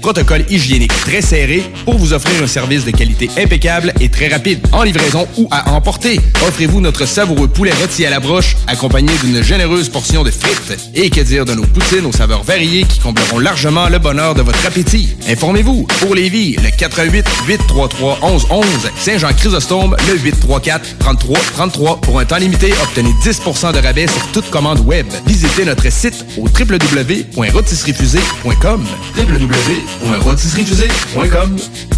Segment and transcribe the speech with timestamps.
[0.00, 4.60] Protocole hygiénique très serré pour vous offrir un service de qualité impeccable et très rapide
[4.70, 6.20] en livraison ou à emporter.
[6.46, 10.92] Offrez-vous notre savoureux poulet rôti à la broche accompagné d'une généreuse portion de frites.
[10.94, 14.42] Et que dire de nos poutines aux saveurs variées qui combleront largement le bonheur de
[14.42, 15.16] votre appétit?
[15.28, 18.64] Informez-vous pour Lévis, le 88 833 1111
[18.98, 24.48] Saint-Jean-Chrysostome, le 834 33 33 pour un temps limité, obtenez 10% de rabais sur toute
[24.50, 25.08] commande web.
[25.26, 28.86] Visitez notre site au www.rotisseriefusée.com
[30.00, 31.97] www.rotisseriefusée.com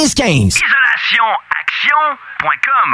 [0.01, 0.59] 1515.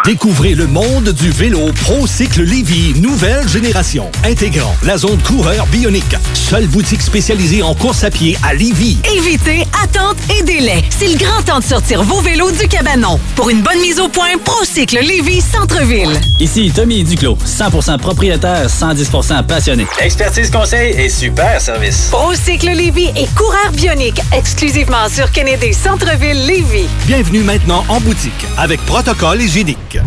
[0.06, 6.16] Découvrez le monde du vélo ProCycle Lévy, nouvelle génération, intégrant la zone coureur bionique.
[6.34, 8.98] Seule boutique spécialisée en course à pied à Lévy.
[9.16, 10.84] Évitez attente et délai.
[10.90, 13.20] C'est le grand temps de sortir vos vélos du cabanon.
[13.36, 16.20] Pour une bonne mise au point, Procycle Lévis Centre-ville.
[16.40, 19.88] Ici Tommy Duclos, 100% propriétaire, 110% passionné.
[20.00, 22.10] Expertise conseil et super service.
[22.12, 26.88] Procycle Lévis et coureur bionique, exclusivement sur Kennedy Centre-ville Lévis.
[27.06, 29.98] Bienvenue maintenant en boutique avec protocole hygiénique.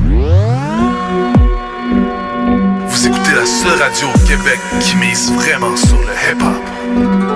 [2.89, 7.30] Vous écoutez la seule radio au Québec qui mise vraiment sur le hip-hop.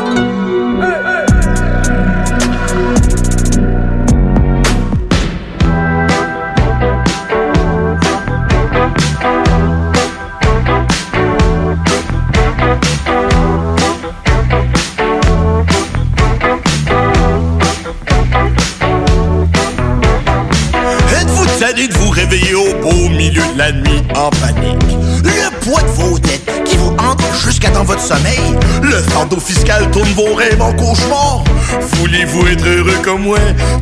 [21.74, 24.96] Tanné de vous réveiller au beau milieu de la nuit en panique?
[25.24, 28.38] Le poids de vos dettes qui vous hante jusqu'à dans votre sommeil?
[28.82, 31.42] Le fardeau fiscal tourne vos rêves en cauchemar?
[31.94, 33.38] Voulez-vous être heureux comme moi?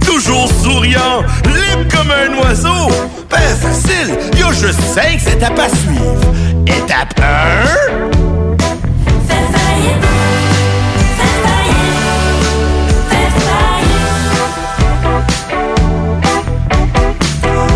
[0.07, 2.89] Toujours souriant, libre comme un oiseau?
[3.29, 6.33] Ben facile, y a juste cinq étapes à suivre.
[6.67, 8.03] Étape 1...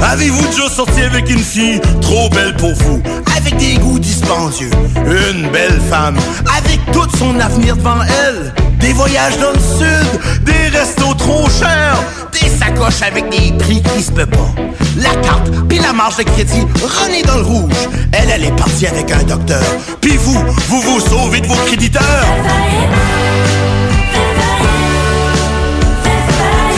[0.02, 3.02] Avez-vous déjà sorti avec une fille trop belle pour vous,
[3.36, 4.70] avec des goûts dispendieux,
[5.06, 6.16] une belle femme,
[6.56, 11.98] avec tout son avenir devant elle, des voyages dans le sud, des restos trop chers,
[12.32, 14.54] des sacoches avec des prix qui se peut pas,
[14.98, 18.86] la carte puis la marge de crédit René dans le rouge, elle elle est partie
[18.86, 19.62] avec un docteur,
[20.00, 20.38] puis vous,
[20.68, 22.26] vous vous sauvez de vos créditeurs.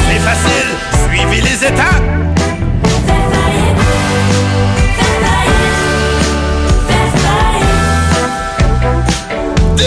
[0.09, 0.69] C'est facile,
[1.11, 2.18] suivez les étapes.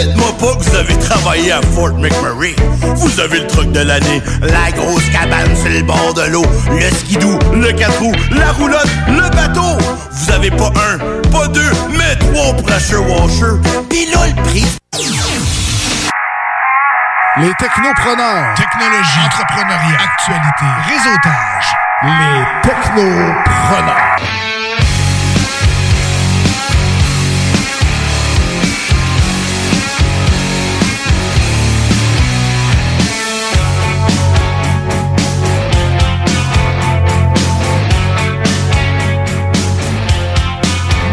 [0.02, 2.56] Dites-moi pas que vous avez travaillé à Fort McMurray.
[2.96, 6.90] Vous avez le truc de l'année, la grosse cabane sur le bord de l'eau, le
[6.90, 9.78] skidoo, le quatre roues, la roulotte, le bateau.
[10.10, 10.98] Vous avez pas un,
[11.30, 13.60] pas deux, mais trois pressure washers.
[13.88, 14.66] Pis là, le prix.
[17.36, 18.54] Les technopreneurs.
[18.56, 19.20] Technologie.
[19.24, 19.98] Entrepreneuriat.
[20.02, 20.66] Actualité.
[20.88, 21.76] Réseautage.
[22.02, 24.51] Les technopreneurs.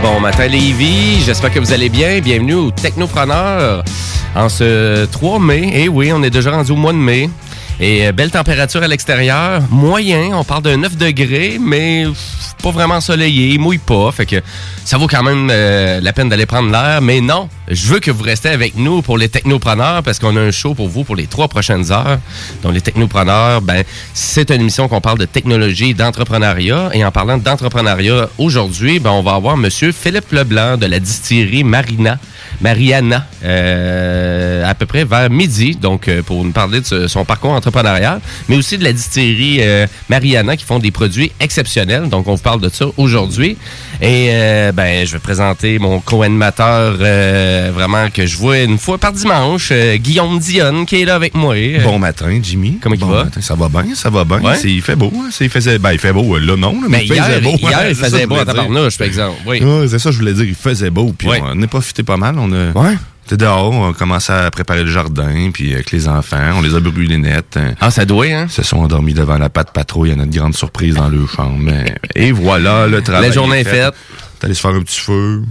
[0.01, 2.21] Bon matin Lévi, j'espère que vous allez bien.
[2.21, 3.83] Bienvenue au Technopreneur
[4.33, 5.71] en ce 3 mai.
[5.73, 7.29] Et oui, on est déjà rendu au mois de mai.
[7.81, 12.05] Et euh, belle température à l'extérieur, moyen, on parle de 9 degrés, mais
[12.61, 14.41] pas vraiment ensoleillé, il mouille pas, fait que
[14.89, 16.99] ça vaut quand même euh, la peine d'aller prendre l'air.
[16.99, 20.39] Mais non, je veux que vous restez avec nous pour les technopreneurs parce qu'on a
[20.39, 22.17] un show pour vous pour les trois prochaines heures.
[22.63, 23.83] Donc les technopreneurs, ben
[24.15, 26.89] c'est une émission qu'on parle de technologie d'entrepreneuriat.
[26.93, 31.63] Et en parlant d'entrepreneuriat aujourd'hui, ben on va avoir Monsieur Philippe Leblanc de la distillerie
[31.63, 32.17] Marina.
[32.61, 37.51] Mariana, euh, à peu près vers midi, donc euh, pour nous parler de son parcours
[37.51, 38.19] entrepreneurial,
[38.49, 39.61] mais aussi de la distillerie
[40.09, 42.09] Mariana qui font des produits exceptionnels.
[42.09, 43.57] Donc on vous parle de ça aujourd'hui.
[44.01, 48.97] Et euh, ben je vais présenter mon co-animateur euh, vraiment que je vois une fois
[48.97, 51.55] par dimanche, euh, Guillaume Dionne, qui est là avec moi.
[51.83, 52.77] Bon matin, Jimmy.
[52.81, 53.25] Comment il va?
[53.25, 54.39] matin, ça va bien, ça va bien.
[54.41, 54.59] Ouais.
[54.63, 55.11] Il fait beau.
[55.15, 57.55] hein, Il faisait, ben, il fait beau, là non, là, mais, Mais il faisait beau.
[57.57, 59.37] hier, Ouais, il ça faisait beau je à tabarnouche, par exemple.
[59.45, 59.61] Oui.
[59.61, 61.13] Ouais, c'est ça, je voulais dire, il faisait beau.
[61.17, 61.41] Puis Ouais.
[61.43, 62.35] on a profité pas mal.
[62.39, 62.95] On a, Ouais.
[63.29, 66.73] C'était dehors, on a commencé à préparer le jardin, puis avec les enfants, on les
[66.73, 67.57] a brûlés net.
[67.57, 67.75] hein.
[67.79, 68.45] Ah, ça doit, hein?
[68.47, 71.57] Ils se sont endormis devant la patte patrouille à notre grande surprise dans leur chambre.
[71.59, 73.27] Mais- Et voilà, le travail.
[73.27, 73.93] La journée est faite.
[73.93, 75.43] T'es allé se faire un petit feu.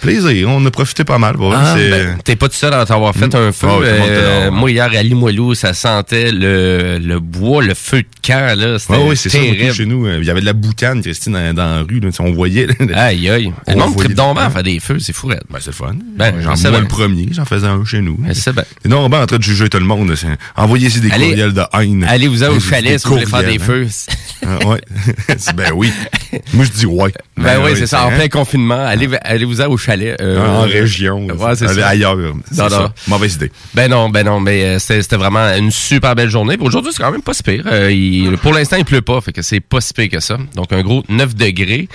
[0.00, 1.36] Plaisir, on a profité pas mal.
[1.52, 3.36] Ah, c'est- ben, T'es pas tout seul à t'avoir fait Mm.
[3.36, 3.66] un feu.
[3.68, 7.98] Ah monde était Euh, moi, hier, à Limoilou, ça sentait le, le bois, le feu
[8.02, 8.56] de camp.
[8.56, 8.78] là.
[8.78, 9.38] C'était Ouais, oui, c'est ça.
[9.72, 12.00] Chez nous, euh, il y avait de la boucane, Christine, dans, dans la rue.
[12.00, 12.66] Là, on voyait.
[12.94, 13.52] Aïe, aïe.
[13.66, 15.28] On Le monde tripe donc bien à des- faire des feux, c'est fou.
[15.28, 15.94] Ben, c'est fun.
[16.16, 18.18] Ben, J'en c'est le premier, j'en faisais un chez nous.
[18.32, 18.64] C'est bien.
[18.84, 20.14] Et non, ben, en train de juger tout le monde.
[20.16, 22.04] c'est- Envoyez-y des Allez- courriels de haine.
[22.08, 24.06] Allez-vous au Des chalet si vous voulez faire des courriels, feux.
[24.46, 24.58] hein.
[24.62, 24.80] Ah, ouais.
[25.38, 25.92] C'est- ben oui.
[26.54, 27.12] Moi, je dis ouais.
[27.36, 28.06] Ben, oui, c'est ça.
[28.20, 30.14] Plein confinement, allez, allez-vous au chalet.
[30.20, 31.26] euh, En région.
[31.28, 31.88] Ouais, c'est Allez ça.
[31.88, 32.16] ailleurs.
[32.16, 32.90] Non, non.
[33.06, 33.50] Mauvaise idée.
[33.72, 36.58] Ben non, ben non, mais euh, c'était vraiment une super belle journée.
[36.60, 37.64] Aujourd'hui, c'est quand même pas si pire.
[37.64, 40.36] Euh, il- pour l'instant, il pleut pas, fait que c'est pas si pire que ça.
[40.54, 41.88] Donc, un gros 9 degrés.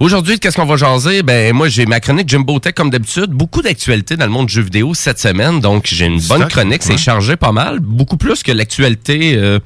[0.00, 1.22] Aujourd'hui, qu'est-ce qu'on va jaser?
[1.22, 3.30] Ben, moi, j'ai ma chronique Jimbo Tech, comme d'habitude.
[3.30, 5.60] Beaucoup d'actualités dans le monde du jeu vidéo cette semaine.
[5.60, 6.82] Donc, j'ai une bonne chronique.
[6.82, 6.98] C'est ouais.
[6.98, 7.78] chargé pas mal.
[7.78, 9.60] Beaucoup plus que l'actualité euh,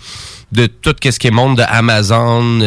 [0.52, 2.60] de tout ce qui est monde de Amazon,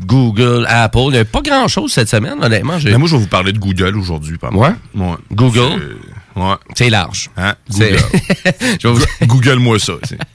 [0.00, 0.98] Google, Apple.
[1.06, 2.78] Il n'y a pas grand-chose cette semaine, honnêtement.
[2.84, 4.36] Mais moi, je vais vous parler de Google aujourd'hui.
[4.42, 4.50] Ouais?
[4.50, 4.70] mal.
[4.94, 5.16] Ouais?
[5.32, 5.96] Google?
[6.38, 6.54] C'est- Ouais.
[6.76, 7.30] C'est large.
[7.36, 7.54] Hein?
[7.70, 7.96] Google.
[8.84, 9.94] Vous- Google-moi ça.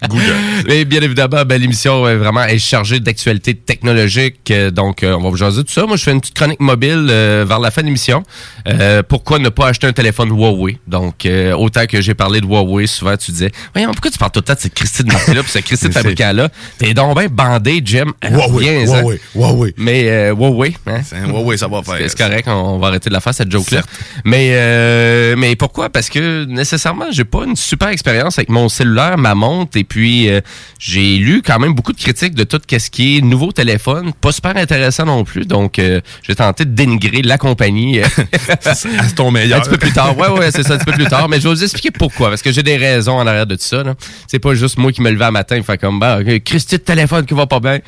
[0.10, 0.36] Google.
[0.68, 4.52] Mais bien évidemment, ben, l'émission est vraiment est chargée d'actualités technologiques.
[4.52, 5.86] euh, donc, euh, on va vous jaser tout ça.
[5.86, 8.24] Moi, je fais une petite chronique mobile euh, vers la fin de l'émission.
[8.68, 10.78] Euh, pourquoi ne pas acheter un téléphone Huawei?
[10.88, 14.32] Donc, euh, autant que j'ai parlé de Huawei, souvent tu disais, voyons, pourquoi tu parles
[14.32, 16.50] tout le temps de cette Christine marque-là puis ce Christine fabricant-là?
[16.78, 18.12] T'es donc bien bandé, Jim.
[18.24, 19.02] Huawei, Viens-en.
[19.02, 19.74] Huawei, Huawei.
[19.78, 21.02] Mais euh, Huawei, hein?
[21.06, 21.98] C'est Huawei, ça va faire.
[22.10, 23.82] C'est correct, on, on va arrêter de la faire, cette joke-là.
[24.26, 25.90] Mais, euh, mais pourquoi?
[25.94, 30.28] Parce que nécessairement, j'ai pas une super expérience avec mon cellulaire, ma montre, et puis
[30.30, 30.42] euh,
[30.80, 34.12] j'ai lu quand même beaucoup de critiques de tout ce qui est nouveau téléphone.
[34.20, 38.00] Pas super intéressant non plus, donc euh, j'ai tenté de dénigrer la compagnie.
[38.00, 38.06] euh,
[38.74, 39.60] C'est ton meilleur.
[39.60, 40.18] un petit peu plus tard.
[40.18, 41.30] Ouais, ouais, c'est ça, un petit peu plus tard.
[41.30, 42.30] Mais je vais vous expliquer pourquoi.
[42.30, 43.84] Parce que j'ai des raisons en arrière de tout ça.
[44.28, 46.82] C'est pas juste moi qui me levais un matin et fait comme, bah, Christy de
[46.82, 47.80] téléphone qui va pas bien.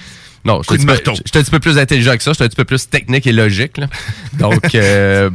[0.46, 2.32] Non, je suis un, petit peu- un petit plus intelligent que ça.
[2.32, 3.78] Je suis un petit peu plus technique et logique.
[3.78, 3.88] là.
[4.40, 5.30] Donc, euh,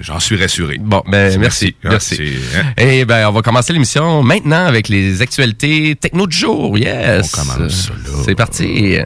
[0.00, 0.78] J'en suis rassuré.
[0.80, 1.76] bon, ben, merci.
[1.84, 2.16] Ah, Merci.
[2.16, 2.64] c'est- hein?
[2.78, 6.78] Et ben, on va commencer l'émission maintenant avec les actualités techno du jour.
[6.78, 7.32] Yes.
[7.34, 7.90] On commence.
[8.24, 8.96] C'est parti.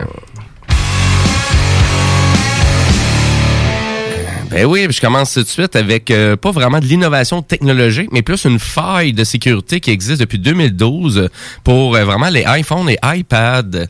[4.50, 8.22] Ben oui, je commence tout de suite avec euh, pas vraiment de l'innovation technologique, mais
[8.22, 11.28] plus une faille de sécurité qui existe depuis 2012
[11.64, 13.86] pour euh, vraiment les iPhones et iPads.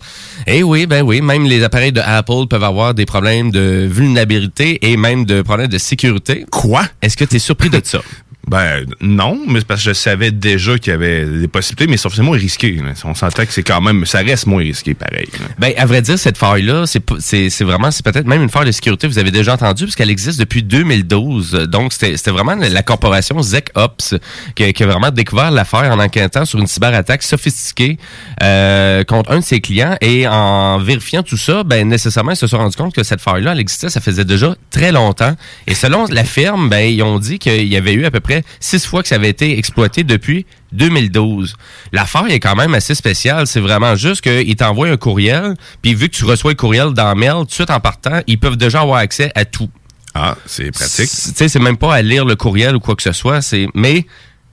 [0.48, 4.78] Et oui, ben oui, même les appareils de Apple peuvent avoir des problèmes de vulnérabilité
[4.90, 6.44] et même de problèmes de sécurité.
[6.50, 6.82] Quoi?
[7.02, 8.00] Est-ce que tu es surpris de ça?
[8.50, 12.14] Ben non, mais parce que je savais déjà qu'il y avait des possibilités, mais sauf
[12.14, 12.72] c'est moins risqué.
[12.72, 12.92] là.
[13.04, 15.28] On s'entend que c'est quand même, ça reste moins risqué pareil.
[15.38, 15.46] là.
[15.58, 18.48] Ben, à vrai dire, cette faille-là, c'est pas- c'est c'est vraiment, c'est peut-être même une
[18.50, 21.52] faille de sécurité, vous avez déjà entendu, parce qu'elle existe depuis 2012.
[21.68, 24.14] Donc, c'était vraiment la corporation ZecOps
[24.54, 27.98] qui, a- qui a vraiment découvert l'affaire en enquêtant sur une cyberattaque sophistiquée
[28.42, 29.96] euh, contre un de ses clients.
[30.00, 33.52] Et en vérifiant tout ça, ben, nécessairement, ils se sont rendus compte que cette faille-là,
[33.52, 35.34] elle existait, ça faisait déjà très longtemps.
[35.66, 38.37] Et selon la firme, ben, ils ont dit qu'il y avait eu à peu près
[38.60, 41.54] six fois que ça avait été exploité depuis 2012.
[41.92, 43.46] L'affaire est quand même assez spéciale.
[43.46, 47.14] C'est vraiment juste qu'ils t'envoient un courriel, puis vu que tu reçois le courriel dans
[47.14, 49.70] mail, tout de suite en partant, ils peuvent déjà avoir accès à tout.
[50.14, 51.10] Ah, c'est pratique.
[51.10, 53.68] Tu sais, c'est même pas à lire le courriel ou quoi que ce soit, c'est
[53.74, 54.06] mais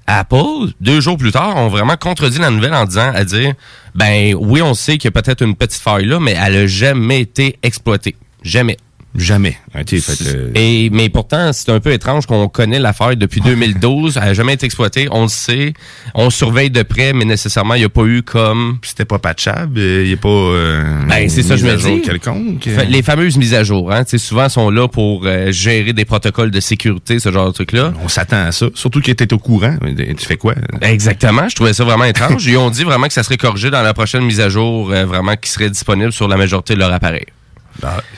[0.08, 3.54] Apple, deux jours plus tard, ont vraiment contredit la nouvelle en disant, à dire,
[3.96, 6.68] ben oui, on sait qu'il y a peut-être une petite faille là, mais elle a
[6.68, 8.16] jamais été exploitée.
[8.44, 8.78] Jamais.
[9.18, 9.58] Jamais.
[9.74, 9.86] Fait,
[10.28, 14.18] euh, Et, mais pourtant, c'est un peu étrange qu'on connaît l'affaire depuis 2012.
[14.18, 15.08] Elle n'a jamais été exploitée.
[15.12, 15.74] On le sait.
[16.14, 18.78] On surveille de près, mais nécessairement, il n'y a pas eu comme.
[18.84, 19.80] C'était pas patchable.
[19.80, 20.30] Il n'y a pas.
[20.30, 22.02] euh, Ben, c'est ça, je me dis.
[22.02, 22.66] quelconque.
[22.90, 24.04] Les fameuses mises à jour, hein.
[24.18, 27.94] Souvent, sont là pour euh, gérer des protocoles de sécurité, ce genre de truc-là.
[28.04, 28.68] On s'attend à ça.
[28.74, 29.76] Surtout qu'il était au courant.
[30.18, 30.56] Tu fais quoi?
[30.82, 31.48] Exactement.
[31.50, 32.46] Je trouvais ça vraiment étrange.
[32.48, 35.06] Ils ont dit vraiment que ça serait corrigé dans la prochaine mise à jour, euh,
[35.06, 37.26] vraiment qui serait disponible sur la majorité de leur appareil.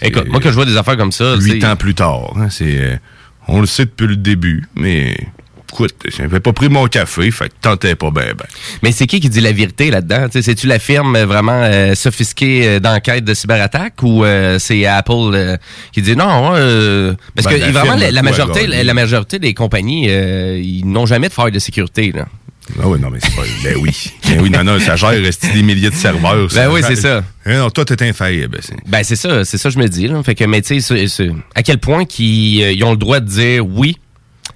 [0.02, 2.34] Écoute, moi, quand je vois des affaires comme ça, Huit ans plus tard.
[2.38, 2.96] hein, c'est, euh,
[3.48, 5.16] on le sait depuis le début, mais
[5.72, 8.46] écoute, j'avais pas pris mon café, fait que tentais pas ben ben.
[8.84, 10.28] Mais c'est qui qui dit la vérité là-dedans?
[10.32, 15.12] C'est-tu la firme euh, vraiment euh, sophistiquée euh, d'enquête de cyberattaque ou euh, c'est Apple
[15.34, 15.58] euh,
[15.92, 16.52] qui dit non?
[16.56, 21.28] euh, parce Ben, que la vraiment, la, majorité, la, majorité des compagnies, ils n'ont jamais
[21.30, 22.12] de faille de sécurité.
[22.14, 22.26] Là.
[22.81, 23.43] Ah oui, non, mais c'est pas.
[23.63, 24.12] Ben oui.
[24.27, 26.47] Ben oui, non, non, ça gère rester des milliers de serveurs.
[26.53, 27.24] Ben oui, c'est ça.
[27.45, 28.59] Hein, non, toi, t'es infaillible.
[28.62, 30.07] c'est- Ben c'est ça, c'est ça que je me dis.
[30.07, 30.21] Là.
[30.24, 33.25] Fait que, mais tu sais, à quel point qu'ils euh, ils ont le droit de
[33.27, 33.97] dire oui,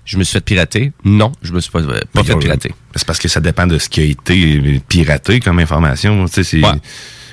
[0.06, 0.92] je me suis fait pirater.
[1.06, 2.72] Non, je me suis pas, euh, pas fait Ben, pirater.
[2.96, 6.26] C'est parce que ça dépend de ce qui a été piraté comme information.
[6.26, 6.62] Tu sais, c'est.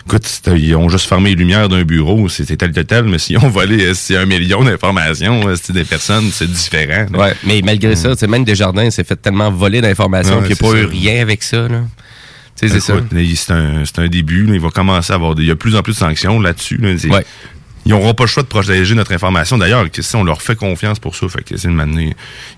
[0.08, 3.18] Écoute, c'est- ils ont juste fermé les lumières d'un bureau, c'était tel, tel, tel, mais
[3.18, 7.04] s'ils ont volé euh, un million d'informations, euh, c'est des personnes, c'est différent.
[7.12, 10.56] Ouais, mais malgré ça, tu sais, même Desjardins s'est fait tellement voler d'informations Ouais, qu'il
[10.60, 10.82] n'y a pas ça.
[10.82, 11.68] eu rien avec ça.
[11.68, 11.82] Là.
[12.56, 12.94] C'est ça.
[12.94, 13.00] Là,
[13.50, 14.46] un, un début.
[14.46, 15.34] là, il va commencer à avoir.
[15.34, 16.78] des- Il y a de plus en plus de sanctions là-dessus.
[16.78, 16.96] là.
[16.96, 17.08] C'est-
[17.86, 19.56] Ils n'auront pas le choix de protéger notre information.
[19.58, 21.68] D'ailleurs, que si on leur fait confiance pour ça, fait que c'est.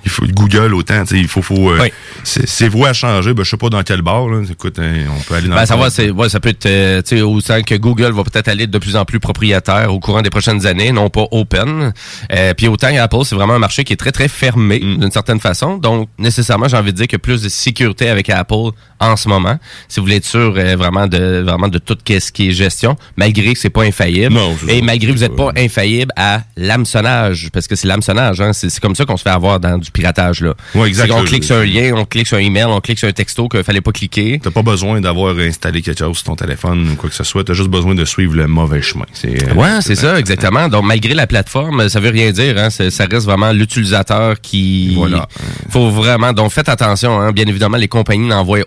[0.04, 1.02] Il faut Google autant.
[1.04, 1.42] tu sais, Il faut.
[1.42, 1.88] faut euh,
[2.24, 3.32] c'est- Ses voix à changer.
[3.34, 4.28] Ben, je sais pas dans quel bar.
[4.28, 4.42] Là.
[4.50, 6.66] Écoute, hein, on peut aller dans Ben, le ça, va, c'est, ouais, ça peut être,
[6.66, 10.00] euh, tu sais, autant que Google va peut-être aller de plus en plus propriétaire au
[10.00, 11.92] courant des prochaines années, non pas open.
[12.32, 14.98] Euh, puis autant Apple, c'est vraiment un marché qui est très, très fermé Mm.
[14.98, 15.76] d'une certaine façon.
[15.78, 18.70] Donc, nécessairement, j'ai envie de dire a plus de sécurité avec Apple
[19.00, 19.58] en ce moment.
[19.88, 22.96] Si vous voulez être sûr euh, vraiment de vraiment de tout ce qui est gestion,
[23.16, 24.38] malgré que c'est pas infaillible.
[24.68, 28.78] Et malgré que vous n'êtes pas infaillible à l'hameçonnage, parce que c'est l'hameçonnage, hein, c'est,
[28.80, 30.42] comme ça qu'on se fait avoir dans du piratage.
[30.42, 30.54] Là.
[30.74, 31.08] Ouais, exact.
[31.08, 33.12] Qu'on Là, clique sur un lien, on clique sur un email, on clique sur un
[33.12, 34.40] texto qu'il fallait pas cliquer.
[34.42, 37.44] T'as pas besoin d'avoir installé quelque chose sur ton téléphone ou quoi que ce soit.
[37.44, 39.06] T'as juste besoin de suivre le mauvais chemin.
[39.12, 40.68] C'est, euh, Ouais, c'est ça, exactement.
[40.68, 42.56] Donc, malgré la plateforme, ça veut rien dire.
[42.58, 44.94] Hein, ça reste vraiment l'utilisateur qui.
[44.94, 45.28] Voilà.
[45.70, 46.32] Faut vraiment.
[46.32, 47.20] Donc, faites attention.
[47.20, 47.32] Hein.
[47.32, 48.64] Bien évidemment, les compagnies n'envoient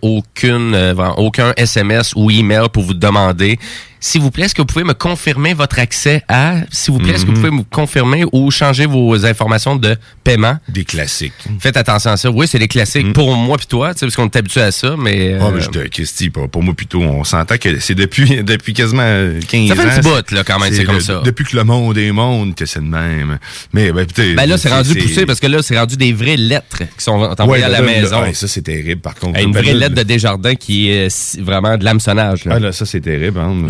[0.74, 3.60] euh, aucun SMS ou email pour vous demander.
[4.06, 7.14] S'il vous plaît, est-ce que vous pouvez me confirmer votre accès à, s'il vous plaît,
[7.14, 7.42] est-ce que vous Mhm.
[7.42, 9.96] pouvez me confirmer ou changer vos informations de
[10.26, 10.58] paiement?
[10.68, 11.32] Des classiques.
[11.62, 12.30] Faites attention à ça.
[12.30, 14.74] Oui, c'est des classiques pour moi puis toi, tu sais, parce qu'on est habitué à
[14.74, 15.38] ça, mais.
[15.40, 18.44] Ah, euh, mais je te Christy, pour, pour moi plutôt, on s'entend que c'est depuis,
[18.44, 19.04] depuis quasiment
[19.48, 19.76] 15 ans.
[19.76, 21.22] Ça fait un petit bout, c'est- là, quand même, c'est comme ça.
[21.24, 23.40] Depuis que le monde est monde, que c'est le même.
[23.72, 24.06] Mais, ben.
[24.36, 27.12] Ben là, c'est rendu poussé parce que là, c'est rendu des vraies lettres qui sont
[27.40, 28.22] envoyées Ouais, à la là, là, maison.
[28.24, 29.40] ouais, ça, c'est terrible, par contre.
[29.40, 32.42] Une Ben, vraie lettre de Desjardins qui est euh, vraiment de l'hameçonnage.
[32.50, 33.40] Ah, là, ça, c'est terrible.
[33.40, 33.68] Hein.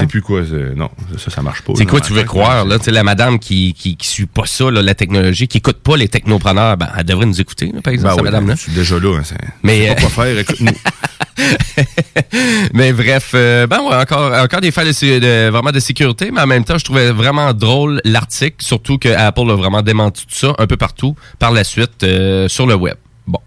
[0.00, 0.42] Sais plus quoi.
[0.48, 1.72] c'est- Non, ça, ça marche pas.
[1.76, 2.78] C'est quoi tu veux croire, là?
[2.86, 6.08] La madame qui, qui, qui suit pas ça, là, la technologie, qui écoute pas les
[6.08, 8.54] technopreneurs, ben, elle devrait nous écouter, là, par exemple, Ben ouais, madame-là.
[8.56, 9.18] Je suis déjà là.
[9.18, 10.38] Hein, c'est- Mais, pas euh, quoi faire.
[10.38, 10.72] Écoute-nous.
[12.74, 16.46] Mais bref, euh, ben ouais, encore, encore des failles de- vraiment de sécurité, mais en
[16.46, 20.54] même temps, je trouvais vraiment drôle l'article, surtout que Apple a vraiment démenti tout ça
[20.58, 22.96] un peu partout par la suite euh, sur le web.
[23.26, 23.40] Bon.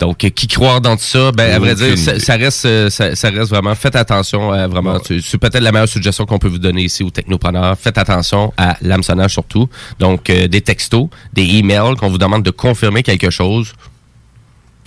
[0.00, 1.30] Donc, euh, qui croire dans tout ça?
[1.30, 3.74] Ben, à vrai dire, ça, reste, euh, ça, ça reste vraiment.
[3.74, 4.98] Faites attention, euh, vraiment.
[5.06, 7.76] C'est c'est peut-être la meilleure suggestion qu'on peut vous donner ici aux technopreneurs.
[7.78, 9.68] Faites attention à l'hameçonnage surtout.
[9.98, 13.74] Donc, euh, des textos, des emails qu'on vous demande de confirmer quelque chose.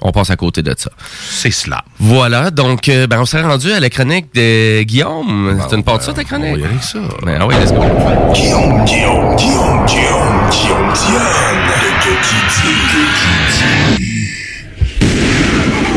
[0.02, 0.92] On passe à côté de ça.
[1.30, 1.86] C'est cela.
[2.00, 5.62] Voilà, donc euh, ben, on s'est rendu à la chronique de Guillaume.
[5.70, 6.66] C'est une part de ça, ta chronique?
[6.66, 7.00] Avec ça.
[7.24, 7.82] Ben, ah oui, let's go.
[8.34, 11.64] Guillaume, Guillaume, Guillaume, Guillaume, Guillaume Guillaume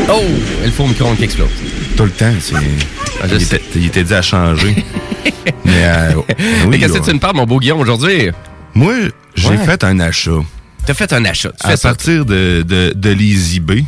[0.09, 0.21] Oh!
[0.63, 1.49] Il faut au micro-ondes qui explose.
[1.95, 2.55] Tout le temps, c'est.
[3.21, 3.55] Ah, je il, sais.
[3.57, 4.75] était, il était dit à changer.
[5.65, 6.23] Mais, euh, oui,
[6.69, 7.03] Mais qu'est-ce que là.
[7.05, 8.29] tu me parles, mon beau Guillaume, aujourd'hui?
[8.73, 8.93] Moi,
[9.35, 9.57] j'ai Ouais.
[9.57, 10.31] fait un achat.
[10.85, 11.49] T'as fait un achat.
[11.59, 11.89] Tu À fais ça.
[11.89, 13.83] partir de, de, de l'EasyBay.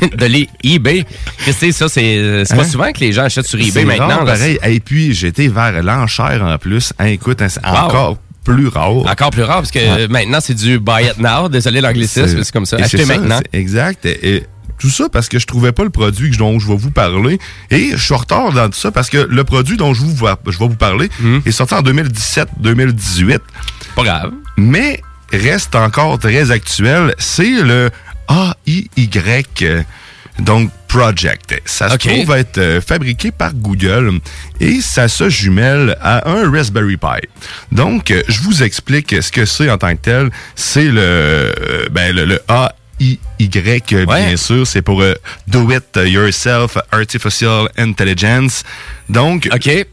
[0.16, 1.04] de l'eBay.
[1.44, 2.68] Tu sais, ça, c'est c'est pas Hein?
[2.68, 4.08] souvent que les gens achètent sur eBay C'est maintenant.
[4.08, 4.32] rare, là.
[4.34, 4.58] pareil.
[4.66, 6.92] Et puis, j'étais vers l'enchère en plus.
[6.98, 7.76] Hein, écoute, hein, c'est Wow.
[7.76, 8.90] encore plus rare.
[8.96, 11.48] Encore plus rare, parce que euh, maintenant, c'est du buy it now.
[11.48, 12.78] Désolé l'anglicisme, mais c'est comme ça.
[12.78, 13.40] et Achetez c'est ça, maintenant.
[13.52, 14.04] c'est Exact.
[14.06, 14.42] Et, et
[14.78, 17.38] tout ça parce que je trouvais pas le produit dont je vais vous parler.
[17.70, 20.16] Et je suis en retard dans tout ça parce que le produit dont je, vous,
[20.46, 21.08] je vais vous parler
[21.44, 23.38] est sorti en 2017-2018.
[23.96, 24.32] Pas grave.
[24.56, 25.00] Mais
[25.32, 27.14] reste encore très actuel.
[27.18, 27.90] C'est le
[28.66, 29.08] AIY.
[30.38, 31.60] Donc, Project.
[31.66, 32.00] Ça se Ok.
[32.08, 34.20] trouve être euh, fabriqué par Google
[34.60, 37.28] et ça se jumelle à un Raspberry Pi.
[37.72, 40.30] Donc, euh, je vous explique ce que c'est en tant que tel.
[40.54, 41.52] C'est le, euh,
[41.90, 42.40] ben, le, le
[42.98, 44.66] D-I-Y, euh, bien sûr.
[44.66, 45.14] C'est pour euh,
[45.46, 48.62] Do It Yourself Artificial Intelligence.
[49.08, 49.48] Donc,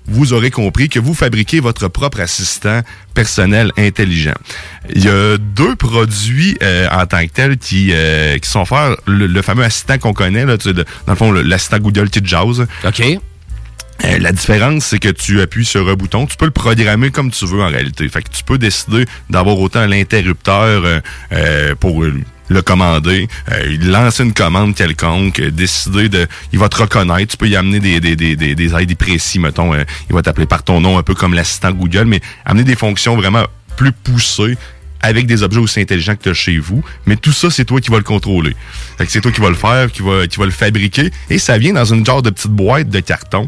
[0.08, 2.82] vous aurez compris que vous fabriquez votre propre assistant
[3.14, 4.36] personnel intelligent.
[4.94, 8.98] Il y a deux produits euh, en tant que tels qui, euh, qui sont offerts.
[9.08, 12.68] Le, le fameux assistant qu'on connaît, là, tu dans le fond, l'assistant Google qui jase.
[12.84, 13.20] OK.
[14.04, 17.32] Euh, la différence, c'est que tu appuies sur un bouton, tu peux le programmer comme
[17.32, 18.08] tu veux en réalité.
[18.10, 21.00] Fait que tu peux décider d'avoir autant l'interrupteur euh,
[21.32, 22.04] euh, pour
[22.50, 26.28] le commander, euh, lancer une commande quelconque, euh, décider de...
[26.54, 29.40] Il va te reconnaître, tu peux y amener des, des, des, des, des ID précis,
[29.40, 32.64] mettons, euh, il va t'appeler par ton nom, un peu comme l'assistant Google, mais amener
[32.64, 33.46] des fonctions vraiment
[33.78, 34.58] plus poussées
[35.02, 36.84] avec des objets aussi intelligents que tu as chez vous.
[37.06, 38.56] Mais tout ça, c'est toi qui vas le contrôler.
[38.98, 41.12] Fait que c'est toi qui vas le faire, qui va, qui va le fabriquer.
[41.30, 43.48] Et ça vient dans une genre de petite boîte de carton.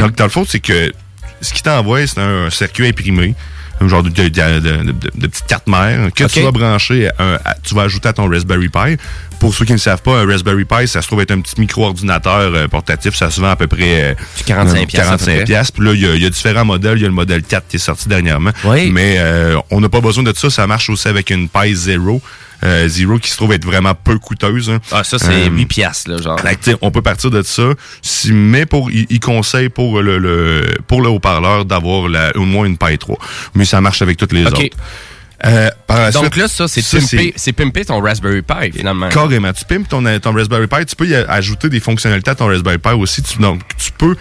[0.00, 0.92] Donc, dans le fond, c'est que
[1.40, 3.34] ce qui t'envoie, c'est un circuit imprimé.
[3.80, 4.60] Un genre de, de, de,
[4.92, 8.68] de- petite carte mère que tu vas brancher, à tu vas ajouter à ton Raspberry
[8.68, 8.96] Pi.
[9.38, 11.60] Pour ceux qui ne savent pas, un Raspberry Pi, ça se trouve être un petit
[11.60, 13.14] micro-ordinateur euh, portatif.
[13.14, 14.14] Ça se vend à peu près euh,
[14.46, 15.44] 45 euh, piastres, à peu 45 près.
[15.44, 15.72] piastres.
[15.78, 16.96] Puis là, il y, y a différents modèles.
[16.96, 18.50] Il y a le modèle 4 qui est sorti dernièrement.
[18.90, 20.48] Mais euh, on n'a pas besoin de ça.
[20.48, 22.22] Ça marche aussi avec une Pi Zero.
[22.64, 24.70] Euh, Zero qui se trouve être vraiment peu coûteuse.
[24.70, 24.78] hein.
[24.92, 26.38] Ah, ça, c'est Euh, 8 piastres, là, genre.
[26.80, 27.64] on peut partir de ça.
[28.02, 32.64] Si, mais pour, il, il conseille pour le, le- pour le haut-parleur d'avoir au moins
[32.66, 33.18] une Pi 3.
[33.54, 34.60] Mais ça marche avec toutes les autres.
[35.44, 39.10] Euh, par la Donc suite, là, ça, c'est pimper, c'est pimper ton Raspberry Pi, finalement.
[39.10, 39.52] Carrément.
[39.52, 42.78] Tu pimpes ton, ton Raspberry Pi, tu peux y ajouter des fonctionnalités à ton Raspberry
[42.78, 43.22] Pi aussi.
[43.22, 44.16] Tu, donc, tu peux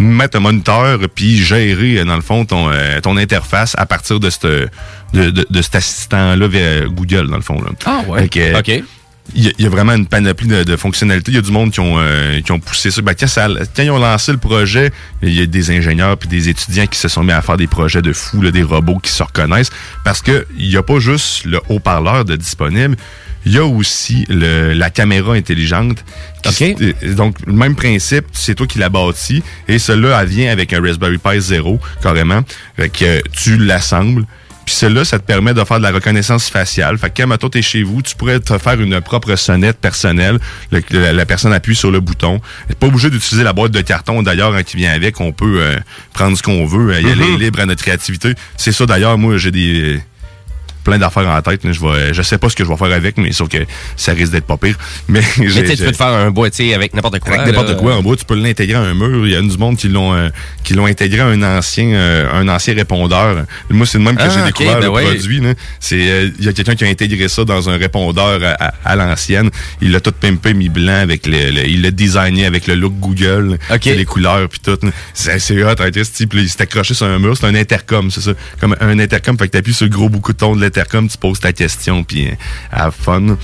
[0.00, 4.18] mettre un moniteur puis gérer, euh, dans le fond, ton, euh, ton interface à partir
[4.20, 4.68] de, cette, de,
[5.12, 7.60] de, de cet assistant-là via Google, dans le fond.
[7.62, 7.70] Là.
[7.84, 8.28] Ah ouais.
[8.28, 8.82] Que, OK.
[9.36, 11.30] Il y, a- il y a vraiment une panoplie de, de fonctionnalités.
[11.30, 13.00] Il y a du monde qui ont, euh, qui ont poussé ça.
[13.00, 14.90] Ben, quand, ça- quand ils ont lancé le projet,
[15.22, 17.68] il y a des ingénieurs puis des étudiants qui se sont mis à faire des
[17.68, 19.70] projets de fous, là, des robots qui se reconnaissent.
[20.04, 22.96] Parce que il n'y a pas juste le haut-parleur de disponible,
[23.46, 26.04] il y a aussi le, la caméra intelligente.
[26.42, 29.42] qui- euh, Donc, le même principe, c'est toi qui l'as bâti.
[29.68, 32.42] Et celle-là, elle vient avec un Raspberry Pi 0, carrément.
[32.76, 34.26] Fait que euh, tu l'assembles.
[34.66, 36.96] Puis celle-là, ça te permet de faire de la reconnaissance faciale.
[36.98, 40.38] Fait que quand, mettons, t'es chez vous, tu pourrais te faire une propre sonnette personnelle.
[40.70, 42.40] Le- la, la personne appuie sur le bouton.
[42.68, 45.20] T'es pas obligé d'utiliser la boîte de carton, d'ailleurs, hein, qui vient avec.
[45.20, 45.76] On peut euh,
[46.12, 46.92] prendre ce qu'on veut.
[46.94, 47.38] euh, y aller Mhm.
[47.40, 48.34] libre à notre créativité.
[48.56, 50.00] C'est ça, d'ailleurs, moi, j'ai des...
[50.84, 51.60] plein d'affaires en tête.
[51.64, 53.58] Je vais, je sais pas ce que je vais faire avec, mais sauf que
[53.96, 54.76] ça risque d'être pas pire.
[55.08, 57.34] Mais, Mais tu sais, tu j'ai- peux te faire un boîtier avec n'importe quoi.
[57.34, 59.26] avec n'importe quoi en bois, tu peux l'intégrer à un mur.
[59.26, 60.28] Il y a du monde qui l'ont euh,
[60.64, 63.44] qui l'ont intégré à un ancien euh, un ancien répondeur.
[63.70, 65.04] Moi, c'est le même que Ah, j'ai découvert ben le ouais.
[65.04, 65.42] produit.
[65.80, 68.74] C'est euh, il y a quelqu'un qui a intégré ça dans un répondeur à, à-
[68.84, 69.50] à l'ancienne.
[69.80, 72.94] Il l'a tout pimpé mis blanc avec le, le- il l'a designé avec le look
[73.00, 74.78] Google, les couleurs puis tout.
[75.14, 78.10] C'est c'est hot, hein, ce type, il s'est accroché sur un mur, c'est un intercom,
[78.10, 78.32] c'est ça.
[78.60, 81.52] Comme un intercom, fait que t'appuies sur le gros bouton de l'intercom, tu poses ta
[81.52, 82.34] question puis euh,
[82.72, 83.36] have fun.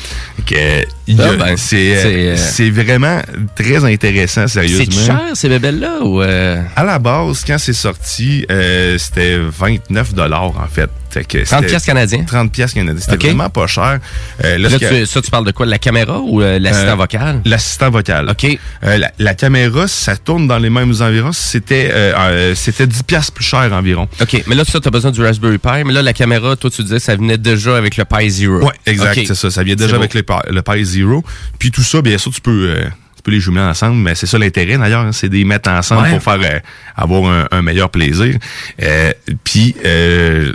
[0.47, 0.83] Que,
[1.19, 3.21] Ah, ben, c'est euh, c'est, euh, c'est vraiment
[3.55, 4.87] très intéressant, sérieusement.
[4.91, 6.03] C'est cher, ces bébelles-là?
[6.03, 6.63] Ou euh?
[6.75, 10.91] À la base, quand c'est sorti, euh, c'était 29 en fait.
[11.17, 12.25] Fait que 30 c'était- piastres canadiens?
[12.25, 13.01] 30 piastres canadiens.
[13.01, 13.23] C'était Ok.
[13.25, 14.01] vraiment pas cher.
[14.45, 15.65] Euh, Là, que- tu- ça, tu parles de quoi?
[15.67, 17.41] De la caméra ou euh, l'assistant euh, vocal?
[17.45, 18.29] L'assistant vocal.
[18.31, 18.45] OK.
[18.85, 21.33] Euh, la, la caméra, ça tourne dans les mêmes environs.
[21.33, 24.09] C'était euh, euh, c'était 10 piastres plus cher environ.
[24.21, 25.85] OK, mais là, ça, tu as besoin du Raspberry Pi.
[25.87, 28.61] Mais là, la caméra, toi, tu disais, ça venait déjà avec le Pi Zero.
[28.63, 29.51] Ouais, exact, c'est ça.
[29.51, 31.25] Ça vient déjà avec le, Pi- le Pi Zero.
[31.59, 32.85] Puis tout ça, bien sûr, tu peux, euh,
[33.17, 35.71] tu peux les jumeler ensemble, mais c'est ça l'intérêt d'ailleurs, hein, c'est de les mettre
[35.71, 36.11] ensemble Ouais.
[36.11, 36.59] pour faire euh,
[36.97, 38.35] avoir un, un meilleur plaisir.
[38.83, 39.13] Euh,
[39.45, 40.53] Puis, euh,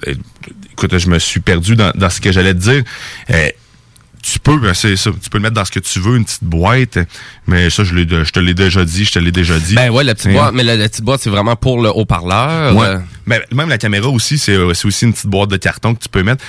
[0.72, 2.84] écoute, je me suis perdu dans, dans ce que j'allais te dire.
[3.30, 3.50] Euh,
[4.24, 6.26] tu peux, ben, c'est ça, tu peux le mettre dans ce que tu veux, une
[6.26, 7.00] petite boîte,
[7.48, 9.74] mais ça, je, te l'ai déjà dit, je te l'ai déjà dit.
[9.74, 11.90] Ben ouais, la petite Et- boîte, mais la, la petite boîte, c'est vraiment pour le
[11.90, 12.76] haut-parleur.
[12.76, 12.86] Ouais.
[12.86, 15.96] euh, Ben, même la caméra aussi, c'est euh, c'est aussi une petite boîte de carton
[15.96, 16.44] que tu peux mettre.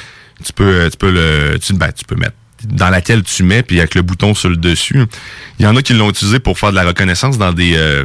[0.45, 3.63] Tu peux, euh, tu peux le, tu, ben, tu peux mettre dans laquelle tu mets,
[3.63, 5.03] puis avec le bouton sur le dessus.
[5.59, 8.05] Il y en a qui l'ont utilisé pour faire de la reconnaissance dans des euh,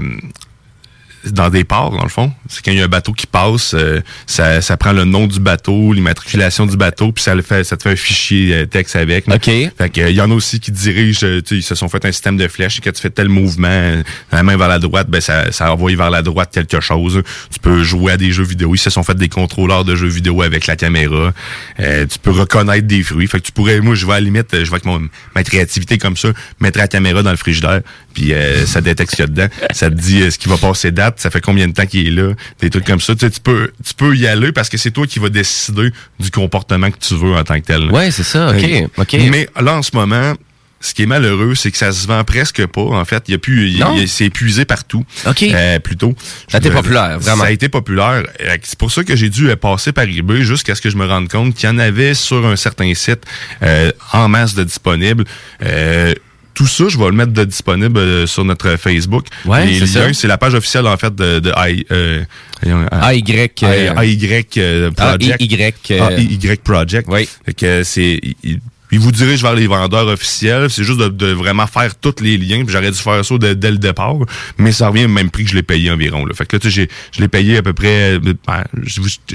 [1.34, 2.32] dans des ports, dans le fond.
[2.50, 5.28] C'est quand il y a un bateau qui passe, euh, ça, ça prend le nom
[5.28, 8.66] du bateau, l'immatriculation du bateau, puis ça le fait, ça te fait un fichier euh,
[8.66, 9.28] texte avec.
[9.28, 9.46] OK.
[9.46, 11.76] Fait que, euh, il y en a aussi qui dirigent, euh, tu sais, ils se
[11.76, 14.58] sont fait un système de flèches, et quand tu fais tel mouvement, euh, la main
[14.58, 17.22] vers la droite, ben ça, ça envoie vers la droite quelque chose.
[17.52, 18.76] Tu peux jouer à des jeux vidéo.
[18.76, 21.34] Ils se sont fait des contrôleurs de jeux vidéo avec la caméra.
[21.80, 23.28] Euh, tu peux reconnaître des fruits.
[23.28, 25.08] Fait que tu pourrais, moi, je vais à la limite, euh, je vais avec mon,
[25.36, 27.82] ma créativité comme ça, mettre la caméra dans le frigidaire,
[28.14, 29.48] puis euh, ça détecte ce qu'il y a dedans.
[29.72, 32.08] Ça te dit euh, ce qui va passer date, ça fait combien de temps qu'il
[32.08, 33.14] est là, des trucs comme ça.
[33.16, 35.92] Tu, sais, tu peux, tu peux y aller parce que c'est toi qui vas décider
[36.20, 37.92] du comportement que tu veux en tant que tel.
[37.92, 38.50] Ouais, c'est ça.
[38.50, 38.64] OK.
[38.64, 39.14] Euh, OK.
[39.32, 40.34] Mais là, en ce moment,
[40.80, 42.82] ce qui est malheureux, c'est que ça se vend presque pas.
[42.82, 45.04] En fait, il y a plus, c'est épuisé partout.
[45.26, 45.44] OK.
[45.44, 46.14] Euh, plutôt.
[46.48, 47.44] Ça a été populaire, vraiment.
[47.44, 48.24] Ça a été populaire.
[48.42, 51.06] Euh, C'est pour ça que j'ai dû passer par eBay jusqu'à ce que je me
[51.06, 53.22] rende compte qu'il y en avait sur un certain site
[53.64, 55.26] euh, en masse de disponibles.
[55.64, 56.14] Euh,
[56.58, 59.28] tout ça, je vais le mettre de disponible euh, sur notre Facebook.
[59.46, 62.24] Ouais, Les c'est liens, c'est la page officielle en fait de, de I, euh,
[62.66, 63.22] AY, euh, AY
[63.62, 65.40] euh, Project.
[65.42, 67.08] AIY, euh, Project.
[67.12, 67.30] Oui.
[67.46, 70.70] Fait que c'est il, il vous dirige vers les vendeurs officiels.
[70.72, 72.64] C'est juste de, de vraiment faire tous les liens.
[72.68, 74.16] J'aurais dû faire ça dès, dès le départ,
[74.58, 76.26] mais ça revient au même prix que je l'ai payé environ.
[76.26, 76.34] Là.
[76.34, 78.64] Fait que là, tu sais, je l'ai payé à peu près, euh, ben,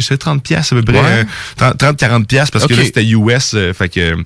[0.01, 1.25] c'est 30 pièces à peu près, Ouais.
[1.61, 3.53] euh, 30-40 pièces parce que là, c'était US.
[3.55, 4.17] euh, fait que, euh,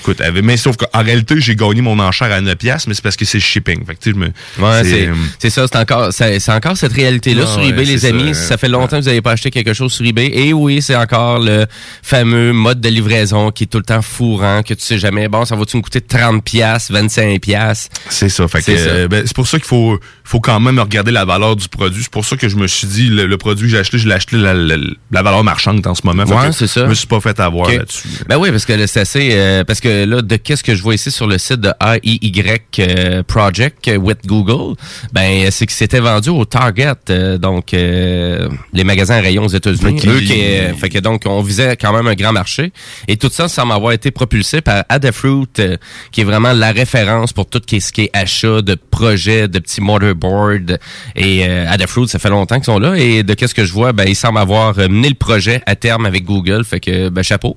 [0.00, 3.16] écoute, mais sauf qu'en réalité, j'ai gagné mon enchère à 9 pièces, mais c'est parce
[3.16, 3.84] que c'est le shipping.
[3.86, 7.50] Fait que, me, Ouais, c'est euh, c'est ça, c'est encore, c'est encore cette réalité-là Ah
[7.52, 8.34] sur ouais, eBay, les amis.
[8.34, 10.30] ça, Ça, fait longtemps que vous n'avez pas acheté quelque chose sur eBay.
[10.32, 11.66] Et oui, c'est encore le
[12.02, 15.44] fameux mode de livraison qui est tout le temps fourrant, que tu sais jamais, bon,
[15.44, 17.88] ça va-tu me coûter 30 pièces, 25 pièces.
[18.08, 18.46] C'est ça.
[18.48, 21.56] Fait C'est euh, ben, c'est pour ça qu'il faut, faut quand même regarder la valeur
[21.56, 22.02] du produit.
[22.02, 24.08] C'est pour ça que je me suis dit, le, le produit que j'ai acheté, je
[24.08, 24.76] l'ai acheté la, la-
[25.10, 26.24] la valeur marchande en ce moment.
[26.24, 26.84] Ouais, c'est ça.
[26.84, 28.08] Je me suis pas fait avoir là-dessus.
[28.28, 29.30] Ben oui, parce que c'est assez.
[29.32, 32.32] euh, parce que là, de qu'est-ce que je vois ici sur le site de AIY
[32.78, 34.76] euh, Project euh, with Google,
[35.12, 39.48] ben c'est que c'était vendu au Target, euh, donc euh, les magasins à rayon aux
[39.48, 40.00] États-Unis.
[40.04, 42.72] Euh, fait que donc on visait quand même un grand marché.
[43.08, 45.76] Et tout ça semble avoir été propulsé par Adafruit, euh,
[46.12, 49.80] qui est vraiment la référence pour tout ce qui est achat de projets, de petits
[49.80, 50.78] motherboards.
[51.14, 52.96] Et euh, Adafruit, ça fait longtemps qu'ils sont là.
[52.96, 55.76] Et de qu'est-ce que je vois, ben ils semblent avoir euh, mené le projet à
[55.76, 56.64] terme avec Google.
[56.64, 57.56] Fait que ben chapeau.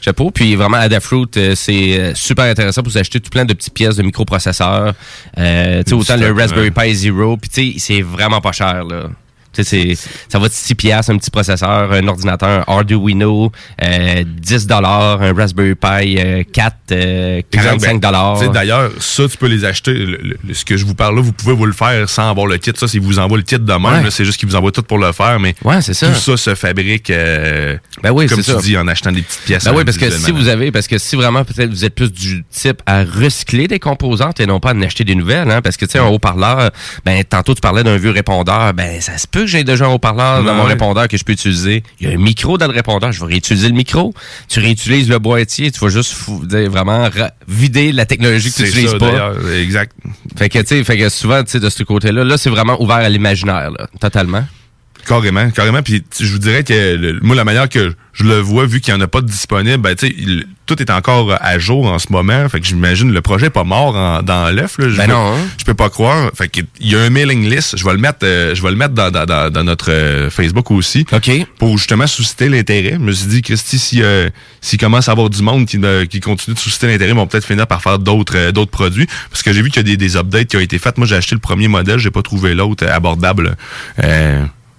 [0.00, 0.30] Chapeau.
[0.30, 3.74] Puis vraiment, Adafruit, euh, c'est euh, super intéressant pour vous acheter tout plein de petites
[3.74, 4.94] pièces de microprocesseurs.
[5.38, 6.70] Euh, tu sais, autant le Raspberry.
[6.70, 7.36] Pi Zero.
[7.36, 9.04] Puis tu sais, c'est vraiment pas cher, là.
[9.52, 9.96] C'est-
[10.28, 13.50] ça va de 6 piastres, un petit processeur, un ordinateur, un Arduino,
[13.82, 18.38] euh, 10 dollars, un Raspberry Pi euh, 4, euh, 45 dollars.
[18.38, 19.92] Tu sais, D'ailleurs, ça, tu peux les acheter.
[19.92, 22.46] Le- le- ce que je vous parle là, vous pouvez vous le faire sans avoir
[22.46, 22.72] le kit.
[22.76, 24.10] Ça, s'ils vous envoient le kit de même, Ouais.
[24.10, 25.38] c'est juste qu'ils vous envoient tout pour le faire.
[25.40, 26.08] Mais Ouais, c'est ça.
[26.08, 28.54] tout ça se fabrique, euh, Ben oui, comme tu ça.
[28.56, 29.64] dis, en achetant des petites pièces.
[29.64, 32.12] Ben oui, parce que si vous avez, parce que si vraiment peut-être vous êtes plus
[32.12, 35.60] du type à recycler des composantes et non pas à en acheter des nouvelles, hein,
[35.62, 36.70] parce que tu sais un haut-parleur,
[37.04, 39.88] ben tantôt tu parlais d'un vieux répondeur, ben ça se peut que j'ai déjà un
[39.88, 41.82] haut-parleur dans mon répondeur que je peux utiliser?
[42.00, 44.12] Il y a un micro dans le répondeur, je vais réutiliser le micro.
[44.48, 48.62] Tu réutilises le boîtier, tu vas juste fou- vraiment ra- vider la technologie que tu
[48.62, 49.32] n'utilises pas.
[49.60, 49.92] exact.
[50.36, 53.86] Fait que fait que souvent de ce côté-là, là c'est vraiment ouvert à l'imaginaire, là,
[54.00, 54.44] totalement.
[55.10, 55.82] Carrément, carrément.
[55.82, 58.94] Puis je vous dirais que le- moi, la manière que je le vois, vu qu'il
[58.94, 61.86] n'y en a pas de disponible, ben, tu sais, il- tout est encore à jour
[61.86, 62.48] en ce moment.
[62.48, 64.76] Fait que j'imagine le projet est pas mort en- dans l'œuf.
[64.78, 65.38] Je Ben peux- non, hein.
[65.58, 66.30] Je peux pas croire.
[66.36, 67.76] Fait que il y a un mailing list.
[67.76, 70.30] Je vais le mettre, euh, je vais le mettre dans, dans, dans, dans notre euh,
[70.30, 71.04] Facebook aussi.
[71.12, 71.28] OK.
[71.58, 72.92] Pour justement susciter l'intérêt.
[72.92, 74.28] Je me suis dit, Christy, si, euh,
[74.60, 77.26] s'il commence à avoir du monde qui, ne- qui continue de susciter l'intérêt, ils vont
[77.26, 79.08] peut-être finir par faire d'autres euh, d'autres produits.
[79.30, 80.98] Parce que j'ai vu qu'il y a des, des updates qui ont été faites.
[80.98, 83.56] Moi, j'ai acheté le premier modèle, j'ai pas trouvé l'autre euh, abordable.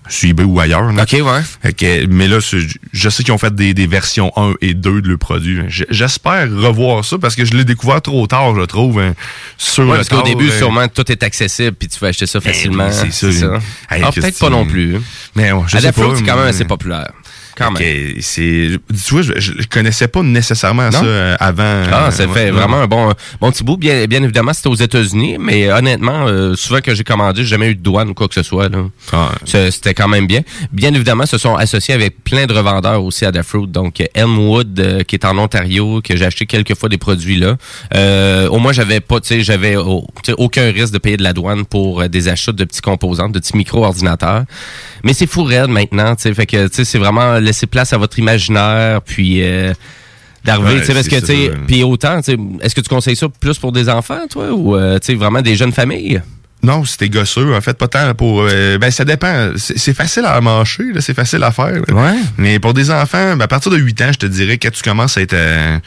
[0.09, 0.91] Sur eBay ou ailleurs.
[0.91, 1.03] là.
[1.03, 1.41] OK, ouais.
[1.61, 5.01] Fait que, mais là, je sais qu'ils ont fait des, des versions 1 et 2
[5.01, 5.61] de le produit.
[5.67, 8.99] J'espère revoir ça parce que je l'ai découvert trop tard, je trouve.
[8.99, 9.13] hein,
[9.57, 12.25] sur Ouais, le parce qu'au début, euh, sûrement, tout est accessible, puis tu peux acheter
[12.25, 12.87] ça facilement.
[12.89, 13.59] oui, c'est ça.
[13.89, 14.97] Hey, Ah, peut-être pas non plus.
[15.35, 17.11] Mais ouais, je sais Adafruit, pas, c'est quand même assez populaire.
[17.57, 18.21] Quand Fait même.
[18.21, 20.91] tu vois, je, je connaissais pas nécessairement Non?
[20.91, 21.83] ça euh, avant.
[21.91, 23.77] Ah, euh, ça ouais, fait vraiment un bon, bon petit bout.
[23.77, 27.67] Bien, bien évidemment, c'était aux États-Unis, mais honnêtement, euh, souvent que j'ai commandé, j'ai jamais
[27.71, 28.69] eu de douane ou quoi que ce soit.
[28.69, 28.79] là.
[29.11, 30.41] Ah, C'était quand même bien.
[30.71, 33.67] Bien évidemment, se sont associés avec plein de revendeurs aussi à Fruit.
[33.67, 37.37] Donc, euh, Elmwood, euh, qui est en Ontario, que j'ai acheté quelques fois des produits
[37.37, 37.57] là.
[37.95, 41.65] Euh, au moins, j'avais pas, tu sais, j'avais aucun risque de payer de la douane
[41.65, 44.43] pour euh, des achats de petits composants, de petits micro-ordinateurs.
[45.03, 46.33] Mais c'est fou raide maintenant, tu sais.
[46.33, 49.43] Fait que, tu sais, c'est vraiment laisser place à votre imaginaire, puis...
[49.43, 49.73] euh,
[50.43, 52.89] d'arriver, Ouais, tu sais, parce que, tu sais, puis autant, tu sais, est-ce que tu
[52.89, 56.21] conseilles ça plus pour des enfants, toi, ou, euh, tu sais, vraiment des jeunes familles?
[56.63, 57.55] Non, c'était gosseux.
[57.55, 58.41] En fait, pas tant pour.
[58.47, 59.51] euh, ben, ça dépend.
[59.55, 61.71] C'est facile à mâcher, là, c'est facile à faire.
[61.71, 61.93] là.
[61.93, 62.19] Ouais.
[62.37, 64.83] Mais pour des enfants, ben, à partir de 8 ans, je te dirais que tu
[64.83, 65.79] commences à être euh,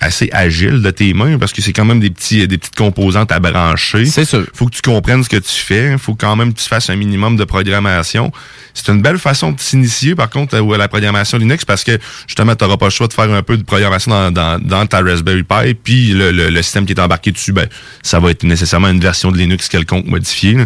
[0.00, 3.30] assez agile de tes mains parce que c'est quand même des petits, des petites composantes
[3.32, 4.06] à brancher.
[4.06, 4.46] C'est sûr.
[4.54, 5.96] Faut que tu comprennes ce que tu fais.
[5.98, 8.32] Faut quand même que tu fasses un minimum de programmation.
[8.74, 12.54] C'est une belle façon de s'initier, par contre, à la programmation Linux parce que justement,
[12.54, 15.42] tu n'auras pas le choix de faire un peu de programmation dans, dans, ta Raspberry
[15.42, 15.74] Pi.
[15.74, 17.68] Puis le, le, système qui est embarqué dessus, ben,
[18.02, 20.56] ça va être nécessairement une version de Linux quelconque modifiée.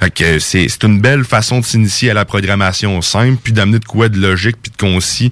[0.00, 3.78] Fait que c'est c'est une belle façon de s'initier à la programmation simple, puis d'amener
[3.78, 5.30] de quoi de logique, puis de concis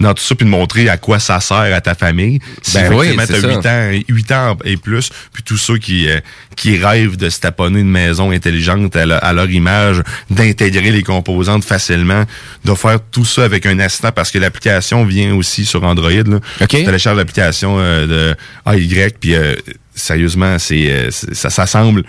[0.00, 2.40] dans tout ça, puis de montrer à quoi ça sert à ta famille.
[2.62, 3.48] Si Ben oui, c'est ça.
[3.48, 6.20] 8 ans, 8 ans et plus, puis tous ceux qui, euh,
[6.56, 11.02] qui rêvent de se taponner une maison intelligente à, leur- à leur image, d'intégrer les
[11.02, 12.24] composantes facilement,
[12.64, 16.10] de faire tout ça avec un assistant, parce que l'application vient aussi sur Android.
[16.10, 16.36] Là.
[16.60, 16.68] OK.
[16.68, 18.34] Tu télécharges l'application euh,
[18.66, 19.54] de AY, puis euh,
[19.94, 22.04] sérieusement, c'est euh, ça, ça semble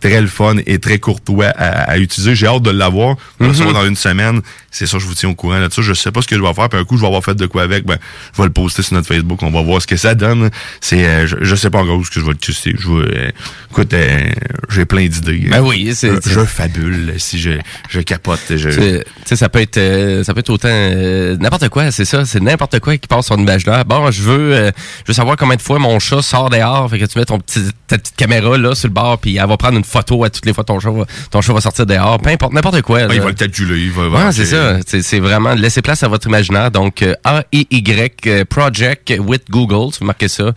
[0.00, 2.34] très le fun et très courtois à, à utiliser.
[2.34, 3.10] J'ai hâte de l'avoir.
[3.10, 3.50] On va le Mhm.
[3.50, 4.40] recevoir dans une semaine.
[4.70, 5.82] C'est ça, je vous tiens au courant là-dessus.
[5.82, 6.68] Je sais pas ce que je vais faire.
[6.68, 7.84] Puis un coup, je vais avoir fait de quoi avec.
[7.86, 7.98] Ben,
[8.36, 9.42] je vais le poster sur notre Facebook.
[9.42, 10.50] On va voir ce que ça donne.
[10.80, 12.74] C'est, euh, je, je sais pas encore où ce que je vais le tester.
[12.78, 13.30] Je vais, euh,
[13.70, 14.20] écoute, euh,
[14.68, 15.46] j'ai plein d'idées.
[15.50, 17.14] Ben oui, c'est- je, je fabule.
[17.18, 17.50] Si je,
[17.88, 21.68] je capote, je, Tu sais, ça peut être euh, ça peut être autant euh, n'importe
[21.70, 23.84] quoi, c'est ça, c'est n'importe quoi qui passe sur une imaginaire.
[23.84, 24.70] Bon, je veux euh,
[25.04, 27.38] je veux savoir combien de fois mon chat sort dehors, fait que tu mets ton
[27.40, 30.30] petit ta petite caméra là sur le bord puis elle va prendre une photo à
[30.30, 33.00] toutes les fois ton chat va, ton chat va sortir dehors, peu importe n'importe quoi.
[33.08, 33.78] Ah, il va le calculer.
[33.80, 34.78] Il va, Ouais, c'est ça.
[34.86, 36.70] C'est c'est vraiment laisser place à votre imaginaire.
[36.70, 40.52] Donc, euh, A-I-Y euh, Project with Google, si vous marquez ça.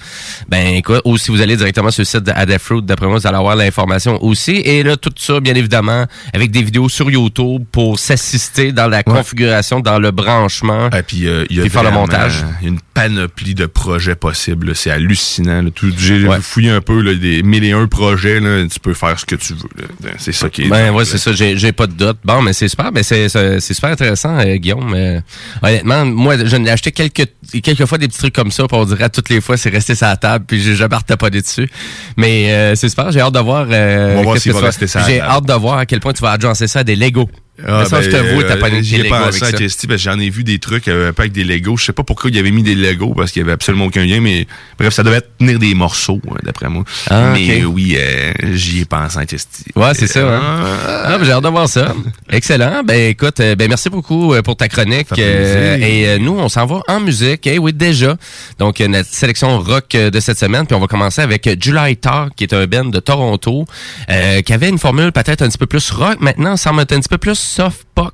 [0.50, 3.28] Ben, écoute, ou si vous allez directement sur le site de Adafruit, d'après moi, vous
[3.28, 4.52] allez avoir l'information aussi.
[4.52, 9.04] Et là, tout ça, bien évidemment, avec des vidéos sur YouTube pour s'assister dans la
[9.04, 10.89] configuration, dans le branchement.
[10.89, 12.44] Et puis, euh, il y a puis faire le montage.
[12.62, 14.76] une panoplie de projets possibles.
[14.76, 15.62] C'est hallucinant.
[15.62, 15.70] là.
[15.74, 18.39] Tout- J'ai fouillé un peu là, des mille et un projets.
[18.39, 18.65] là.
[18.72, 19.70] Tu peux faire ce que tu veux.
[20.04, 20.12] là.
[20.18, 20.68] C'est ça qui est.
[20.68, 22.18] Ben ouais, c'est ça, j'ai pas de doute.
[22.24, 23.30] Bon, mais c'est super, mais c'est
[23.60, 24.94] super intéressant, euh, Guillaume.
[24.94, 25.22] Euh,
[25.62, 27.28] honnêtement, moi, je n'ai acheté quelques
[27.60, 29.96] quelques fois des petits trucs comme ça, puis on dirait toutes les fois c'est resté
[29.96, 31.70] sur la table, puis j'ai jamais pas dessus.
[32.16, 33.68] Mais euh, c'est super, j'ai hâte de voir.
[33.70, 36.22] Euh, On va voir s'il va rester J'ai hâte de voir à quel point tu
[36.22, 37.30] vas agencer ça à des Lego.
[37.68, 39.52] Ah, Mais ça, ben, je t'avoue, t'as pas euh, J'y ai pensé à.
[39.52, 41.78] Christy, parce que j'en ai vu des trucs euh, avec des Legos.
[41.78, 44.04] Je sais pas pourquoi il avait mis des Legos, parce qu'il y avait absolument aucun
[44.04, 44.48] lien, mais
[44.80, 46.84] bref, ça devait tenir des morceaux, hein, d'après moi.
[47.10, 47.74] Ah, mais ok.
[47.76, 49.66] oui, euh, j'y ai pensé à Christy.
[49.76, 50.22] Ouais, c'est ça.
[50.22, 50.42] Hein?
[50.42, 51.94] Euh, Ah, ben, j'ai hâte de voir ça.
[52.32, 52.82] Excellent.
[52.84, 55.08] Ben écoute, euh, ben merci beaucoup euh, pour ta chronique.
[55.20, 57.41] Euh, et euh, nous, on s'en va en musique.
[57.48, 58.16] Eh oui, déjà.
[58.60, 60.66] Donc euh, notre sélection rock euh, de cette semaine.
[60.66, 63.66] Puis on va commencer avec euh, July Talk, qui est un band de Toronto,
[64.10, 66.18] euh, qui avait une formule peut-être un petit peu plus rock.
[66.20, 68.14] Maintenant, ça semble être un petit peu plus soft pop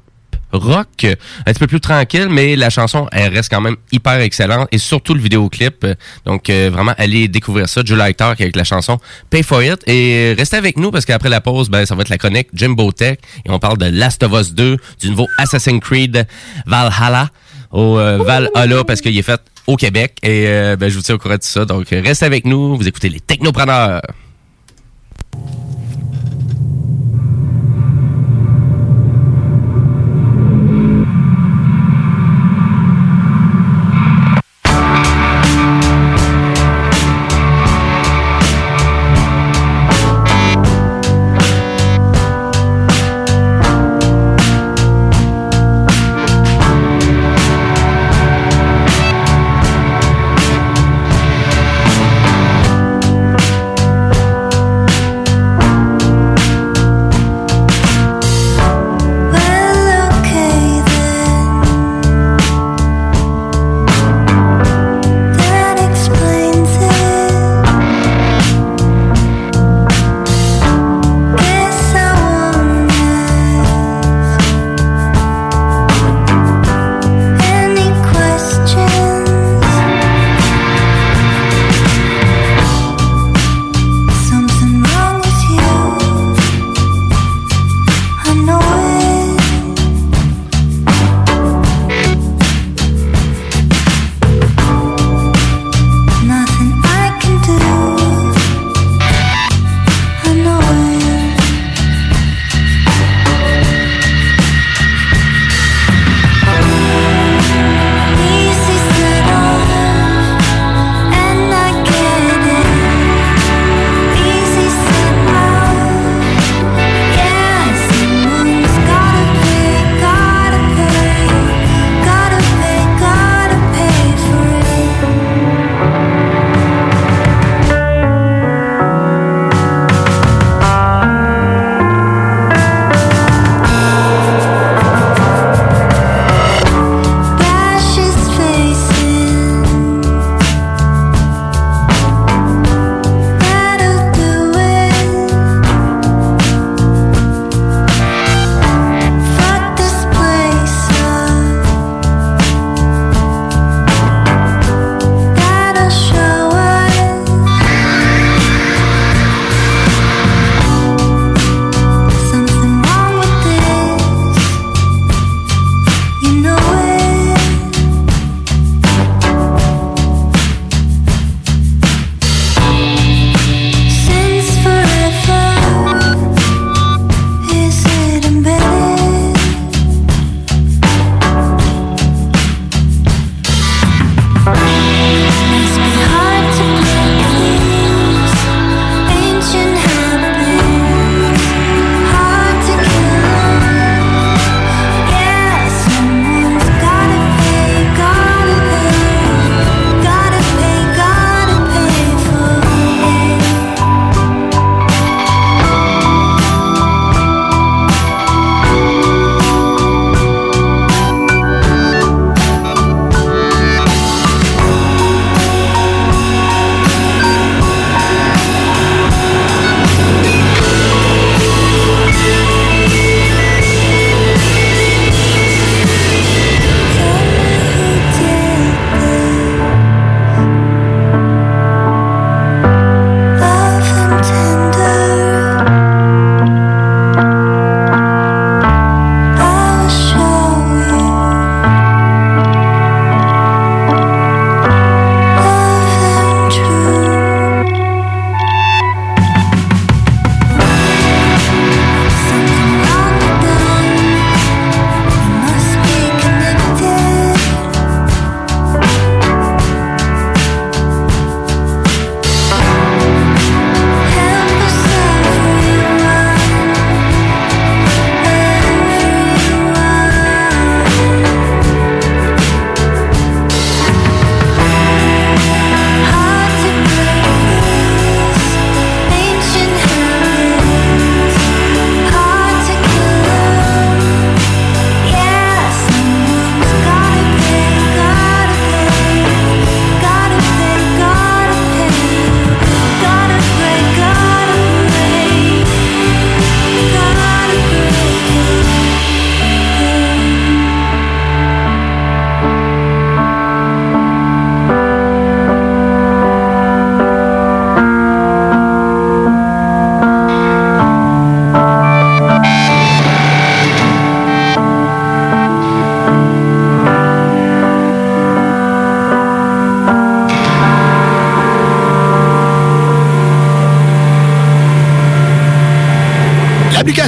[0.51, 4.67] rock, un petit peu plus tranquille, mais la chanson, elle reste quand même hyper excellente
[4.71, 5.85] et surtout le vidéoclip.
[6.25, 8.97] Donc, euh, vraiment, allez découvrir ça, July Talk avec la chanson
[9.29, 9.83] Pay For It.
[9.87, 12.91] Et restez avec nous parce qu'après la pause, ben, ça va être la chronique Jimbo
[12.91, 16.25] Tech et on parle de Last of Us 2, du nouveau Assassin's Creed
[16.65, 17.29] Valhalla,
[17.71, 20.17] au euh, Valhalla parce qu'il est fait au Québec.
[20.23, 21.65] Et euh, ben, je vous tiens au courant de tout ça.
[21.65, 24.01] Donc, restez avec nous, vous écoutez les Technopreneurs.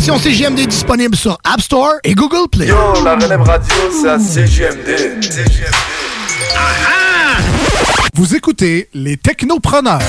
[0.10, 2.66] L'application CGMD est disponible sur App Store et Google Play.
[2.66, 5.20] Yo, la relève radio, c'est à CGMD.
[8.16, 10.02] Vous écoutez les technopreneurs.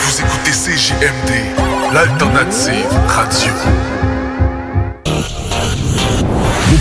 [0.00, 3.95] Vous écoutez CGMD, l'alternative radio.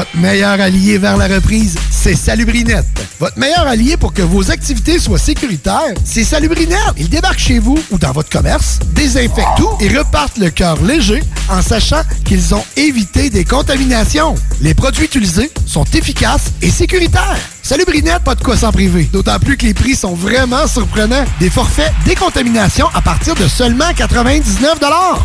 [0.00, 2.86] Votre meilleur allié vers la reprise, c'est Salubrinette.
[3.18, 6.94] Votre meilleur allié pour que vos activités soient sécuritaires, c'est Salubrinette.
[6.96, 11.22] Ils débarquent chez vous ou dans votre commerce, désinfectent tout et repartent le cœur léger
[11.50, 14.36] en sachant qu'ils ont évité des contaminations.
[14.62, 17.36] Les produits utilisés sont efficaces et sécuritaires.
[17.70, 19.08] Salubrinette, pas de quoi s'en priver.
[19.12, 21.24] D'autant plus que les prix sont vraiment surprenants.
[21.38, 24.80] Des forfaits décontamination à partir de seulement 99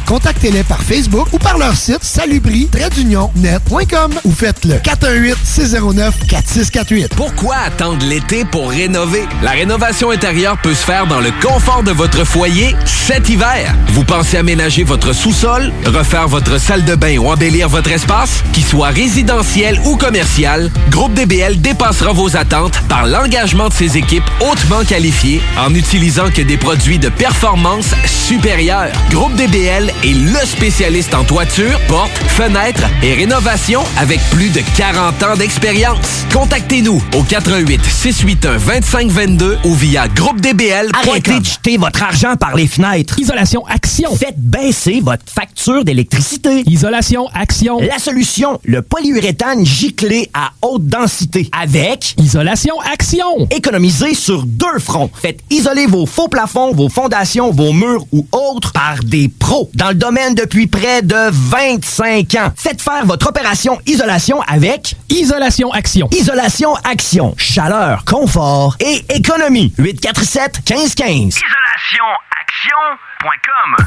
[0.06, 7.16] Contactez-les par Facebook ou par leur site salubri-net.com ou faites-le 418-609-4648.
[7.16, 9.24] Pourquoi attendre l'été pour rénover?
[9.42, 13.74] La rénovation intérieure peut se faire dans le confort de votre foyer cet hiver.
[13.94, 18.44] Vous pensez aménager votre sous-sol, refaire votre salle de bain ou embellir votre espace?
[18.54, 24.30] Qu'il soit résidentiel ou commercial, Groupe DBL dépassera vos attentes par l'engagement de ses équipes
[24.42, 28.92] hautement qualifiées en n'utilisant que des produits de performance supérieure.
[29.12, 35.24] Groupe DBL est le spécialiste en toiture, portes, fenêtres et rénovation avec plus de 40
[35.24, 36.26] ans d'expérience.
[36.34, 41.10] Contactez-nous au 88 681 2522 ou via groupedbl.com.
[41.10, 43.20] Arrêtez de jeter votre argent par les fenêtres.
[43.20, 44.16] Isolation Action.
[44.16, 46.62] Faites baisser votre facture d'électricité.
[46.68, 47.80] Isolation Action.
[47.80, 53.48] La solution, le polyuréthane giclé à haute densité avec Isolation Action.
[53.50, 55.10] Économisez sur deux fronts.
[55.20, 59.90] Faites isoler vos faux plafonds, vos fondations, vos murs ou autres par des pros dans
[59.90, 62.52] le domaine depuis près de 25 ans.
[62.56, 66.08] Faites faire votre opération isolation avec Isolation Action.
[66.12, 67.34] Isolation Action.
[67.38, 69.74] Chaleur, confort et économie.
[69.80, 71.36] 847 1515.
[71.36, 73.86] IsolationAction.com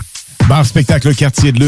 [0.49, 1.68] Bar Spectacle Quartier de Lune,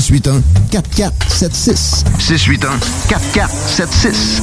[0.00, 2.04] 681 4476.
[2.18, 4.42] 681 4476.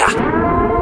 [0.01, 0.80] や。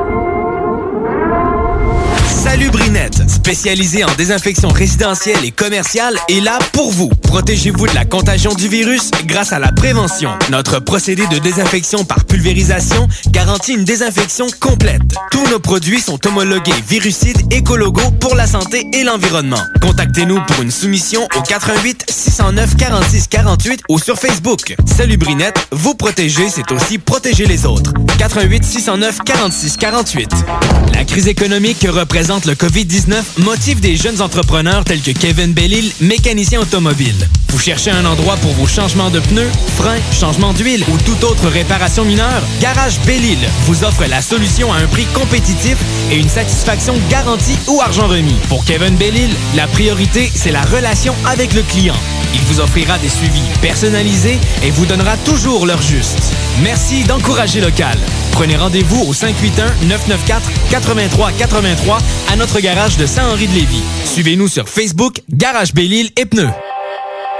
[2.42, 7.10] Salut Brinette, spécialisé en désinfection résidentielle et commerciale, est là pour vous.
[7.10, 10.32] Protégez-vous de la contagion du virus grâce à la prévention.
[10.50, 15.02] Notre procédé de désinfection par pulvérisation garantit une désinfection complète.
[15.32, 19.62] Tous nos produits sont homologués virucides écologos pour la santé et l'environnement.
[19.82, 24.78] Contactez-nous pour une soumission au 88 609 46 48 ou sur Facebook.
[24.86, 27.92] Salut Brinette, vous protéger, c'est aussi protéger les autres.
[28.18, 30.30] 88 609 46 48.
[30.94, 35.92] La crise économique que représente le COVID-19 motive des jeunes entrepreneurs tels que Kevin Bellil,
[36.00, 37.16] mécanicien automobile.
[37.48, 41.48] Vous cherchez un endroit pour vos changements de pneus, freins, changement d'huile ou toute autre
[41.48, 42.44] réparation mineure?
[42.62, 45.78] Garage Bellil vous offre la solution à un prix compétitif
[46.12, 48.38] et une satisfaction garantie ou argent remis.
[48.48, 51.98] Pour Kevin Bellil, la priorité, c'est la relation avec le client.
[52.36, 56.32] Il vous offrira des suivis personnalisés et vous donnera toujours l'heure juste.
[56.62, 57.98] Merci d'encourager local.
[58.34, 61.98] Prenez rendez-vous au 581-994-8383
[62.32, 63.84] à notre garage de Saint-Henri-de-Lévis.
[64.06, 66.50] Suivez-nous sur Facebook, Garage Bellil et Pneus.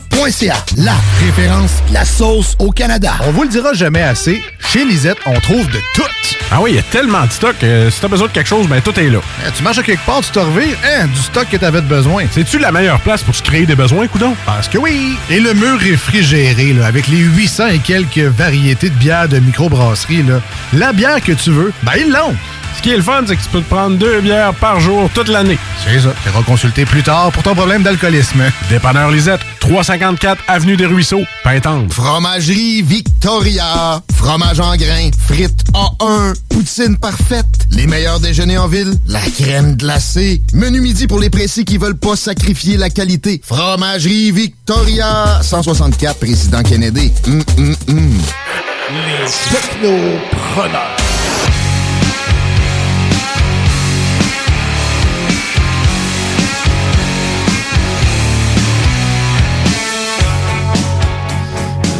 [0.00, 0.64] saucepiquante.ca.
[0.76, 0.94] La
[1.24, 3.12] référence, la sauce au Canada.
[3.26, 4.42] On vous le dira jamais assez,
[4.72, 6.02] chez Lisette, on trouve de tout.
[6.52, 8.66] Ah oui, il y a tellement de stock que si t'as besoin de quelque chose,
[8.68, 9.20] ben tout est là.
[9.46, 11.86] Eh, tu marches à quelque part, tu te revires, hein, du stock que t'avais de
[11.86, 12.24] besoin.
[12.32, 14.34] C'est-tu la meilleure place pour se créer des besoins, coudon?
[14.46, 15.16] Parce que oui!
[15.30, 20.22] Et le mur réfrigéré, là, avec les 800 et quelques variétés de bières de microbrasserie,
[20.22, 20.40] là,
[20.72, 22.34] la bière que tu veux, ben ils l'ont!
[22.80, 25.10] Ce qui est le fun, c'est que tu peux te prendre deux bières par jour
[25.12, 25.58] toute l'année.
[25.84, 26.14] C'est ça.
[26.24, 28.42] Tu consulter plus tard pour ton problème d'alcoolisme.
[28.70, 31.92] Dépanneur Lisette, 354 Avenue des Ruisseaux, Pintante.
[31.92, 34.00] Fromagerie Victoria.
[34.16, 35.10] Fromage en grains.
[35.28, 36.32] Frites A1.
[36.48, 37.66] Poutine parfaite.
[37.70, 38.94] Les meilleurs déjeuners en ville.
[39.06, 40.40] La crème glacée.
[40.54, 43.42] Menu midi pour les pressés qui veulent pas sacrifier la qualité.
[43.44, 45.40] Fromagerie Victoria.
[45.42, 47.12] 164 Président Kennedy.
[47.26, 48.18] Hum, hum, hum.
[48.88, 50.96] Les technopreneurs.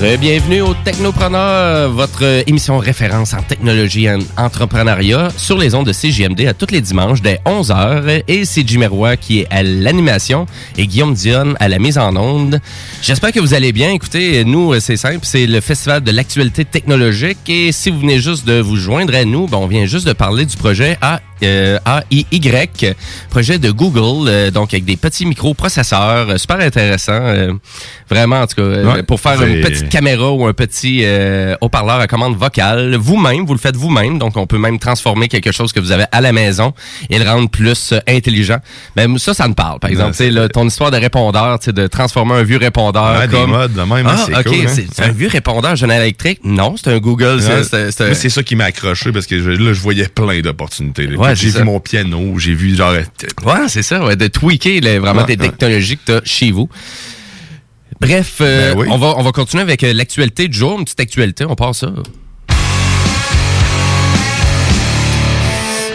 [0.00, 5.92] Bienvenue au Technopreneur, votre émission référence en technologie et en entrepreneuriat sur les ondes de
[5.92, 8.22] CJMD à tous les dimanches dès 11h.
[8.26, 10.46] Et c'est Roy qui est à l'animation
[10.78, 12.60] et Guillaume Dion à la mise en onde.
[13.02, 13.92] J'espère que vous allez bien.
[13.92, 17.38] Écoutez, nous, c'est simple, c'est le Festival de l'actualité technologique.
[17.48, 20.14] Et si vous venez juste de vous joindre à nous, ben, on vient juste de
[20.14, 22.94] parler du projet euh, AIY,
[23.30, 27.52] projet de Google, euh, donc avec des petits microprocesseurs, euh, super intéressant, euh,
[28.08, 31.54] vraiment en tout cas, euh, Ouais, pour faire une petite caméra ou un petit euh,
[31.60, 35.52] haut-parleur à commande vocale, vous-même, vous le faites vous-même, donc on peut même transformer quelque
[35.52, 36.72] chose que vous avez à la maison
[37.08, 38.58] et le rendre plus euh, intelligent.
[38.96, 39.78] Ben ça, ça me parle.
[39.80, 42.42] Par exemple, Ouais, tu sais, là, ton histoire de répondeur, tu sais, de transformer un
[42.42, 44.84] vieux répondeur Ouais, des modes de même, ah, c'est ok, cool, hein.
[44.92, 46.40] c'est un vieux répondeur General Electric.
[46.44, 47.40] Non, c'est un Google.
[47.64, 50.40] c'est- c'est- Moi, C'est ça qui m'a accroché parce que je- là, je voyais plein
[50.40, 51.06] d'opportunités.
[51.30, 52.92] Ouais, j'ai vu mon piano, j'ai vu genre.
[52.92, 55.48] Ouais, c'est ça, ouais, de tweaker là, vraiment des ouais.
[55.48, 56.68] technologies que tu as chez vous.
[58.00, 58.86] Bref, euh, Ben oui.
[58.90, 61.78] on, va, on va continuer avec euh, l'actualité du jour, une petite actualité, on passe
[61.80, 61.92] ça.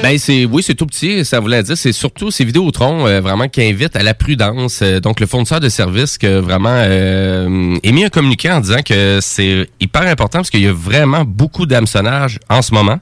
[0.05, 3.47] Ben c'est oui, c'est tout petit, ça voulait dire c'est surtout ces Vidéotron euh, vraiment
[3.47, 4.81] qui invitent à la prudence.
[4.83, 9.17] Euh, donc le fournisseur de services que vraiment euh, émis un communiqué en disant que
[9.19, 12.99] c'est hyper important parce qu'il y a vraiment beaucoup d'hameçonnage en ce moment.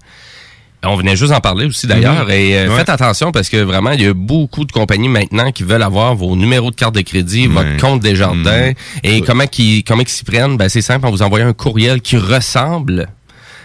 [0.86, 2.25] On venait juste en parler aussi d'ailleurs.
[2.25, 2.31] Mhm.
[2.31, 2.77] Et euh, Ouais.
[2.77, 6.15] faites attention parce que vraiment, il y a beaucoup de compagnies maintenant qui veulent avoir
[6.15, 8.69] vos numéros de carte de crédit, votre compte des jardins.
[8.69, 8.73] Mhm.
[9.03, 10.57] Et comment qu'ils comment qu'ils s'y prennent?
[10.57, 13.07] Ben, c'est simple, on vous envoie un courriel qui ressemble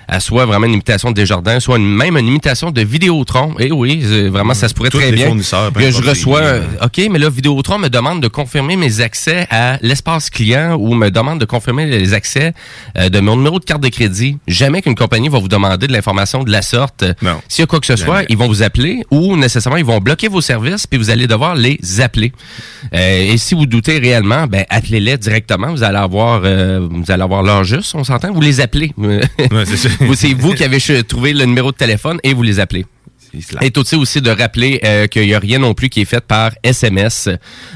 [0.08, 3.54] à soit vraiment une imitation de Desjardins, soit une- même une imitation de Vidéotron.
[3.58, 5.36] Et oui, c'est- vraiment, ça se pourrait Tous très les bien.
[5.36, 9.78] que je reçois, euh, OK, mais là, Vidéotron me demande de confirmer mes accès à
[9.82, 12.54] l'espace client ou me demande de confirmer les accès
[12.96, 14.38] euh, de mon numéro de carte de crédit.
[14.46, 17.04] Jamais qu'une compagnie va vous demander de l'information de la sorte.
[17.22, 17.40] Non.
[17.48, 18.26] S'il y a quoi que ce soit, Jamais.
[18.30, 21.54] ils vont vous appeler ou nécessairement ils vont bloquer vos services puis vous allez devoir
[21.54, 22.32] les appeler.
[22.94, 25.70] Euh, et si vous doutez réellement, ben appelez-les directement.
[25.70, 28.32] Vous allez avoir, euh, vous allez avoir l'heure juste, on s'entend.
[28.32, 28.92] Vous les appelez.
[29.66, 29.88] c'est ça.
[30.14, 32.86] C'est vous qui avez trouvé le numéro de téléphone et vous les appelez.
[33.60, 36.24] Et tout aussi de rappeler euh, qu'il n'y a rien non plus qui est fait
[36.24, 37.28] par SMS.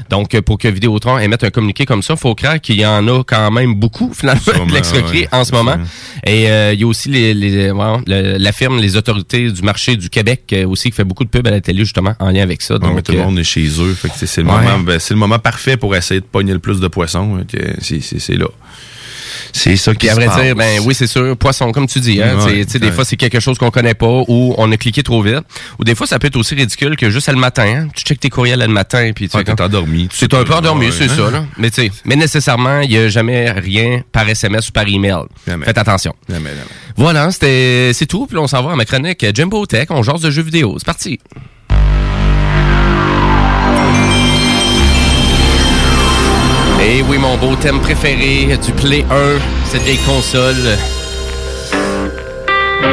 [0.09, 2.85] Donc, euh, pour que Vidéotron émette un communiqué comme ça, il faut croire qu'il y
[2.85, 4.71] en a quand même beaucoup, finalement, de
[5.21, 5.75] ouais, en ce moment.
[6.25, 9.61] Et euh, il y a aussi les, les, ouais, le- la firme, les autorités du
[9.61, 12.31] marché du Québec euh, aussi qui fait beaucoup de pubs à la télé, justement, en
[12.31, 12.79] lien avec ça.
[12.79, 13.95] Donc, tout le monde est chez eux.
[14.15, 17.45] C'est- le, moment, ben, le moment parfait pour essayer de pogner le plus de poissons.
[17.79, 18.47] C'est- c'est là.
[19.51, 22.21] C'est ça qui Puis à vrai dire, ben oui, c'est sûr, poisson, comme tu dis.
[22.21, 25.21] Hein, Ouais, des fois, c'est quelque chose qu'on connaît pas ou on a cliqué trop
[25.21, 25.41] vite.
[25.79, 27.63] Ou des fois, ça peut être aussi ridicule que juste le matin.
[27.65, 30.07] hein, tu checkes tes courriels le matin puis tu Ouais, fais t'es endormi.
[30.07, 31.15] tu C'est sais un peu endormi, c'est hein.
[31.15, 31.31] ça.
[31.31, 31.45] Là.
[31.57, 35.23] Mais, tu sais, mais nécessairement, il n'y a jamais rien par SMS ou par email.
[35.45, 36.13] Faites attention.
[36.29, 36.61] Jamais, jamais.
[36.95, 38.25] Voilà, c'était c'est tout.
[38.27, 39.87] Puis là, on s'en va à ma chronique Jimbo Tech.
[39.89, 40.75] On jase de jeux vidéo.
[40.77, 41.19] C'est parti.
[47.09, 49.15] Oui, mon beau thème préféré du Play 1,
[49.65, 50.55] cette vieille console.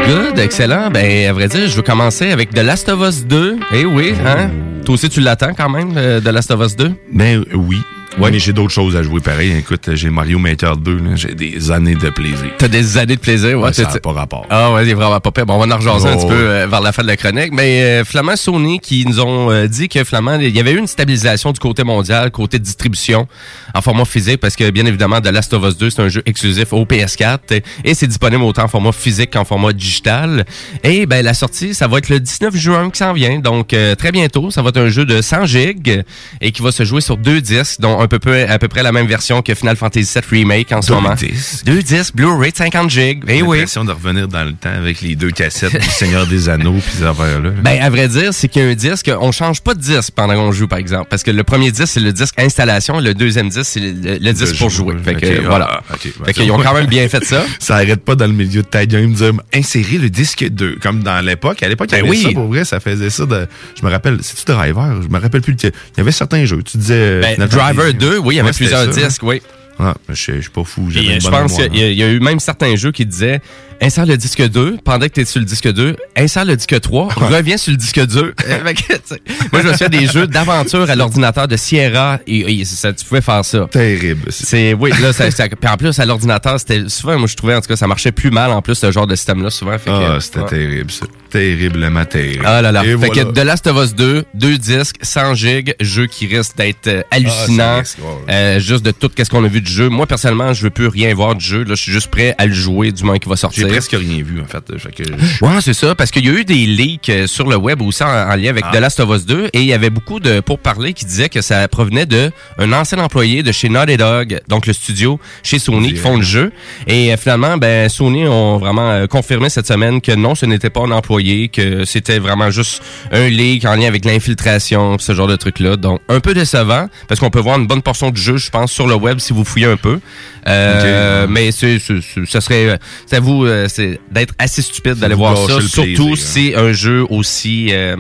[0.07, 0.91] Good, excellent.
[0.91, 3.59] Ben, à vrai dire, je veux commencer avec The Last of Us 2.
[3.73, 4.51] Eh oui, hein?
[4.85, 6.93] Toi aussi, tu l'attends quand même, euh, The Last of Us 2?
[7.13, 7.79] Ben oui.
[8.19, 8.31] Ouais.
[8.31, 9.53] Mais j'ai d'autres choses à jouer pareil.
[9.57, 10.97] Écoute, j'ai Mario Maker 2.
[10.97, 11.11] là.
[11.15, 12.51] J'ai des années de plaisir.
[12.59, 13.67] T'as des années de plaisir, ouais.
[13.67, 14.47] Ouais, ça pas rapport.
[14.51, 15.47] Ah ouais, c'est vraiment pas pire.
[15.47, 16.41] Bon, on va en rejaser un Oh, petit peu ouais.
[16.63, 17.53] euh, vers la fin de la chronique.
[17.53, 20.79] Mais euh, Flamand Sony qui nous ont euh, dit que Flamand, il y avait eu
[20.79, 23.29] une stabilisation du côté mondial, côté distribution
[23.75, 26.23] en format physique, parce que bien évidemment, The Last of Us 2, c'est un jeu
[26.27, 30.45] exclusif au PS4 et, et c'est disponible autant en format physique qu'en format digital.
[30.83, 33.95] Et ben la sortie, ça va être le 19 juin qui s'en vient, donc euh,
[33.95, 34.51] très bientôt.
[34.51, 36.03] Ça va être un jeu de 100 gigs
[36.41, 38.83] et qui va se jouer sur deux disques, dont un peu, peu à peu près
[38.83, 41.15] la même version que Final Fantasy VII Remake en ce Deux moment.
[41.15, 41.65] disques?
[41.65, 43.23] Deux disques, Blu-ray de 50 gigs.
[43.29, 43.59] Eh oui.
[43.59, 46.93] l'impression de revenir dans le temps avec les deux cassettes du Seigneur des Anneaux puis
[46.99, 47.51] ces affaires-là.
[47.63, 50.13] Ben, à vrai dire, c'est qu'il y a un disque, on change pas de disque
[50.15, 51.07] pendant qu'on joue, par exemple.
[51.11, 54.33] Parce que le premier disque, c'est le disque installation, le deuxième disque, c'est le, le
[54.33, 54.97] disque pour jouer.
[55.05, 55.83] Fait que, voilà.
[55.91, 57.45] ah, ben, fait qu'ils ont quand même bien fait ça.
[57.59, 60.77] Ça arrête pas dans le milieu de ta game de dire insérer le disque 2
[60.83, 61.63] comme dans l'époque.
[61.63, 62.23] À l'époque, il y Ben avait oui.
[62.23, 63.47] ça pour vrai, ça faisait ça de.
[63.79, 65.03] Je me rappelle, c'est-tu Driver?
[65.03, 65.55] Je me rappelle plus.
[65.63, 66.63] Il y avait certains jeux.
[66.63, 67.21] Tu disais.
[67.21, 69.41] Ben, Driver 2, oui, il y avait Ouais, plusieurs disques, oui.
[69.79, 70.89] Ah, je suis pas fou.
[70.91, 73.41] je pense qu'il y a eu même certains jeux qui disaient
[73.81, 76.81] insère le disque 2, pendant que tu es sur le disque 2, insère le disque
[76.81, 78.35] 3, reviens sur le disque 2.
[78.39, 79.23] Fait que, tu sais,
[79.53, 83.05] Moi, je me souviens des jeux d'aventure à l'ordinateur de Sierra et, et ça, tu
[83.05, 83.67] pouvais faire ça.
[83.71, 84.27] Terrible.
[84.31, 87.55] C'est oui, là ça, ça- puis en plus à l'ordinateur, c'était souvent moi je trouvais
[87.55, 89.79] en tout cas ça marchait plus mal en plus ce genre de système là souvent
[89.79, 90.47] fait que- Ah, c'était ouais.
[90.49, 91.07] terrible, ça.
[91.31, 92.45] Terriblement terrible.
[92.47, 92.83] Ah là là.
[92.85, 93.13] Et fait voilà.
[93.25, 97.03] que The Last of Us 2, deux disques, 100 gigs, jeu qui risque d'être euh,
[97.11, 97.57] hallucinant.
[97.61, 98.33] Ah, ça risque, ouais, ouais.
[98.35, 99.89] Euh, juste de tout qu'est-ce qu'on a vu du jeu.
[99.89, 101.61] Moi personnellement, je veux plus rien voir du jeu.
[101.63, 103.69] Là, je suis juste prêt à le jouer du moment qu'il va sortir.
[103.97, 104.79] Rien vu, en fait.
[104.79, 105.03] Fait que
[105.45, 108.03] Ouais, c'est ça, parce qu'il y a eu des leaks euh, sur le web aussi
[108.03, 108.77] en, en lien avec Ah.
[108.77, 111.41] The Last of Us 2 et il y avait beaucoup de pourparlers qui disaient que
[111.41, 115.93] ça provenait de un ancien employé de chez Naughty Dog, donc le studio chez Sony
[115.95, 116.53] qui font le jeu.
[116.87, 120.71] Et euh, finalement, ben Sony ont vraiment euh, confirmé cette semaine que non, ce n'était
[120.71, 125.27] pas un employé, que c'était vraiment juste un leak en lien avec l'infiltration, ce genre
[125.29, 125.77] de trucs-là.
[125.77, 128.73] Donc un peu décevant, parce qu'on peut voir une bonne portion du jeu, je pense,
[128.73, 130.01] sur le web si vous fouillez un peu.
[130.47, 131.79] Euh, Mais c'est,
[132.27, 132.79] ça serait,
[133.13, 136.73] à vous euh, c'est d'être assez stupide d'aller voir ça, surtout plaisir, si c'est un
[136.73, 137.97] jeu aussi euh,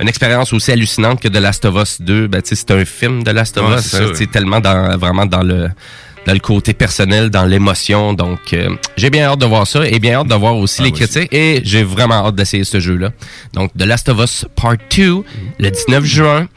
[0.00, 2.26] une expérience aussi hallucinante que The Last of Us 2.
[2.28, 3.94] Ben, c'est un film de Last of Ouais, Us.
[3.94, 5.68] hein, c'est tellement dans, vraiment dans le
[6.26, 8.12] dans le côté personnel, dans l'émotion.
[8.12, 10.84] Donc, euh, j'ai bien hâte de voir ça et bien hâte de voir aussi Ah,
[10.84, 11.32] les critiques.
[11.32, 13.10] Et j'ai vraiment hâte d'essayer ce jeu-là.
[13.54, 15.22] Donc, The Last of Us Part 2,
[15.58, 16.48] le 19 juin.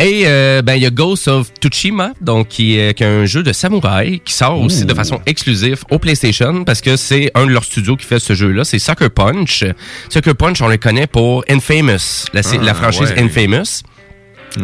[0.00, 3.24] Et euh, ben il y a Ghost of Tsushima, donc qui est, qui est un
[3.26, 7.46] jeu de samouraï qui sort aussi de façon exclusive au PlayStation parce que c'est un
[7.46, 9.64] de leurs studios qui fait ce jeu-là, c'est Sucker Punch.
[10.08, 13.20] Sucker Punch, on le connaît pour Infamous, la, Ah, la franchise ouais.
[13.20, 13.82] Infamous.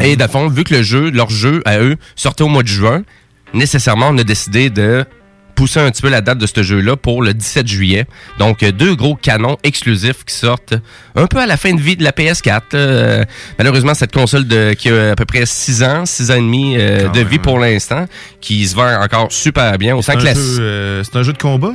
[0.01, 2.69] Et de fond, vu que le jeu, leur jeu à eux sortait au mois de
[2.69, 3.03] juin,
[3.55, 5.05] nécessairement on a décidé de
[5.55, 8.07] pousser un petit peu la date de ce jeu-là pour le 17 juillet.
[8.39, 10.75] Donc, euh, deux gros canons exclusifs qui sortent
[11.15, 12.63] un peu à la fin de vie de la PS4.
[12.75, 13.25] Euh,
[13.59, 16.77] malheureusement, cette console de, qui a à peu près 6 ans, 6 ans et demi
[16.77, 18.07] euh, de vie pour l'instant,
[18.41, 20.01] qui se vend encore super bien.
[20.03, 21.73] C'est un, jeu, euh, c'est un jeu de combat?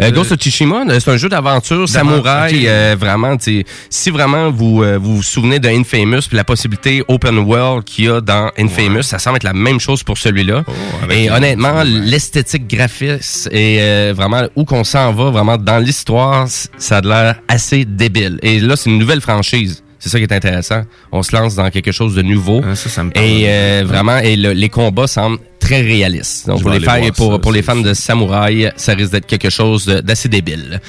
[0.00, 0.06] Euh?
[0.06, 2.66] Euh, Ghost of Tsushima, c'est un jeu d'aventure samouraï.
[2.66, 7.38] euh, vraiment, si vraiment vous, euh, vous vous souvenez de Infamous, puis la possibilité open
[7.38, 10.64] world qu'il y a dans Infamous, ça semble être la même chose pour celui-là.
[10.66, 10.72] Oh,
[11.10, 16.46] et honnêtement, l'esthétique graphique et euh, vraiment où qu'on s'en va, vraiment dans l'histoire,
[16.78, 18.38] ça a l'air assez débile.
[18.42, 19.82] Et là, c'est une nouvelle franchise.
[20.06, 20.82] C'est ça qui est intéressant.
[21.10, 22.62] On se lance dans quelque chose de nouveau.
[22.64, 26.46] Ah, ça, ça me et euh, vraiment, et le- les combats semblent très réalistes.
[26.46, 29.26] Donc Je pour les, fans, pour, ça, pour les fans de samouraï, ça risque d'être
[29.26, 30.80] quelque chose d'assez débile.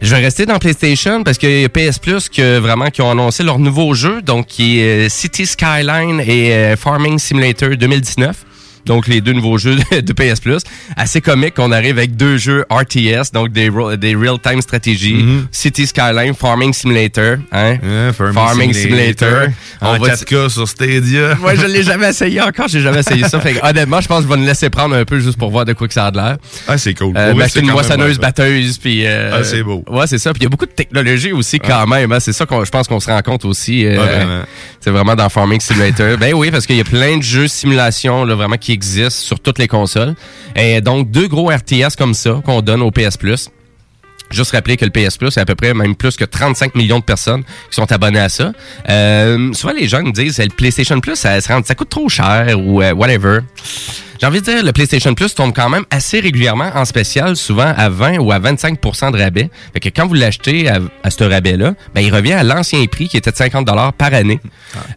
[0.00, 3.10] Je vais rester dans PlayStation parce qu'il y a PS Plus que vraiment qui ont
[3.10, 8.34] annoncé leur nouveau jeu, donc qui est euh, City Skyline et euh, Farming Simulator 2019.
[8.86, 10.62] Donc les deux nouveaux jeux de PS Plus.
[10.96, 15.46] Assez comique qu'on arrive avec deux jeux RTS, donc des, des real-time stratégies, Mhm.
[15.50, 17.76] City Skyline, Farming Simulator, hein?
[18.12, 19.48] Farming Simulator.
[19.80, 21.34] En va 4K sur Stadia.
[21.40, 22.68] Moi, je l'ai jamais essayé encore.
[22.68, 23.40] J'ai jamais essayé ça.
[23.40, 25.50] Fait que, honnêtement, je pense que je vais me laisser prendre un peu juste pour
[25.50, 26.36] voir de quoi que ça a de l'air.
[26.68, 27.12] Ah, c'est cool.
[27.16, 29.84] Euh, m'acheter c'est une moissonneuse batteuse puis euh, Ah, c'est beau.
[29.88, 30.32] Ouais, c'est ça.
[30.32, 32.12] Puis il y a beaucoup de technologie aussi quand même.
[32.12, 32.20] hein.
[32.20, 33.84] C'est ça qu'on je pense qu'on se rend compte aussi.
[33.86, 34.42] euh,
[34.80, 36.16] c'est vraiment dans Farming Simulator.
[36.18, 39.40] ben oui, parce qu'il y a plein de jeux simulation là, vraiment qui existent sur
[39.40, 40.14] toutes les consoles.
[40.56, 43.48] Et donc deux gros RTS comme ça qu'on donne au PS Plus.
[44.32, 46.98] Juste rappeler que le PS Plus, c'est à peu près même plus que 35 millions
[46.98, 48.52] de personnes qui sont abonnées à ça.
[48.88, 52.82] Euh, souvent, les gens me disent, le PlayStation Plus, ça, ça coûte trop cher ou
[52.82, 53.40] euh, whatever.
[54.22, 57.74] J'ai envie de dire, le PlayStation Plus tombe quand même assez régulièrement en spécial, souvent
[57.76, 59.50] à 20 ou à 25% de rabais.
[59.72, 63.08] Fait que quand vous l'achetez à, à ce rabais-là, ben, il revient à l'ancien prix
[63.08, 63.66] qui était de 50
[63.98, 64.38] par année.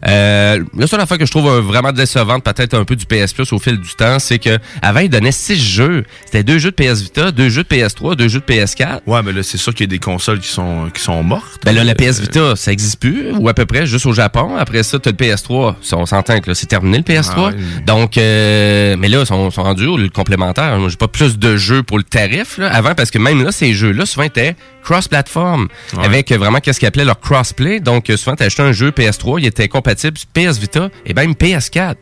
[0.06, 3.32] Euh, la seule affaire que je trouve euh, vraiment décevante, peut-être un peu du PS
[3.32, 6.04] Plus au fil du temps, c'est que avant il donnait 6 jeux.
[6.24, 9.00] C'était deux jeux de PS Vita, deux jeux de PS3, deux jeux de PS4.
[9.08, 11.62] Ouais, mais là, c'est sûr qu'il y a des consoles qui sont, qui sont mortes.
[11.64, 14.56] Ben là, la PS Vita, ça existe plus, ou à peu près, juste au Japon.
[14.56, 15.74] Après ça, t'as le PS3.
[15.82, 17.52] Ça, On s'entend que là, c'est terminé le PS3.
[17.52, 17.80] Ah.
[17.84, 20.78] Donc, euh, mais là, sont, rendus le complémentaire?
[20.78, 23.72] Moi, j'ai pas plus de jeux pour le tarif, avant, parce que même là, ces
[23.72, 24.56] jeux-là, souvent, étaient
[24.86, 26.04] cross-platform, Ouais.
[26.04, 27.80] avec euh, vraiment qu'est-ce qu'ils appelaient leur crossplay.
[27.80, 31.12] Donc, euh, souvent, t'as acheté un jeu PS3, il était compatible sur PS Vita et
[31.14, 31.96] même PS4.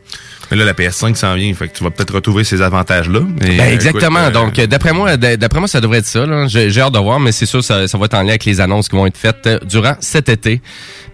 [0.51, 3.21] Mais là, la PS5 s'en vient, fait que tu vas peut-être retrouver ces avantages-là.
[3.21, 4.21] Ben, euh, exactement.
[4.21, 6.27] écoute, euh, Donc, d'après moi, d'après moi, ça devrait être ça.
[6.49, 8.61] J'ai hâte de voir, mais c'est sûr, ça, ça va être en lien avec les
[8.61, 10.61] annonces qui vont être faites durant cet été.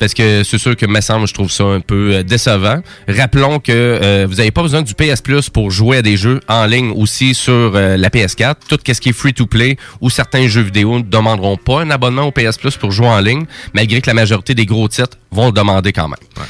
[0.01, 2.81] Parce que c'est sûr que, me semble, je trouve ça un peu décevant.
[3.07, 6.41] Rappelons que euh, vous n'avez pas besoin du PS Plus pour jouer à des jeux
[6.49, 8.55] en ligne aussi sur euh, la PS4.
[8.68, 12.33] Tout ce qui est free-to-play ou certains jeux vidéo ne demanderont pas un abonnement au
[12.33, 13.45] PS Plus pour jouer en ligne,
[13.75, 16.47] malgré que la majorité des gros titres vont le demander quand même.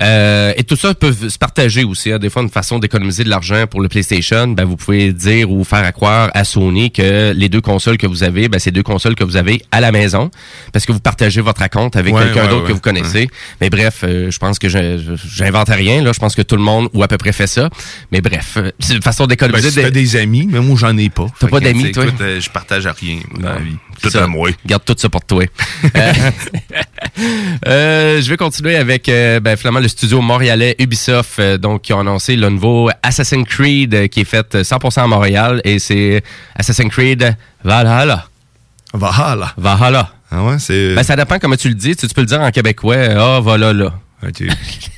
[0.00, 2.10] Euh, et tout ça peut se partager aussi.
[2.10, 2.18] hein.
[2.18, 5.62] Des fois, une façon d'économiser de l'argent pour le PlayStation, ben, vous pouvez dire ou
[5.64, 8.82] faire à croire à Sony que les deux consoles que vous avez, ben, c'est deux
[8.82, 10.30] consoles que vous avez à la maison
[10.72, 13.28] parce que vous partagez votre compte avec Ouais, quelqu'un ouais, d'autre ouais, que vous connaissez.
[13.60, 16.02] Mais bref, euh, je pense que j'invente rien.
[16.02, 17.68] Là, je pense que tout le monde ou à peu près fait ça.
[18.10, 19.70] Mais bref, euh, c'est une façon Ben, d'économiser.
[19.70, 21.26] si t'as des- des amis, mais moi, j'en ai pas.
[21.38, 22.06] T'as pas d'amis, toi?
[22.06, 23.76] écoute, euh, je partage à rien dans la vie.
[24.00, 24.50] Tout Ça, à moi.
[24.64, 25.44] Garde tout ça pour toi.
[25.96, 26.12] Euh,
[27.66, 31.92] euh, je vais continuer avec euh, ben, finalement le studio montréalais Ubisoft, euh, donc qui
[31.92, 36.22] ont annoncé le nouveau Assassin's Creed qui est fait euh, 100% à Montréal et c'est
[36.56, 38.26] Assassin's Creed Valhalla.
[38.94, 39.52] Valhalla.
[39.56, 40.12] Valhalla.
[40.30, 40.94] Ah ouais, c'est.
[40.94, 41.94] Ben, ça dépend comment tu le dis.
[41.96, 42.96] Tu, tu peux le dire en québécois.
[43.16, 43.92] Ah, voilà là.
[44.24, 44.44] Ok.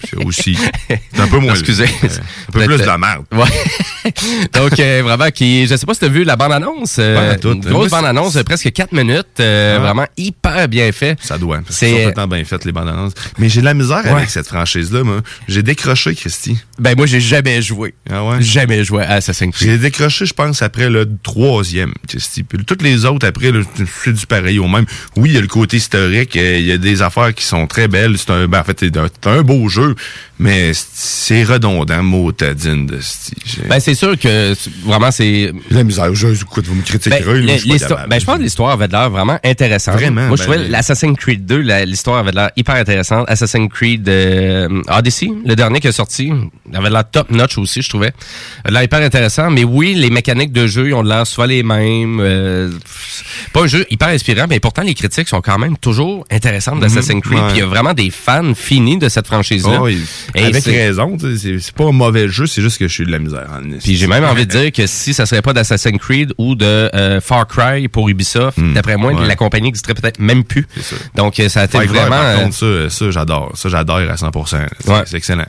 [0.08, 0.56] C'est aussi.
[0.88, 1.52] C'est un peu moins.
[1.54, 1.84] Excusez.
[1.84, 2.08] euh,
[2.48, 3.24] Un peu plus de la merde.
[3.32, 4.12] Ouais.
[4.52, 6.96] Donc, euh, vraiment, qui, je sais pas si tu as vu la bande-annonce.
[6.98, 9.24] euh, une grosse bande-annonce de presque 4 minutes.
[9.40, 9.80] euh, Ah.
[9.80, 11.16] Vraiment hyper bien fait.
[11.22, 11.60] Ça doit.
[11.70, 13.12] C'est- temps bien faites, les bandes annonces.
[13.38, 14.10] Mais j'ai de la misère Ouais.
[14.10, 15.02] avec cette franchise-là.
[15.48, 16.58] J'ai décroché, Christy.
[16.78, 17.94] Ben, moi, j'ai jamais joué.
[18.10, 18.42] Ah ouais?
[18.42, 19.68] Jamais joué à Assassin's Creed.
[19.70, 22.42] J'ai décroché, je pense, après le troisième, Christy.
[22.42, 23.50] Puis toutes les autres, après,
[24.04, 24.84] c'est du pareil au même.
[25.16, 27.66] Oui, il y a le côté historique, euh, il y a des affaires qui sont
[27.66, 28.16] très belles.
[28.18, 29.94] C'est un, ben, en fait, c'est un, un beau jeu,
[30.38, 33.64] mais c'est redondant, motadine de style.
[33.68, 35.52] Ben, c'est sûr que c'est- vraiment, c'est.
[35.70, 38.88] La misère, je, écoute, vous me critiquerez, Ben, l'histoire- ben, je pense que l'histoire avait
[38.88, 39.94] de l'air vraiment intéressante.
[39.94, 43.26] Vraiment, Moi, je ben, trouvais l'Assassin's Creed 2, la- l'histoire avait de l'air hyper intéressante.
[43.28, 46.32] Assassin's Creed euh, Odyssey, le dernier qui est sorti,
[46.72, 48.12] avait de l'air top notch aussi, je trouvais.
[48.66, 49.50] De l'air hyper intéressant.
[49.50, 52.18] Mais oui, les mécaniques de jeu, ils ont de l'air souvent les mêmes.
[52.20, 52.70] euh,
[53.52, 57.22] pas un jeu hyper inspirant, mais pourtant, les critiques sont quand même toujours intéressantes d'Assassin's
[57.22, 57.38] Creed.
[57.38, 57.46] ouais.
[57.48, 59.78] Puis il y a vraiment des fans finis de cette franchise-là.
[59.80, 59.98] Oh, oui.
[60.34, 63.18] Et Avec raison, c'est pas un mauvais jeu, c'est juste que je suis de la
[63.18, 63.46] misère.
[63.52, 63.88] en esti.
[63.88, 66.64] Puis j'ai même envie de dire que si ça serait pas d'Assassin's Creed ou de
[66.64, 69.18] euh, Far Cry pour Ubisoft, d'après moi, Hmm.
[69.18, 69.26] ouais.
[69.26, 70.66] la compagnie n'existerait peut-être même plus.
[71.14, 72.16] Donc euh, ça a été vraiment...
[72.16, 73.52] euh, contre, ça, ça j'adore.
[73.54, 74.46] Ça, j'adore à 100%.
[74.80, 75.02] C'est Ouais.
[75.06, 75.46] c'est excellent.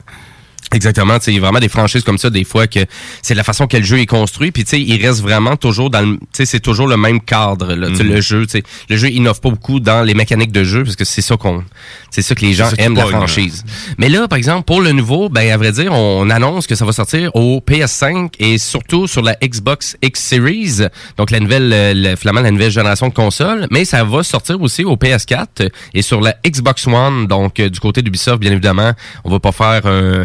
[0.72, 2.80] Exactement, tu sais, il y a vraiment des franchises comme ça des fois que
[3.22, 5.90] c'est la façon que le jeu est construit puis tu sais il reste vraiment toujours
[5.90, 8.12] dans le tu sais c'est toujours le même cadre là, sais, Mhm.
[8.12, 10.96] le jeu, tu sais le jeu innove pas beaucoup dans les mécaniques de jeu parce
[10.96, 11.62] que c'est ça qu'on
[12.10, 13.64] c'est ça que les gens aiment la franchise.
[13.98, 16.84] Mais là par exemple pour le nouveau, ben à vrai dire, on annonce que ça
[16.84, 20.78] va sortir au PS5 et surtout sur la Xbox X Series,
[21.16, 24.60] donc la nouvelle euh, le, finalement la nouvelle génération de consoles, mais ça va sortir
[24.60, 28.92] aussi au PS4 et sur la Xbox One donc euh, du côté d'Ubisoft bien évidemment,
[29.24, 30.24] on va pas faire un euh,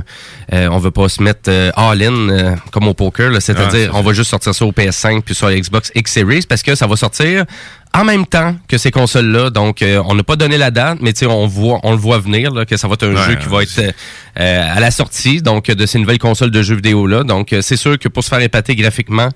[0.51, 3.91] on veut pas se mettre euh, all-in euh, comme au poker, là, Ah, c'est c'est-à-dire
[3.93, 6.75] on va juste sortir ça au PS5 puis sur la Xbox X Series parce que
[6.75, 7.45] ça va sortir
[7.93, 9.49] en même temps que ces consoles-là.
[9.49, 12.51] Donc, euh, on n'a pas donné la date, mais on voit, on le voit venir
[12.53, 13.91] là, que ça va être un Ouais, jeu qui va être euh,
[14.39, 17.23] euh, à la sortie, donc de ces nouvelles consoles de jeux vidéo-là.
[17.23, 19.29] Donc, euh, c'est sûr que pour se faire épater graphiquement,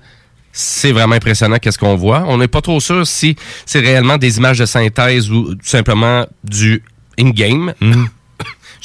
[0.52, 2.24] c'est vraiment impressionnant qu'est-ce qu'on voit.
[2.28, 3.36] On n'est pas trop sûr si
[3.66, 6.82] c'est réellement des images de synthèse ou tout simplement du
[7.18, 7.74] in-game.
[7.80, 8.08] Mhm.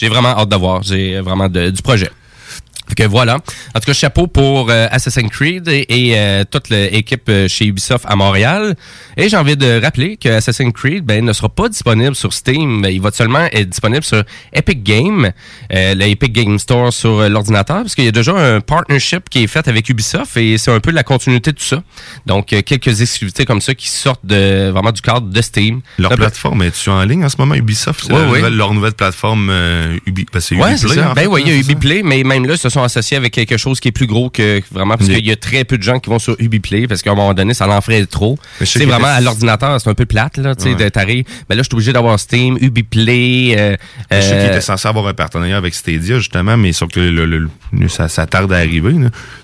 [0.01, 0.81] J'ai vraiment hâte de voir.
[0.81, 2.09] J'ai vraiment de- du projet.
[2.91, 3.35] Fait que voilà.
[3.35, 7.65] En tout cas, chapeau pour euh, Assassin's Creed et, et, euh, toute l'équipe euh, chez
[7.65, 8.75] Ubisoft à Montréal.
[9.15, 12.85] Et j'ai envie de rappeler que Assassin's Creed ben, ne sera pas disponible sur Steam.
[12.89, 15.31] Il va seulement être disponible sur Epic Game,
[15.73, 19.43] euh, le Epic Game Store sur l'ordinateur, parce qu'il y a déjà un partnership qui
[19.43, 21.81] est fait avec Ubisoft et c'est un peu la continuité de tout ça.
[22.25, 25.79] Donc, quelques exclusivités comme ça qui sortent de, vraiment du cadre de Steam.
[25.97, 28.11] Leur plateforme est-tu en ligne en ce moment, Ubisoft?
[28.11, 31.55] Ouais, nouvelle- leur nouvelle plateforme euh, Ubi, ben, c'est Ubiplay, Ben oui, il y a
[31.55, 31.61] hein?
[31.61, 34.29] Ubiplay, mais même là, ils se sont associés avec quelque chose qui est plus gros
[34.29, 37.01] que vraiment, parce qu'il y a très peu de gens qui vont sur Ubiplay, parce
[37.01, 38.37] qu'à un moment donné, ça l'en ferait trop.
[38.59, 40.75] Mais C'est vraiment à l'ordinateur, c'est un peu plate, là, tu sais, Ouais.
[41.49, 43.75] Ben là, je suis obligé d'avoir Steam, Ubiplay, euh,
[44.11, 46.99] Je sais qu'il euh, était censé avoir un partenariat avec Stadia, justement, mais sauf que
[46.99, 48.93] le, le- le- ça, ça tarde à arriver,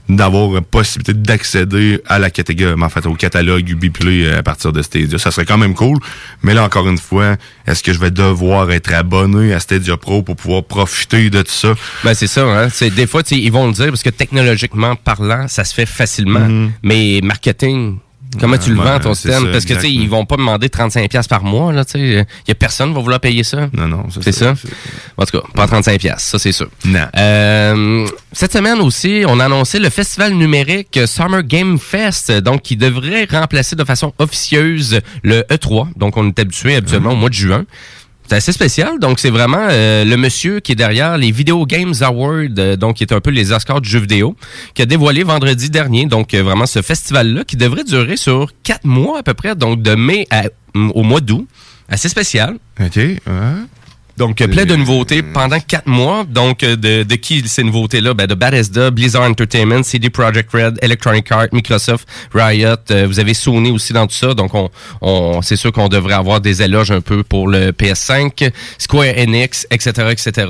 [0.09, 4.71] d'avoir la possibilité d'accéder à la catégorie, en fait, au catalogue Ubiplay euh, à partir
[4.71, 5.17] de Stadia.
[5.17, 5.97] Ça serait quand même cool.
[6.43, 7.35] Mais là, encore une fois,
[7.65, 11.51] est-ce que je vais devoir être abonné à Stadia Pro pour pouvoir profiter de tout
[11.51, 11.73] ça?
[12.03, 12.69] Ben c'est ça, hein.
[12.71, 16.39] C'est des fois, ils vont le dire parce que technologiquement parlant, ça se fait facilement.
[16.47, 16.71] Mhm.
[16.84, 17.97] Mais marketing,
[18.39, 19.51] comment tu le vends ton système?
[19.51, 21.99] Parce que tu sais, ils vont pas demander 35 pièces par mois là, tu sais.
[21.99, 23.69] Il y a personne qui va vouloir payer ça.
[23.73, 24.53] Non, non, c'est ça?
[25.17, 26.69] En tout cas, pas 35 pièces, ça c'est sûr.
[27.17, 32.75] Euh, cette semaine aussi, on a annoncé le festival numérique Summer Game Fest, donc qui
[32.75, 35.88] devrait remplacer de façon officieuse le E3.
[35.95, 37.65] Donc on est habitué habituellement au mois de juin.
[38.28, 38.99] C'est assez spécial.
[38.99, 42.97] Donc, c'est vraiment euh, le monsieur qui est derrière les Video Games Awards, euh, donc
[42.97, 44.36] qui est un peu les Oscars du jeu vidéo,
[44.73, 46.07] qui a dévoilé vendredi dernier.
[46.07, 49.82] Donc, euh, vraiment ce festival-là qui devrait durer sur quatre mois à peu près, donc
[49.82, 50.28] de mai
[50.75, 51.47] au mois d'août.
[51.88, 52.57] Assez spécial.
[52.82, 52.99] OK.
[54.18, 56.26] Donc, plein de nouveautés pendant quatre mois.
[56.28, 58.15] Donc, euh, de, de qui ces nouveautés-là?
[58.15, 62.76] Ben, de Bethesda, Blizzard Entertainment, CD Projekt Red, Electronic Arts, Microsoft, Riot.
[62.89, 64.34] euh, vous avez Sony aussi dans tout ça.
[64.34, 64.70] Donc, on,
[65.01, 69.68] on, c'est sûr qu'on devrait avoir des éloges un peu pour le PS5, Square Enix,
[69.70, 70.47] etc., etc.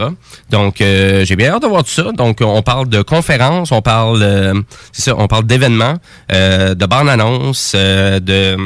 [0.50, 2.12] Donc, euh, j'ai bien hâte de voir tout ça.
[2.14, 4.54] Donc, on parle de conférences, on parle, euh,
[4.94, 5.96] c'est ça, on parle d'événements,
[6.32, 8.58] euh, de bandes annonces, euh, de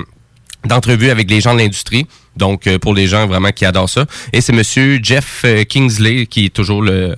[0.63, 2.05] d'entrevues avec les gens de l'industrie.
[2.37, 4.05] Donc, euh, pour les gens vraiment qui adorent ça.
[4.31, 7.15] Et c'est monsieur Jeff euh, Kingsley qui est toujours le,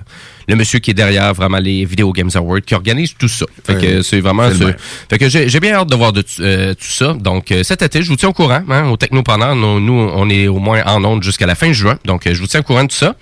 [0.47, 3.45] le monsieur qui est derrière vraiment les Video Games Awards, qui organise tout ça.
[3.63, 4.49] Fait que c'est vraiment...
[4.51, 4.63] Ce-
[5.09, 7.13] fait que j'ai bien hâte de voir de euh, tout ça.
[7.13, 8.63] Donc, cet été, je vous tiens au courant.
[8.69, 11.97] Hein, au Technopreneur, nous, nous, on est au moins en onde jusqu'à la fin juin.
[12.05, 13.15] Donc, je vous tiens au courant de tout ça.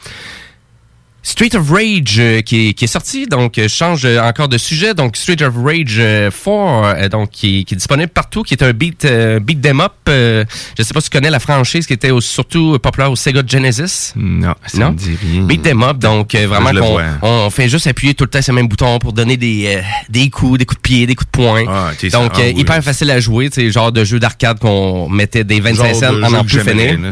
[1.24, 4.48] Street of Rage euh, qui, est, qui est sorti, donc euh, je change euh, encore
[4.50, 4.94] de sujet.
[4.96, 8.64] Donc Street of Rage euh, 4, euh, donc qui, qui est disponible partout, qui est
[8.64, 9.08] un beat
[9.42, 9.94] beat them up.
[10.08, 10.46] je
[10.80, 14.14] sais pas si tu connais la franchise qui était au- surtout populaire au Sega Genesis.
[14.16, 14.92] Non, ça non?
[14.92, 15.42] me dit rien.
[15.44, 17.04] Beat them up, donc vraiment qu'on vois.
[17.22, 20.30] on fait juste appuyer tout le temps sur le même bouton pour donner des des
[20.30, 21.66] coups, des coups de pied, des coups de poing.
[22.00, 22.54] ça- donc ah oui.
[22.58, 26.24] hyper facile à jouer, c'est genre de jeu d'arcade qu'on mettait des 25 Genre cents
[26.24, 26.60] en en plus.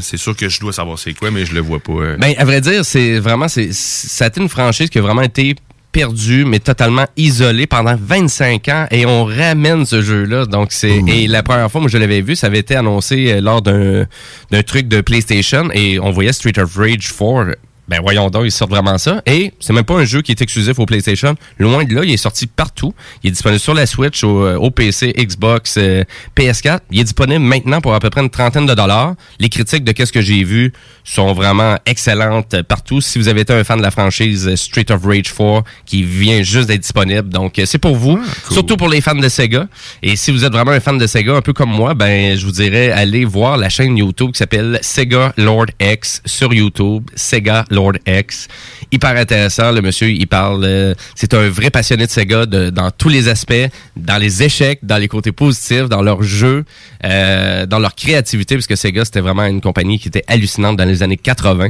[0.02, 2.16] C'est sûr que je dois savoir c'est quoi, mais je le vois pas.
[2.20, 3.70] Ben, à vrai dire, c'est vraiment, c'est,
[4.08, 5.56] ça a été une franchise qui a vraiment été
[5.92, 10.46] perdue, mais totalement isolée pendant 25 ans et on ramène ce jeu-là.
[10.46, 13.42] Donc, c'est, et la première fois, moi, je l'avais vu, ça avait été annoncé euh,
[13.42, 17.56] lors d'un truc de PlayStation et on voyait Street of Rage 4.
[17.90, 19.22] Ben voyons donc, ils sortent vraiment ça.
[19.26, 21.36] Et c'est même pas un jeu qui est exclusif au PlayStation.
[21.58, 22.94] Loin de là, il est sorti partout.
[23.24, 26.04] Il est disponible sur la Switch, au, euh, au PC, Xbox, euh,
[26.38, 26.82] PS4.
[26.92, 29.16] Il est disponible maintenant pour à peu près une trentaine de dollars.
[29.40, 30.72] Les critiques de qu'est-ce que j'ai vu
[31.04, 33.02] sont vraiment excellentes partout.
[33.02, 36.44] Si vous avez été un fan de la franchise Street of Rage 4, qui vient
[36.44, 37.30] juste d'être disponible.
[37.30, 38.20] Donc, euh, c'est pour vous.
[38.52, 39.68] Surtout pour les fans de Sega.
[40.04, 42.46] Et si vous êtes vraiment un fan de Sega, un peu comme moi, ben, je
[42.46, 47.10] vous dirais, allez voir la chaîne YouTube qui s'appelle Sega Lord X sur YouTube.
[47.16, 48.48] Sega Lord X.
[48.92, 49.72] Hyper intéressant.
[49.72, 53.54] Le monsieur, il parle, euh, c'est un vrai passionné de Sega dans tous les aspects,
[53.96, 56.66] dans les échecs, dans les côtés positifs, dans leur jeu,
[57.06, 60.86] euh, dans leur créativité, parce que Sega, c'était vraiment une compagnie qui était hallucinante dans
[60.86, 61.70] les années 80.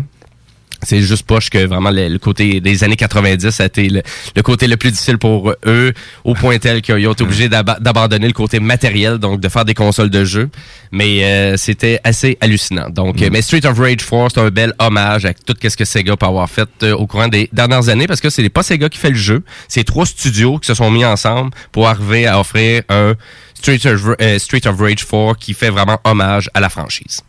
[0.84, 4.02] C'est juste poche que vraiment le, le côté des années 90 ça a été le,
[4.36, 7.78] le côté le plus difficile pour eux, au point tel qu'ils ont été obligés d'aba-
[7.80, 10.50] d'abandonner le côté matériel, donc de faire des consoles de jeux.
[10.92, 12.90] Mais euh, c'était assez hallucinant.
[12.90, 15.86] Donc, euh, mais Street of Rage 4, c'est un bel hommage à tout ce que
[15.86, 18.90] Sega peut avoir fait euh, au courant des dernières années, parce que c'est pas Sega
[18.90, 22.40] qui fait le jeu, c'est trois studios qui se sont mis ensemble pour arriver à
[22.40, 23.14] offrir un
[23.54, 27.22] Street of, euh, Street of Rage 4 qui fait vraiment hommage à la franchise.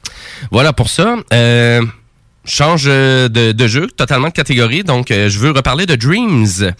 [0.53, 1.17] Voilà pour ça.
[1.35, 1.83] Euh,
[2.45, 4.83] change euh, de, de jeu, totalement de catégorie.
[4.83, 6.47] Donc, euh, je veux reparler de Dreams.
[6.63, 6.71] Euh,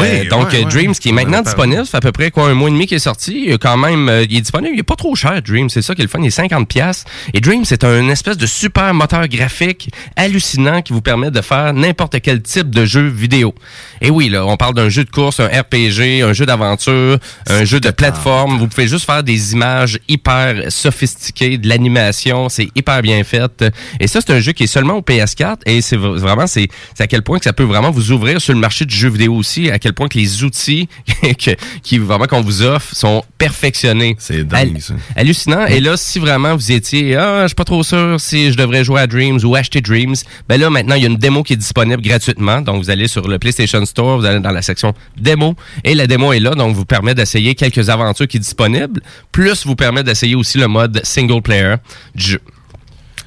[0.00, 0.70] Oui, donc, ouais, euh, ouais.
[0.70, 1.84] Dreams qui est maintenant disponible.
[1.84, 3.44] Ça fait à peu près quoi, un mois et demi qui est sorti.
[3.46, 4.74] Il est quand même, euh, il est disponible.
[4.74, 5.68] Il est pas trop cher, Dreams.
[5.68, 6.20] C'est ça qui est le fun.
[6.20, 7.04] Il est 50 pièces.
[7.34, 11.72] Et Dreams, c'est un espèce de super moteur graphique hallucinant qui vous permet de faire
[11.74, 13.54] n'importe quel type de jeu vidéo.
[14.00, 17.64] Et oui, là, on parle d'un jeu de course, un RPG, un jeu d'aventure, un
[17.64, 18.58] jeu de plateforme.
[18.58, 22.48] Vous pouvez juste faire des images hyper sophistiquées, de l'animation.
[22.48, 23.64] C'est hyper bien fait.
[24.00, 27.06] Et ça, c'est un jeu qui est seulement PS4 et c'est vraiment c'est c'est à
[27.06, 29.70] quel point que ça peut vraiment vous ouvrir sur le marché du jeu vidéo aussi,
[29.70, 30.88] à quel point que les outils
[31.22, 34.16] que, qui vraiment qu'on vous offre sont perfectionnés.
[34.18, 34.94] C'est dingue, ça.
[35.16, 35.66] Hallucinant.
[35.66, 38.84] Et là, si vraiment vous étiez, ah, je suis pas trop sûr si je devrais
[38.84, 40.14] jouer à Dreams ou acheter Dreams,
[40.48, 42.60] ben là, maintenant, il y a une démo qui est disponible gratuitement.
[42.60, 46.06] Donc, vous allez sur le PlayStation Store, vous allez dans la section démo et la
[46.06, 46.50] démo est là.
[46.50, 49.00] Donc, vous permet d'essayer quelques aventures qui sont disponibles,
[49.30, 51.76] plus vous permet d'essayer aussi le mode single player
[52.14, 52.40] du jeu.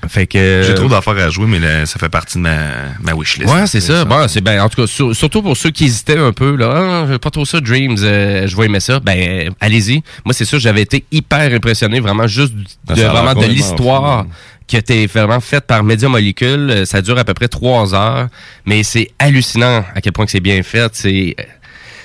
[0.08, 0.64] Fait que.
[0.66, 2.58] J'ai trop d'affaires à jouer, mais là, ça fait partie de ma,
[3.02, 3.54] ma wishlist.
[3.54, 4.06] Ouais, c'est ça.
[4.06, 7.06] Bon, c'est ben en tout cas sur- surtout pour ceux qui hésitaient un peu là,
[7.14, 9.00] ah, pas trop ça Dreams, euh, je vais aimer ça.
[9.00, 10.04] Ben allez-y.
[10.24, 12.54] Moi c'est sûr, j'avais été hyper impressionné vraiment juste
[12.88, 14.30] Ah, de ça vraiment de l'histoire fou.
[14.68, 16.70] qui été vraiment faite par Media Molecule.
[16.72, 18.28] Euh, Ça dure à peu près trois heures,
[18.66, 20.90] mais c'est hallucinant à quel point que c'est bien fait.
[20.94, 21.36] C'est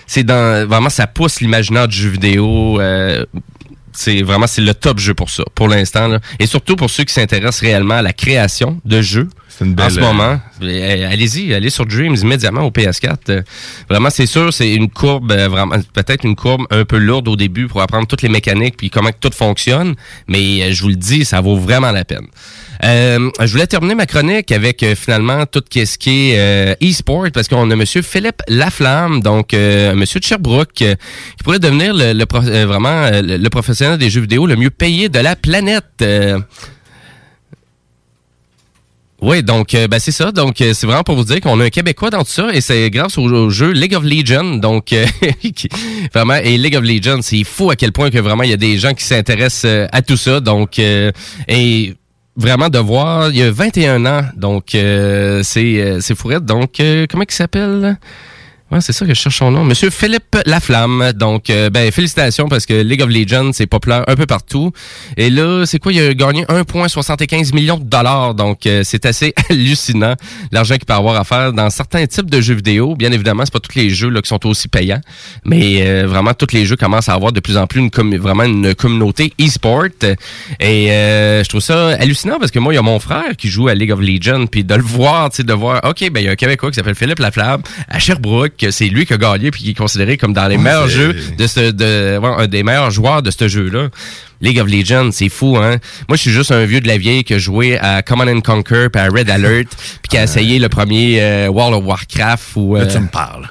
[0.07, 2.81] c'est dans vraiment ça pousse l'imaginaire du jeu vidéo.
[2.81, 3.25] euh,
[3.93, 7.13] c'est vraiment c'est le top jeu pour ça pour l'instant et surtout pour ceux qui
[7.13, 9.29] s'intéressent réellement à la création de jeux
[9.61, 10.41] une en ce moment.
[10.63, 13.43] Euh, allez-y allez sur Dreams immédiatement au PS4 Euh,
[13.89, 17.37] vraiment c'est sûr c'est une courbe euh, vraiment peut-être une courbe un peu lourde au
[17.37, 19.95] début pour apprendre toutes les mécaniques puis comment que tout fonctionne
[20.29, 22.27] mais je vous le dis ça vaut vraiment la peine
[22.85, 27.27] euh, je voulais terminer ma chronique avec euh, finalement tout ce qui est euh, e-sport
[27.33, 30.87] parce qu'on a Monsieur Philippe Laflamme, donc euh, Monsieur de Sherbrooke, qui
[31.45, 34.71] pourrait devenir le, le pro- euh, vraiment le, le professionnel des jeux vidéo le mieux
[34.71, 36.05] payé de la planète.
[39.23, 40.33] Oui, donc euh, ben, c'est ça.
[40.33, 42.63] Donc euh, c'est vraiment pour vous dire qu'on a un Québécois dans tout ça et
[42.63, 44.57] c'est grâce au, jeu League of Legends.
[44.57, 45.05] Donc euh,
[46.15, 48.57] vraiment et League of Legends, c'est fou à quel point que vraiment il y a
[48.57, 50.41] des gens qui s'intéressent à tout ça.
[50.41, 51.95] Donc et
[52.41, 54.23] vraiment de voir, il y a 21 ans.
[54.35, 56.45] Donc euh, c'est euh, c'est fourette.
[56.45, 57.99] Donc euh, comment il s'appelle?
[58.71, 59.65] Ouais, c'est ça que je cherche son nom.
[59.65, 61.13] Monsieur Philippe Laflamme.
[61.17, 64.73] Donc, euh, ben, félicitations parce que League of Legends, c'est populaire un peu partout.
[65.17, 65.93] Et là, c'est quoi?
[65.93, 68.35] Il a gagné 1,75 millions de dollars.
[68.35, 70.15] Donc, euh, c'est assez hallucinant
[70.53, 72.95] l'argent qu'il peut avoir à faire dans certains types de jeux vidéo.
[72.95, 75.01] Bien évidemment, c'est pas tous les jeux là, qui sont aussi payants.
[75.45, 78.45] Mais euh, vraiment, tous les jeux commencent à avoir de plus en plus une vraiment
[78.45, 79.87] une communauté e-sport.
[80.61, 83.49] Et euh, je trouve ça hallucinant parce que moi, il y a mon frère qui
[83.49, 84.47] joue à League of Legends.
[84.47, 86.71] Puis de le voir, tu sais, de voir, OK, ben, il y a un Québécois
[86.71, 88.60] qui s'appelle Philippe Laflamme à Sherbrooke.
[88.61, 90.89] Que C'est lui qui a gagné puis qui est considéré comme dans les Ouais, meilleurs
[90.89, 93.89] jeux de ce, de, ouais, un des meilleurs joueurs de ce jeu-là.
[94.43, 95.77] League of Legends, c'est fou, hein?
[96.09, 98.41] Moi, je suis juste un vieux de la vieille qui a joué à Command and
[98.41, 99.69] Conquer puis à Red Alert
[100.03, 102.77] puis qui a essayé le premier euh, World of Warcraft ou...
[102.77, 103.51] Là, euh, tu me parles.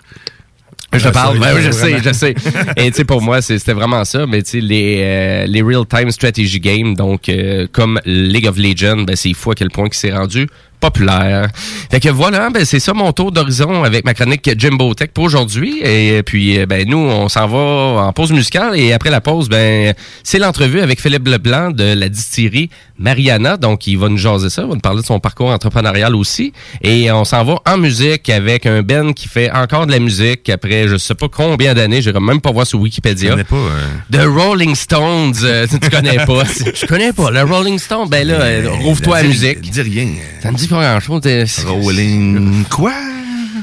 [0.93, 2.33] je te parle, ben je sais, je sais.
[2.75, 4.25] Et tu sais, pour moi, c'était vraiment ça.
[4.25, 7.29] Mais tu sais, les, euh, les real-time strategy games, donc
[7.71, 10.47] comme League of Legends, ben, c'est fou à quel point qu'il s'est rendu
[10.79, 11.49] populaire.
[11.91, 15.25] Fait que voilà, ben, c'est ça mon tour d'horizon avec ma chronique Jimbo Tech pour
[15.25, 15.79] aujourd'hui.
[15.83, 18.77] Et puis, euh, ben, nous, on s'en va en pause musicale.
[18.77, 23.57] Et après la pause, ben, c'est l'entrevue avec Philippe Leblanc de la distillerie Mariana.
[23.57, 26.53] Donc, il va nous jaser ça, il va nous parler de son parcours entrepreneurial aussi.
[26.81, 30.49] Et on s'en va en musique avec un Ben qui fait encore de la musique
[30.49, 33.29] après je sais pas combien d'années, j'irai même pas voir sur Wikipédia.
[33.29, 33.87] Je connais pas, euh.
[34.11, 36.43] The Rolling Stones, euh, tu connais pas.
[36.75, 37.31] Je connais pas.
[37.31, 39.61] Le Rolling Stone, ben là, euh, rouvre-toi la musique.
[39.61, 40.07] Dis rien.
[40.41, 41.21] Ça me dit pas grand-chose.
[41.21, 42.93] t'es- Rolling quoi?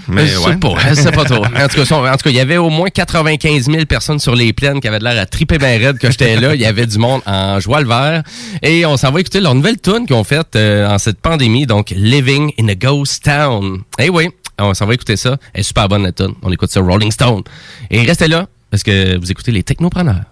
[0.08, 0.56] Mais je sais ouais.
[0.56, 1.44] pas, je sais pas trop.
[1.56, 4.18] En tout cas, son- en tout cas, il y avait au moins 95 000 personnes
[4.20, 6.54] sur les plaines qui avaient l'air à triper bien raide que j'étais là.
[6.54, 8.22] Il y avait du monde en joie le vert.
[8.62, 11.66] Et on s'en va écouter leur nouvelle tune qu'ils ont faite euh, en cette pandémie,
[11.66, 13.80] donc Living in a Ghost Town.
[13.98, 14.28] Eh oui,
[14.58, 15.38] on s'en va écouter ça.
[15.54, 16.34] Elle est super bonne la tune.
[16.42, 17.42] On écoute ça Rolling Stone.
[17.90, 20.22] Et restez là parce que vous écoutez les technopreneurs.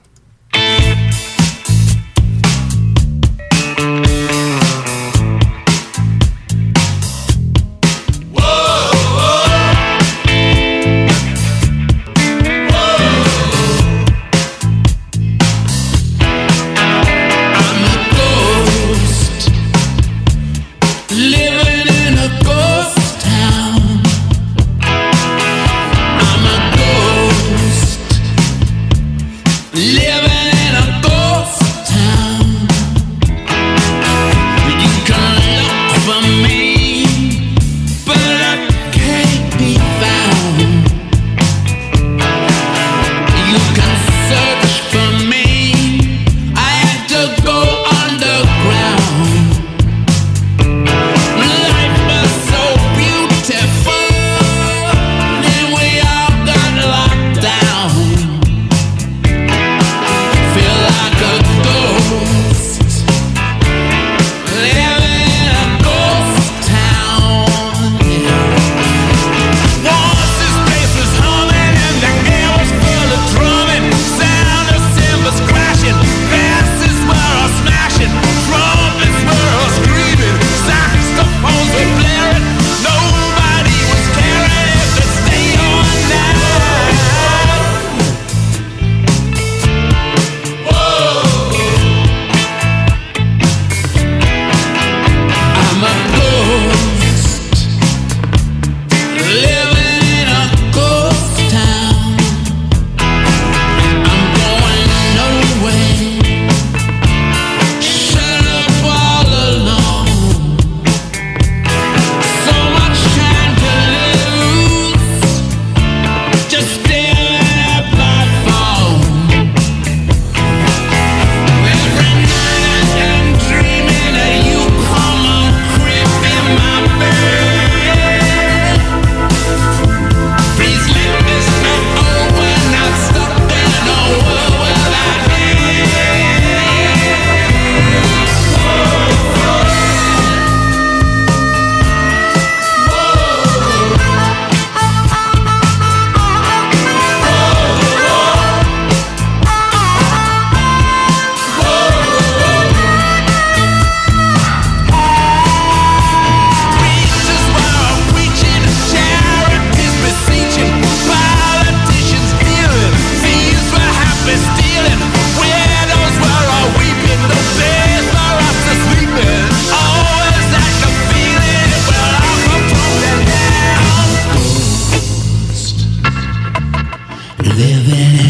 [177.56, 178.23] living.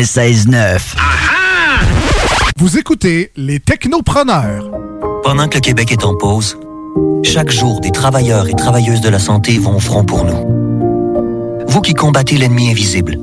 [0.00, 0.94] 96.9.
[2.56, 4.70] Vous écoutez les technopreneurs.
[5.22, 6.56] Pendant que le Québec est en pause,
[7.22, 11.66] chaque jour, des travailleurs et travailleuses de la santé vont au front pour nous.
[11.68, 13.18] Vous qui combattez l'ennemi invisible,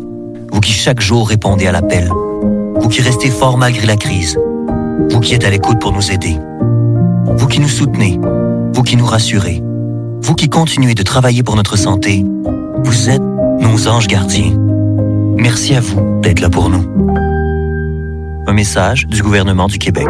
[0.52, 4.38] vous qui chaque jour répondez à l'appel, vous qui restez fort malgré la crise,
[5.10, 6.38] vous qui êtes à l'écoute pour nous aider,
[7.26, 8.20] vous qui nous soutenez,
[8.74, 9.64] vous qui nous rassurez,
[10.22, 12.24] vous qui continuez de travailler pour notre santé,
[12.84, 13.24] vous êtes
[13.62, 14.67] nos anges gardiens.
[15.38, 16.84] Merci à vous d'être là pour nous.
[18.48, 20.08] Un message du gouvernement du Québec.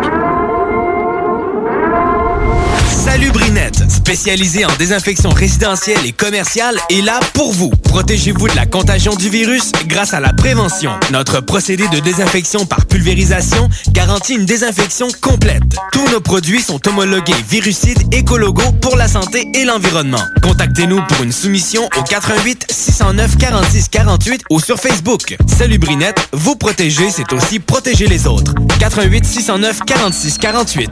[2.86, 7.72] Salut Brinette, spécialisé en désinfection résidentielle et commerciale, est là pour vous.
[7.88, 10.92] Protégez-vous de la contagion du virus grâce à la prévention.
[11.12, 15.64] Notre procédé de désinfection par pulvérisation garantit une désinfection complète.
[15.92, 20.22] Tous nos produits sont homologués virucides écologo pour la santé et l'environnement.
[20.44, 25.36] Contactez-nous pour une soumission au 88 609 46 48 ou sur Facebook.
[25.48, 28.54] Salut Brinette, vous protéger, c'est aussi protéger les autres.
[28.80, 30.92] 88 609 46 48.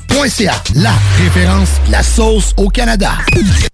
[0.75, 3.11] La référence, la sauce au Canada.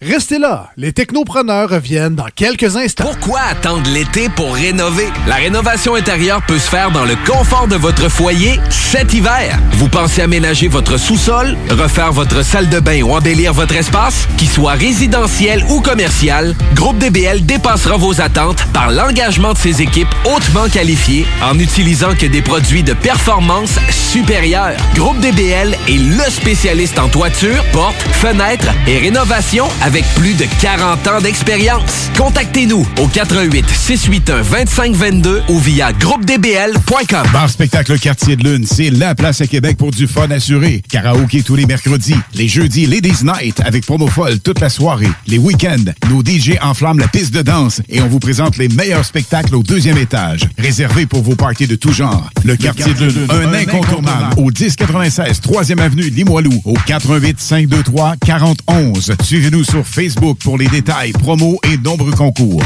[0.01, 3.03] Restez là, les technopreneurs reviennent dans quelques instants.
[3.03, 5.07] Pourquoi attendre l'été pour rénover?
[5.27, 9.59] La rénovation intérieure peut se faire dans le confort de votre foyer cet hiver.
[9.73, 14.27] Vous pensez aménager votre sous-sol, refaire votre salle de bain ou embellir votre espace?
[14.37, 20.13] Qu'il soit résidentiel ou commercial, Groupe DBL dépassera vos attentes par l'engagement de ses équipes
[20.25, 24.77] hautement qualifiées en utilisant que des produits de performance supérieure.
[24.95, 31.05] Groupe DBL est le spécialiste en toiture, portes, fenêtres et rénovation avec plus de 40
[31.07, 32.09] ans d'expérience.
[32.17, 37.27] Contactez-nous au 88 681 2522 ou via groupedbl.com.
[37.33, 40.81] Bar Spectacle Quartier de Lune, c'est la place à Québec pour du fun assuré.
[40.89, 42.15] Karaoké tous les mercredis.
[42.33, 45.09] Les jeudis, Ladies Night avec promo folle toute la soirée.
[45.27, 49.05] Les week-ends, nos DJ enflamment la piste de danse et on vous présente les meilleurs
[49.05, 50.47] spectacles au deuxième étage.
[50.57, 52.29] Réservé pour vos parties de tout genre.
[52.45, 59.15] Le Quartier de Lune, un incontournable au 1096 3e avenue Limoilou au 88 523 4011.
[59.23, 62.61] Suivez-nous sur Facebook pour les détails, promos et nombreux concours.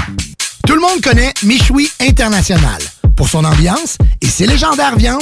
[0.67, 2.82] Tout le monde connaît Michoui International
[3.15, 5.21] pour son ambiance et ses légendaires viandes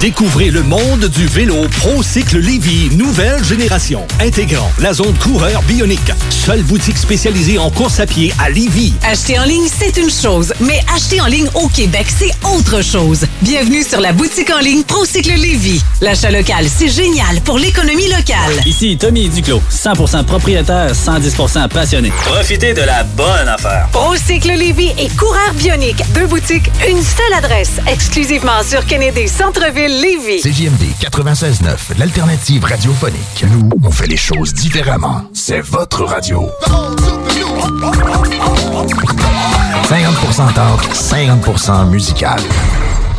[0.00, 6.00] Découvrez le monde du vélo ProCycle Lévy nouvelle génération, intégrant la zone coureur bionique.
[6.30, 8.94] Seule boutique spécialisée en course à pied à Lévy.
[9.02, 13.26] Acheter en ligne, c'est une chose, mais acheter en ligne au Québec, c'est autre chose.
[13.42, 15.82] Bienvenue sur la boutique en ligne ProCycle Lévy.
[16.00, 18.54] L'achat local, c'est génial pour l'économie locale.
[18.64, 22.10] Ici Tommy Duclos, 100% propriétaire, 110% passionné.
[22.24, 23.86] Profitez de la bonne affaire.
[23.92, 26.02] ProCycle Lévy et Coureur Bionique.
[26.14, 27.72] Deux boutiques, une seule adresse.
[27.86, 30.40] Exclusivement sur Kennedy Centre-Ville Lévys.
[30.42, 33.44] CJMD 96.9, l'alternative radiophonique.
[33.50, 35.22] Nous, on fait les choses différemment.
[35.34, 36.48] C'est votre radio.
[39.88, 42.38] 50% talk, 50% musical.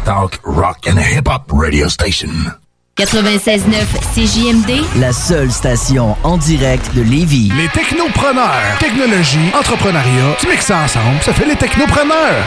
[0.05, 2.29] Talk, rock and hip-hop radio station.
[2.97, 3.63] 96.9
[4.15, 7.51] CJMD, La seule station en direct de Lévis.
[7.57, 8.77] Les technopreneurs.
[8.79, 12.45] Technologie, entrepreneuriat, tu mixes ça ensemble, ça fait les technopreneurs.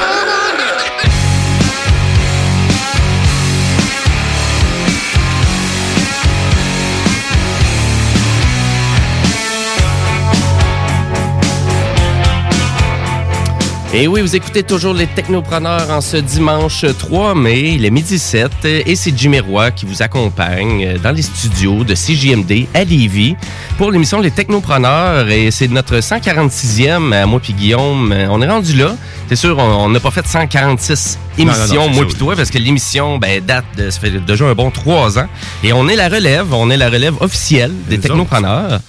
[13.97, 18.19] Et oui, vous écoutez toujours les Technopreneurs en ce dimanche 3 mai, il est midi
[18.19, 23.37] 7, et c'est Jimmy Roy qui vous accompagne dans les studios de CJMD à Lévis
[23.79, 25.29] pour l'émission Les Technopreneurs.
[25.29, 28.13] Et c'est notre 146e, à moi puis Guillaume.
[28.31, 28.97] On est rendu là.
[29.29, 32.35] C'est sûr, on n'a pas fait 146 Non, non, émissions, non, c'est moi puis toi,
[32.35, 35.29] parce que l'émission ben, date de, ça fait déjà un bon trois ans.
[35.63, 38.81] Et on est la relève, on est la relève officielle des Technopreneurs.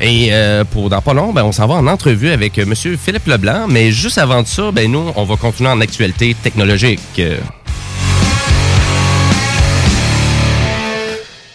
[0.00, 2.96] Et euh, pour dans pas long, ben, on s'en va en entrevue avec euh, Monsieur
[2.96, 3.66] Philippe Leblanc.
[3.68, 7.20] Mais juste avant de ça, ben, nous, on va continuer en actualité technologique.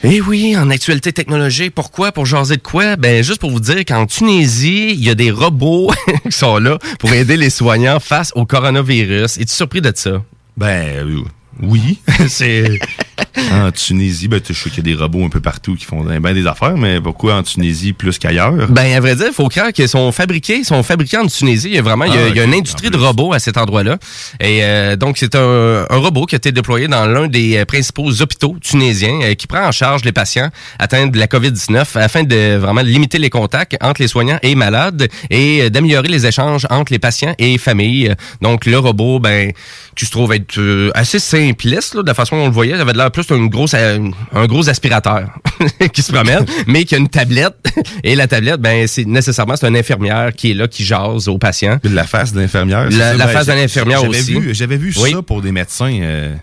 [0.06, 1.74] Eh oui, en actualité technologique.
[1.74, 2.12] Pourquoi?
[2.12, 2.98] Pour jaser de quoi?
[2.98, 5.92] Ben, juste pour vous dire qu'en Tunisie, il y a des robots
[6.24, 9.38] qui sont là pour aider les soignants face au coronavirus.
[9.38, 10.22] Es-tu surpris de ça?
[10.58, 11.22] Ben, euh,
[11.62, 12.00] oui.
[12.28, 12.80] c'est.
[13.52, 16.04] En Tunisie, ben, je sais qu'il y a des robots un peu partout qui font
[16.04, 18.68] bien des affaires, mais pourquoi en Tunisie plus qu'ailleurs?
[18.70, 21.70] Ben, à vrai dire, il faut croire qu'ils sont fabriqués, ils sont fabriqués en Tunisie.
[21.70, 23.40] Il y a vraiment, il y a, Ah, y a une industrie de robots à
[23.40, 23.98] cet endroit-là.
[24.40, 27.66] Et euh, donc, c'est un, un robot qui a été déployé dans l'un des euh,
[27.66, 30.50] principaux hôpitaux tunisiens euh, qui prend en charge les patients
[30.80, 35.10] atteints de la COVID-19 afin de vraiment limiter les contacts entre les soignants et malades
[35.30, 38.14] et euh, d'améliorer les échanges entre les patients et familles.
[38.42, 39.52] Donc, le robot, ben,
[39.96, 42.76] qui se trouve être assez simpliste, là, de la façon dont on le voyait.
[42.76, 45.30] Ça avait l'air plus d'un gros, un, un gros aspirateur
[45.94, 47.56] qui se promène, mais qui a une tablette.
[48.04, 51.38] Et la tablette, ben, c'est nécessairement, c'est une infirmière qui est là, qui jase aux
[51.38, 51.80] patients.
[51.84, 52.90] La face de l'infirmière.
[52.90, 54.34] La, Ben, face de l'infirmière j'avais aussi.
[54.40, 55.12] vu- J'avais vu Oui.
[55.12, 55.94] ça pour des médecins.
[56.02, 56.34] euh,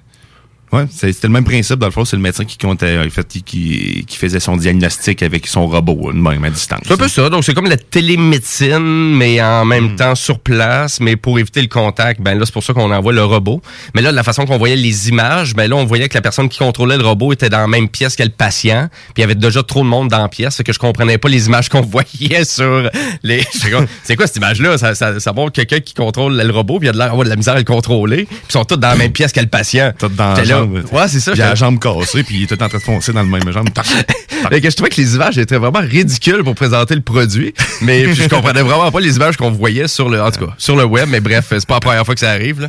[0.72, 1.80] Ouais, c'était le même principe.
[1.80, 5.22] Dans le fond, c'est le médecin qui comptait, en fait, qui, qui, faisait son diagnostic
[5.22, 6.80] avec son robot, de même à distance.
[6.86, 7.28] C'est un peu ça.
[7.28, 11.01] Donc, c'est comme la télémédecine, mais en même temps sur place.
[11.01, 13.60] Mais pour éviter le contact, ben là, c'est pour ça qu'on envoie le robot.
[13.94, 16.22] Mais là, de la façon qu'on voyait les images, ben là, on voyait que la
[16.22, 18.88] personne qui contrôlait le robot était dans la même pièce que le patient.
[18.90, 20.56] Puis il y avait déjà trop de monde dans la pièce.
[20.56, 22.88] Fait que je comprenais pas les images qu'on voyait sur
[23.24, 23.44] les.
[24.05, 24.78] C'est quoi cette image-là?
[24.78, 27.16] Ça, ça, ça montre quelqu'un qui contrôle le robot, puis il y a de l'air
[27.16, 28.24] de la misère à le contrôler.
[28.26, 29.92] Puis ils sont tous dans la même pièce que le patient.
[29.98, 30.34] Tout dans
[30.65, 31.32] Ouais, c'est ça.
[31.35, 33.51] Il a la jambe cassée, puis il était en train de foncer dans le même
[33.51, 33.69] jambe.
[34.49, 38.05] Fait que je trouvais que les images étaient vraiment ridicules pour présenter le produit, mais
[38.05, 40.77] puis je comprenais vraiment pas les images qu'on voyait sur le, en tout cas, sur
[40.77, 41.09] le web.
[41.11, 42.61] Mais bref, c'est pas la première fois que ça arrive.
[42.61, 42.69] Là.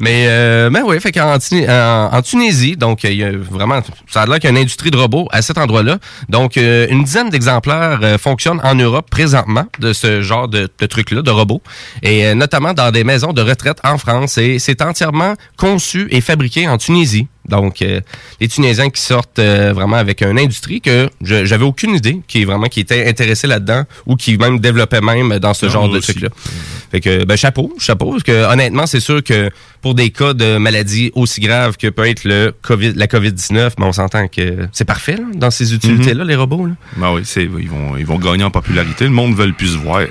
[0.00, 4.22] Mais euh, mais oui, fait qu'en en, en Tunisie, donc il y a vraiment, ça
[4.22, 5.98] a l'air qu'il y a une industrie de robots à cet endroit-là.
[6.28, 10.86] Donc euh, une dizaine d'exemplaires euh, fonctionnent en Europe présentement de ce genre de, de
[10.86, 11.62] trucs-là, de robots,
[12.02, 14.38] et euh, notamment dans des maisons de retraite en France.
[14.38, 17.28] Et c'est entièrement conçu et fabriqué en Tunisie.
[17.48, 18.00] Donc, euh,
[18.40, 22.42] les Tunisiens qui sortent euh, vraiment avec une industrie que je- j'avais aucune idée qui
[22.42, 25.88] est vraiment qui était intéressée là-dedans ou qui même développait même dans ce Non, genre
[25.88, 26.28] de truc-là.
[26.92, 29.50] Fait que ben chapeau, chapeau, parce que honnêtement, c'est sûr que
[29.80, 33.86] pour des cas de maladie aussi graves que peut être le COVID, la COVID-19, ben,
[33.86, 36.66] on s'entend que c'est parfait là, dans ces utilités-là, les robots.
[36.66, 36.74] Là.
[36.96, 39.04] Ben oui, ils, vont, ils vont gagner en popularité.
[39.04, 40.02] Le monde veut plus se voir.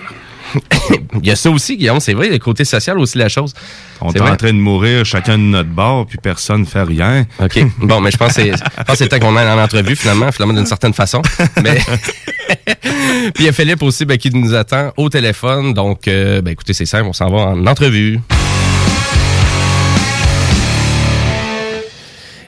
[1.22, 3.54] Il y a ça aussi, Guillaume, c'est vrai, le côté social aussi la chose.
[4.02, 7.26] On est en train de mourir chacun de notre bord, puis personne ne fait rien.
[7.40, 7.60] OK.
[7.80, 9.62] Bon, mais je pense que c'est, je pense que c'est le temps qu'on aille en
[9.62, 11.22] entrevue, finalement, finalement, d'une certaine façon.
[11.64, 11.80] Mais.
[13.34, 15.74] Puis il y a Philippe aussi ben, qui nous attend au téléphone.
[15.74, 18.20] Donc, euh, ben, écoutez, c'est simple, on s'en va en entrevue.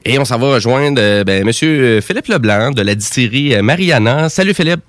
[0.05, 4.27] Et on s'en va rejoindre euh, ben, Monsieur Philippe Leblanc de la distillerie euh, Mariana.
[4.29, 4.81] Salut Philippe.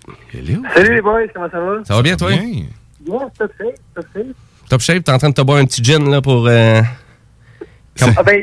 [0.75, 1.85] Salut les boys, comment ça va?
[1.85, 2.31] Ça va bien toi?
[2.31, 2.65] Bien,
[3.05, 4.27] top shape, top shape.
[4.69, 6.47] Top shape, t'es en train de te boire un petit gin là pour.
[6.49, 6.81] euh,
[8.01, 8.43] Ah ben,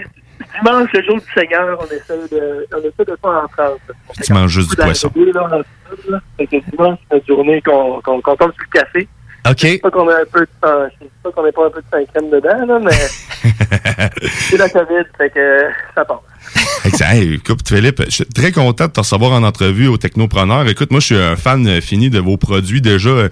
[0.63, 3.79] dimanche, le jour du Seigneur, on essaie de, on essaie de pas en France.
[4.23, 5.11] Tu manges juste du poisson.
[5.15, 6.19] Là, en sud, là.
[6.38, 9.07] Fait que dimanche, c'est une journée qu'on qu'on qu'on tombe sur le café.
[9.49, 9.57] OK.
[9.59, 11.65] Je sais pas qu'on a un peu de temps, je sais pas qu'on ait pas
[11.65, 12.91] un peu de 5 crème dedans, là, mais
[14.49, 15.61] c'est la COVID, fait que
[15.95, 16.17] ça passe.
[16.85, 17.09] Excellent.
[17.11, 20.67] Hey, écoute, Philippe, je suis très content de te recevoir en entrevue au Technopreneur.
[20.69, 22.81] Écoute, moi, je suis un fan fini de vos produits.
[22.81, 23.27] Déjà,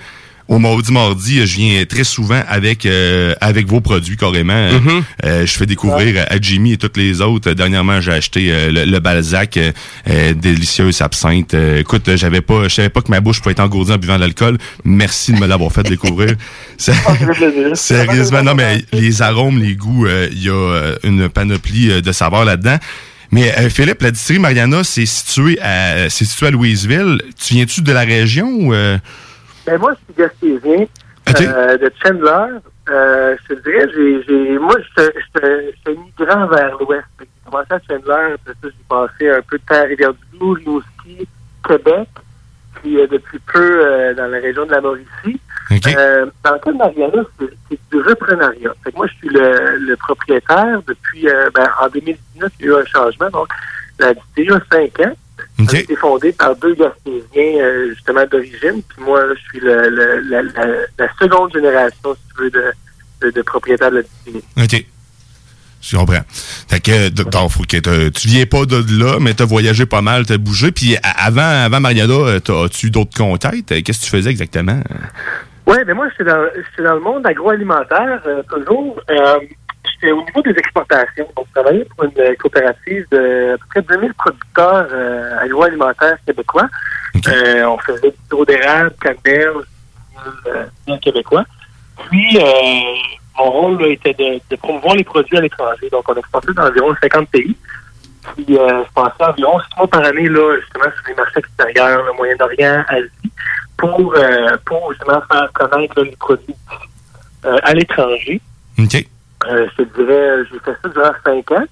[0.49, 4.71] au Mardi Mardi, je viens très souvent avec euh, avec vos produits carrément.
[4.71, 5.03] Mhm.
[5.25, 7.51] euh, je fais découvrir à Jimmy et toutes les autres.
[7.53, 9.71] Dernièrement, j'ai acheté euh, le, le Balzac, euh,
[10.09, 11.53] euh, délicieuse absinthe.
[11.53, 14.15] Euh, écoute, j'avais pas, je savais pas que ma bouche pouvait être engourdie en buvant
[14.15, 14.57] de l'alcool.
[14.83, 16.33] Merci de me l'avoir fait découvrir.
[16.77, 16.93] Ça-
[17.75, 22.77] Sérieusement, non, mais les arômes, les goûts, il y a une panoplie de saveurs là-dedans.
[23.31, 27.21] Mais euh, Philippe, la distillerie Mariana, c'est situé à c'est situé à Louisville.
[27.39, 28.97] Tu viens-tu de la région ou euh,
[29.69, 30.85] Ben moi, je suis gaspésien
[31.41, 32.57] euh, de Chandler.
[32.89, 37.05] Euh, je te dirais, j'ai, j'ai, moi, je suis migrant vers l'ouest.
[37.19, 41.27] J'ai commencé à Chandler, après ça, j'ai passé un peu de temps à Rivière-du-Loup, Rimouski,
[41.67, 42.09] Québec,
[42.81, 45.39] puis euh, depuis peu dans la région de la Mauricie.
[45.69, 48.73] Dans le cas de Mariana, c'est, c'est du reprenariat.
[48.83, 52.71] Fait que moi, je suis le, le propriétaire depuis, ben, en 2019, il y a
[52.71, 53.29] eu un changement.
[53.29, 53.49] Donc,
[53.99, 55.13] la distillerie a cinq ans.
[55.67, 58.81] Ça a été fondé par deux Gaspésiens, euh, justement, d'origine.
[58.87, 62.63] Puis moi, je suis le, le- la, la- la seconde génération, si tu veux, de,
[63.21, 64.43] de, de propriétaire de la distillerie.
[64.57, 64.85] OK.
[65.81, 66.21] Je comprends.
[66.69, 70.01] Fait que, donc, faut que t'as- tu viens pas de là, mais t'as voyagé pas
[70.01, 70.71] mal, t'as bougé.
[70.71, 73.71] Puis avant, avant Mariana, euh, as-tu eu d'autres contacts?
[73.71, 74.81] Euh, Qu'est-ce que tu faisais exactement?
[75.67, 78.99] Oui, mais moi, j'étais dans, le monde agroalimentaire, euh, toujours.
[79.09, 79.39] Euh,
[80.01, 81.27] j'étais au niveau des exportations.
[81.35, 86.17] Donc, je travaillais pour une euh, coopérative de à peu près 2000 producteurs euh, agroalimentaires
[86.25, 86.67] québécois.
[87.27, 89.65] Euh, on faisait du sirop d'érable, canneberge,
[90.47, 91.45] euh, québécois.
[92.09, 92.39] Puis,
[93.37, 95.89] mon rôle là, était de, de promouvoir les produits à l'étranger.
[95.91, 97.55] Donc, on exportait dans environ 50 pays.
[98.35, 102.13] Puis je passais environ six mois par année, là, justement, sur les marchés extérieurs, le
[102.13, 103.31] Moyen-Orient, Asie,
[103.77, 104.13] pour,
[104.65, 106.55] pour justement faire connaître là, les produits
[107.43, 108.41] à l'étranger.
[108.77, 109.05] OK.
[109.47, 111.65] Euh, je te dirais, j'ai fait ça durant cinq ans.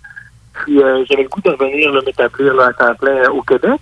[0.63, 3.41] Puis euh, j'avais le goût de revenir là, m'établir là, à temps plein euh, au
[3.43, 3.79] Québec.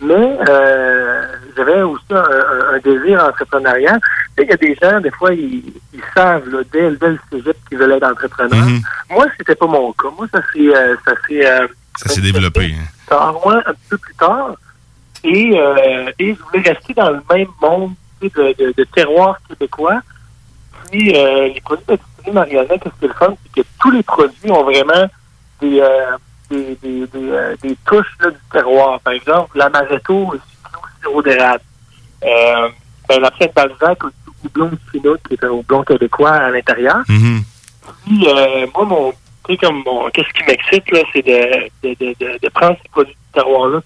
[0.00, 1.22] Mais euh,
[1.56, 3.98] j'avais aussi un, un- un désir entrepreneurial.
[4.38, 7.56] Il y a des gens, des fois, ils, ils savent là, dès, dès le cégep
[7.68, 8.64] qu'ils veulent être entrepreneurs.
[8.66, 8.80] Mhm.
[9.10, 10.08] Moi, c'était pas mon cas.
[10.16, 11.66] Moi, ça s'est euh, ça s'est euh,
[11.96, 12.74] Ça s'est développé.
[12.78, 12.84] hein.
[13.08, 14.54] tard, moi, un petit peu plus tard.
[15.24, 18.84] Et, euh, et je voulais rester dans le même monde tu sais, de, de, de
[18.84, 20.00] terroir québécois.
[20.90, 21.84] Puis euh, les produits
[22.26, 25.06] distillerie Mariana, qu'est-ce qui est le fun, c'est que tous les produits ont vraiment
[25.60, 26.16] des, euh,
[26.50, 29.00] des, des, des, euh, des touches là, du terroir.
[29.00, 30.40] Par exemple, l'amaretto, le
[31.00, 31.62] sirop d'érable.
[32.24, 32.68] Euh,
[33.08, 34.10] ben, la Pierre Balzac, au
[34.44, 36.98] houblon de Finot, qui est un houblon québécois à l'intérieur.
[37.08, 37.42] Mhm.
[38.04, 39.12] Puis, euh, moi, mon,
[39.60, 43.80] comme mon, qu'est-ce qui m'excite, là, c'est de, de, de, prendre ces produits du terroir-là,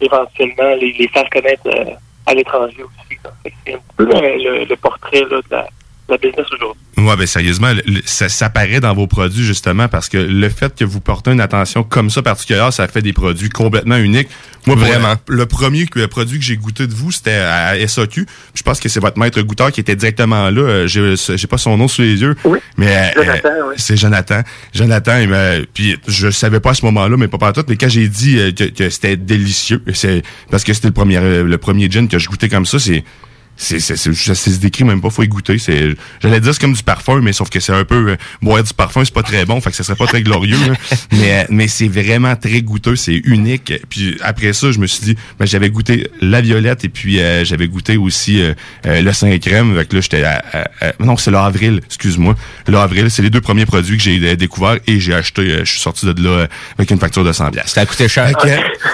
[0.00, 1.94] éventuellement, les, les faire connaître euh,
[2.26, 3.18] à l'étranger aussi.
[3.64, 4.12] C'est un peu le,
[4.60, 5.66] le- le portrait, là, de la,
[6.08, 6.80] la business aujourd'hui.
[6.96, 10.48] Ouais, ben sérieusement, le- le- ça, ça paraît dans vos produits justement parce que le
[10.48, 14.28] fait que vous portez une attention comme ça particulière, ça fait des produits complètement uniques.
[14.66, 15.14] Moi, pour- Vraiment.
[15.28, 18.26] le premier que- le produit que j'ai goûté de vous, c'était à SAQ.
[18.54, 20.60] Je pense que c'est votre maître goûteur qui était directement là.
[20.60, 22.34] Euh, J'ai j'ai pas son nom sous les yeux,
[22.76, 23.74] mais euh, Jonathan, euh, oui.
[23.76, 24.42] c'est Jonathan.
[24.74, 27.62] Jonathan, il m'a- puis je savais pas à ce moment-là, mais pas partout.
[27.68, 31.18] Mais quand j'ai dit euh, que, que c'était délicieux, c'est parce que c'était le premier
[31.18, 33.04] euh, le premier gin que je goûtais comme ça, c'est
[33.58, 35.58] c'est c'est c'est ça se décrit même pas faut y goûter.
[35.58, 38.62] C'est j'allais dire c'est comme du parfum mais sauf que c'est un peu euh, boire
[38.62, 40.74] du parfum c'est pas très bon fait que ça serait pas très glorieux là.
[41.12, 43.72] mais euh, mais c'est vraiment très goûteux c'est unique.
[43.90, 47.44] Puis après ça je me suis dit ben j'avais goûté la violette et puis euh,
[47.44, 48.54] j'avais goûté aussi euh,
[48.86, 49.76] euh, le saint crème.
[49.76, 52.36] Fait que là j'étais à- à- à- non c'est l'avril excuse-moi.
[52.68, 56.06] L'avril c'est les deux premiers produits que j'ai découverts et j'ai acheté je suis sorti
[56.06, 56.46] de là
[56.78, 58.32] avec une facture de 100 pièces Ça a coûté cher.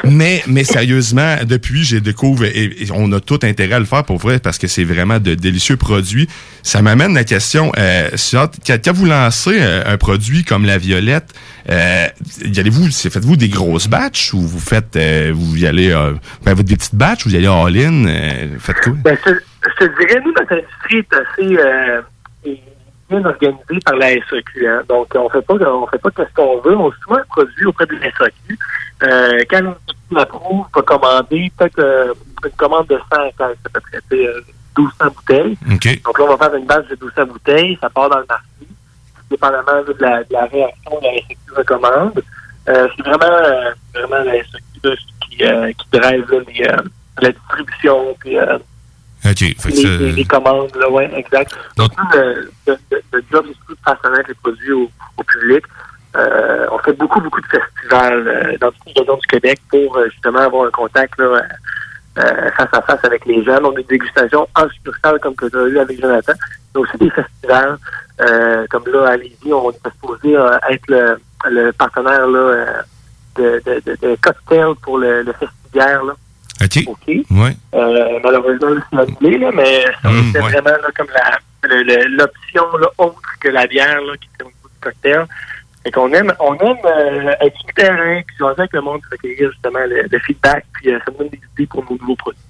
[0.04, 4.04] mais, mais sérieusement, depuis, j'ai découvert, et, et on a tout intérêt à le faire
[4.04, 6.28] pour vrai, parce que c'est vraiment de délicieux produits.
[6.62, 11.32] Ça m'amène la question, euh, quand, vous lancez euh, un produit comme la violette,
[11.70, 12.06] euh,
[12.44, 16.12] y allez-vous, faites-vous des grosses batches ou vous faites, euh, vous y allez, euh,
[16.44, 18.92] ben, des petites batches ou vous y allez all-in, euh, faites quoi?
[19.02, 22.54] Ben, je, te dirais, nous, notre industrie est assez
[23.08, 24.66] bien organisée par la SAQ.
[24.66, 24.82] Hein?
[24.88, 26.76] Donc, on fait pas on fait pas ce qu'on veut.
[26.76, 28.58] On souvent un produit auprès de la SAQ.
[29.04, 29.74] Euh, quand SAQ
[30.12, 32.14] l'approuve, va commander peut-être euh,
[32.44, 34.40] une commande de 100 quand ça peut traiter euh,
[34.78, 35.58] 1200 bouteilles.
[35.72, 36.02] OK.
[36.04, 37.78] Donc là, on va faire une base de 1200 bouteilles.
[37.80, 38.44] Ça part dans le marché.
[39.30, 42.22] Dépendamment de, la, de la réaction de la SAQ recommande.
[42.68, 44.96] Euh, c'est vraiment, euh, vraiment la là,
[45.28, 46.76] qui, euh, qui drive là, les, euh,
[47.20, 48.58] la distribution puis euh,
[49.70, 51.54] les, ça- les- les commandes, là, ouais, exact.
[51.76, 55.64] Donc, le, le, job, c'est de faire connaître les produits au, au public.
[56.16, 59.96] Euh, on fait beaucoup, beaucoup de festivals euh, dans toutes les régions du Québec pour
[59.96, 61.40] euh, justement avoir un contact là,
[62.18, 63.58] euh, face à face avec les gens.
[63.64, 66.32] On a des dégustations en succursale comme que tu as eu avec Jonathan.
[66.74, 67.78] A aussi des festivals.
[68.20, 71.18] euh, comme là, à Lévis, on est supposé euh, être le,
[71.50, 72.66] le partenaire là, euh,
[73.36, 76.04] de, de, de, de cocktail pour le, le festivière.
[76.04, 76.14] Là.
[76.62, 76.78] OK.
[76.86, 77.06] OK.
[77.30, 77.56] Ouais.
[77.74, 80.52] Euh, malheureusement, c'est annulé, là, mais ça c'était ouais.
[80.52, 81.08] vraiment là, comme
[81.64, 82.64] l'option
[82.98, 85.26] autre que la bière là, qui était au niveau du cocktail.
[85.84, 89.50] Fait qu'on aime, on aime euh, être sur terrain, puis jaser avec le monde, recueillir
[89.52, 92.40] justement le, le feedback, puis euh, ça nous donne des idées pour nos nouveaux produits.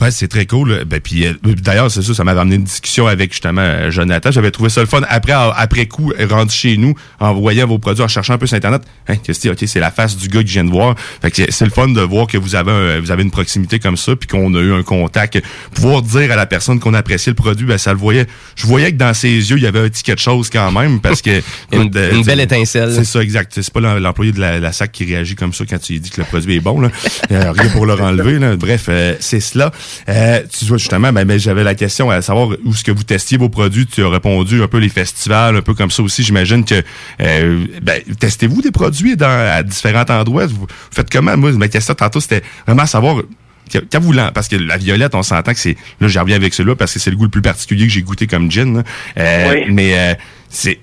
[0.00, 0.84] Ouais, c'est très cool.
[0.84, 4.30] Ben, puis euh, d'ailleurs, c'est ça, ça m'avait amené une discussion avec justement euh, Jonathan.
[4.30, 5.00] J'avais trouvé ça le fun.
[5.08, 8.56] Après, après coup, rendu chez nous, en voyant vos produits, en cherchant un peu sur
[8.56, 9.50] Internet, hein, qu'est-ce que c'est?
[9.64, 10.94] ok, c'est la face du gars que je viens de voir.
[11.20, 13.78] Fait que c'est le fun de voir que vous avez un- vous avez une proximité
[13.80, 15.40] comme ça, puis qu'on a eu un contact.
[15.74, 18.26] Pouvoir dire à la personne qu'on appréciait le produit, ben ça le voyait.
[18.56, 21.00] Je voyais que dans ses yeux, il y avait un petit quelque chose quand même,
[21.00, 21.42] parce que
[21.72, 22.92] Une- de- une belle étincelle.
[22.94, 23.52] C'est ça, exact.
[23.60, 26.00] C'est pas l'em- l'employé de la, la SAC qui réagit comme ça quand tu lui
[26.00, 26.80] dis que le produit est bon.
[26.80, 26.90] Là.
[27.32, 28.38] Euh, rien pour le enlever.
[28.38, 28.56] Là.
[28.56, 29.72] Bref, euh, c'est cela.
[30.08, 33.02] Euh, tu vois, justement, ben, ben, j'avais la question à savoir où est-ce que vous
[33.04, 33.86] testiez vos produits.
[33.86, 36.22] Tu as répondu un peu les festivals, un peu comme ça aussi.
[36.22, 36.82] J'imagine que
[37.20, 40.46] euh, ben, testez-vous des produits dans, à différents endroits?
[40.46, 41.36] Vous faites comment?
[41.36, 43.22] Moi, ma question tantôt, c'était vraiment savoir
[43.70, 46.74] quand- vous parce que la violette, on s'entend que c'est là, j'en reviens avec cela
[46.74, 48.82] parce que c'est le goût le plus particulier que j'ai goûté comme gin.
[49.18, 49.64] Euh, Oui.
[49.72, 50.14] Mais euh,
[50.48, 50.78] c'est,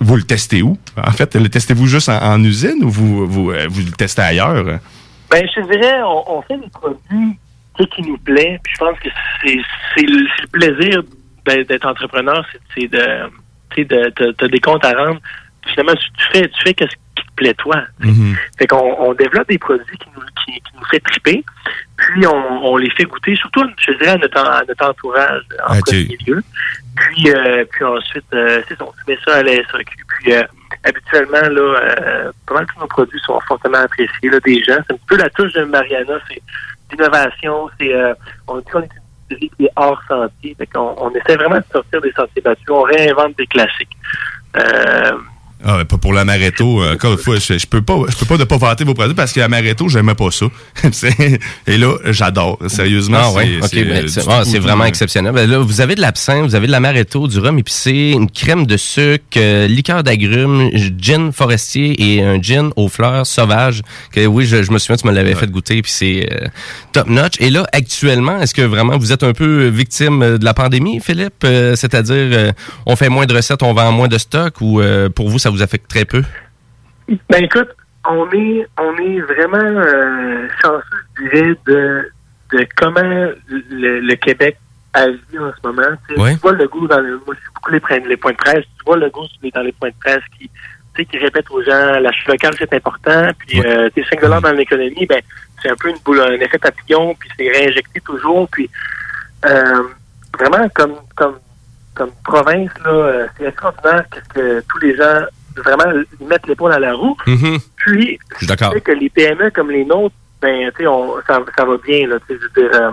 [0.00, 0.76] vous le testez où?
[1.02, 4.22] En fait, le testez-vous juste en, en usine ou vous vous, euh, vous le testez
[4.22, 4.78] ailleurs?
[5.30, 7.38] Ben, je te dirais, on, on fait des produits
[7.76, 8.60] tu sais, qui nous plaît.
[8.62, 9.08] Puis je pense que
[9.42, 9.58] c'est
[9.96, 11.02] c'est le, plaisir
[11.46, 12.44] d'être d'être entrepreneur,
[12.76, 13.28] c'est de,
[13.70, 15.20] tu sais, de, t'as- t'as des comptes à rendre.
[15.66, 17.82] Finalement, tu, tu fais, tu fais qu'est-ce qui te plaît toi.
[18.58, 21.42] Fait qu'on on développe des produits qui nous, qui, qui nous fait triper,
[21.96, 25.78] puis on, on les fait goûter, surtout, je dirais, à notre, à notre entourage en
[25.78, 25.84] Ok.
[25.86, 26.42] premier lieu.
[26.96, 29.96] Puis, euh, puis ensuite, euh, c'est on met ça à la SAQ.
[30.20, 30.42] Puis, euh,
[30.84, 34.76] habituellement, là, euh, pas mal tous nos produits sont fortement appréciés là, des gens.
[34.86, 36.42] C'est un peu la touche de Mariana, c'est
[36.90, 38.14] l'innovation, c'est euh,
[38.46, 38.90] on dit qu'on est
[39.30, 40.56] une série qui est hors sentier.
[40.72, 43.96] Qu'on on essaie vraiment de sortir des sentiers battus, on réinvente des classiques.
[44.56, 45.18] Euh,
[45.66, 46.82] Ah, pas pour l'amaretto.
[46.82, 48.92] euh, Encore une fois, je, je peux pas, je peux pas ne pas vanter vos
[48.94, 50.46] produits parce que l'amaretto, j'aimais pas ça.
[51.66, 52.58] Et là, j'adore.
[52.66, 55.32] Sérieusement, Ah ouais, c'est- ok, c'est, ben, ah, vraiment exceptionnel.
[55.32, 58.66] Ben là, vous avez de l'absinthe, vous avez de l'amaretto, du rhum épicé, une crème
[58.66, 63.82] de sucre, euh, liqueur d'agrumes, gin forestier et un gin aux fleurs sauvages.
[64.12, 66.46] Que oui, je, je me souviens, tu me l'avais fait goûter, puis c'est euh,
[66.92, 67.34] top notch.
[67.40, 71.42] Et là, actuellement, est-ce que vraiment vous êtes un peu victime de la pandémie, Philippe?
[71.44, 72.52] Euh, C'est-à-dire, euh,
[72.86, 75.50] on fait moins de recettes, on vend moins de stock, ou euh, pour vous, ça
[75.54, 76.22] vous affecte très peu?
[77.28, 77.68] Ben écoute,
[78.08, 80.82] on est on est vraiment euh, chanceux,
[81.18, 82.10] je dirais, de,
[82.52, 83.00] de comment
[83.48, 84.58] le, le Québec
[84.92, 85.96] agit en ce moment.
[86.08, 86.34] Tu Ouais.
[86.36, 88.64] Vois le goût dans le, moi, je suis beaucoup les, points- les points de presse.
[88.78, 90.50] Tu vois le goût dans les points de presse qui,
[91.06, 93.28] qui répète aux gens l'achat local c'est important.
[93.40, 95.20] Puis euh, tes 5 dollars dans l'économie, ben
[95.62, 97.14] c'est un peu une boule, un effet papillon.
[97.16, 98.48] Puis c'est réinjecté toujours.
[98.50, 98.70] Puis
[99.46, 99.82] euh,
[100.38, 101.38] vraiment comme comme
[101.94, 104.04] comme province là, euh, c'est extraordinaire
[104.34, 105.22] que tous les gens
[105.62, 105.84] vraiment
[106.20, 107.16] mettent l'épaule à la roue.
[107.26, 107.58] Mhm.
[107.76, 108.46] Puis, Je
[108.80, 112.16] que les PME comme les nôtres, ben, tu sais, on- ça, ça va bien, là,
[112.28, 112.92] je veux dire, euh,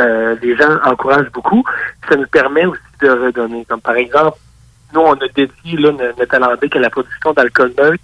[0.00, 1.64] euh, les gens encouragent beaucoup.
[2.08, 3.64] Ça nous permet aussi de redonner.
[3.66, 4.38] Comme par exemple,
[4.94, 8.02] nous, on a dédié, là, no- notre alambic à la production d'alcool neutre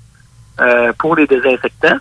[0.61, 1.99] euh, pour les désinfectants.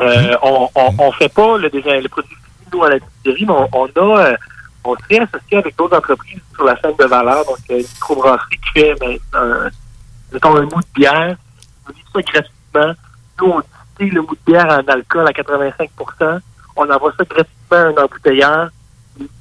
[0.00, 2.36] Euh, on, on, on fait pas le, le produit
[2.72, 3.86] nous, à la distillerie, mais on, on
[4.16, 4.34] a,
[4.84, 8.80] on s'est associé avec d'autres entreprises sur la chaîne de valeur, donc une microbrasserie qui
[8.80, 9.68] fait, ben, un,
[10.32, 11.36] mettons, un mou de bière,
[11.88, 13.02] on dit ça gratuitement.
[13.40, 15.90] Nous, on distille le mou de bière en alcool à 85
[16.76, 18.70] On envoie ça gratuitement à un embouteilleur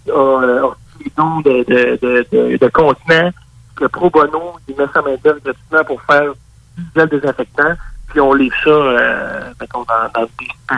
[0.08, 3.32] reçu les dons de, de, de, de, de contenants.
[3.80, 6.34] Le pro bono, il met sa main d'œuvre gratuitement pour faire
[6.78, 7.74] du gel désinfectant.
[8.08, 10.28] Puis on livre ça, euh, mettons, dans, dans,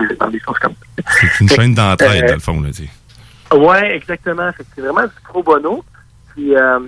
[0.07, 1.03] des, dans des choses comme ça.
[1.37, 2.61] C'est une chaîne d'entraide, dans le fond.
[2.61, 2.89] Là, tu.
[3.55, 4.51] Ouais, exactement.
[4.57, 5.83] C'est vraiment du pro bono.
[6.33, 6.79] Puis, euh,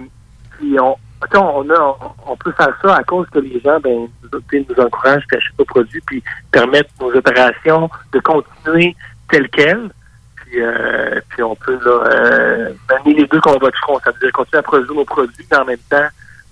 [0.57, 0.97] puis on,
[1.35, 5.25] on, a, on, peut faire ça à cause que les gens ben, nous, nous encouragent
[5.31, 8.95] à acheter nos produits puis permettent nos opérations de continuer
[9.29, 9.89] telles quelles.
[10.35, 12.69] Puis, euh, puis on peut là, euh,
[13.05, 13.99] les deux combats de front.
[14.03, 16.07] Ça veut dire continuer à produire nos produits, mais en même temps,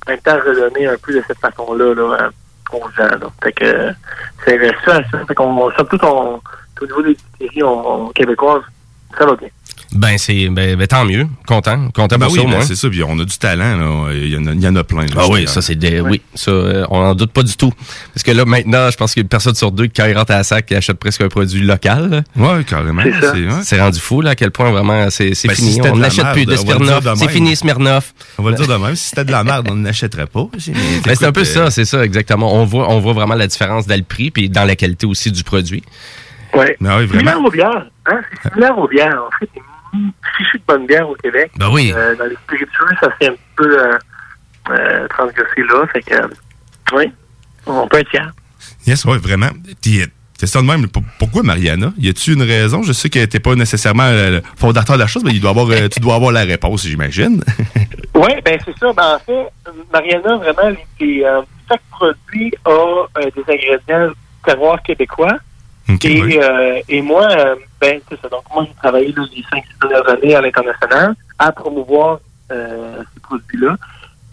[0.07, 2.29] en même temps redonner un peu de cette façon-là là, euh,
[2.71, 3.03] aux gens.
[3.03, 3.27] Là.
[3.43, 3.91] Fait que
[4.45, 5.25] c'est ça, ça.
[5.27, 7.17] Fait qu'on, surtout au niveau des
[7.63, 8.63] on, on- québécoises,
[9.17, 9.49] ça va bien.
[9.91, 11.25] Ben, c'est ben, ben, tant mieux.
[11.47, 11.89] Content.
[11.95, 12.89] Content Ben pour oui, ça, ben c'est ça.
[12.89, 13.75] Puis on a du talent.
[13.75, 14.13] Là.
[14.13, 15.01] Il, y en a, il y en a plein.
[15.07, 17.73] là, Ah oui, ça c'est des, oui, ça euh, on n'en doute pas du tout.
[18.13, 20.05] Parce que là maintenant, je pense qu'il y a une personne sur deux qui quand
[20.05, 22.09] il rentre à la sac qui achète presque un produit local.
[22.09, 22.21] là.
[22.35, 23.01] Ouais, carrément.
[23.63, 23.81] C'est ouais.
[23.81, 25.89] Rendu fou là à quel point vraiment c'est c'est Ben, si fini.
[25.89, 27.03] on n'achète plus de Smirnoff.
[27.17, 28.13] C'est fini Smirnoff.
[28.37, 28.95] On va le dire de même.
[28.95, 30.47] Si c'était de la merde, on n'achèterait pas.
[30.53, 32.53] Ben, c'est un peu ça, c'est ça exactement.
[32.53, 35.31] On voit on voit vraiment la différence dans le prix puis dans la qualité aussi
[35.31, 35.83] du produit.
[36.53, 36.75] Ouais.
[36.79, 37.47] Mais oui, Similaire vraiment.
[37.47, 37.85] aux bières.
[38.07, 38.21] Hein?
[38.43, 39.21] C'est similaire aux bières.
[39.27, 39.49] En fait,
[39.93, 41.51] des fichus de bonne bière au Québec.
[41.57, 41.91] Ben oui.
[41.95, 43.97] Euh, dans les spiritueux, ça s'est un peu euh,
[44.71, 45.85] euh, transgressé là.
[45.93, 46.15] Fait que,
[46.95, 47.11] oui,
[47.65, 48.31] on peut être fier.
[48.85, 49.49] Yes, ouais, vraiment.
[49.81, 50.01] Puis,
[50.43, 50.87] ça de même.
[50.87, 51.91] Pour- Pourquoi Mariana?
[51.97, 52.81] Y a-tu une raison?
[52.83, 55.67] Je sais qu'elle n'était pas nécessairement le fondateur de la chose, mais il doit avoir,
[55.89, 57.43] tu dois avoir la réponse, j'imagine.
[58.15, 58.91] Oui, ben c'est ça.
[58.91, 59.47] Ben, en fait,
[59.93, 61.25] Mariana, vraiment, les, les,
[61.69, 64.09] chaque produit a des ingrédients
[64.43, 65.37] terroirs québécois.
[66.03, 66.39] Et, oui.
[66.41, 68.29] euh, et moi, euh, ben, c'est ça.
[68.29, 72.19] Donc, moi, j'ai travaillé là, les cinq six dernières années à l'international à promouvoir
[72.51, 73.75] euh, ces produits-là.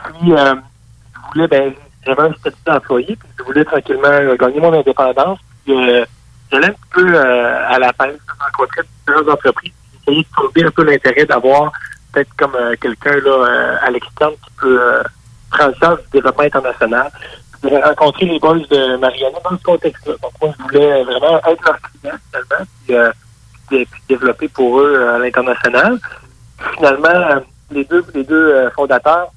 [0.05, 0.55] Puis, euh,
[1.15, 1.73] je voulais, ben,
[2.07, 5.39] j'avais un statut d'employé, puis je voulais tranquillement euh, gagner mon indépendance.
[5.65, 6.05] Puis, euh,
[6.51, 10.29] j'allais un petit peu euh, à la pêche, je rencontrais différentes entreprises, puis j'essayais de
[10.37, 11.73] trouver un peu l'intérêt d'avoir
[12.13, 15.03] peut-être comme euh, quelqu'un là euh, à l'externe qui peut euh,
[15.51, 17.11] prendre charge du développement international.
[17.65, 20.15] J'ai rencontré les boys de Mariana dans ce contexte-là.
[20.23, 23.11] Donc moi, je voulais vraiment être leur client finalement, puis, euh,
[23.69, 25.99] puis, puis développer pour eux euh, à l'international.
[26.77, 29.31] Finalement, euh, les deux les deux euh, fondateurs,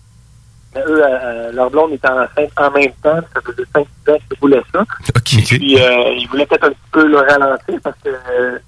[0.76, 3.20] eux, euh, leur blonde était enceinte en même temps.
[3.34, 4.86] Ça faisait 5 ans qu'ils voulaient ça.
[5.26, 8.60] Puis euh, ils voulaient peut-être un petit peu le ralentir parce que euh,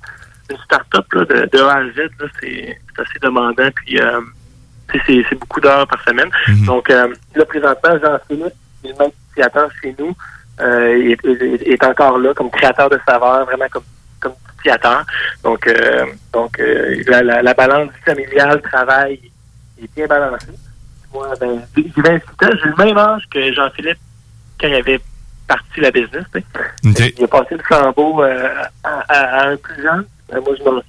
[0.49, 3.69] une start-up là, de, de A à Z, là, c'est c'est assez demandant.
[3.75, 4.21] Puis euh,
[4.91, 6.29] c'est c'est beaucoup d'heures par semaine.
[6.65, 8.53] Donc euh, là, présentement, Jean-Philippe,
[8.83, 8.99] est
[9.35, 10.15] créateur chez nous,
[10.59, 13.83] euh, est, est- est encore là comme créateur de saveurs, vraiment comme
[14.19, 15.03] comme créateur.
[15.43, 19.19] Donc, euh, donc euh, la, la, la balance familiale, travail
[19.81, 20.47] est bien balancée.
[21.13, 22.19] Moi, ben, j'ai 26 ans,
[22.63, 23.97] j'ai le même âge que Jean-Philippe
[24.59, 24.99] quand il avait
[25.47, 26.23] parti la business.
[27.17, 28.47] Il a passé le flambeau euh,
[28.83, 30.05] à, à- à un plus jeune.
[30.31, 30.83] Moi, je m'or-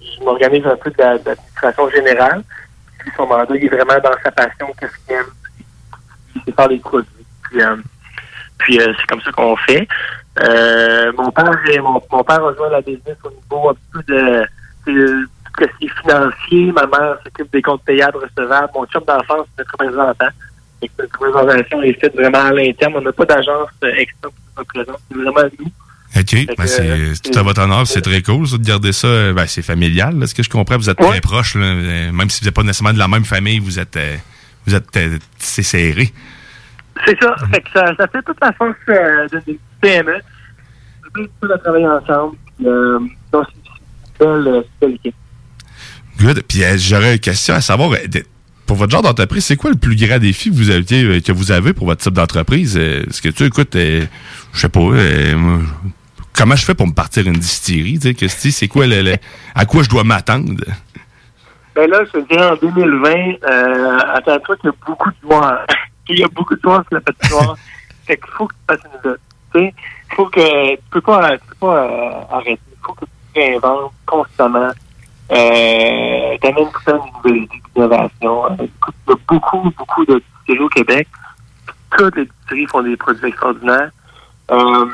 [0.00, 2.42] je m'organise un peu de la- de l'administration générale.
[3.00, 5.26] Puis son mandat, il est vraiment dans sa passion, qu'est-ce qu'il aime.
[6.46, 7.08] Il faire les produits.
[7.50, 7.76] Puis, euh,
[8.58, 9.86] Puis euh, c'est comme ça qu'on fait.
[10.42, 14.46] Euh, mon père et mon, mon père rejoint la business au niveau un peu de
[14.86, 16.72] ce qui est financier.
[16.72, 18.70] Ma mère s'occupe des comptes payables, recevables.
[18.74, 20.28] Mon chum d'enfance, c'est notre représentant.
[20.82, 22.94] Et que notre représentation est faite vraiment à l'interne.
[22.96, 25.00] On n'a pas d'agence externe qui nous représente.
[25.10, 25.72] C'est vraiment nous.
[26.16, 26.56] OK.
[26.56, 27.86] Ben, c'est tout à votre honneur.
[27.86, 29.32] C'est très cool, ça, de garder ça.
[29.32, 30.18] Ben, c'est familial.
[30.18, 30.26] là.
[30.26, 31.54] Ce que je comprends, vous êtes très proches.
[31.54, 31.74] là.
[31.74, 34.16] Même si vous n'êtes pas nécessairement de la même famille, vous êtes, euh,
[34.66, 36.12] vous êtes euh, c'est serré.
[37.04, 37.34] C'est ça.
[37.52, 39.28] Fait que ça, ça fait toute la force euh,
[39.80, 40.14] PME.
[41.14, 42.36] Bien cool de travailler ensemble.
[42.64, 42.98] Euh,
[43.32, 43.46] donc,
[44.18, 45.14] c'est une belle, euh, c'est une belle équipe.
[46.20, 46.42] Good.
[46.48, 47.98] Puis euh, j'aurais une question à savoir, euh,
[48.66, 51.52] pour votre genre d'entreprise, c'est quoi le plus grand défi que vous aviez, que vous
[51.52, 52.76] avez pour votre type d'entreprise?
[52.76, 54.06] Est-ce que tu écoutes, je
[54.54, 54.80] sais pas,
[56.32, 57.98] comment je fais pour me partir une distillerie?
[57.98, 59.16] tu sais, c'est quoi le, le-
[59.54, 60.52] à quoi je dois m'attendre?
[61.76, 63.10] Ben là, je te dirais, en 2020,
[63.48, 65.66] euh, attends-toi qu'il y a beaucoup de joueurs.
[66.08, 67.56] Il y a beaucoup de joueurs sur la patinoire.
[68.06, 69.20] fait qu'il faut que tu fasses une lutte.
[69.52, 69.74] Tu sais,
[70.10, 72.60] il faut que tu peux pas, tu peux pas euh, arrêter.
[72.70, 74.70] Il faut que tu réinventes constamment.
[75.32, 78.46] Euh, t'amènes tout temps une nouvelle idée d'innovation.
[78.46, 80.22] Euh, écoute, il y a beaucoup, beaucoup de
[80.60, 81.08] au Québec.
[81.90, 83.90] Toutes les distilleries font des produits extraordinaires.
[84.50, 84.86] Euh,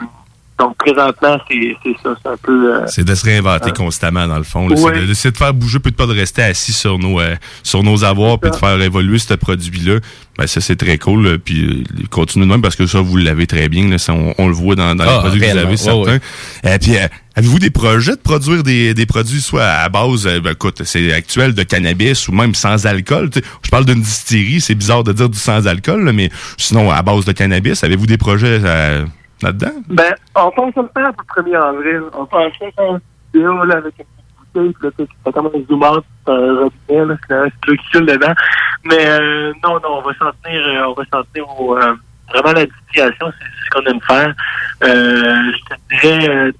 [0.62, 2.14] donc, présentement, c'est c'est ça.
[2.22, 2.74] C'est un peu...
[2.74, 4.68] euh, C'est de se réinventer euh, constamment, dans le fond.
[4.68, 4.76] là.
[4.80, 4.92] Ouais.
[4.94, 7.82] C'est de- d'essayer de faire bouger, peut-être pas de rester assis sur nos, euh, sur
[7.82, 9.98] nos avoirs, puis de faire évoluer ce produit-là.
[10.38, 11.26] Ben, ça, c'est très cool.
[11.26, 11.38] là.
[11.38, 13.88] Puis, euh, continuez de même, parce que ça, vous l'avez très bien.
[13.88, 13.98] là.
[13.98, 16.00] Ça, on, on le voit dans, dans Ah, les produits que vous avez, certains.
[16.12, 16.20] Ouais,
[16.66, 17.06] Euh, puis, euh,
[17.36, 21.12] avez-vous des projets de produire des, des produits, soit à base, euh, ben, écoute, c'est
[21.12, 23.30] actuel, de cannabis, ou même sans alcool?
[23.30, 23.44] tu sais?
[23.62, 27.02] Je parle d'une distillerie, c'est bizarre de dire du sans alcool, là, mais sinon, à
[27.02, 29.04] base de cannabis, avez-vous des projets euh,
[29.42, 29.72] là-dedans?
[29.88, 32.02] Ben, on pense le faire pour le 1er avril.
[32.14, 33.00] On pensait faire une
[33.32, 37.06] vidéo là, avec une petite bouteille, puis là, comme un zoom out, c'est un robinet,
[37.06, 38.34] là, c'est un truc dedans.
[38.84, 41.94] Mais euh, non, non, on va s'en tenir, euh, on va s'en tenir au, euh,
[42.32, 44.34] vraiment la distillation, c'est ce qu'on aime faire.
[44.84, 46.52] Euh, je te dirais,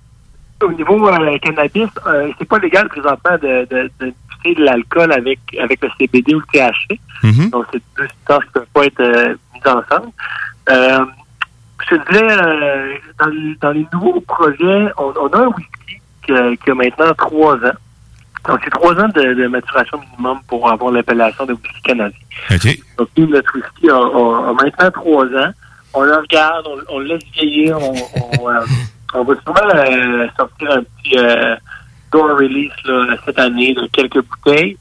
[0.62, 1.10] au niveau
[1.42, 1.88] cannabis,
[2.38, 4.12] c'est pas légal présentement de, de, de
[4.50, 6.98] de l'alcool avec, avec le CBD ou le THC.
[7.50, 10.12] Donc, c'est deux substances qui ne peuvent pas être euh, mises ensemble.
[10.70, 11.04] Euh,
[11.90, 16.00] je te dirais, euh, dans, le- dans les nouveaux projets, on, on a un whisky
[16.24, 17.78] qui, a- qui a maintenant trois ans.
[18.48, 22.18] Donc, c'est trois ans de, de maturation minimum pour avoir l'appellation de whisky canadien.
[22.98, 25.52] Donc, nous, notre whisky a, a- a maintenant trois ans.
[25.94, 27.78] On le regarde, on, on le laisse vieillir.
[27.78, 27.92] On,
[28.40, 28.60] on, euh,
[29.14, 31.16] on va sûrement euh, sortir un petit
[32.12, 34.76] door release là, cette année de quelques bouteilles.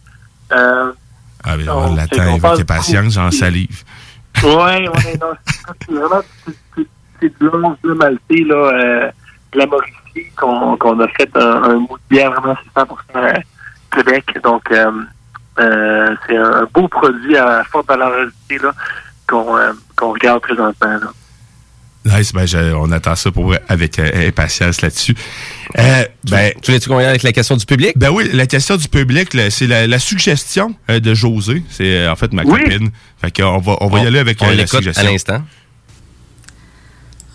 [1.44, 1.64] Ah, mais
[1.96, 3.84] l'attend qu'on avec patience, j'en salive.
[4.44, 5.34] Ouais, ouais, non,
[5.88, 6.88] c'est- vraiment c'est-
[7.20, 9.12] c'est de maltais, là, euh,
[9.54, 13.44] de la Mauricie, qu'on qu'on a fait un, un mot de bière vraiment, c'est 100%
[13.96, 14.40] Québec.
[14.44, 14.92] Donc, euh,
[15.60, 18.74] euh, c'est un beau produit à forte valeur ajoutée, là,
[19.28, 21.12] qu'on euh, qu'on regarde présentement, là.
[22.04, 25.14] Nice, ben, je- on attend ça pour avec euh, impatience là-dessus.
[25.78, 27.92] Euh, ben, tu voulais-tu qu'on avec la question du public?
[27.96, 31.62] Ben oui, la question du public, c'est la, la suggestion euh, de José.
[31.70, 32.64] C'est euh, en fait ma Oui.
[32.64, 32.90] copine.
[33.22, 35.12] Fait qu'on va, on va y aller avec on euh, la l'écoute à suggestion.
[35.12, 35.42] l'instant.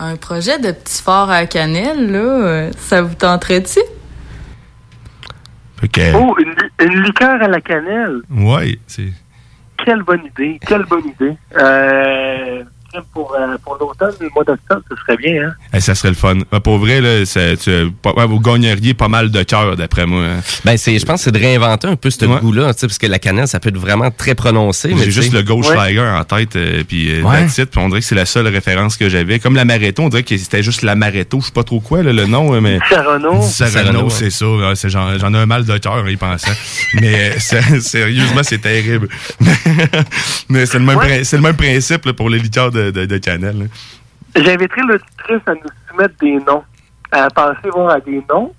[0.00, 3.80] Un projet de petit fort à cannelle, là, ça vous tenterait-tu?
[5.80, 6.54] Fait que, Oh, une,
[6.86, 8.16] une liqueur à la cannelle.
[8.30, 9.12] ouais, c'est.
[9.84, 11.36] Quelle bonne idée, quelle bonne idée.
[11.58, 12.64] Euh,
[13.12, 15.52] pour, euh, pour l'automne, le mois d'octobre, ce serait bien, hein?
[15.74, 16.34] eh, ça serait le fun.
[16.52, 20.22] Ah, pour vrai, là, tu- ouais, vous gagneriez pas mal de cœur, d'après moi.
[20.22, 20.40] hein.
[20.64, 23.18] Ben, c'est, je pense que c'est de réinventer un peu ce goût-là, parce que la
[23.18, 24.94] cannelle, ça peut être vraiment très prononcé.
[24.96, 25.98] J'ai juste le Ghost Ouais.
[25.98, 27.44] En tête, euh, puis euh, Ouais.
[27.46, 27.64] it.
[27.70, 29.38] Puis on dirait que c'est la seule référence que j'avais.
[29.38, 32.26] Comme l'amaretto, on dirait que c'était juste l'amaretto, je sais pas trop quoi, là, le
[32.26, 32.54] nom.
[32.54, 33.42] euh, mais Saronno,
[34.10, 34.46] c'est ça.
[34.88, 36.52] J'en ai un mal de cœur en y pensant.
[37.00, 39.08] mais euh, sérieusement, c'est terrible.
[40.48, 41.06] mais c'est le, même Ouais.
[41.06, 43.20] prin- c'est le même principe là, pour les liqueurs de, de, de.
[44.34, 46.62] J'inviterai l'auditrice à nous soumettre des noms,
[47.12, 48.52] à penser voir à des noms,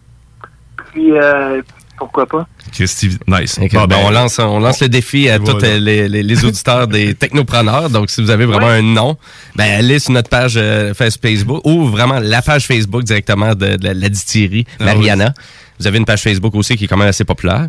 [0.91, 1.61] puis euh,
[1.97, 2.47] pourquoi pas.
[2.71, 3.59] Christy, nice.
[3.73, 5.59] Bon, ben, on, lance, on lance le défi à Voilà.
[5.59, 7.89] tous les, les- les auditeurs des technopreneurs.
[7.89, 9.17] Donc, si vous avez vraiment un nom,
[9.55, 13.83] ben, allez sur notre page euh, Facebook ou vraiment la page Facebook directement de, de
[13.87, 15.33] la, la distillerie Ah Mariana.
[15.79, 17.67] Vous avez une page Facebook aussi qui est quand même assez populaire.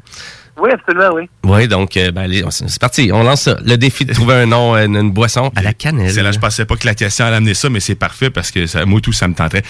[0.60, 1.28] Oui, absolument, oui.
[1.44, 3.10] Oui, donc, euh, ben, allez, c'est parti.
[3.12, 3.56] On lance ça.
[3.64, 6.10] Le défi de trouver un nom, euh, une, une boisson à la cannelle.
[6.12, 8.50] C'est là, je pensais pas que la question allait amener ça, mais c'est parfait parce
[8.50, 9.62] que ça, moi tout, ça me tenterait.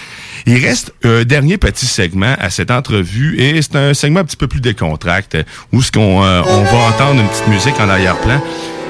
[0.45, 4.37] Il reste un dernier petit segment à cette entrevue et c'est un segment un petit
[4.37, 5.37] peu plus décontracte
[5.71, 8.41] où ce qu'on euh, on va entendre une petite musique en arrière-plan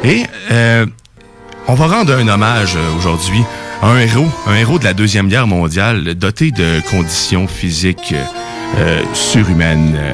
[0.04, 0.86] et euh,
[1.68, 3.44] on va rendre un hommage euh, aujourd'hui
[3.82, 8.14] à un héros, un héros de la deuxième guerre mondiale, doté de conditions physiques
[8.78, 10.14] euh, surhumaines, Euh,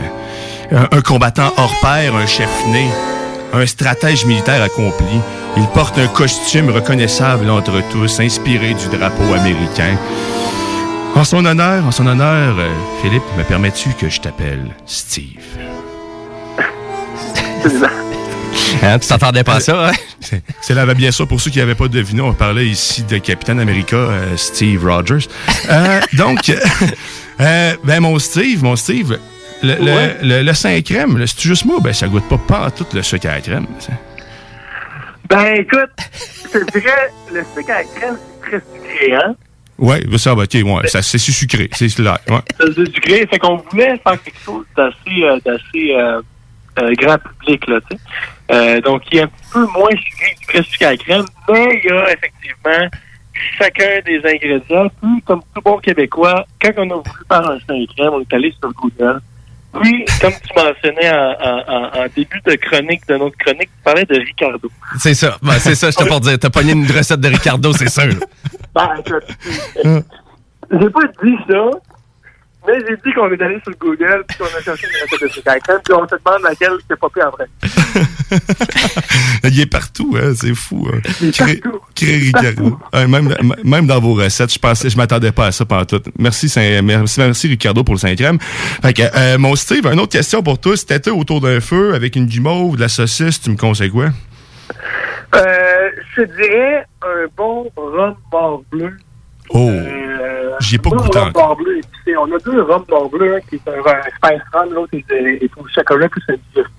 [0.72, 2.88] un, un combattant hors pair, un chef né,
[3.54, 5.20] un stratège militaire accompli.
[5.58, 9.98] Il porte un costume reconnaissable entre tous, inspiré du drapeau américain.
[11.16, 12.70] En son honneur, en son honneur, euh,
[13.02, 15.40] Philippe, me permets-tu que je t'appelle Steve?
[18.84, 19.92] Hein, tu t'attendais pas à ça, hein?
[20.20, 23.18] C'est- C'est là, bien sûr, pour ceux qui n'avaient pas deviné, on parlait ici de
[23.20, 25.28] Capitaine America, euh, Steve Rogers.
[25.70, 26.52] Euh, donc,
[27.40, 29.18] euh, ben mon Steve, mon Steve,
[29.64, 30.18] le, le, Ouais.
[30.22, 33.36] le, le crème, c'est juste moi, ben ça goûte pas pas tout le sucre à
[33.36, 33.68] la crème.
[33.80, 33.94] ça.
[35.30, 35.90] Ben, écoute,
[36.52, 39.36] te dirais, le sucre à la crème, c'est très sucré, hein?
[39.78, 42.16] Ouais, ben, ça, ben, ok, ouais, ça, c'est sucré, c'est ouais.
[42.60, 43.28] C'est sucré.
[43.28, 46.22] Fait qu'on voulait faire quelque chose d'assez euh, d'assez euh,
[46.80, 48.04] euh, grand public, là, tu sais.
[48.52, 51.26] Euh, donc, il est un peu moins sucré que du vrai sucre à la crème,
[51.50, 52.90] mais il y a effectivement
[53.58, 54.88] chacun des ingrédients.
[55.02, 58.34] Puis, comme tout bon Québécois, quand on a voulu faire un sein crème, on est
[58.34, 59.20] allé sur Google.
[59.82, 64.06] Puis, comme tu mentionnais en, en- en- début de chronique, de notre chronique, tu parlais
[64.06, 64.70] de Ricardo.
[65.00, 65.38] C'est ça.
[65.42, 66.38] Ben, c'est ça, j'étais pour dire.
[66.40, 68.14] T'as pogné une recette de Ricardo, c'est sûr.
[68.74, 69.24] Ben, écoute,
[70.72, 71.70] j'ai pas dit ça,
[72.68, 75.28] mais j'ai dit qu'on est allé sur Google puis qu'on a cherché une recette de
[75.34, 77.48] sucre à la crème puis on se demande laquelle c'est pas pire en vrai.
[79.44, 80.88] Il est partout, hein, c'est fou.
[80.92, 81.00] Hein.
[81.32, 81.62] Cré-
[81.94, 82.80] Cré Ricardo.
[82.94, 86.02] Ouais, même, dans vos recettes, je pensais, je m'attendais pas à ça pendant tout.
[86.18, 88.40] Merci, Saint- merci, merci Ricardo pour le 5 crème.
[88.40, 90.76] Fait que, euh, mon Steve, une autre question pour toi.
[90.76, 94.10] Si t'étais autour d'un feu avec une guimauve, de la saucisse, tu me conseilles quoi?
[95.36, 98.98] Euh, je dirais un bon rhum mort bleu.
[99.50, 101.48] Oh, Euh, j'y ai pas goûté rhum encore.
[101.50, 102.18] mort bleu épicé.
[102.18, 105.50] On a deux rhums mort bleu, un qui est un, un spice rum, l'autre est,
[105.58, 106.72] au chocolat plus un digestif.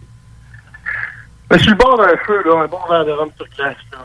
[1.51, 3.77] Mais je suis le bord d'un feu, là, un bon verre de rhum sur glace.
[3.93, 3.99] Là.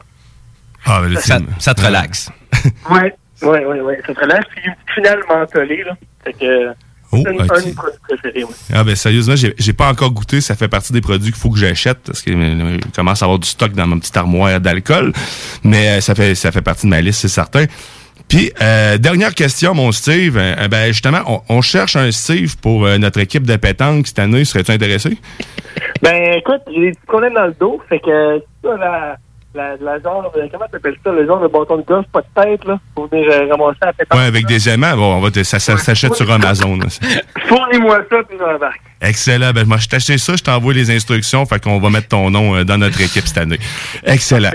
[0.86, 1.18] Ah, ben,
[1.60, 2.30] Ça, te relaxe.
[2.92, 4.02] Ouais, ouais, ouais, ouais.
[4.06, 4.44] Ça te relâche.
[4.52, 5.94] Puis une petite finale mentholée, là.
[6.24, 6.70] Fait que.
[7.14, 7.52] Oh, c'est un, ok.
[7.52, 8.54] un de mes produits préférés, ouais.
[8.74, 10.40] Ah ben sérieusement, j'ai pas encore goûté.
[10.42, 13.40] Ça fait partie des produits qu'il faut que j'achète parce qu'il euh, commence à avoir
[13.40, 15.12] du stock dans ma petite armoire d'alcool.
[15.64, 17.66] Mais euh, ça fait ça fait partie de ma liste, c'est certain.
[18.32, 20.38] Puis euh, dernière question, mon Steve.
[20.38, 24.20] Euh, ben justement, on, on cherche un Steve pour euh, notre équipe de pétanque cette
[24.20, 24.46] année.
[24.46, 25.18] Serais-tu intéressé?
[26.02, 27.82] Ben, écoute, j'ai des petits problèmes dans le dos.
[27.90, 29.18] Fait que, ça, la,
[29.54, 32.42] la, la genre, de- comment t'appelles ça, le genre de bâton de golf, pas de
[32.42, 34.18] tête, là, pour venir euh, ramasser à la pétanque.
[34.18, 34.96] Ouais, avec des aimants.
[34.96, 36.80] Bon, on va te- ça, ça s'achète sur Amazon.
[37.50, 38.80] Fournis-moi ça, puis j'embarque.
[39.02, 39.52] Excellent.
[39.52, 41.46] Ben, moi, je t'ai acheté ça, je t'envoie les instructions.
[41.46, 43.60] Fait qu'on va mettre ton nom euh, dans notre équipe cette année.
[44.06, 44.52] Excellent.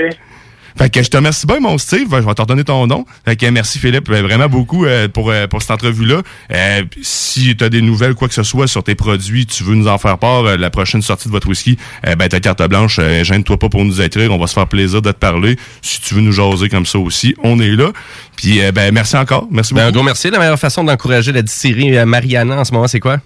[0.77, 2.09] Fait que je te remercie bien, mon Steve.
[2.11, 3.05] Je vais te redonner ton nom.
[3.25, 6.23] Fait que merci, Philippe, euh, vraiment beaucoup euh, pour, euh, pour cette entrevue-là.
[6.53, 9.75] Euh, si tu as des nouvelles, quoi que ce soit, sur tes produits, tu veux
[9.75, 12.99] nous en faire part, euh, la prochaine sortie de votre whisky, ben, ta carte blanche,
[13.01, 14.33] euh, gêne-toi pas pour nous écrire.
[14.33, 15.57] On va se faire plaisir de te parler.
[15.81, 17.91] Si tu veux nous jaser comme ça aussi, on est là.
[18.37, 19.49] Puis, ben, merci encore.
[19.51, 19.85] Merci beaucoup.
[19.85, 20.31] Ben, un gros merci.
[20.31, 23.19] La meilleure façon d'encourager la distillerie euh, Mariana en ce moment, c'est quoi?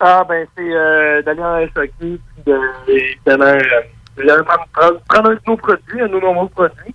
[0.00, 2.58] Ah, ben, c'est euh, d'aller en SAQ, puis de,
[2.88, 3.80] évidemment, euh,
[4.16, 6.94] d'aller prendre, prendre, prendre un de nos produits, un de nos nombreux produits.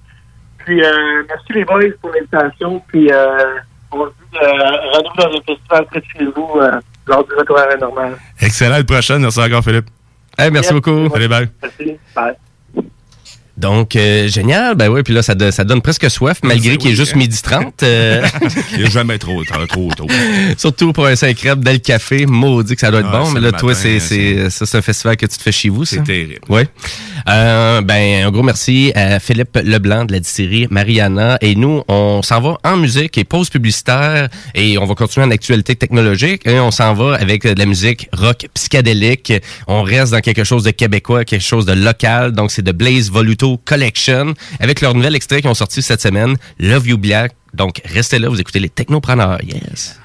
[0.60, 2.82] Puis, euh, merci les boys pour l'invitation.
[2.88, 3.60] Puis, euh,
[3.92, 4.48] on se dit, euh,
[4.94, 8.18] rendez-vous dans un festival près de chez vous, euh, lors du retour à la normale.
[8.42, 8.76] Excellent.
[8.76, 9.22] À la prochaine.
[9.22, 9.88] Merci encore, Philippe.
[10.38, 11.10] Hey, merci beaucoup.
[11.14, 11.50] Allez, bye.
[11.62, 11.98] Merci.
[12.16, 12.36] Bye.
[13.60, 14.76] Donc, euh, génial.
[14.76, 17.84] Ben oui, puis là, ça, ça donne presque soif, malgré qu'il est juste midi 30.
[17.84, 18.26] euh,
[18.78, 20.08] Il est jamais trop, trop tôt.
[20.58, 23.32] Surtout pour un 5 crêpes dès le café, maudit que ça doit être Ah, bon.
[23.32, 25.84] Mais là, toi, c'est c'est ça, c'est un festival que tu te fais chez vous,
[25.84, 25.98] ça?
[25.98, 26.40] C'est terrible.
[26.48, 26.62] Oui.
[27.28, 31.38] Euh, ben, un gros merci à Philippe Leblanc de la distillerie Mariana.
[31.42, 34.30] Et nous, on s'en va en musique et pause publicitaire.
[34.56, 36.48] Et on va continuer en actualité technologique.
[36.48, 39.34] Et on s'en va avec de la musique rock psychédélique.
[39.68, 42.32] On reste dans quelque chose de québécois, quelque chose de local.
[42.32, 46.36] Donc, c'est de Blaze Voluto Collection avec leur nouvel extrait qu'ils ont sorti cette semaine,
[46.60, 47.34] Love You Black.
[47.54, 49.40] Donc, restez là, vous écoutez les technopreneurs.
[49.44, 50.00] Yes.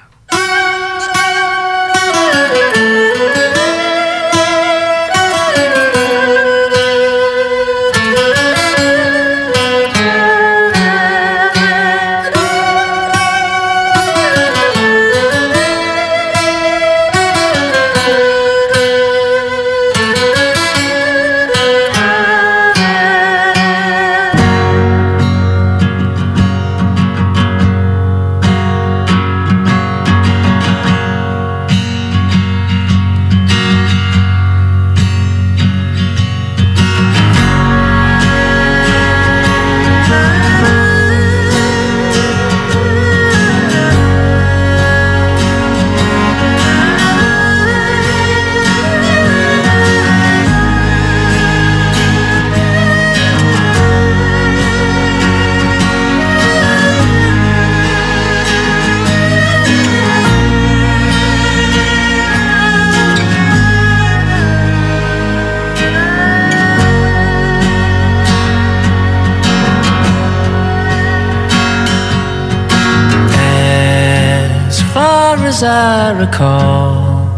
[75.47, 77.29] As I recall,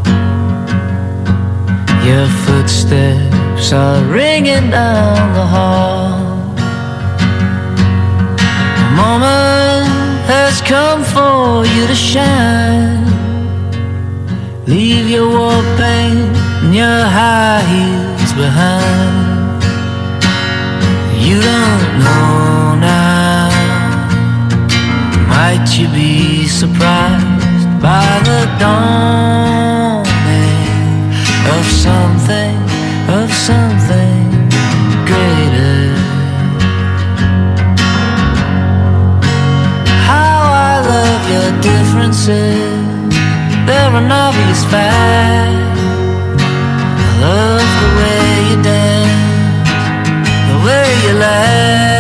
[2.07, 6.19] your footsteps are ringing down the hall.
[8.79, 9.87] The moment
[10.31, 13.05] has come for you to shine.
[14.65, 19.63] Leave your war paint and your high heels behind.
[21.25, 23.49] You don't know now.
[25.27, 27.26] Might you be surprised
[27.81, 32.57] by the dawning eh, of something,
[33.17, 34.25] of something
[35.05, 35.93] greater?
[40.09, 40.39] How
[40.69, 43.13] I love your differences,
[43.67, 45.77] they're an obvious fact.
[46.99, 49.69] I love the way you dance,
[50.49, 51.96] the way you laugh.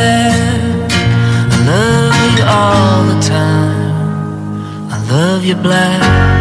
[5.09, 6.36] Love you black.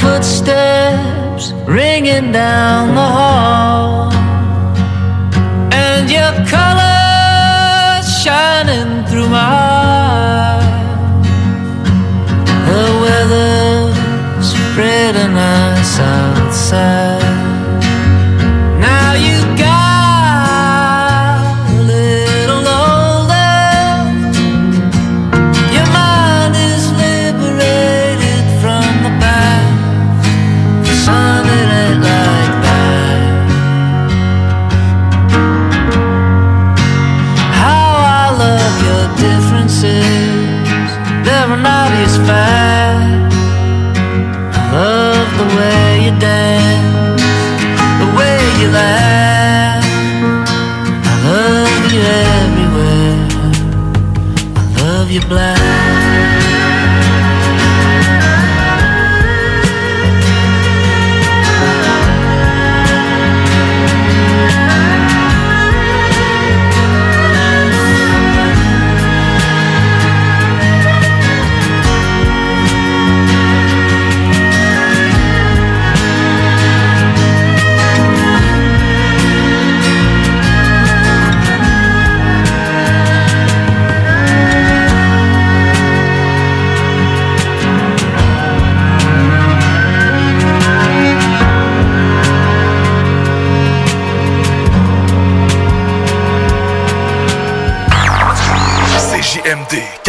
[0.00, 4.12] Footsteps ringing down the hall,
[5.72, 10.68] and your colors shining through my eyes.
[12.68, 17.07] The weather's pretty nice outside.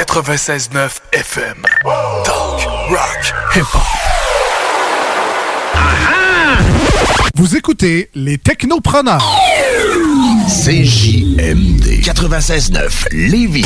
[0.10, 1.62] 96.9 FM.
[2.24, 3.82] Talk, rock, hip-hop.
[7.36, 9.24] Vous écoutez les technopreneurs.
[10.48, 13.66] CJMD 96.9 Lévis.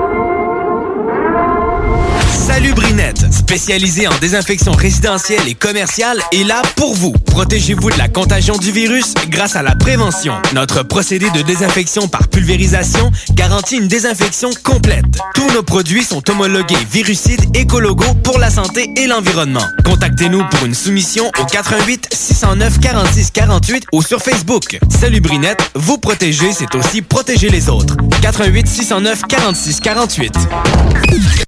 [2.41, 2.51] 832 1001.
[2.51, 7.11] Salut Brinette, spécialisé en désinfection résidentielle et commerciale, est là pour vous.
[7.11, 10.33] Protégez-vous de la contagion du virus grâce à la prévention.
[10.53, 15.05] Notre procédé de désinfection par pulvérisation garantit une désinfection complète.
[15.35, 19.65] Tous nos produits sont homologués virucides écologos pour la santé et l'environnement.
[19.85, 24.79] Contactez-nous pour une soumission au 88 609 46 48 ou sur Facebook.
[24.89, 27.95] Salubrinette, vous protéger, c'est aussi protéger les autres.
[28.21, 30.33] 88 609 46 48.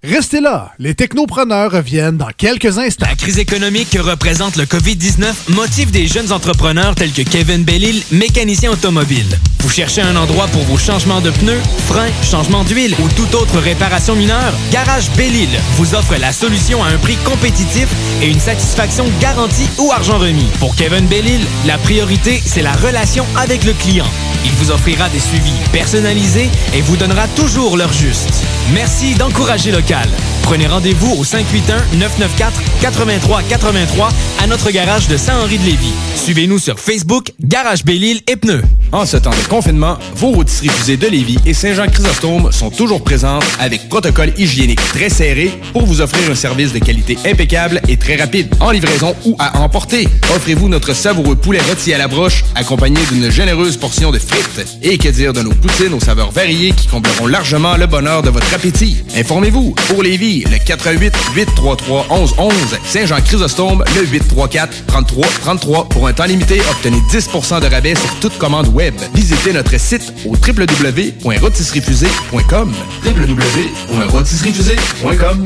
[0.04, 3.06] Restez là, les technopreneurs reviennent dans quelques instants.
[3.10, 8.04] La crise économique que représente le COVID-19 motive des jeunes entrepreneurs tels que Kevin Bellil,
[8.12, 9.40] mécanicien automobile.
[9.60, 13.60] Vous cherchez un endroit pour vos changements de pneus, freins, changement d'huile ou toute autre
[13.60, 14.54] réparation mineure?
[14.74, 15.48] Garage Bellil
[15.78, 17.88] vous offre la solution à un prix compétitif
[18.22, 20.50] et une satisfaction garantie ou argent remis.
[20.60, 24.08] Pour Kevin Bellil, la priorité, c'est la relation avec le client.
[24.44, 28.44] Il vous offrira des suivis personnalisés et vous donnera toujours l'heure juste.
[28.74, 30.10] Merci d'encourager local.
[30.42, 34.10] Prenez rendez-vous au 581-994-8383
[34.42, 35.94] à notre garage de Saint-Henri-de-Lévis.
[36.16, 38.64] Suivez-nous sur Facebook, Garage Bellil et Pneus.
[38.92, 43.44] En ce temps de confinement, vos rôtisseries fusées de Lévis et Saint-Jean-Chrysostome sont toujours présentes
[43.60, 48.16] avec protocole hygiénique très serré pour vous offrir un service de qualité impeccable et très
[48.16, 50.08] rapide, en livraison ou à emporter.
[50.36, 54.80] Offrez-vous notre savoureux poulet rôti à la broche, accompagné d'une généreuse portion de frites.
[54.82, 58.32] Et que dire de nos poutines aux saveurs variées qui combleront largement le bonheur de
[58.32, 59.04] votre appétit?
[59.16, 62.54] Informez-vous, pour Lévis, le 88 833 1111
[62.86, 67.30] Saint-Jean-Chrysostome, le 834 33 33 pour un temps limité, obtenez 10
[67.62, 68.94] de rabais sur toute commande web.
[69.14, 72.74] Visitez notre site au www.rotisseriefusée.com
[73.06, 75.46] www.rotisseriefusée.com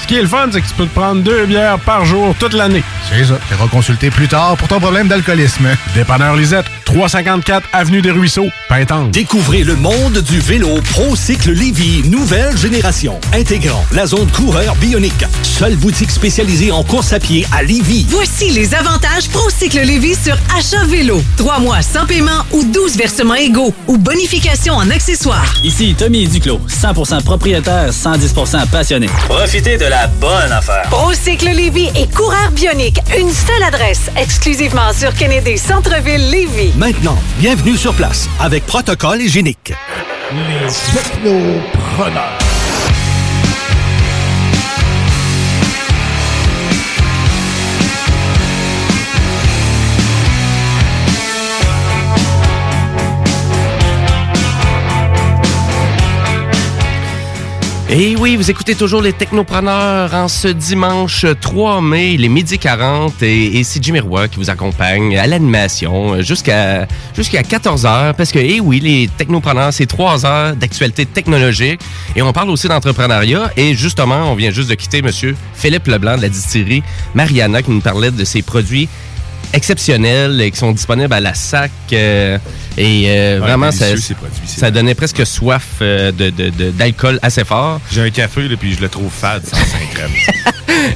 [0.00, 2.34] Ce qui est le fun, c'est que tu peux te prendre deux bières par jour
[2.38, 2.82] toute l'année.
[3.08, 3.38] C'est ça.
[3.48, 5.68] Tu iras consulter plus tard pour ton problème d'alcoolisme.
[5.94, 9.10] Dépanneur Lisette, 354 Avenue des Ruisseaux, Pintante.
[9.10, 15.24] Découvrez le monde du vélo ProCycle Lévy, nouvelle génération, intégrant la zone coureur bionique.
[15.42, 18.06] Seule boutique spécialisée en course à pied à Lévy.
[18.10, 21.22] Voici les avantages ProCycle Lévy sur achat vélo.
[21.36, 25.54] Trois mois sans paiement ou 12 versements égaux ou bonification en accessoires.
[25.64, 29.06] Ici Tommy Duclos, 100% propriétaire, 110% passionné.
[29.28, 30.86] Profitez de la bonne affaire.
[30.90, 32.98] ProCycle Lévy et coureur bionique.
[33.18, 36.72] Une seule adresse, exclusivement sur Kennedy Centre-ville Lévy.
[36.76, 39.72] Maintenant, bienvenue sur place avec protocole hygiénique.
[40.32, 42.45] Les technopreneurs.
[57.88, 62.58] Et oui, vous écoutez toujours les Technopreneurs en ce dimanche 3 mai, il est midi
[62.58, 68.14] 40 et, et c'est Jimmy Roy qui vous accompagne à l'animation jusqu'à jusqu'à 14 heures
[68.14, 71.80] parce que, eh oui, les Technopreneurs, c'est 3 heures d'actualité technologique
[72.16, 76.16] et on parle aussi d'entrepreneuriat et justement, on vient juste de quitter monsieur Philippe Leblanc
[76.16, 76.82] de la distillerie
[77.14, 78.88] Mariana qui nous parlait de ses produits
[79.52, 81.70] exceptionnels et qui sont disponibles à la SAC.
[81.92, 82.38] euh,
[82.78, 84.14] et euh, Ouais, vraiment, ça, produits,
[84.46, 87.80] ça donnait presque soif euh, de- de- de- d'alcool assez fort.
[87.90, 90.10] J'ai un café, là, puis je le trouve fade sans 5 crème.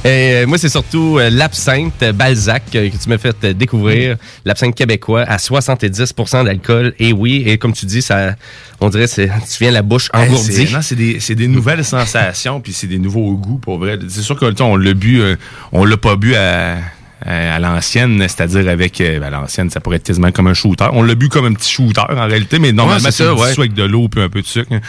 [0.05, 0.07] Et
[0.43, 4.17] euh, moi, c'est surtout euh, l'absinthe Balzac que tu m'as fait découvrir.
[4.45, 6.93] L'absinthe québécois à 70% d'alcool.
[6.99, 8.35] Et oui, et comme tu dis, ça,
[8.79, 10.67] on dirait, c'est, tu viens la bouche Hey, engourdie.
[10.67, 13.97] c'est- non, c'est des, c'est des nouvelles sensations, puis c'est des nouveaux goûts, pour vrai.
[14.07, 15.35] C'est sûr que on l'a bu, euh,
[15.71, 16.77] on l'a pas bu à,
[17.25, 20.53] à, à l'ancienne, c'est-à-dire avec euh, ben, à l'ancienne, ça pourrait être quasiment comme un
[20.53, 20.87] shooter.
[20.93, 23.53] On l'a bu comme un petit shooter en réalité, mais normalement c'est c'est ça, ouais.
[23.53, 24.81] sous avec de l'eau puis un peu de sucre hein,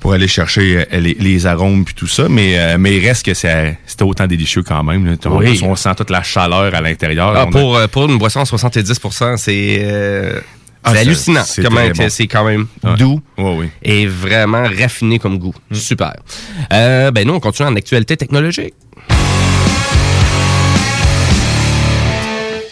[0.00, 2.28] pour aller chercher euh, les, les arômes puis tout ça.
[2.28, 5.06] Mais euh, mais il reste que c'est- c'était autant délicieux quand même.
[5.06, 5.12] là.
[5.26, 5.60] On, Oui.
[5.62, 7.32] on sent toute la chaleur à l'intérieur.
[7.34, 9.00] Ah, a- pour, euh, une boisson à 70
[9.36, 10.40] c'est euh,
[10.86, 11.42] Ah, c'est c'est- hallucinant.
[11.44, 12.08] c'est bon.
[12.10, 12.96] c'est quand même Ouais.
[12.96, 13.66] doux Ouais, oui.
[13.82, 15.54] et vraiment raffiné comme goût.
[15.70, 15.74] Mm.
[15.76, 16.12] Super.
[16.74, 18.74] Euh, ben nous, on continue en actualité technologique.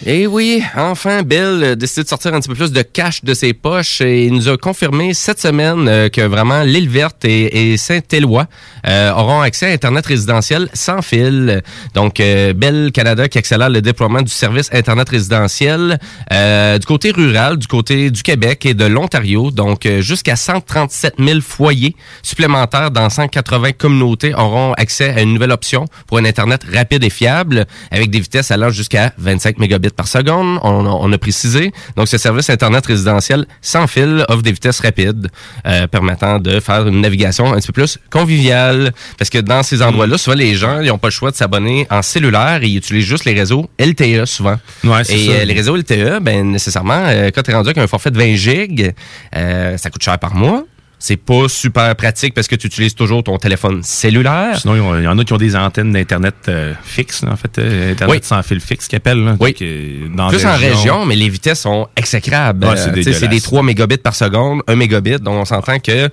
[0.04, 3.34] Et oui, enfin, Bill a décidé de sortir un petit peu plus de cash de
[3.34, 7.76] ses poches et il nous a confirmé cette semaine euh, que vraiment l'île verte et,
[7.76, 8.48] Saint-Éloi
[8.88, 11.62] euh, auront accès à Internet résidentiel sans fil.
[11.94, 16.00] Donc, euh, Bell Canada qui accélère le déploiement du service Internet résidentiel
[16.32, 19.52] du côté rural, du côté du Québec et de l'Ontario.
[19.52, 25.84] Donc, jusqu'à 137 000 foyers supplémentaires dans 180 communautés auront accès à une nouvelle option
[26.08, 30.58] pour un Internet rapide et fiable avec des vitesses allant jusqu'à 25 mégabits par seconde,
[30.62, 31.72] on, on a précisé.
[31.96, 35.28] Donc, ce service Internet résidentiel sans fil offre des vitesses rapides
[35.66, 38.92] euh, permettant de faire une navigation un petit peu plus conviviale.
[39.18, 41.86] Parce que dans ces endroits-là, souvent, les gens, ils n'ont pas le choix de s'abonner
[41.90, 44.56] en cellulaire et ils utilisent juste les réseaux LTE souvent.
[44.84, 45.32] Ouais, et ça.
[45.32, 48.18] euh, les réseaux LTE, ben nécessairement, euh, quand tu es rendu avec un forfait de
[48.18, 48.92] 20 gigs,
[49.32, 50.64] ça coûte cher par mois.
[51.04, 54.56] C'est pas super pratique parce que tu utilises toujours ton téléphone cellulaire.
[54.60, 57.58] Sinon, il y en- a qui ont des antennes d'Internet euh, fixe, là, en fait.
[57.58, 58.20] euh, Internet Oui.
[58.22, 59.24] sans fil fixe, qu'ils appellent.
[59.24, 59.50] Là, Oui.
[59.50, 62.64] Donc, euh, dans Plus en région, mais les vitesses sont exécrables.
[62.64, 65.16] Ouais, c'est Euh, c'est des 3 mégabits par seconde, 1 mégabit.
[65.18, 66.08] Donc, on s'entend que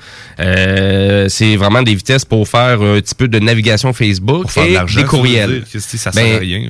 [1.30, 4.70] c'est vraiment des vitesses pour faire un petit peu de navigation Facebook Pour faire de
[4.70, 5.62] et l'argent, des courriels.
[5.72, 6.62] dire, ça sert Ben, à rien.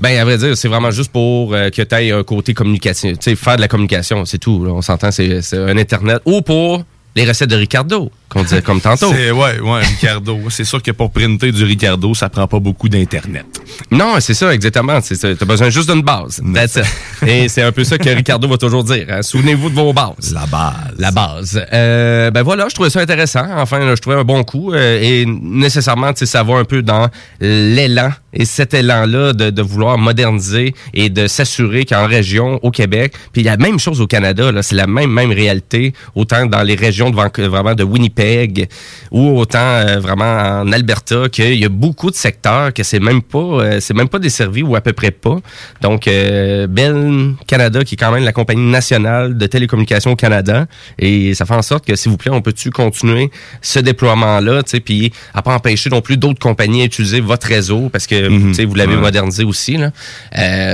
[0.00, 3.10] Ben, à vrai dire, c'est vraiment juste pour que tu aies un côté communication.
[3.10, 4.64] Tu sais, faire de la communication, c'est tout.
[4.64, 4.72] là.
[4.72, 6.20] On s'entend, c'est un Internet.
[6.24, 6.84] Ou pour
[7.16, 9.12] les recettes de Ricardo, qu'on disait comme tantôt.
[9.12, 10.38] C'est, ouais, ouais, Ricardo.
[10.50, 13.46] c'est sûr que pour printer du Ricardo, ça prend pas beaucoup d'Internet.
[13.90, 15.00] Non, c'est ça, exactement.
[15.02, 15.34] C'est ça.
[15.34, 16.40] T'as besoin juste d'une base.
[16.54, 17.28] That's it.
[17.28, 19.06] Et c'est un peu ça que Ricardo va toujours dire.
[19.10, 19.22] hein.
[19.22, 20.32] Souvenez-vous de vos bases.
[20.32, 20.74] La base.
[20.98, 21.66] La base.
[21.72, 23.46] Euh, ben voilà, je trouvais ça intéressant.
[23.56, 24.72] Enfin, là, je trouvais un bon coup.
[24.72, 27.08] euh, et nécessairement, tu sais, ça va un peu dans
[27.40, 33.14] l'élan et cet élan-là de, de vouloir moderniser et de s'assurer qu'en région, au Québec,
[33.32, 35.92] puis il y a la même chose au Canada, là, c'est la même même réalité,
[36.14, 38.68] autant dans les régions de vraiment de Winnipeg
[39.10, 40.24] ou autant euh, vraiment
[40.60, 44.08] en Alberta, qu'il y a beaucoup de secteurs que c'est même pas euh, c'est même
[44.08, 45.36] pas desservi ou à peu près pas.
[45.80, 50.66] Donc euh, Bell Canada qui est quand même la compagnie nationale de télécommunications au Canada
[50.98, 53.30] et ça fait en sorte que s'il vous plaît, on peut-tu continuer
[53.62, 57.20] ce déploiement là, tu sais puis à pas empêcher non plus d'autres compagnies à utiliser
[57.20, 59.00] votre réseau parce que tu sais vous l'avez Ouais.
[59.00, 59.92] modernisé aussi là.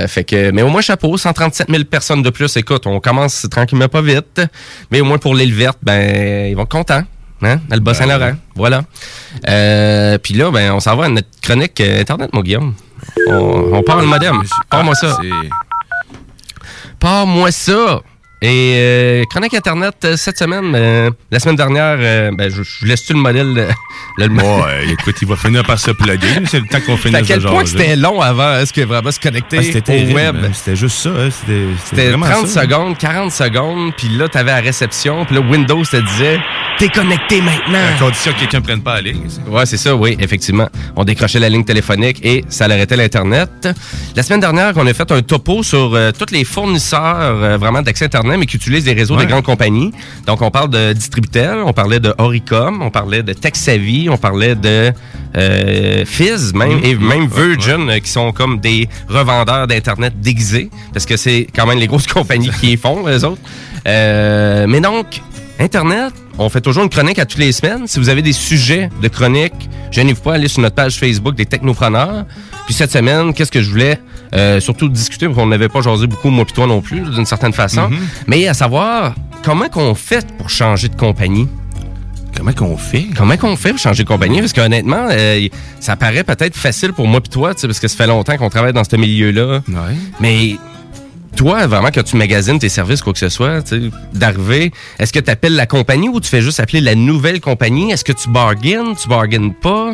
[0.07, 2.57] Fait que mais au moins chapeau, 137 000 personnes de plus.
[2.57, 4.41] Écoute, on commence tranquillement pas vite,
[4.91, 6.16] mais au moins pour l'île verte, ben
[6.49, 7.03] ils vont être contents.
[7.43, 7.59] Hein?
[7.69, 8.33] Le Bas-Saint-Laurent.
[8.55, 8.81] Voilà.
[9.47, 12.73] Euh, Puis là, ben, on s'en va à notre chronique euh, Internet, mon Guillaume.
[13.29, 14.41] On, on parle le modem.
[14.69, 15.17] Parle-moi ça.
[16.99, 18.01] Parle-moi ça.
[18.39, 22.85] Et euh, chronique Internet euh, cette semaine, euh, la semaine dernière, euh, ben, je, je
[22.85, 23.67] laisse-tu le modèle.
[24.17, 26.27] Le, le- Ouais, écoute, il va finir par se plugger.
[26.45, 29.19] C'est le temps qu'on finisse à quel point c'était long avant, est-ce que vraiment se
[29.19, 30.35] connecter Ah, au terrible, web?
[30.43, 30.49] hein.
[30.53, 31.09] C'était juste ça.
[31.09, 31.29] hein.
[31.31, 32.63] C'était C'était vraiment 30 ça, hein.
[32.63, 36.39] secondes, 40 secondes, puis là, t'avais la réception, puis là, Windows te disait
[36.77, 39.23] «T'es connecté maintenant!» À condition que quelqu'un ne prenne pas la ligne.
[39.47, 40.69] Ouais, c'est ça, oui, effectivement.
[40.95, 43.67] On décrochait la ligne téléphonique et ça arrêtait l'Internet.
[44.15, 47.81] La semaine dernière, on a fait un topo sur euh, tous les fournisseurs euh, vraiment
[47.81, 49.25] d'accès Internet, mais qui utilisent les réseaux Ouais.
[49.25, 49.91] des grandes compagnies.
[50.25, 54.55] Donc, on parle de Distributel, on parlait de Oricom, on parlait de TechSavvy, on parlait
[54.55, 54.91] de
[55.37, 56.83] euh, Fizz, même, Mhm.
[56.83, 61.77] et même Virgin, qui sont comme des revendeurs d'Internet déguisés, parce que c'est quand même
[61.79, 63.41] les grosses compagnies qui les font, les autres.
[63.87, 65.21] Euh, mais donc,
[65.59, 67.87] Internet, on fait toujours une chronique à toutes les semaines.
[67.87, 71.45] Si vous avez des sujets de chronique, gênez-vous pas, allez sur notre page Facebook des
[71.45, 72.25] Technopreneurs.
[72.65, 73.99] Puis cette semaine, qu'est-ce que je voulais
[74.35, 77.25] euh, surtout discuter, parce qu'on n'avait pas jasé beaucoup, moi et toi non plus, d'une
[77.25, 77.89] certaine façon.
[77.89, 77.97] Mhm.
[78.27, 81.47] Mais à savoir, comment qu'on fait pour changer de compagnie?
[82.35, 83.07] Comment qu'on fait?
[83.15, 84.41] Comment qu'on fait pour changer de compagnie?
[84.41, 85.47] Parce qu'honnêtement, euh,
[85.79, 88.73] ça paraît peut-être facile pour moi et toi, parce que ça fait longtemps qu'on travaille
[88.73, 89.61] dans ce milieu-là.
[90.19, 90.57] Mais
[91.37, 93.63] toi, vraiment, quand tu magasines tes services, quoi que ce soit,
[94.13, 97.91] d'arriver, est-ce que tu appelles la compagnie ou tu fais juste appeler la nouvelle compagnie?
[97.91, 98.95] Est-ce que tu bargaines?
[99.01, 99.93] Tu bargaines pas?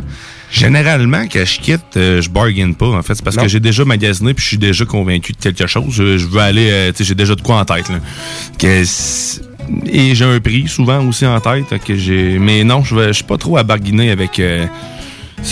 [0.52, 2.88] Généralement, quand je quitte, euh, je bargaine pas.
[2.88, 3.44] En fait, c'est parce Non.
[3.44, 5.86] que j'ai déjà magasiné puis je suis déjà convaincu de quelque chose.
[5.92, 7.90] Je, je veux aller, euh, tu sais, j'ai déjà de quoi en tête.
[7.90, 7.96] Là.
[8.58, 8.84] Que
[9.88, 11.66] et j'ai un prix souvent aussi en tête.
[11.86, 14.40] Que j'ai, mais non, je je suis pas trop à bargainer avec.
[14.40, 14.66] euh,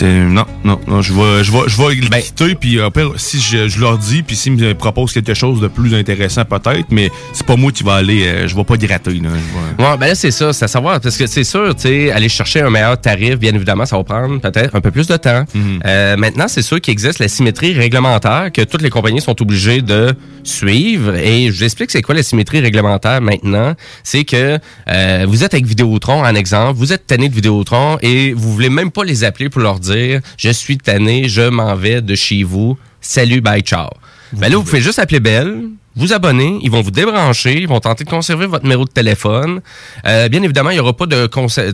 [0.02, 3.68] non, non, non, je vais, je vais, je vais le quitter puis après, si je,
[3.68, 7.46] je leur dis puis s'ils me proposent quelque chose de plus intéressant peut-être, mais c'est
[7.46, 9.30] pas moi qui va aller, euh, je vais pas gratter là.
[9.30, 12.12] Vais- Ouais, ben là, c'est ça, c'est à savoir, parce que c'est sûr, tu sais,
[12.12, 15.18] aller chercher un meilleur tarif, bien évidemment, ça va prendre peut-être un peu plus de
[15.18, 15.44] temps.
[15.86, 19.82] Euh, maintenant, c'est sûr qu'il existe la symétrie réglementaire que toutes les compagnies sont obligées
[19.82, 20.14] de
[20.44, 21.16] suivre.
[21.16, 23.74] Et je vous explique c'est quoi la symétrie réglementaire maintenant.
[24.04, 24.58] C'est que
[24.90, 28.70] euh, vous êtes avec Vidéotron, en exemple, vous êtes tanné de Vidéotron et vous voulez
[28.70, 32.44] même pas les appeler pour leur dire «Je suis tanné, je m'en vais de chez
[32.44, 33.90] vous, salut, bye, ciao».
[34.34, 35.64] Ben là, vous pouvez juste appeler Belle,
[35.96, 39.62] vous abonner, ils vont vous débrancher, ils vont tenter de conserver votre numéro de téléphone.
[40.06, 41.30] Euh, bien évidemment, il n'y aura pas de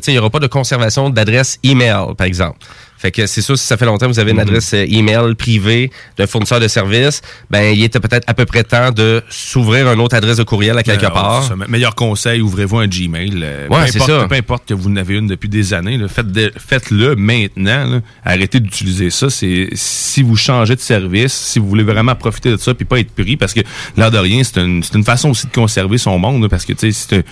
[0.08, 2.58] il y aura pas de conservation d'adresse email, par exemple.
[2.98, 4.42] Fait que c'est sûr, si ça fait longtemps que vous avez une Mhm.
[4.48, 7.22] adresse euh, email privée d'un fournisseur de service,
[7.52, 10.78] ben il était peut-être à peu près temps de s'ouvrir une autre adresse de courriel
[10.78, 11.58] à quelque Alors, part.
[11.70, 13.40] Meilleur conseil, ouvrez-vous un Gmail.
[13.44, 14.28] euh, Ouais, peu importe- ça.
[14.28, 17.86] Peu importe que vous en avez une depuis des années, là, faites de- faites-le maintenant.
[17.86, 18.02] là.
[18.26, 19.30] Arrêtez d'utiliser ça.
[19.30, 23.00] C'est si vous changez de service, si vous voulez vraiment profiter de ça puis pas
[23.00, 23.62] être pris, parce que
[23.96, 26.66] l'air de rien, c'est une, c'est une façon aussi de conserver son monde, là, parce
[26.66, 27.24] que tu sais, c'est un-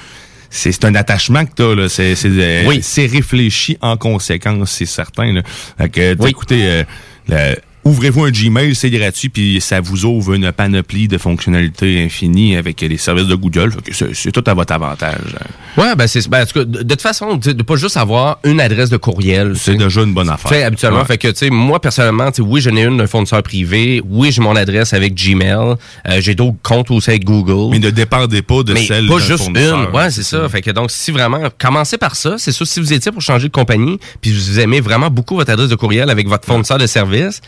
[0.55, 1.89] c'est un attachement que tu as.
[1.89, 2.79] C'est c'est, euh, Oui.
[2.81, 5.33] c'est réfléchi en conséquence, c'est certain.
[5.33, 5.41] Là.
[5.77, 6.83] Fait que, écoutez, euh,
[7.27, 12.55] le- ouvrez-vous un Gmail, c'est gratuit, puis ça vous ouvre une panoplie de fonctionnalités infinies
[12.57, 13.71] avec les services de Google.
[14.13, 15.35] C'est tout à votre avantage.
[15.77, 18.39] Ouais, ben c'est ben, en tout cas, de, de toute façon, de pas juste avoir
[18.43, 19.53] une adresse de courriel.
[19.55, 20.49] C'est déjà une bonne affaire.
[20.49, 21.05] Fait, habituellement, Ouais.
[21.05, 24.01] fait que tu sais, moi personnellement, tu sais, oui, j'en ai une d'un fournisseur privé,
[24.09, 25.75] oui, j'ai mon adresse avec Gmail,
[26.07, 27.71] euh, j'ai d'autres comptes aussi avec Google.
[27.71, 29.87] Mais ne dépendez pas de Mais celle pas juste une.
[29.93, 30.47] Ouais, c'est ça.
[30.49, 32.35] Fait que donc, si vraiment, commencez par ça.
[32.37, 35.51] C'est sûr, si vous étiez pour changer de compagnie, puis vous aimez vraiment beaucoup votre
[35.51, 37.41] adresse de courriel avec votre fournisseur de service,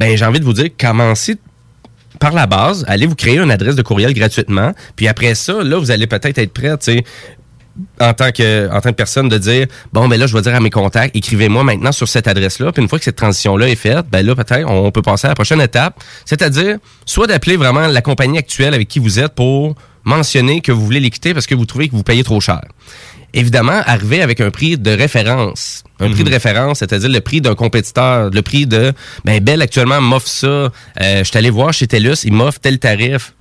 [0.00, 1.36] ben, j'ai envie de vous dire, commencez
[2.18, 4.72] par la base, allez vous créer une adresse de courriel gratuitement.
[4.96, 7.04] Puis après ça, là, vous allez peut-être être prêt, tu sais,
[8.00, 10.60] en tant que en tant personne de dire bon ben là je vais dire à
[10.60, 13.68] mes contacts écrivez-moi maintenant sur cette adresse là puis une fois que cette transition là
[13.68, 16.02] est faite ben là peut-être on peut passer à la prochaine étape.
[16.26, 20.84] C'est-à-dire soit d'appeler vraiment la compagnie actuelle avec qui vous êtes pour mentionner que vous
[20.84, 22.60] voulez les quitter parce que vous trouvez que vous payez trop cher
[23.34, 27.54] évidemment arriver avec un prix de référence un prix de référence c'est-à-dire le prix d'un
[27.54, 28.92] compétiteur le prix de
[29.24, 32.78] ben Bell actuellement m'offre ça euh, je suis allé voir chez TELUS il m'offre tel
[32.78, 33.34] tarif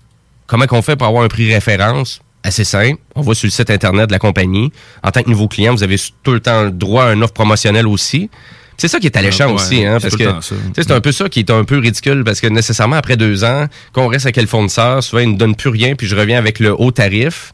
[0.50, 2.20] comment qu'on fait pour avoir un prix référence?
[2.44, 3.00] Assez simple.
[3.16, 4.72] On va sur le site internet de la compagnie.
[5.04, 7.34] En tant que nouveau client, vous avez tout le temps le droit à une offre
[7.34, 8.30] promotionnelle aussi.
[8.78, 11.28] C'est ça qui est alléchant Ouais, aussi, hein, c'est parce que c'est un peu ça
[11.28, 14.48] qui est un peu ridicule, parce que nécessairement après deux ans, qu'on reste avec le
[14.48, 17.54] fournisseur, souvent il ne donne plus rien, puis je reviens avec le haut tarif.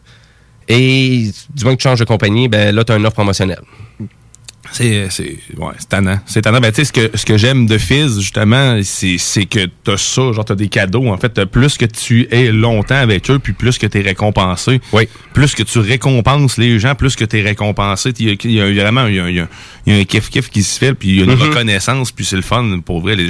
[0.68, 3.62] Et du moment que tu changes de compagnie, ben là, tu as une offre promotionnelle.
[4.72, 6.20] C'est c'est ouais, c'est tannant.
[6.26, 6.60] C'est tannant.
[6.60, 9.98] Ben, tu sais, ce que, ce que j'aime de Fizz, justement, c'est c'est que t'as
[9.98, 11.08] ça, genre t'as des cadeaux.
[11.08, 14.82] En fait, plus que tu es longtemps avec eux, puis plus que t'es récompensé.
[14.92, 15.08] Oui.
[15.34, 18.12] Plus que tu récompenses les gens, plus que t'es récompensé.
[18.20, 19.48] Il y, a- il y a vraiment il y a, y a-
[19.86, 21.42] il y a un kiff-kiff qui se fait, puis il y a une Mhm.
[21.42, 23.16] reconnaissance, puis c'est le fun pour vrai.
[23.16, 23.30] Les-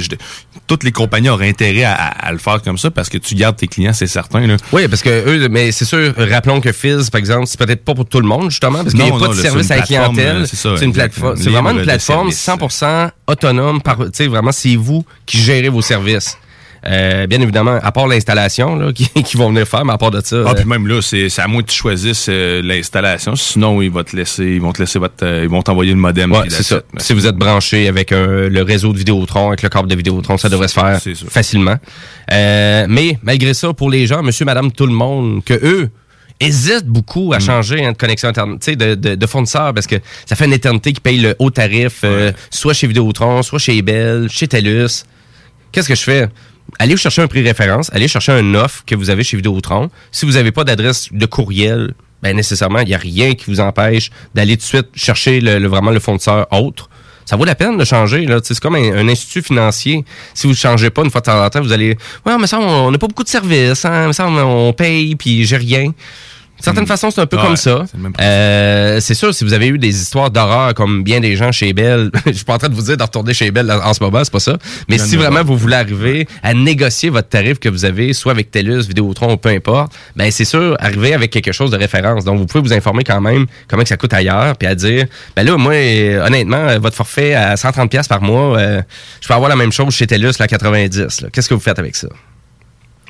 [0.66, 3.34] toutes les compagnies auraient intérêt à, à- à le faire comme ça parce que tu
[3.34, 4.46] gardes tes clients, c'est certain.
[4.46, 4.56] Là.
[4.72, 7.94] Oui, parce que eux, mais c'est sûr, rappelons que Fizz, par exemple, c'est peut-être pas
[7.94, 9.82] pour tout le monde, justement, parce qu'il n'y a Non, pas de service à la
[9.82, 10.46] plateforme, clientèle.
[10.46, 11.14] c'est une exact.
[11.32, 11.44] Plateforme.
[11.44, 12.64] C'est vraiment une plateforme service.
[12.78, 13.82] 100% autonome.
[13.82, 16.38] Par, tu sais, vraiment, c'est vous qui gérez vos services.
[16.84, 20.20] Euh, bien évidemment, à part l'installation, qui, qui vont venir faire, mais à part de
[20.22, 20.36] ça.
[20.46, 23.34] Ah, euh, puis même là, c'est à moins que tu choisisses euh, l'installation.
[23.34, 25.98] Sinon, ils vont te laisser, ils vont te laisser votre, euh, ils vont t'envoyer le
[25.98, 26.32] modem.
[26.32, 26.82] Ouais, c'est ça.
[26.98, 30.48] Si vous êtes branché avec le réseau de Vidéotron, avec le câble de Vidéotron, ça
[30.48, 31.76] devrait se faire facilement.
[32.32, 35.90] Euh, mais malgré ça, pour les gens, monsieur, madame, tout le monde, que eux
[36.40, 37.32] hésitent beaucoup Mm.
[37.34, 39.96] à changer hein, de connexion internet, de, de, de fournisseur, parce que
[40.26, 43.80] ça fait une éternité qu'ils payent le haut tarif, euh, soit chez Vidéotron, soit chez
[43.82, 45.04] Bell, chez TELUS.
[45.72, 46.28] Qu'est-ce que je fais?
[46.78, 49.88] Allez chercher un prix référence, allez chercher un offre que vous avez chez Vidéotron.
[50.10, 53.60] Si vous n'avez pas d'adresse de courriel, ben nécessairement, il n'y a rien qui vous
[53.60, 56.88] empêche d'aller tout de suite chercher le, le- vraiment le fournisseur autre.
[57.24, 58.24] Ça vaut la peine de changer.
[58.24, 58.38] Là.
[58.42, 60.04] C'est comme un, un institut financier.
[60.32, 61.96] Si vous ne changez pas une fois de temps en temps, vous allez.
[62.24, 63.84] Ouais, mais ça, on n'a pas beaucoup de services.
[63.84, 64.06] Hein?
[64.08, 65.92] Mais ça, on, on paye, puis j'ai rien.
[66.58, 67.84] De certaines façons, c'est un peu comme ça.
[67.90, 71.52] c'est Euh, c'est sûr, si vous avez eu des histoires d'horreur comme bien des gens
[71.52, 73.92] chez Bell, je suis pas en train de vous dire de retourner chez Bell en
[73.92, 74.56] ce moment, c'est pas ça.
[74.88, 78.50] Mais si vraiment vous voulez arriver à négocier votre tarif que vous avez, soit avec
[78.50, 82.24] TELUS, Vidéotron, ou peu importe, ben c'est sûr, arriver avec quelque chose de référence.
[82.24, 85.06] Donc, vous pouvez vous informer quand même comment que ça coûte ailleurs, puis à dire,
[85.34, 85.74] ben là, moi,
[86.26, 88.82] honnêtement, euh, votre forfait à 130 pièces par mois, euh,
[89.20, 91.20] je peux avoir la même chose chez TELUS, là, à 90.
[91.20, 91.28] là.
[91.32, 92.08] Qu'est-ce que vous faites avec ça?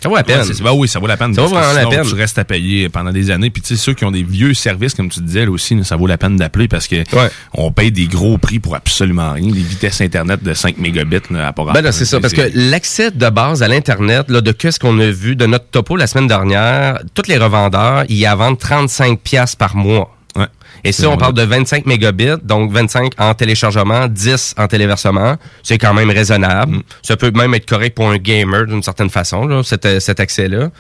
[0.07, 0.41] Ça vaut la peine.
[0.41, 1.35] Ouais, bah oui, ça vaut la peine.
[1.35, 2.07] Ça vaut vraiment la peine.
[2.07, 3.51] Tu restes à payer pendant des années.
[3.51, 5.97] Puis tu sais, ceux qui ont des vieux services, comme tu disais, là aussi, ça
[5.97, 6.97] vaut la peine d'appeler parce que
[7.53, 9.51] on paye des gros prix pour absolument rien.
[9.51, 13.11] Des vitesses Internet de 5 mégabits là, à part Ben c'est ça, parce que l'accès
[13.11, 16.27] de base à l'Internet, là, de qu'est-ce qu'on a vu de notre topo la semaine
[16.27, 20.16] dernière, tous les revendeurs, ils y vendent 35 pièces par mois.
[20.85, 25.37] Et si C'est on parle de 25 mégabits, donc 25 en téléchargement, 10 en téléversement,
[25.63, 26.79] c'est quand même raisonnable.
[27.03, 30.21] Ça peut même être correct pour un gamer d'une certaine façon, là, cet, euh, cet
[30.21, 30.71] accès-là.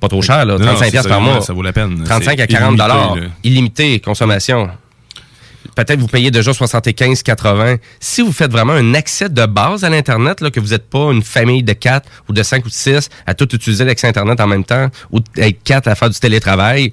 [0.00, 1.40] Pas trop cher, là, Non, 35 c'est pièces ça, par mois.
[1.40, 2.02] ça vaut la peine.
[2.04, 3.16] 35 à C'est 40 dollars.
[3.42, 4.68] Illimité, consommation.
[5.74, 7.76] Peut-être vous payez déjà 75, 80.
[7.98, 11.10] Si vous faites vraiment un accès de base à l'Internet, là, que vous n'êtes pas
[11.10, 14.40] une famille de 4 ou de 5 ou de 6 à tout utiliser l'accès Internet
[14.40, 16.92] en même temps ou être 4 à faire du télétravail,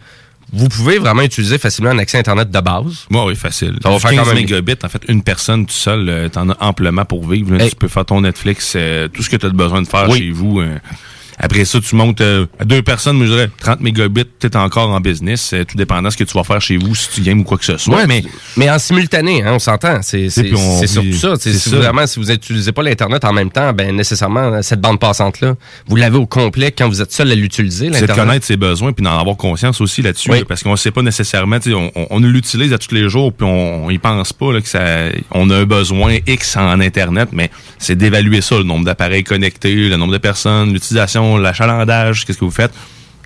[0.54, 3.06] vous pouvez vraiment utiliser facilement un accès Internet de base.
[3.10, 3.78] Oui, oui, facile.
[3.82, 6.50] Ça va faire 15 quand même- mégabits, en fait, une personne tout seul, euh, t'en
[6.50, 7.56] as amplement pour vivre.
[7.56, 7.64] là.
[7.64, 7.70] Hey.
[7.70, 10.20] Tu peux faire ton Netflix, euh, tout ce que tu as besoin de faire Oui.
[10.20, 10.60] chez vous.
[10.60, 10.78] euh.
[11.42, 14.90] Après ça, tu montes euh, à deux personnes, mais je dirais 30 mégabits, peut-être encore
[14.90, 17.22] en business, euh, tout dépendant de ce que tu vas faire chez vous, si tu
[17.22, 17.96] games ou quoi que ce soit.
[17.96, 18.24] Ouais, mais
[18.58, 20.02] mais en simultané, hein, on s'entend.
[20.02, 21.34] C'est surtout ça.
[21.40, 25.00] C'est Si vraiment, si vous n'utilisez pas l'Internet en même temps, ben nécessairement, cette bande
[25.00, 25.56] passante-là,
[25.88, 28.94] vous l'avez au complet quand vous êtes seul à l'utiliser, c'est de connaître ses besoins
[28.94, 30.40] puis d'en avoir conscience aussi là-dessus Oui.
[30.40, 33.46] là, parce qu'on sait pas nécessairement on, on, on l'utilise à tous les jours puis
[33.48, 34.80] on, on y pense pas là, que ça
[35.32, 39.90] on a un besoin X en internet mais c'est d'évaluer ça le nombre d'appareils connectés
[39.90, 42.72] le nombre de personnes l'utilisation l'achalandage qu'est-ce que vous faites?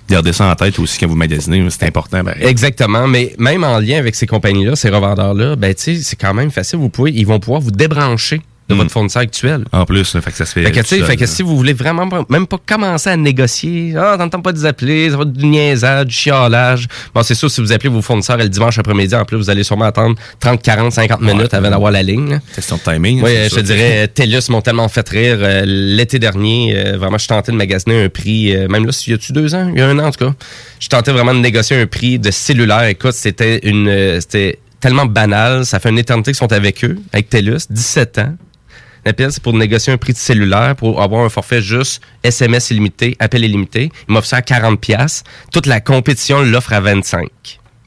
[0.08, 3.80] Gardez ça en tête aussi quand vous magasinez c'est important ben, Exactement, mais même en
[3.80, 6.78] lien avec ces compagnies-là, ces revendeurs-là, ben c'est quand même facile.
[6.78, 9.64] Vous pouvez, ils vont pouvoir vous débrancher de votre fournisseur actuel.
[9.72, 10.62] En plus, là, fait que ça se fait.
[10.64, 14.40] Fait que, fait que si vous voulez vraiment même pas commencer à négocier, ah, t'entends
[14.40, 16.88] pas de les appeler, ça va être du niaisage, du chiolage.
[17.14, 19.62] Bon, c'est sûr, si vous appelez vos fournisseurs le dimanche après-midi, en plus, vous allez
[19.62, 22.40] sûrement attendre 30, 40, 50 minutes avant d'avoir la ligne.
[22.54, 23.22] Question de timing.
[23.22, 23.62] Oui, c'est je ça.
[23.62, 25.38] dirais, euh, TELUS m'ont tellement fait rire.
[25.40, 28.92] euh, L'été dernier, euh, vraiment, je suis tenté de magasiner un prix, euh, même là,
[29.06, 29.70] il y a-tu deux ans?
[29.72, 30.34] Il y a un an, en tout cas.
[30.80, 32.84] Je tentais vraiment de négocier un prix de cellulaire.
[32.84, 35.64] Écoute, c'était une, euh, c'était tellement banal.
[35.64, 38.34] Ça fait une éternité qu'ils sont avec eux, avec TELUS, 17 ans.
[39.12, 43.16] Pire, c'est pour négocier un prix de cellulaire, pour avoir un forfait juste SMS illimité,
[43.18, 43.90] appel illimité.
[44.08, 45.24] Il m'offre ça à 40 pièces.
[45.52, 47.28] Toute la compétition l'offre à 25.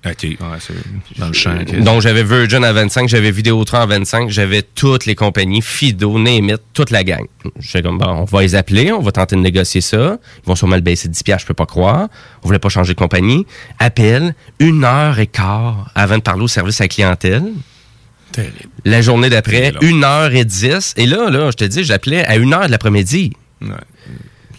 [0.06, 1.58] OK, ouais, c'est dans le champ.
[1.80, 6.54] Donc, j'avais Virgin à 25, j'avais Vidéotron à 25, j'avais toutes les compagnies, Fido, Nemit,
[6.74, 7.26] toute la gang.
[7.60, 10.18] J'étais comme, bon, on va les appeler, on va tenter de négocier ça.
[10.44, 12.08] Ils vont sûrement le baisser de 10 piastres, je peux pas croire.
[12.44, 13.46] On voulait pas changer de compagnie.
[13.78, 17.44] Appel, une heure et quart avant de parler au service à la clientèle.
[18.32, 18.54] Terrible.
[18.86, 20.94] La journée d'après, une heure et dix.
[20.98, 23.34] Et là, là, je te dis, j'appelais à une heure de l'après-midi.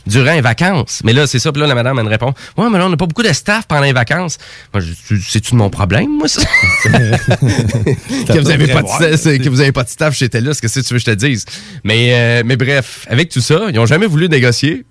[0.07, 1.03] Durant les vacances.
[1.05, 1.53] Mais là, c'est ça.
[1.53, 3.33] Puis là, la madame, elle me répond Ouais, mais là, on n'a pas beaucoup de
[3.33, 4.39] staff pendant les vacances.
[4.75, 4.83] Moi,
[5.29, 6.41] C'est-tu de mon problème, moi, ça?
[6.85, 10.55] Que, vous avez pas de, sta- c'est- que vous avez pas de staff chez TELUS,
[10.61, 11.45] qu'est-ce que tu veux que je te dise?
[11.85, 14.85] Mais, euh, mais bref, avec tout ça, ils ont jamais voulu négocier.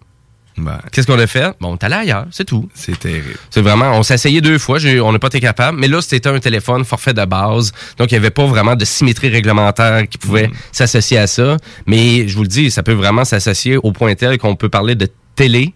[0.92, 1.54] Qu'est-ce qu'on a fait?
[1.60, 2.70] Bon, on est allé ailleurs, c'est tout.
[2.74, 3.36] C'est terrible.
[3.50, 6.28] C'est vraiment, on s'est essayé deux fois, on n'a pas été capable, mais là, c'était
[6.28, 10.18] un téléphone forfait de base, donc il n'y avait pas vraiment de symétrie réglementaire qui
[10.18, 11.58] pouvait s'associer à ça.
[11.86, 14.96] Mais je vous le dis, ça peut vraiment s'associer au point tel qu'on peut parler
[14.96, 15.74] de télé,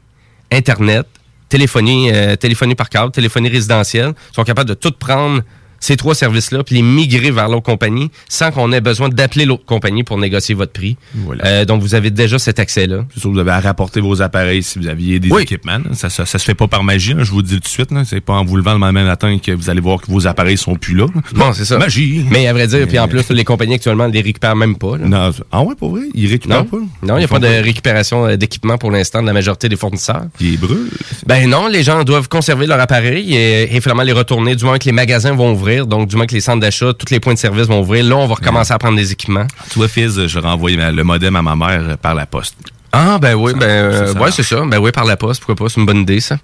[0.51, 1.07] Internet,
[1.49, 4.14] téléphonie, euh, téléphonie par câble, téléphonie résidentielle.
[4.31, 5.41] Ils sont capables de tout prendre
[5.84, 9.65] ces trois services-là, puis les migrer vers l'autre compagnie sans qu'on ait besoin d'appeler l'autre
[9.65, 10.95] compagnie pour négocier votre prix.
[11.43, 13.03] Euh, donc, vous avez déjà cet accès-là.
[13.14, 15.80] C'est sûr, vous avez à rapporter vos appareils si vous aviez des équipements.
[15.80, 15.93] là.
[15.93, 17.68] Ça, ça, ça se fait pas par magie, là, je vous le dis tout de
[17.68, 17.89] suite.
[18.05, 20.57] C'est pas en vous levant le lendemain matin que vous allez voir que vos appareils
[20.57, 21.07] sont plus là.
[21.34, 21.77] Bon, c'est ça.
[21.77, 22.23] Magie.
[22.31, 24.97] Mais à vrai dire, puis en plus, les compagnies actuellement ne les récupèrent même pas.
[24.97, 25.05] là.
[25.05, 26.03] Non, ah ouais, pour vrai?
[26.14, 26.77] Ils récupèrent Non, pas?
[27.03, 29.76] non il n'y a pas de récupération euh, d'équipement pour l'instant de la majorité des
[29.76, 30.23] fournisseurs.
[30.39, 30.89] Ils brûlent?
[31.26, 34.77] Ben non, les gens doivent conserver leur appareil et, et finalement les retourner du moment
[34.77, 37.34] que les magasins vont ouvrir, donc du moment que les centres d'achat, tous les points
[37.34, 38.06] de service vont ouvrir.
[38.06, 39.48] Là, on va recommencer à prendre des équipements.
[39.72, 42.56] Tu vois, Fizz, je renvoie le modem à ma mère par la poste.
[42.95, 44.64] Ah, ben oui, ben, euh, ouais, c'est ça.
[44.68, 46.38] Ben oui, par la poste, pourquoi pas, c'est une bonne idée, ça.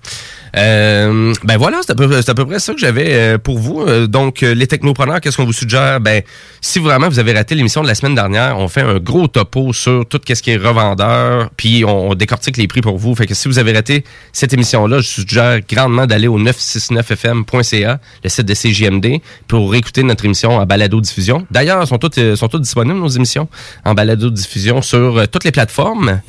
[0.57, 3.59] Euh, ben voilà, c'est à, peu, c'est à peu près ça que j'avais euh, pour
[3.59, 3.81] vous.
[3.81, 5.99] Euh, donc, euh, les technopreneurs, qu'est-ce qu'on vous suggère?
[5.99, 6.23] Ben,
[6.59, 9.73] si vraiment vous avez raté l'émission de la semaine dernière, on fait un gros topo
[9.73, 13.13] sur tout ce qui est revendeur, puis on, on décortique les prix pour vous.
[13.13, 14.03] Fait que si vous avez raté
[14.33, 20.25] cette émission-là, je suggère grandement d'aller au 969fm.ca, le site de CJMD, pour écouter notre
[20.25, 21.45] émission en balado-diffusion.
[21.51, 23.47] D'ailleurs, sont toutes, sont toutes disponibles, nos émissions,
[23.85, 26.21] en balado-diffusion sur toutes les plateformes.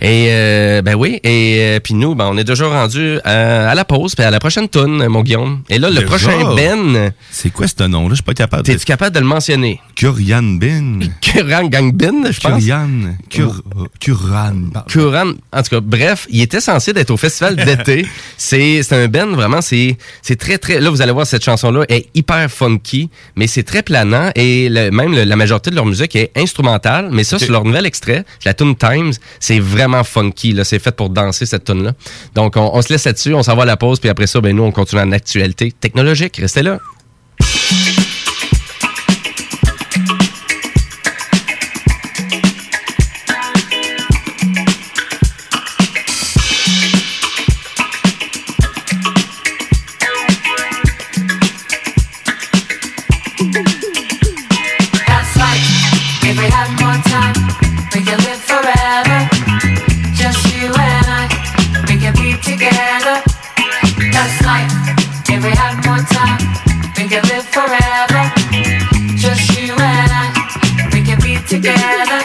[0.00, 3.74] Et euh, ben oui, et euh, puis nous, ben, on est déjà rendu à, à
[3.74, 5.62] la pause, puis à la prochaine tune, mon Guillaume.
[5.68, 8.10] Et là, le prochain Ben, C'est quoi ce nom-là?
[8.10, 8.62] Je suis pas capable.
[8.64, 9.80] t'es-tu capable de le mentionner?
[9.96, 11.00] Kurian Bin.
[11.20, 12.52] Kuran Gang Ben, je pense.
[12.60, 12.88] Kurian.
[13.30, 13.62] Kur-
[14.00, 14.70] Kuran.
[14.88, 18.06] Kuran, en tout cas, bref, il était censé d'être au festival d'été.
[18.36, 20.80] C'est c'est un Ben, vraiment, c'est c'est très, très...
[20.80, 24.90] Là, vous allez voir, cette chanson-là est hyper funky, mais c'est très planant, et le-
[24.90, 27.42] même le- la majorité de leur musique est instrumentale, mais ça, Ok.
[27.42, 29.12] sur leur nouvel extrait, la tune Times,
[29.44, 31.92] c'est vraiment funky, là, c'est fait pour danser, cette tune là
[32.34, 34.56] Donc, on, se laisse là-dessus, on s'en va à la pause, puis après ça, ben
[34.56, 36.38] nous, on continue en actualité technologique.
[36.38, 36.78] Restez là.
[71.64, 72.23] Together.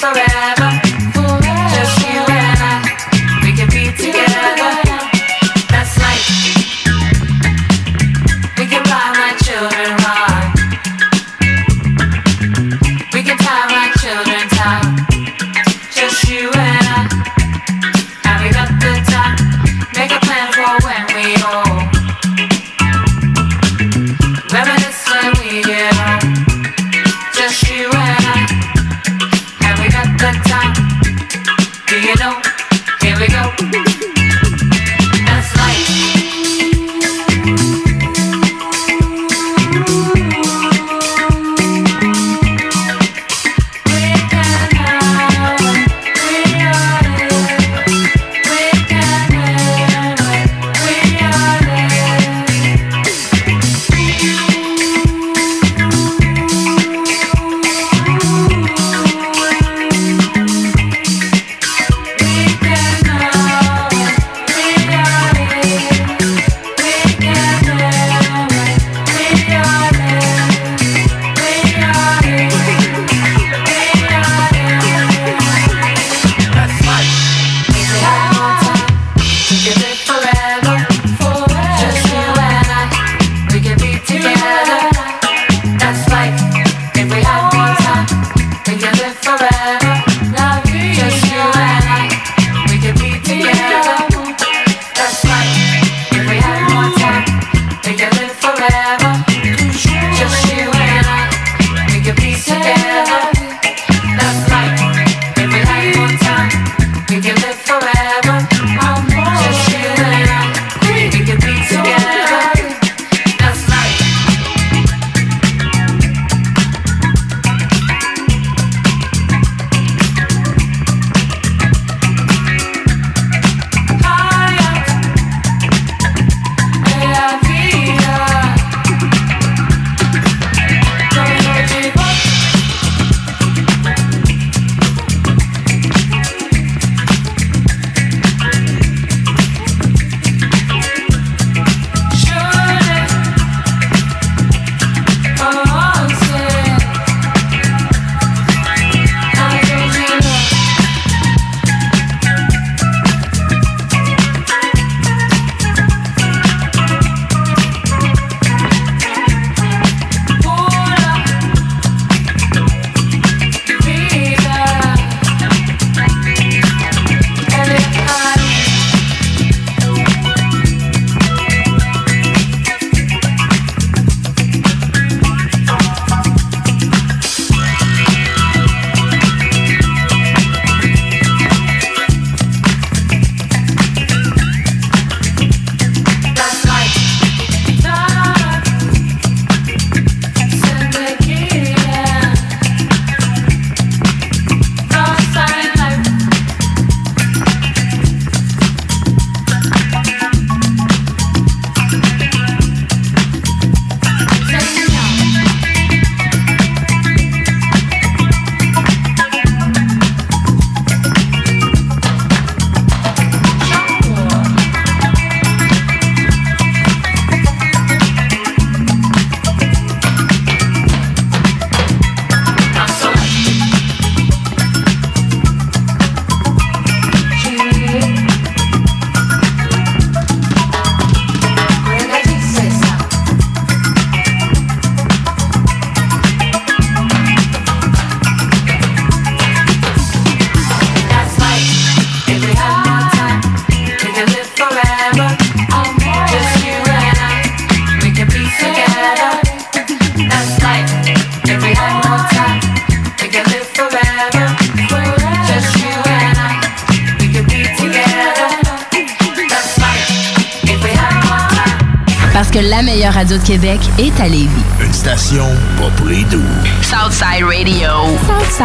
[0.00, 0.59] Forever.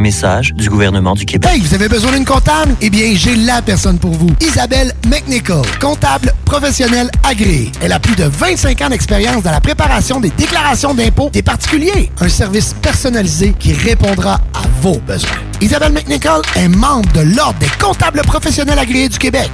[0.00, 1.50] Message du gouvernement du Québec.
[1.52, 2.74] Hey, vous avez besoin d'une comptable?
[2.80, 4.30] Eh bien, j'ai la personne pour vous.
[4.40, 7.70] Isabelle McNichol, comptable professionnelle agréée.
[7.82, 12.10] Elle a plus de 25 ans d'expérience dans la préparation des déclarations d'impôts des particuliers.
[12.20, 15.30] Un service personnalisé qui répondra à vos besoins.
[15.60, 19.50] Isabelle McNichol est membre de l'Ordre des comptables professionnels agréés du Québec.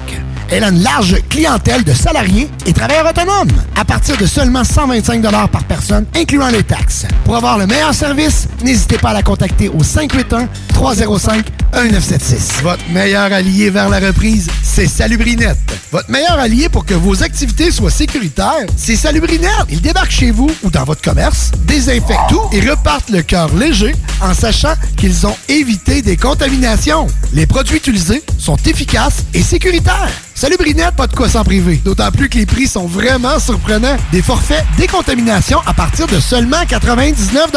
[0.51, 5.21] Elle a une large clientèle de salariés et travailleurs autonomes à partir de seulement 125
[5.51, 7.07] par personne, incluant les taxes.
[7.25, 12.63] Pour avoir le meilleur service, n'hésitez pas à la contacter au 581-305-1976.
[12.63, 15.55] Votre meilleur allié vers la reprise, c'est Salubrinet.
[15.93, 19.47] Votre meilleur allié pour que vos activités soient sécuritaires, c'est Salubrinet.
[19.71, 23.95] Ils débarquent chez vous ou dans votre commerce, désinfectent tout et repartent le cœur léger
[24.21, 27.07] en sachant qu'ils ont évité des contaminations.
[27.33, 30.09] Les produits utilisés sont efficaces et sécuritaires.
[30.33, 31.81] Salut Brinette, pas de quoi s'en priver.
[31.85, 33.97] D'autant plus que les prix sont vraiment surprenants.
[34.13, 37.51] Des forfaits décontamination à partir de seulement 99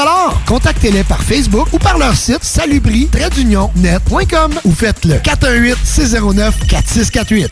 [0.47, 7.49] Contactez-les par Facebook ou par leur site salubri-net.com ou faites-le 418-609-4648.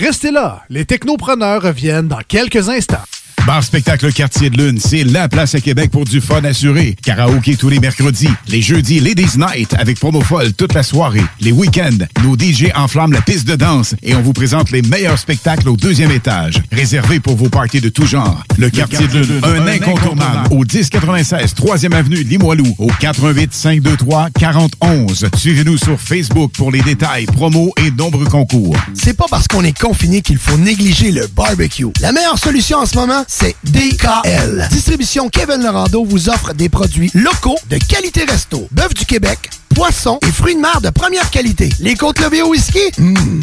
[0.00, 3.02] Restez là, les technopreneurs reviennent dans quelques instants.
[3.46, 6.96] Bar Spectacle Quartier de Lune, c'est la place à Québec pour du fun assuré.
[7.02, 11.22] Karaoké tous les mercredis, les jeudis Ladies Night avec promo folle toute la soirée.
[11.40, 15.18] Les week-ends, nos DJ enflamment la piste de danse et on vous présente les meilleurs
[15.18, 16.60] spectacles au deuxième étage.
[16.70, 18.42] Réservé pour vos parties de tout genre.
[18.58, 25.28] Le, Quartier de Lune, un, incontournable au 1096 3e avenue Limoilou au 88 523 4011.
[25.36, 28.76] Suivez-nous sur Facebook pour les détails, promos et nombreux concours.
[28.94, 31.86] C'est pas parce qu'on est confiné qu'il faut négliger le barbecue.
[32.00, 34.68] La meilleure solution en ce moment, c'est DKL.
[34.70, 38.68] Distribution Kevin Lorando vous offre des produits locaux de qualité resto.
[38.70, 39.38] Bœuf du Québec,
[39.74, 41.70] poissons et fruits de mer de première qualité.
[41.80, 42.80] Les côtes levées au whisky?
[42.98, 43.40] Mmh.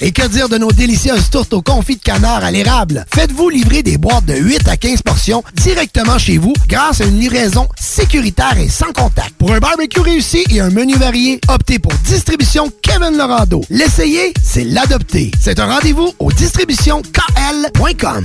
[0.00, 3.06] Et que dire de nos délicieuses tourtes au confit de canard à l'érable?
[3.14, 7.20] Faites-vous livrer des boîtes de 8 à 15 portions directement chez vous grâce à une
[7.20, 9.34] livraison sécuritaire et sans contact.
[9.38, 13.62] Pour un barbecue réussi et un menu varié, optez pour Distribution Kevin Lorando.
[13.70, 15.30] L'essayer, c'est l'adopter.
[15.40, 18.24] C'est un rendez-vous au distributionkl.com.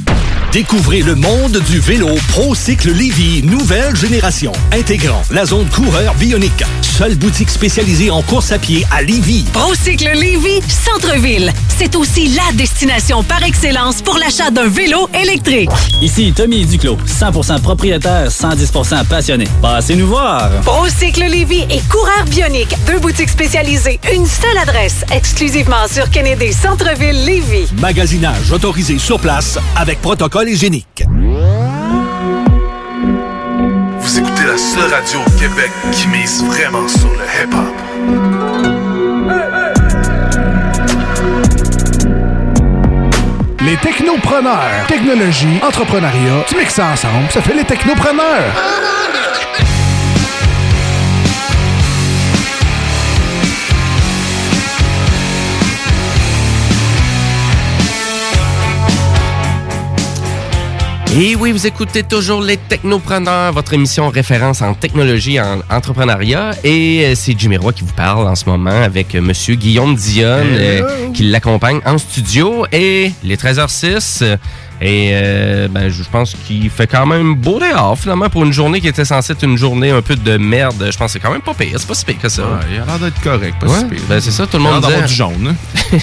[0.51, 6.65] Découvrez le monde du vélo ProCycle Lévy nouvelle génération, intégrant la zone coureur bionique.
[6.81, 9.45] Seule boutique spécialisée en course à pied à Lévy.
[9.53, 11.53] Procycle Lévy, centre-ville.
[11.77, 15.69] C'est aussi la destination par excellence pour l'achat d'un vélo électrique.
[16.01, 19.45] Ici Tommy Duclos, 100% propriétaire, 110% passionné.
[19.61, 20.49] Passez nous voir.
[20.65, 27.23] Procycle Lévy et coureur bionique, deux boutiques spécialisées, une seule adresse, exclusivement sur Kennedy Centre-ville
[27.25, 27.67] Lévy.
[27.79, 31.03] Magasinage autorisé sur place avec protocole hygiénique.
[33.99, 37.75] Vous écoutez la seule radio au Québec qui mise vraiment sur le hip-hop.
[43.63, 44.87] Les technopreneurs.
[44.87, 49.00] Technologie, entrepreneuriat, tu mixes ça ensemble, ça fait les technopreneurs.
[61.13, 66.51] Et oui, vous écoutez toujours les Technopreneurs, votre émission référence en technologie et en entrepreneuriat.
[66.63, 69.93] Et euh, c'est Jimmy Roy qui vous parle en ce moment avec euh, Monsieur Guillaume
[69.95, 72.65] Dionne euh, qui l'accompagne en studio.
[72.71, 74.37] Et les 13h06.
[74.83, 78.81] Et euh, ben, je pense qu'il fait quand même beau dehors, finalement, pour une journée
[78.81, 80.87] qui était censée être une journée un peu de merde.
[80.91, 81.75] Je pense que c'est quand même pas pire.
[81.77, 82.41] C'est pas si pire que ça.
[82.41, 83.99] Ouais, il a l'air d'être correct, pas Ouais, si pire.
[84.09, 85.07] ben, c'est ça, tout le Il a monde l'air d'avoir disait.
[85.07, 85.55] du jaune.
[85.55, 85.97] hein.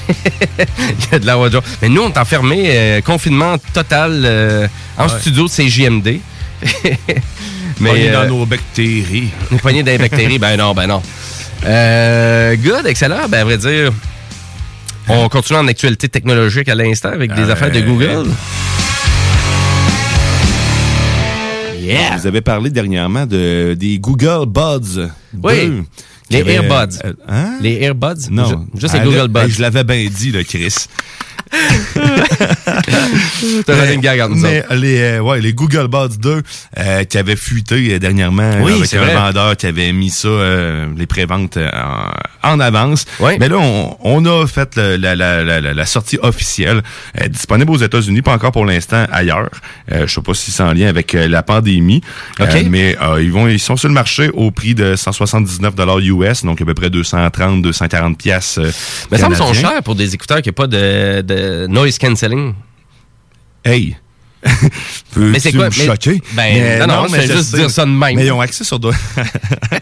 [0.91, 1.63] Il y a de la jaune.
[1.83, 5.19] Mais nous, on est enfermés, euh, confinement total euh, en Ouais.
[5.21, 6.21] studio de CJMD.
[7.79, 9.31] Pognés dans euh, nos bactéries.
[9.63, 10.39] Pognés dans les bactéries.
[10.39, 11.03] ben non, ben non.
[11.65, 13.29] Euh, good, excellent.
[13.29, 13.93] Ben, à vrai dire,
[15.09, 18.27] on continue en actualité technologique à l'instant avec des affaires de Google.
[21.81, 22.17] Yeah.
[22.19, 25.09] Vous avez parlé dernièrement de, des Google Buds.
[25.43, 25.83] Oui.
[26.31, 26.99] 2, Les Airbuds.
[27.07, 27.57] Euh, hein?
[27.63, 28.29] Les Airbuds?
[28.31, 28.47] Non.
[28.75, 29.49] Ju- Juste les Ah, Google là, Buds.
[29.49, 30.75] Je l'avais bien dit, là, Chris.
[33.67, 36.43] T'as une gag entre Mais les, euh, ouais, les Google Buds 2
[36.79, 39.15] euh, qui avaient fuité euh, dernièrement Oui, avec c'est un vrai.
[39.15, 41.69] vendeur qui avait mis ça, euh, les préventes euh,
[42.43, 43.07] en, en avance.
[43.39, 46.83] Mais là, on, on a fait le- la, la, la, la, la sortie officielle,
[47.21, 49.51] euh, disponible aux États-Unis, pas encore pour l'instant ailleurs.
[49.93, 52.03] Euh, je sais pas si c'est en lien avec euh, la pandémie,
[52.41, 52.47] OK.
[52.55, 56.45] Euh, mais euh, ils vont, ils sont sur le marché au prix de 179 US,
[56.45, 58.59] donc à peu près 230, 240 pièces.
[59.11, 61.28] Mais ça me semble cher pour des écouteurs qui n'ont pas de, de
[61.69, 62.55] noise cancelling.
[63.65, 63.97] Hey!
[65.17, 65.65] Mais c'est quoi?
[65.69, 66.23] me mais- choquer?
[66.35, 67.57] Ben, Mais non, non, je mais je juste sais.
[67.57, 68.15] dire ça de même.
[68.15, 68.79] Mais ils ont accès sur...
[68.79, 68.93] toi.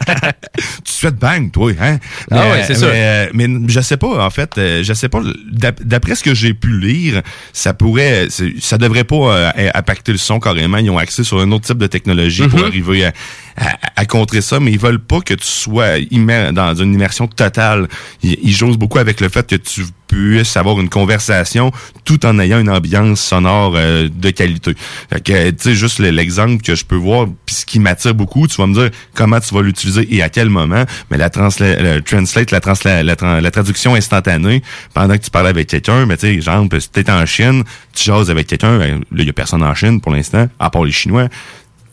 [0.85, 1.99] tu souhaites bang, toi, hein?
[2.31, 2.89] Ah Mais, ouais, c'est sûr.
[2.89, 5.21] Mais, euh, mais je sais pas, en fait, euh, je sais pas,
[5.53, 7.21] d'ap- d'après ce que j'ai pu lire,
[7.53, 8.29] ça pourrait,
[8.61, 10.79] ça devrait pas euh, impacter le son carrément.
[10.79, 12.65] Ils ont accès sur un autre type de technologie pour Mhm.
[12.65, 13.13] arriver à,
[13.57, 17.27] à- à contrer ça, mais ils veulent pas que tu sois immer- dans une immersion
[17.27, 17.89] totale.
[18.23, 21.73] Ils, ils jouent beaucoup avec le fait que tu puisses avoir une conversation
[22.05, 24.75] tout en ayant une ambiance sonore euh, de qualité.
[25.13, 28.15] Fait que, tu sais, juste le- l'exemple que je peux voir, puis ce qui m'attire
[28.15, 31.29] beaucoup, tu vas me dire comment tu vas l'utiliser et à quel moment, mais la
[31.31, 34.63] translate, la, transla- la, la traduction instantanée,
[34.95, 37.65] pendant que tu parles avec quelqu'un, mais tu sais, exemple, si t'es en Chine,
[37.95, 40.71] tu jases avec quelqu'un, ben, là, il y a personne en Chine pour l'instant, à
[40.71, 41.29] part les Chinois,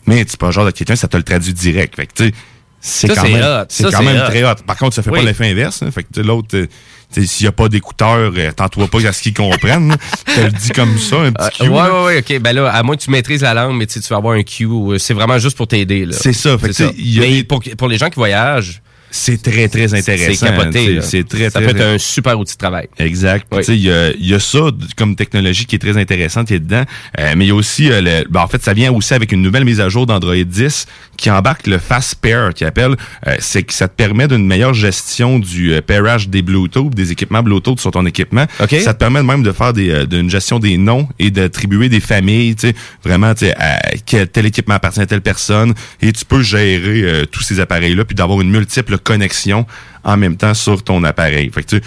[0.06, 1.96] mais tu peux jaser avec quelqu'un, ça te le traduit direct.
[1.96, 2.32] Fait que, tu sais,
[2.80, 3.64] c'est quand même, hot.
[3.68, 4.56] c'est quand même très hot.
[4.66, 5.20] Par contre, ça fait Oui.
[5.20, 5.82] pas l'effet inverse.
[5.82, 5.90] hein.
[5.90, 6.66] Fait que tu l'autre, euh,
[7.14, 9.96] tu s'il y a pas d'écouteurs, euh, t'en-toi pas à ce qu'ils comprennent.
[10.26, 12.40] te le dis comme ça, un petit Euh, ouais, ouais, ouais, ok.
[12.42, 14.42] Ben là, à moins que tu maîtrises la langue, mais tu tu vas avoir un
[14.42, 14.66] cue.
[14.66, 16.04] euh, C'est vraiment juste pour t'aider.
[16.04, 16.12] là.
[16.18, 18.82] C'est ça, fait que, tu y a Mais des- pour, pour les gens qui voyagent,
[19.16, 20.46] c'est très, très intéressant.
[20.46, 20.98] C'est capoté.
[21.02, 22.88] C'est très, Ça très, peut être un super outil de travail.
[22.98, 23.46] Exact.
[23.48, 23.64] Puis, Oui.
[23.64, 24.58] tu sais, Il y, a- il y a ça
[24.96, 26.82] comme technologie qui est très intéressante qui est dedans.
[27.20, 29.30] Euh, mais il y a aussi, euh, le, ben, en fait, ça vient aussi avec
[29.30, 30.86] une nouvelle mise à jour d'Android 10
[31.16, 32.96] qui embarque le Fast Pair, qui appelle,
[33.28, 37.12] euh, c'est que ça te permet d'une meilleure gestion du euh, pairage des Bluetooth, des
[37.12, 38.46] équipements Bluetooth sur ton équipement.
[38.60, 38.74] OK.
[38.82, 42.00] Ça te permet même de faire des, euh, d'une gestion des noms et d'attribuer des
[42.00, 42.74] familles, tu sais,
[43.04, 45.72] vraiment, tu sais, à quel tel équipement appartient à telle personne.
[46.02, 49.66] Et tu peux gérer euh, tous ces appareils-là puis d'avoir une multiple connexion
[50.02, 51.50] en même temps sur ton appareil.
[51.54, 51.82] Fait que, tu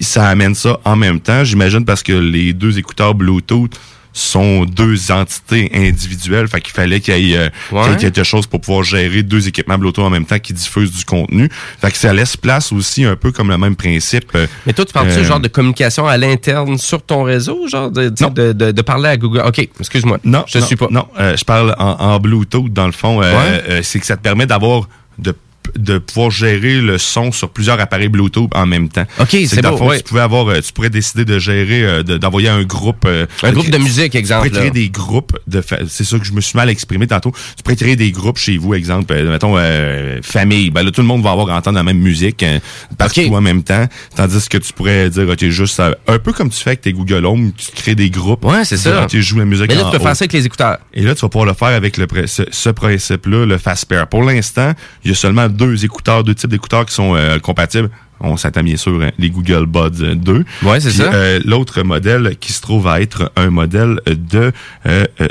[0.00, 3.78] ça amène ça en même temps, j'imagine parce que les deux écouteurs Bluetooth
[4.14, 6.46] sont deux entités individuelles.
[6.46, 7.96] Fait qu'il fallait qu'il y ait euh, Ouais.
[7.96, 11.48] quelque chose pour pouvoir gérer deux équipements Bluetooth en même temps qui diffusent du contenu.
[11.80, 14.26] Fait que ça laisse place aussi un peu comme le même principe.
[14.34, 17.90] euh, Mais toi, tu parles-tu euh, genre de communication à l'interne sur ton réseau, genre
[17.90, 19.44] de, tu sais, de, de, de parler à Google?
[19.46, 20.18] OK, excuse-moi.
[20.24, 20.88] Non, je non, suis pas.
[20.90, 23.18] Non, euh, je parle en, en Bluetooth dans le fond.
[23.20, 23.80] Ouais.
[23.82, 24.88] c'est que ça te permet d'avoir
[25.18, 25.34] de
[25.76, 29.04] de pouvoir gérer le son sur plusieurs appareils Bluetooth en même temps.
[29.20, 29.98] OK, c'est beau, ouais.
[29.98, 33.04] Tu pouvais avoir, euh, tu pourrais décider de gérer, euh, de- d'envoyer un groupe.
[33.06, 35.62] euh, Un groupe de musique, exemple, Tu pourrais créer des groupes de.
[35.88, 37.32] C'est ça que je me suis mal exprimé tantôt.
[37.56, 40.70] Tu pourrais créer des groupes chez vous, exemple, euh, mettons euh, famille.
[40.70, 42.58] Ben là, tout le monde va avoir à entendre la même musique euh,
[42.98, 43.86] partout en même temps.
[44.16, 47.24] Tandis que tu pourrais dire, ok, juste un peu comme tu fais avec tes Google
[47.26, 48.44] Home, tu crées des groupes.
[48.44, 49.04] Ouais, c'est Tu ça.
[49.04, 49.68] Ok, je joue la musique.
[49.68, 50.06] Mais là, en tu peux haut.
[50.06, 50.78] faire ça avec les écouteurs.
[50.94, 54.06] Et là, tu vas pouvoir le faire avec le, ce, ce principe-là, le Fast Pair.
[54.08, 54.72] Pour l'instant,
[55.04, 57.90] il y a seulement deux écouteurs, deux types d'écouteurs qui sont euh, compatibles.
[58.24, 60.44] On s'attend bien sûr hein, les Google Buds euh, 2.
[60.62, 61.12] Ouais, c'est ça.
[61.12, 64.52] euh, L'autre modèle qui se trouve à être un modèle de...
[64.86, 65.26] Euh, euh,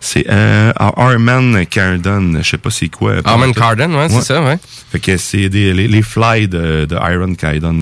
[0.00, 2.38] c'est euh, Harman Kardon.
[2.42, 3.14] Je sais pas c'est quoi.
[3.24, 4.58] Harman Kardon, ouais, c'est ça, ouais.
[4.90, 7.34] Fait que c'est des, les, les fly de, de Iron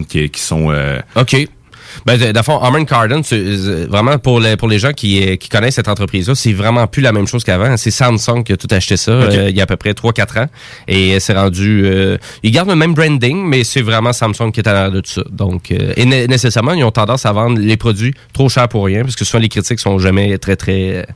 [0.06, 0.70] qui, qui sont...
[0.70, 1.48] euh, OK.
[2.06, 5.26] Ben, de- le fond, Harman Kardon, c'est, euh, vraiment pour les, pour les gens qui,
[5.26, 7.76] euh, qui connaissent cette entreprise-là, c'est vraiment plus la même chose qu'avant.
[7.76, 10.40] C'est Samsung qui a tout acheté ça euh, il y a à peu près 3-4
[10.42, 10.46] ans.
[10.88, 11.82] Et c'est rendu...
[11.86, 15.00] euh, ils gardent le même branding, mais c'est vraiment Samsung qui est à l'arrière de
[15.00, 15.22] tout ça.
[15.30, 18.84] Donc, euh, et né- nécessairement, ils ont tendance à vendre les produits trop chers pour
[18.84, 21.06] rien, parce que souvent les critiques sont jamais très, très...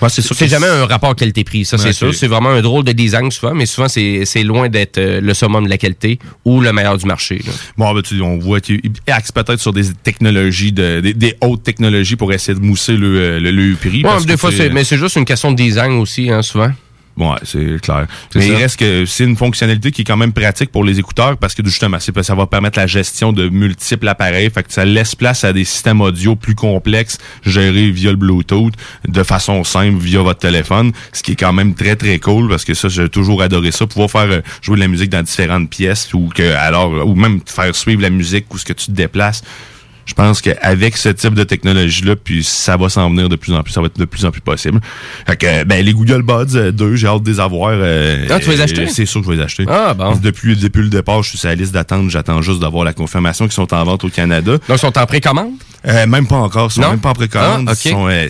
[0.00, 2.14] Ouais, c'est jamais un rapport qualité-prix, ça c'est sûr.
[2.14, 5.64] C'est vraiment un drôle de design souvent, mais souvent c'est c'est loin d'être le summum
[5.64, 7.40] de la qualité ou le meilleur du marché.
[7.46, 7.52] là.
[7.76, 11.34] Bon, ben, tu, on voit qu'ils axent peut-être sur des technologies technologies, de, des, des
[11.40, 13.98] hautes technologies pour essayer de mousser le, le, le prix.
[13.98, 16.42] Ouais, parce des que fois, c'est, mais c'est juste une question de design aussi, hein,
[16.42, 16.70] souvent.
[17.16, 18.06] Ouais, c'est clair.
[18.36, 21.36] Mais il reste que c'est une fonctionnalité qui est quand même pratique pour les écouteurs
[21.36, 24.48] parce que justement, c'est- ça va permettre la gestion de multiples appareils.
[24.50, 28.72] Fait que ça laisse place à des systèmes audio plus complexes gérés via le Bluetooth
[29.08, 30.92] de façon simple via votre téléphone.
[31.12, 33.88] Ce qui est quand même très très cool parce que ça, j'ai toujours adoré ça.
[33.88, 37.40] Pouvoir faire euh, jouer de la musique dans différentes pièces ou que alors ou même
[37.44, 39.42] faire suivre la musique où ce que tu te déplaces.
[40.08, 43.62] Je pense qu'avec ce type de technologie-là, puis ça va s'en venir de plus en
[43.62, 44.80] plus, ça va être de plus en plus possible.
[45.26, 47.72] Fait que, ben, les Google Buds euh, 2, j'ai hâte de les avoir.
[47.74, 48.86] euh, Ah, tu vas les acheter?
[48.88, 49.66] C'est sûr que je vais les acheter.
[49.68, 50.16] Ah, bon.
[50.16, 52.08] Depuis, depuis le départ, je suis sur la liste d'attente.
[52.08, 54.52] J'attends juste d'avoir la confirmation qu'ils sont en vente au Canada.
[54.52, 55.52] Donc, ils sont en précommande?
[55.88, 56.68] Euh, même pas encore.
[56.70, 56.90] Ils sont Non?
[56.90, 57.66] même pas en précommande.
[57.70, 58.28] Ah, sont, euh,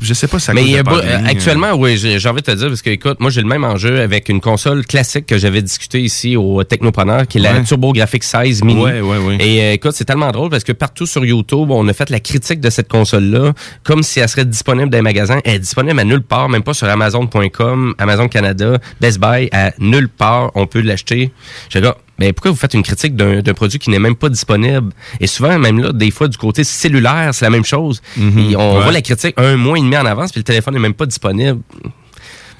[0.00, 2.28] je sais pas si ça Mais de la pandémie, euh, euh, actuellement, oui, j'ai j'ai
[2.28, 4.84] envie de te dire, parce que écoute, moi j'ai le même enjeu avec une console
[4.86, 7.62] classique que j'avais discuté ici au Technopreneur, qui est la Ouais.
[7.62, 8.82] TurboGrafx 16 Mini.
[8.82, 9.36] Ouais, ouais, ouais.
[9.40, 12.20] Et euh, écoute, c'est tellement drôle parce que partout sur YouTube, on a fait la
[12.20, 15.40] critique de cette console-là, comme si elle serait disponible dans les magasins.
[15.44, 19.72] Elle est disponible à nulle part, même pas sur Amazon.com, Amazon Canada, Best Buy, à
[19.78, 21.30] nulle part, on peut l'acheter.
[21.68, 21.88] Je dis,
[22.18, 24.90] mais pourquoi vous faites une critique d'un d'un produit qui n'est même pas disponible?
[25.20, 28.00] Et souvent, même là, des fois, du côté cellulaire, c'est la même chose.
[28.16, 28.82] Et on Ouais.
[28.82, 31.06] voit la critique un mois et demi en avance, puis le téléphone n'est même pas
[31.06, 31.60] disponible.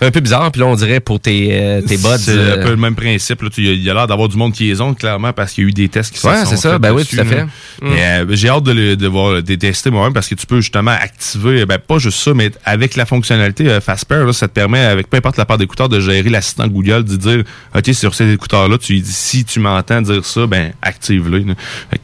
[0.06, 2.08] Un peu bizarre, puis là, on dirait pour tes, euh, tes buds.
[2.18, 3.42] C'est euh, un peu le même principe.
[3.42, 3.48] Là.
[3.56, 5.70] Il y a- l'air d'avoir du monde qui les ont, clairement, parce qu'il y a
[5.70, 6.78] eu des tests qui se Ouais, sont c'est ça.
[6.78, 7.44] Ben oui, dessus, tout à fait.
[7.44, 7.48] Mm.
[7.82, 10.90] Euh, J'ai hâte de, le- de voir de tester moi-même parce que tu peux justement
[10.90, 14.80] activer, ben, pas juste ça, mais avec la fonctionnalité euh, Fastpair, là, ça te permet,
[14.80, 17.42] avec peu importe la part d'écouteur, de gérer l'assistant Google, de dire,
[17.76, 21.44] OK, sur ces écouteurs-là, tu dis, si tu m'entends dire ça, ben, active-le.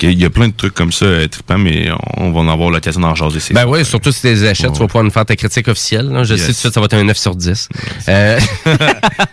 [0.02, 2.70] Il y a plein de trucs comme ça, euh, trippants, mais on, va en avoir
[2.70, 3.40] l'occasion d'en jaser.
[3.52, 6.06] Ben oui, surtout si tu les achètes, tu vas pouvoir nous faire ta critique officielle.
[6.08, 6.24] là.
[6.24, 6.40] Je Yes.
[6.42, 7.68] sais tout de suite, ça va être un 9 sur 10.
[8.08, 8.38] Euh,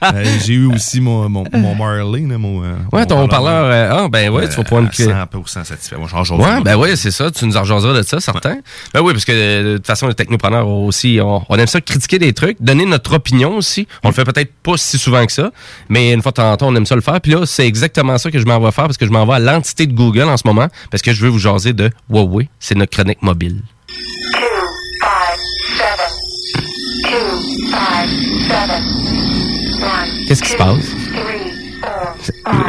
[0.04, 2.64] Euh, J'ai eu aussi mon, mon, mon Marley, mon.
[2.64, 3.66] euh, ouais, ton haut-parleur.
[3.66, 4.62] euh, ah, ben oui, tu vas.
[4.62, 5.96] Euh, 100% satisfait.
[5.98, 6.08] Moi,
[6.38, 7.32] Ouais, ben oui, c'est ça.
[7.32, 8.58] Tu nous en de ça, certain.
[8.94, 11.82] Ben oui, parce que euh, de toute façon, les technopreneurs aussi, on, on aime ça
[11.82, 13.88] critiquer des trucs, donner notre opinion aussi.
[14.04, 15.52] On le fait peut-être pas si souvent que ça,
[15.90, 17.20] mais une fois de temps en temps, on aime ça le faire.
[17.22, 19.34] Puis là, c'est exactement ça que je m'en vais faire parce que je m'en vais
[19.34, 22.50] à l'entité de Google en ce moment parce que je veux vous jaser de Huawei.
[22.60, 23.62] C'est notre chronique mobile.
[30.28, 30.86] Qu'est-ce qui se passe?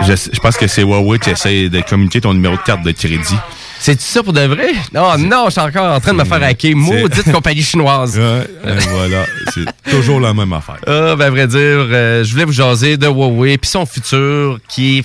[0.07, 2.93] Je, je pense que c'est Huawei qui essaie de communiquer ton numéro de carte de
[2.93, 3.37] crédit.
[3.81, 4.73] C'est ça pour de vrai?
[4.93, 6.77] Non, non, je suis encore en train de me faire hacker.
[6.77, 8.19] Maudite compagnie chinoise.
[8.19, 9.25] Ouais, euh, voilà,
[9.55, 10.79] c'est toujours la même affaire.
[10.87, 14.59] Ah, ben, à vrai dire, euh, je voulais vous jaser de Huawei puis son futur
[14.69, 15.05] qui est,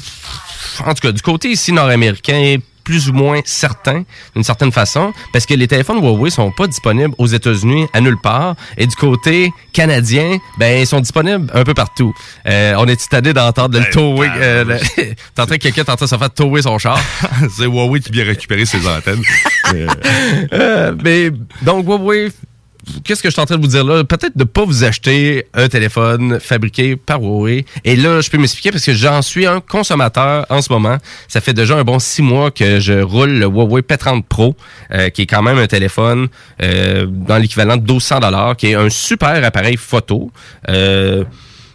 [0.86, 4.04] en tout cas, du côté ici nord-américain, plus ou moins certain,
[4.36, 8.18] d'une certaine façon, parce que les téléphones Huawei sont pas disponibles aux États-Unis à nulle
[8.22, 12.14] part, et du côté canadien, ben ils sont disponibles un peu partout.
[12.48, 15.90] Euh, on est tanné d'entendre le tower, euh, le- t'es en train que quelqu'un est
[15.90, 17.00] en train de se faire tower son char.
[17.58, 19.22] c'est Huawei qui vient récupérer ses antennes.
[19.74, 19.88] Euh,
[20.54, 21.32] Euh, mais
[21.62, 22.32] donc Huawei,
[23.04, 24.04] qu'est-ce que je suis en train de vous dire là?
[24.04, 27.66] Peut-être de pas vous acheter un téléphone fabriqué par Huawei.
[27.84, 30.98] Et là, je peux m'expliquer parce que j'en suis un consommateur en ce moment.
[31.28, 34.56] Ça fait déjà un bon six mois que je roule le Huawei P30 Pro,
[34.92, 36.28] euh, qui est quand même un téléphone
[36.62, 40.32] euh, dans l'équivalent de 1200 dollars, qui est un super appareil photo.
[40.70, 41.24] Euh,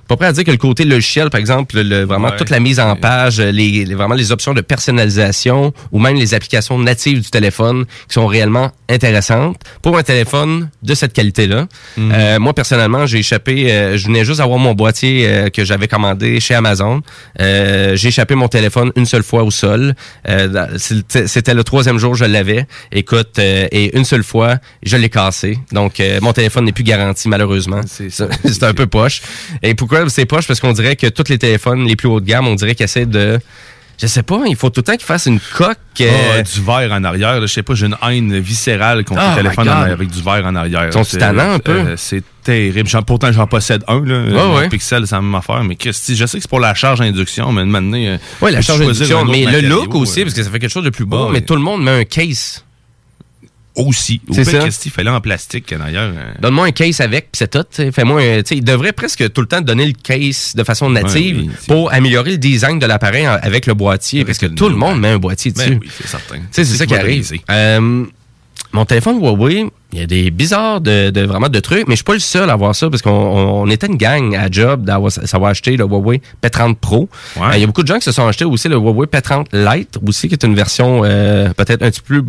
[0.09, 2.37] pas prêt à dire que le côté logiciel, par exemple, le- vraiment Ouais.
[2.37, 6.35] toute la mise en page, les, les- vraiment les options de personnalisation ou même les
[6.35, 11.67] applications natives du téléphone qui sont réellement intéressantes pour un téléphone de cette qualité-là.
[11.97, 12.13] Mhm.
[12.15, 15.89] Euh, moi, personnellement, j'ai échappé, euh, je venais juste avoir mon boîtier euh, que j'avais
[15.89, 17.03] commandé chez Amazon.
[17.41, 19.95] Euh, j'ai échappé mon téléphone une seule fois au sol.
[20.29, 22.67] Euh, C'était le troisième jour, je l'avais.
[22.93, 25.59] Écoute, euh, et une seule fois, je l'ai cassé.
[25.73, 27.81] Donc, euh, mon téléphone n'est plus garanti, malheureusement.
[27.87, 29.21] C'est un peu poche.
[29.63, 30.47] Et pourquoi c'est poche?
[30.47, 32.85] Parce qu'on dirait que tous les téléphones les plus haut de gamme, on dirait qu'ils
[32.85, 33.39] essaient de...
[34.01, 35.77] Je sais pas, il faut tout le temps qu'ils fassent une coque.
[36.03, 36.09] euh,
[36.39, 37.41] ah, du verre en arrière.
[37.41, 37.47] là.
[37.47, 40.47] Je sais pas, j'ai une haine viscérale contre Oh le téléphone en- avec du verre
[40.47, 40.91] en arrière.
[41.05, 41.73] C'est- tannants un peu?
[41.73, 42.89] euh, c'est terrible.
[43.05, 44.05] Pourtant, j'en possède un.
[44.05, 44.69] Là, ouais.
[44.69, 45.65] Pixel, c'est la même affaire.
[45.65, 47.99] Mais Christy, je sais que c'est pour la charge induction, mais maintenant.
[47.99, 50.71] euh, Oui, la charge d'induction, mais le look euh, aussi, parce que ça fait quelque
[50.73, 52.65] chose de plus beau, Ah, mais tout le monde met un case.
[53.79, 54.21] Aussi.
[54.29, 54.59] Au C'est ça.
[54.59, 56.13] Christy, fais-le en plastique, d'ailleurs.
[56.17, 57.65] euh, Donne-moi un case avec, puis c'est tout.
[57.93, 61.93] Fais-moi il devrait presque tout le temps donner le case de façon native oui, pour
[61.93, 65.19] améliorer le design de l'appareil avec le boîtier, parce que tout le monde met un
[65.19, 65.71] boîtier dessus.
[65.71, 66.39] Ben oui, c'est certain.
[66.51, 67.31] C'est ça qui arrive.
[67.51, 68.05] Euh,
[68.73, 71.99] mon téléphone Huawei, il y a des bizarres de, de- vraiment de trucs, mais je
[71.99, 74.51] suis pas le seul à avoir ça parce qu'on on, on était une gang à
[74.51, 77.09] job d'avoir savoir acheter le Huawei P30 Pro.
[77.39, 79.47] Euh, Il y a beaucoup de gens qui se sont achetés aussi le Huawei P30
[79.53, 82.23] Lite aussi, qui est une version euh, peut-être un petit peu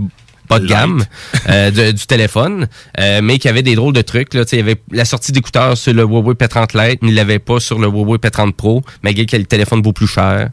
[0.50, 1.06] bas de gamme
[1.48, 2.68] euh, de- du téléphone,
[3.00, 4.34] euh, mais qui avait des drôles de trucs.
[4.34, 4.44] Là.
[4.46, 7.16] Tu sais, Il y avait la sortie d'écouteurs sur le Huawei P30 Lite, mais il
[7.16, 10.50] l'avait pas sur le Huawei P30 Pro, malgré que le téléphone vaut plus cher.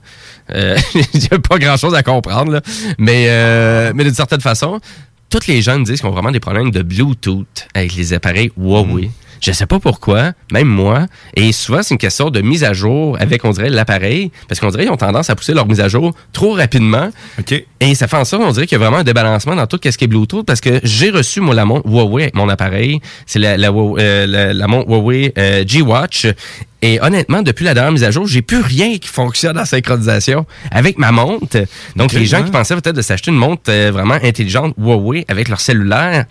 [0.55, 0.77] Euh,
[1.15, 2.61] Il n'y a pas grand-chose à comprendre, là.
[2.99, 4.81] mais, euh, mais d'une certaine façon,
[5.31, 9.11] toutes les me disent qu'ils ont vraiment des problèmes de Bluetooth avec les appareils Huawei.
[9.41, 11.07] Je sais pas pourquoi, même moi.
[11.35, 14.31] Et souvent, c'est une question de mise à jour avec, on dirait, l'appareil.
[14.49, 17.11] Parce qu'on dirait qu'ils ont tendance à pousser leur mise à jour trop rapidement.
[17.81, 19.79] Et ça fait en sorte, on dirait qu'il y a vraiment un débalancement dans tout
[19.83, 20.45] ce qui est Bluetooth.
[20.47, 23.01] Parce que j'ai reçu, moi, la montre Huawei avec mon appareil.
[23.27, 26.27] C'est la, euh, la- la montre Huawei euh, G-Watch.
[26.83, 30.47] Et honnêtement, depuis la dernière mise à jour, j'ai plus rien qui fonctionne en synchronisation
[30.71, 31.59] avec ma montre.
[31.97, 32.45] Donc, Ok, les gens ouais.
[32.45, 36.27] qui pensaient peut-être de s'acheter une montre euh, vraiment intelligente Huawei avec leur cellulaire,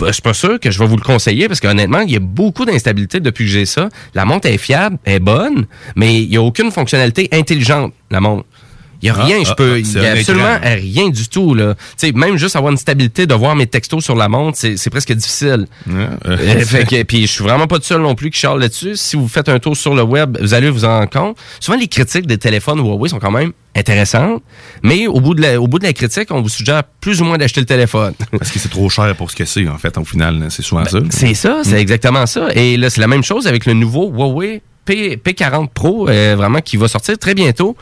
[0.00, 2.20] je suis pas sûr que je vais vous le conseiller parce qu'honnêtement, il y a
[2.20, 3.88] beaucoup d'instabilité depuis que j'ai ça.
[4.14, 5.66] La montre est fiable, est bonne,
[5.96, 8.44] mais il n'y a aucune fonctionnalité intelligente, la montre.
[9.04, 9.72] Il n'y a Ah, rien, je ah, peux.
[9.74, 10.74] ah, Il c'est n'y a absolument écran.
[10.76, 11.54] rien du tout.
[11.54, 11.74] Là.
[11.74, 14.88] Tu sais, même juste avoir une stabilité de voir mes textos sur la montre, c'est
[14.90, 15.66] presque difficile.
[15.90, 18.96] Euh, fait que- puis je suis vraiment pas tout seul non plus qui charle là-dessus.
[18.96, 21.36] Si vous faites un tour sur le web, vous allez vous en rendre compte.
[21.60, 24.42] Souvent, les critiques des téléphones Huawei sont quand même intéressantes,
[24.82, 27.24] mais au bout de la, au bout de la critique, on vous suggère plus ou
[27.24, 28.14] moins d'acheter le téléphone.
[28.38, 30.38] Parce que c'est trop cher pour ce que c'est, en fait, au final.
[30.38, 30.46] là.
[30.48, 31.00] C'est souvent ça.
[31.00, 31.78] Ben, C'est ça, c'est Mm.
[31.78, 32.48] exactement ça.
[32.54, 36.60] Et là, c'est la même chose avec le nouveau Huawei P, P40 Pro, euh, vraiment,
[36.60, 37.74] qui va sortir très bientôt.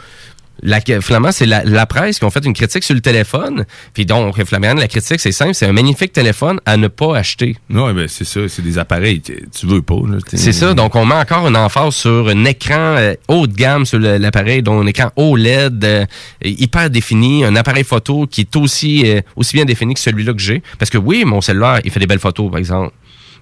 [0.63, 3.65] La, finalement, c'est la, la presse qui ont fait une critique sur le téléphone.
[3.95, 7.57] Puis donc, Flamian, la critique, c'est simple, c'est un magnifique téléphone à ne pas acheter.
[7.69, 9.97] Non, ben c'est ça, c'est des appareils que tu veux pas.
[10.27, 10.75] C'est ça.
[10.75, 14.63] Donc, on met encore une emphase sur un écran euh, haut de gamme sur l'appareil,
[14.63, 16.07] dont un écran OLED euh,
[16.45, 20.41] hyper défini, un appareil photo qui est aussi, euh, aussi bien défini que celui-là que
[20.41, 20.63] j'ai.
[20.79, 22.93] Parce que oui, mon cellulaire, il fait des belles photos, par exemple.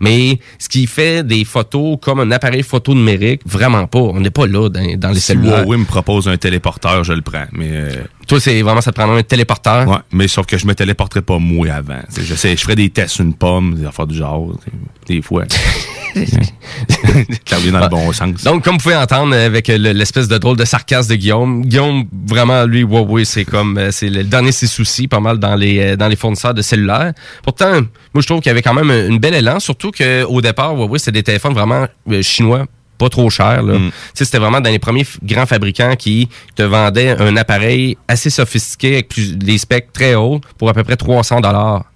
[0.01, 3.99] Mais ce qui fait des photos comme un appareil photo numérique, vraiment pas.
[3.99, 5.63] On n'est pas là dans, dans les Si cellulaires.
[5.65, 7.45] Huawei me propose un téléporteur, je le prends.
[7.53, 7.91] Mais euh,
[8.27, 9.87] Toi, c'est vraiment ça te prend un téléporteur?
[9.89, 12.01] Ouais, mais sauf que je me téléporterai pas moi avant.
[12.09, 14.53] T'sais, Je sais, je ferais des tests sur une pomme, des affaires du genre,
[15.07, 15.45] des fois.
[17.47, 18.43] Ça revient dans le bon sens.
[18.45, 21.63] Donc, comme vous pouvez entendre avec euh, le- l'espèce de drôle de sarcasme de Guillaume,
[21.65, 25.39] Guillaume, vraiment, lui, Huawei, c'est comme, euh, c'est le dernier de ses soucis, pas mal
[25.39, 27.13] dans les, euh, dans les fournisseurs de cellulaires.
[27.43, 27.83] Pourtant,
[28.15, 30.99] moi, je trouve qu'il y avait quand même une belle élan, surtout qu'au départ, Huawei,
[30.99, 32.67] c'était des téléphones vraiment euh, chinois
[33.01, 33.63] pas trop chers.
[33.63, 33.79] là.
[34.13, 38.93] Sais, C'était vraiment dans les premiers grands fabricants qui te vendaient un appareil assez sophistiqué
[38.93, 41.90] avec plus, des specs très hauts pour à peu près 300 dollars.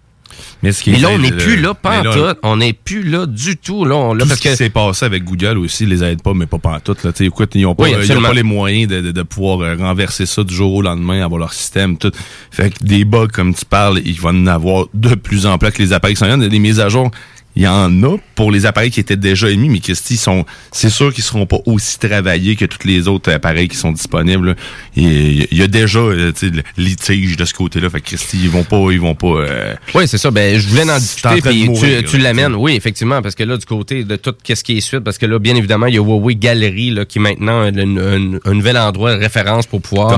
[0.62, 2.38] Mais, ce qui Mais est là, on n'est le- plus là, tout.
[2.42, 3.84] On n'est plus là du tout.
[3.84, 6.22] Là, on, là Tout parce ce qui que s'est passé avec Google aussi les aide
[6.22, 7.02] pas, mais pas pantoute.
[7.04, 7.10] Là.
[7.20, 9.76] Écoute, ils n'ont pas, Oui, ils ont pas les moyens de, de- de pouvoir euh,
[9.76, 11.98] renverser ça du jour au lendemain, avoir leur système.
[11.98, 12.12] Tout.
[12.50, 15.66] Fait que des bugs, comme tu parles, ils vont en avoir de plus en plus
[15.66, 17.10] avec les appareils qui sont Des mises à jour,
[17.56, 20.44] il y en a pour les appareils qui étaient déjà émis, mais Christy, ils sont,
[20.72, 24.56] c'est sûr qu'ils seront pas aussi travaillés que tous les autres appareils qui sont disponibles.
[24.96, 26.32] Il y a déjà euh,
[26.76, 27.90] litige de ce côté-là.
[27.90, 29.26] Fait que Christy, ils vont pas, ils vont pas.
[29.28, 30.30] euh, Oui, c'est ça.
[30.30, 31.28] Ben, je voulais en discuter.
[31.50, 32.54] Puis tu, tu l'amènes.
[32.54, 35.26] Oui, effectivement, parce que là, du côté de tout ce qui est suite, parce que
[35.26, 38.54] là, bien évidemment, il y a Huawei Gallery là, qui est maintenant un, un- un
[38.54, 40.08] nouvel endroit de référence pour pouvoir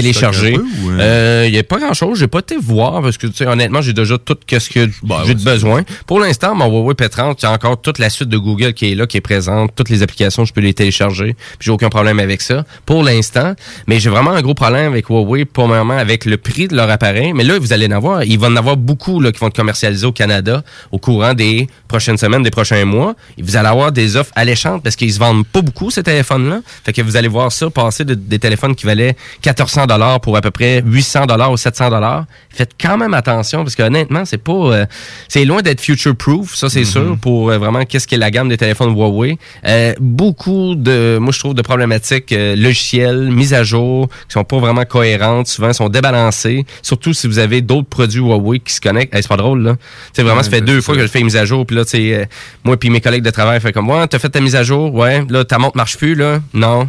[0.00, 0.56] télécharger.
[0.56, 0.98] euh?
[1.00, 2.18] Euh, Il n'y a pas grand-chose.
[2.18, 4.88] J'ai pas été voir parce que, tu sais, honnêtement, j'ai déjà tout ce que
[5.26, 5.82] j'ai de besoin.
[6.06, 8.92] Pour l'instant, mon Huawei P30, il y a encore toute la suite de Google qui
[8.92, 9.72] est là, qui est présente.
[9.76, 11.34] Toutes les applications, je peux les télécharger.
[11.34, 13.54] Puis j'ai aucun problème avec ça pour l'instant.
[13.86, 16.76] Mais j'ai vraiment un gros problème avec Huawei pour le moment avec le prix de
[16.76, 17.32] leur appareil.
[17.32, 18.24] Mais là, vous allez en avoir.
[18.24, 21.68] Il va en avoir beaucoup là, qui vont être commercialisés au Canada au courant des
[21.88, 23.14] prochaines semaines, des prochains mois.
[23.38, 26.60] Vous allez avoir des offres alléchantes parce qu'ils se vendent pas beaucoup, ces téléphones-là.
[26.84, 30.36] Fait que vous allez voir ça passer de- des téléphones qui valaient 1400 dollars pour
[30.36, 32.24] à peu près 800 dollars ou 700 dollars.
[32.50, 34.86] Faites quand même attention parce que honnêtement, c'est pas, euh,
[35.28, 38.56] c'est loin d'être future-proof, ça c'est sûr, pour euh, vraiment qu'est-ce qu'est la gamme des
[38.56, 39.36] téléphones Huawei.
[39.66, 44.44] Euh, beaucoup de, moi je trouve, de problématiques euh, logicielles, mises à jour, qui sont
[44.44, 48.80] pas vraiment cohérentes, souvent sont débalancées, surtout si vous avez d'autres produits Huawei qui se
[48.80, 49.12] connectent.
[49.12, 49.74] Hey, c'est pas drôle, là.
[49.74, 49.80] Tu
[50.12, 51.66] sais, vraiment, Ouais, ça fait ben, deux fois que je fais une mise à jour,
[51.66, 52.28] puis là, tu sais,
[52.64, 54.94] moi puis mes collègues de travail fait comme, ouais, t'as fait ta mise à jour,
[54.94, 56.88] ouais, là, ta montre marche plus, là, non.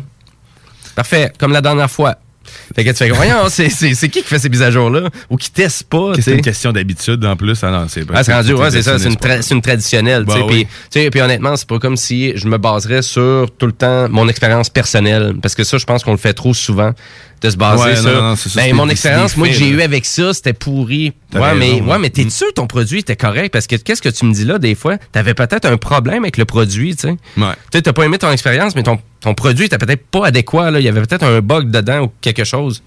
[0.95, 2.15] Parfait, comme la dernière fois.
[2.75, 5.09] Fait que tu fais, voyons, c'est, qui qui fait ces mises à jour-là?
[5.29, 7.63] Ou qui teste pas, C'est une question d'habitude en plus.
[7.63, 10.23] Ah non, c'est Ah, c'est rendu, ouais, c'est ça, c'est une, tra- c'est une traditionnelle.
[10.25, 10.67] Bah oui.
[10.91, 14.69] Puis honnêtement, c'est pas comme si je me baserais sur tout le temps mon expérience
[14.69, 15.33] personnelle.
[15.41, 16.91] Parce que ça, je pense qu'on le fait trop souvent,
[17.43, 18.11] de se baser Ouais, sur.
[18.11, 21.13] non, non, c'est ça, ben, mon expérience, moi, que j'ai eu avec ça, c'était pourri.
[21.31, 21.99] T'as Ouais, raison, mais, ouais.
[21.99, 23.51] mais t'es sûr que ton produit était correct?
[23.51, 24.97] Parce que qu'est-ce que tu me dis là, des fois?
[25.11, 27.07] T'avais peut-être un problème avec le produit, tu sais.
[27.37, 27.53] Ouais.
[27.71, 30.71] Tu sais, t'as pas aimé ton expérience, mais ton, ton produit était peut-être pas adéquat,
[30.71, 30.79] là.
[30.79, 32.81] Il y avait peut-être un bug dedans ou quelque chose.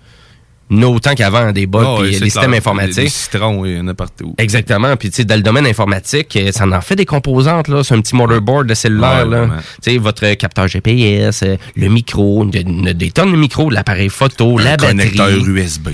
[0.70, 2.58] Autant qu'avant des bugs Ah, puis les systèmes clair.
[2.58, 3.04] informatiques.
[3.04, 4.34] Des citrons, il y en a partout.
[4.38, 4.96] Exactement.
[4.96, 7.82] Puis, tu sais, dans le domaine informatique, euh, ça en fait des composantes, là.
[7.84, 9.48] C'est un petit motherboard de cellulaire, Ouais, là.
[9.82, 14.72] Tu sais, votre capteur GPS, euh, le micro, des tonnes de micros, l'appareil photo, la
[14.72, 14.88] Un batterie.
[14.88, 15.88] connecteur USB.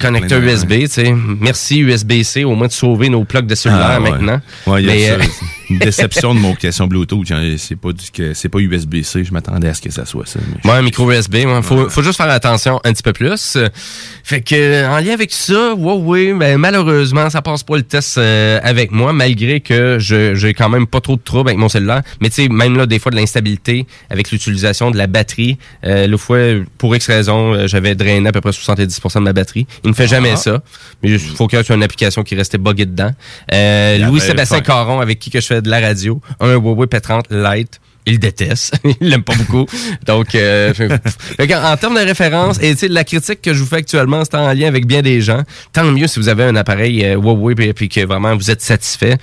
[0.00, 1.14] Connecteur USB, tu sais.
[1.40, 4.40] Merci USB-C, au moins de sauver nos plugs de cellulaire Ah, maintenant.
[4.66, 5.24] Ouais, y a ça.
[5.76, 7.26] Euh, déception de mon question Bluetooth.
[7.58, 9.24] C'est pas, du, que- c'est pas USB-C.
[9.24, 10.38] Je m'attendais à ce que ça soit ça.
[10.64, 11.34] Ouais, un micro USB.
[11.46, 11.62] ouais.
[11.62, 13.56] Faut, faut juste faire attention un petit peu plus.
[13.56, 13.68] Euh,
[14.24, 18.60] Fait que, en lien avec ça, Huawei, ben, malheureusement, ça passe pas le test euh,
[18.62, 22.02] avec moi, malgré que je- j'ai quand même pas trop de troubles avec mon cellulaire.
[22.20, 25.58] Mais tu sais, même là, des fois, de l'instabilité avec l'utilisation de la batterie.
[25.84, 26.38] Euh, le fois,
[26.78, 29.66] pour X raison, euh, j'avais drainé à peu près 70% de ma batterie.
[29.84, 30.36] Il ne fait jamais Ah.
[30.36, 30.62] ça.
[31.02, 33.12] Mais il faut qu'il y ait une application qui restait buggée dedans.
[33.52, 34.60] Euh, Louis-Sébastien.
[34.60, 37.80] Caron, avec qui que je fais de la radio, un Huawei P30 Lite.
[38.04, 38.74] Il déteste.
[39.00, 39.64] il l'aime pas beaucoup.
[40.06, 40.72] Donc, euh,
[41.38, 44.66] en termes de référence, et la critique que je vous fais actuellement, c'est en lien
[44.66, 45.42] avec bien des gens.
[45.72, 48.60] Tant mieux si vous avez un appareil euh, Huawei puis, puis que vraiment vous êtes
[48.60, 49.18] satisfait.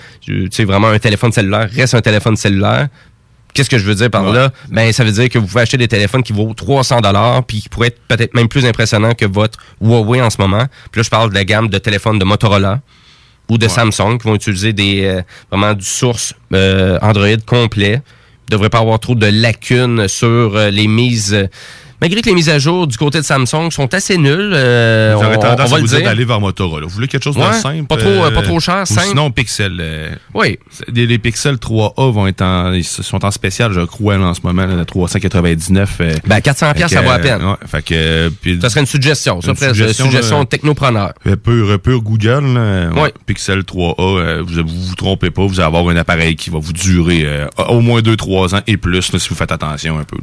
[0.52, 2.88] Sais, vraiment un téléphone cellulaire reste un téléphone cellulaire.
[3.54, 4.52] Qu'est-ce que je veux dire par là?
[4.70, 7.62] Ben, ça veut dire que vous pouvez acheter des téléphones qui vaut 300 dollars puis
[7.62, 10.66] qui pourraient être peut-être même plus impressionnants que votre Huawei en ce moment.
[10.92, 12.80] Puis là, je parle de la gamme de téléphones de Motorola
[13.50, 15.22] ou de Samsung qui vont utiliser des euh,
[15.52, 18.02] vraiment du source euh, Android complet.
[18.48, 21.50] Il devrait pas avoir trop de lacunes sur euh, les mises.
[22.02, 25.16] Euh, malgré que les mises à jour du côté de Samsung sont assez nulles, euh,
[25.16, 26.06] on, tendance va à vous dire dire.
[26.08, 26.86] d'aller vers Motorola.
[26.86, 27.84] Vous voulez quelque chose de Ouais, simple?
[27.88, 29.08] pas trop, euh, pas trop cher, ou simple.
[29.10, 29.78] Sinon, Pixel.
[29.80, 30.58] euh, oui.
[30.94, 34.42] Les, les Pixel 3A vont être en, ils sont en spécial, je crois, en ce
[34.44, 35.98] moment, là, à 399.
[36.02, 37.44] euh, Ben, 400 fait que, ça vaut à peine.
[37.44, 39.42] ouais, fait que, euh, puis- Ça serait une suggestion.
[39.42, 41.14] Ça Une serait une suggestion, technopreneur.
[41.44, 43.14] Peu Google, là, Ouais.
[43.26, 46.60] Pixel 3A, euh, vous, vous vous trompez pas, vous allez avoir un appareil qui va
[46.60, 50.04] vous durer euh, au moins 2-3 ans et plus, là, si vous faites attention un
[50.04, 50.18] peu.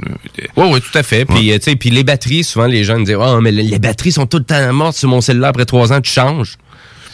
[0.56, 1.24] Oui, oui, tout à fait.
[1.24, 4.12] Puis, euh, sais, puis les batteries, souvent, les gens me disent, oh, mais les batteries
[4.12, 6.56] sont tout le temps mortes sur mon cellulaire après trois ans, tu changes.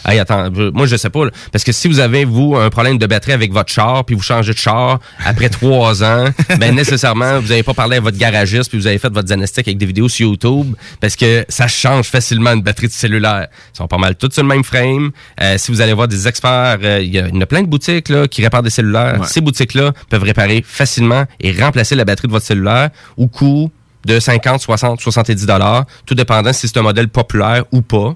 [0.05, 1.31] Hey, attends, moi je sais pas, là.
[1.53, 4.21] parce que si vous avez, vous, un problème de batterie avec votre char, puis vous
[4.21, 6.25] changez de char après trois ans,
[6.59, 9.65] ben nécessairement, vous n'avez pas parlé à votre garagiste, puis vous avez fait votre diagnostic
[9.65, 13.47] avec des vidéos sur YouTube, parce que ça change facilement une batterie de cellulaire.
[13.73, 15.11] Ils sont pas mal toutes sur le même frame.
[15.41, 18.09] Euh, si vous allez voir des experts, euh, il y, en a plein de boutiques
[18.09, 19.21] là, qui réparent des cellulaires.
[19.21, 19.27] Ouais.
[19.27, 23.71] Ces boutiques-là peuvent réparer facilement et remplacer la batterie de votre cellulaire au coût
[24.05, 28.15] de 50, 60, 70 dollars, tout dépendant si c'est un modèle populaire ou pas.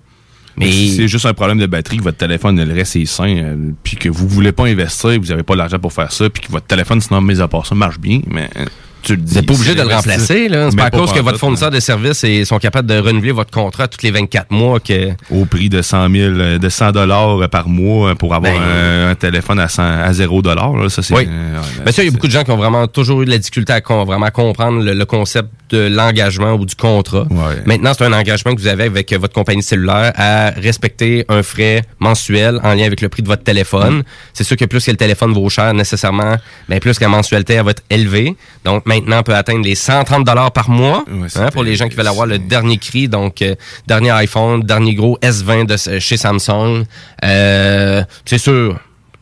[0.58, 3.28] Mais Si c'est juste un problème de batterie, que votre téléphone le reste est sain,
[3.38, 6.42] euh, puis que vous voulez pas investir, vous n'avez pas l'argent pour faire ça, puis
[6.42, 8.66] que votre téléphone, sinon, mis à part ça, marche bien, mais euh,
[9.08, 9.34] tu le dis.
[9.34, 10.50] Vous n'êtes pas obligé de le remplacer.
[10.50, 10.70] là.
[10.70, 13.88] C'est pas à cause que votre fournisseur de services sont capables de renouveler votre contrat
[13.88, 15.12] tous les 24 mois que.
[15.32, 19.10] Au prix de 100 000, euh, de 100 dollars par mois pour avoir Ben, un,
[19.12, 21.14] un téléphone à, 100 à 0 dollars, là, ça c'est.
[21.16, 21.28] Oui.
[21.30, 23.32] euh, Ben ça, il y a beaucoup de gens qui ont vraiment toujours eu de
[23.32, 27.26] la difficulté à vraiment comprendre le, le concept de l'engagement ou du contrat.
[27.66, 31.82] Maintenant, c'est un engagement que vous avez avec votre compagnie cellulaire à respecter un frais
[32.00, 34.04] mensuel en lien avec le prix de votre téléphone.
[34.34, 36.36] C'est sûr que plus que le téléphone vaut cher, nécessairement,
[36.70, 38.36] ben plus que la mensualité elle va être élevée.
[38.64, 41.96] Donc maintenant, on peut atteindre les 130 dollars par mois hein, pour les gens qui
[41.96, 43.56] veulent avoir le dernier cri, donc euh,
[43.88, 46.84] dernier iPhone, dernier gros S20 de chez Samsung.
[47.24, 48.80] Euh, c'est sûr.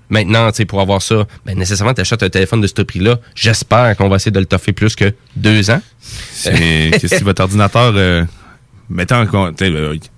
[0.09, 3.17] Maintenant, tu pour avoir ça, ben, nécessairement, tu achètes un téléphone de ce prix-là.
[3.33, 5.81] J'espère qu'on va essayer de le toffer plus que deux ans.
[5.99, 7.93] C'est que si votre ordinateur.
[7.95, 8.23] euh,
[8.89, 9.25] mettons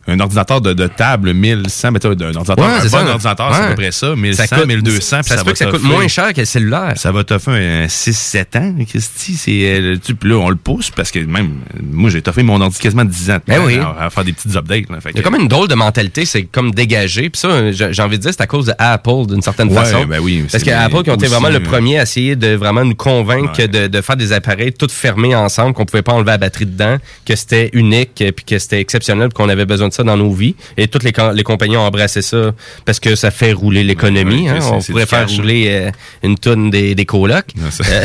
[0.08, 3.11] un ordinateur de, de table 1100, mettons un ordinateur, Ouais, un c'est bon ça.
[3.11, 5.58] ordinateur, c'est à peu près ça, 1100, Ça coûte- 1200, ça se ça, peut que
[5.58, 6.94] ça coûte moins cher que le cellulaire.
[6.95, 11.11] Ça va t'offrir un 6-7 ans, Christy, c'est, euh, tu, là, on le pousse parce
[11.11, 11.60] que même,
[11.92, 13.38] moi, j'ai toffé mon ordi quasiment 10 ans.
[13.48, 13.77] Ben oui.
[13.80, 15.00] à, à faire des petites updates, là.
[15.02, 17.30] Fait Il y a que- comme une drôle de mentalité, c'est comme dégagé.
[17.30, 20.06] Puis ça, j'ai envie de dire, c'est à cause de Apple d'une certaine Ouais, façon.
[20.06, 22.56] ben oui, Parce que Apple qui ont été vraiment le euh, premier à essayer de
[22.56, 26.32] vraiment nous convaincre de, de faire des appareils tout fermés ensemble, qu'on pouvait pas enlever
[26.32, 30.03] la batterie dedans, que c'était unique, puis que c'était exceptionnel, qu'on avait besoin de ça
[30.03, 30.56] dans nos vies.
[30.77, 32.51] Et toutes les, com- les compagnies ont embrassé ça
[32.85, 34.50] parce que ça fait rouler l'économie.
[34.50, 34.69] Ouais, hein.
[34.72, 35.92] On pourrait faire cash, rouler euh,
[36.24, 37.45] une tonne des, des colocs.
[37.58, 38.03] Euh,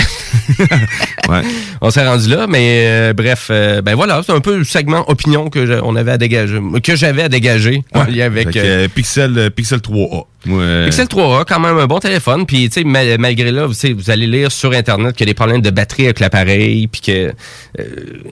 [1.81, 5.09] On s'est rendu là, mais euh, bref, euh, ben voilà, c'est un peu le segment
[5.11, 8.49] opinion que je- on avait à dégager, que j'avais à dégager en lien avec.
[8.95, 10.25] Pixel, Pixel 3A.
[10.45, 12.47] Moi, euh, Pixel 3A, quand même un bon téléphone.
[12.47, 15.33] Puis, tu sais, mal- malgré là, vous, vous allez lire sur Internet qu'il y a
[15.33, 16.87] des problèmes de batterie avec l'appareil.
[16.89, 17.33] Puis que,
[17.81, 17.85] euh,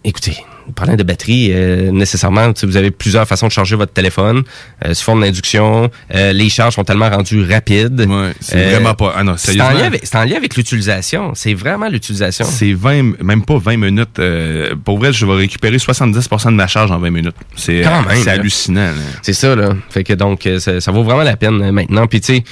[0.05, 0.37] écoutez,
[0.71, 4.43] problèmes de batterie, euh, nécessairement, vous avez plusieurs façons de charger votre téléphone.
[4.85, 5.91] Euh, sous forme d'induction.
[6.15, 8.07] Euh, les charges sont tellement rendues rapides.
[8.41, 11.33] c'est vraiment pas- ah non, c'est en lien avec, avec l'utilisation.
[11.35, 12.45] C'est vraiment l'utilisation.
[12.49, 14.19] C'est 20, même pas 20 minutes.
[14.19, 17.37] euh, pour vrai, je vais récupérer 70% de ma charge en 20 minutes.
[17.57, 18.33] C'est euh, là.
[18.33, 18.91] hallucinant.
[19.23, 19.71] C'est ça, là.
[19.91, 22.07] Fait que donc, euh, ça, ça vaut vraiment la peine euh, maintenant.
[22.07, 22.45] Puis, tu sais,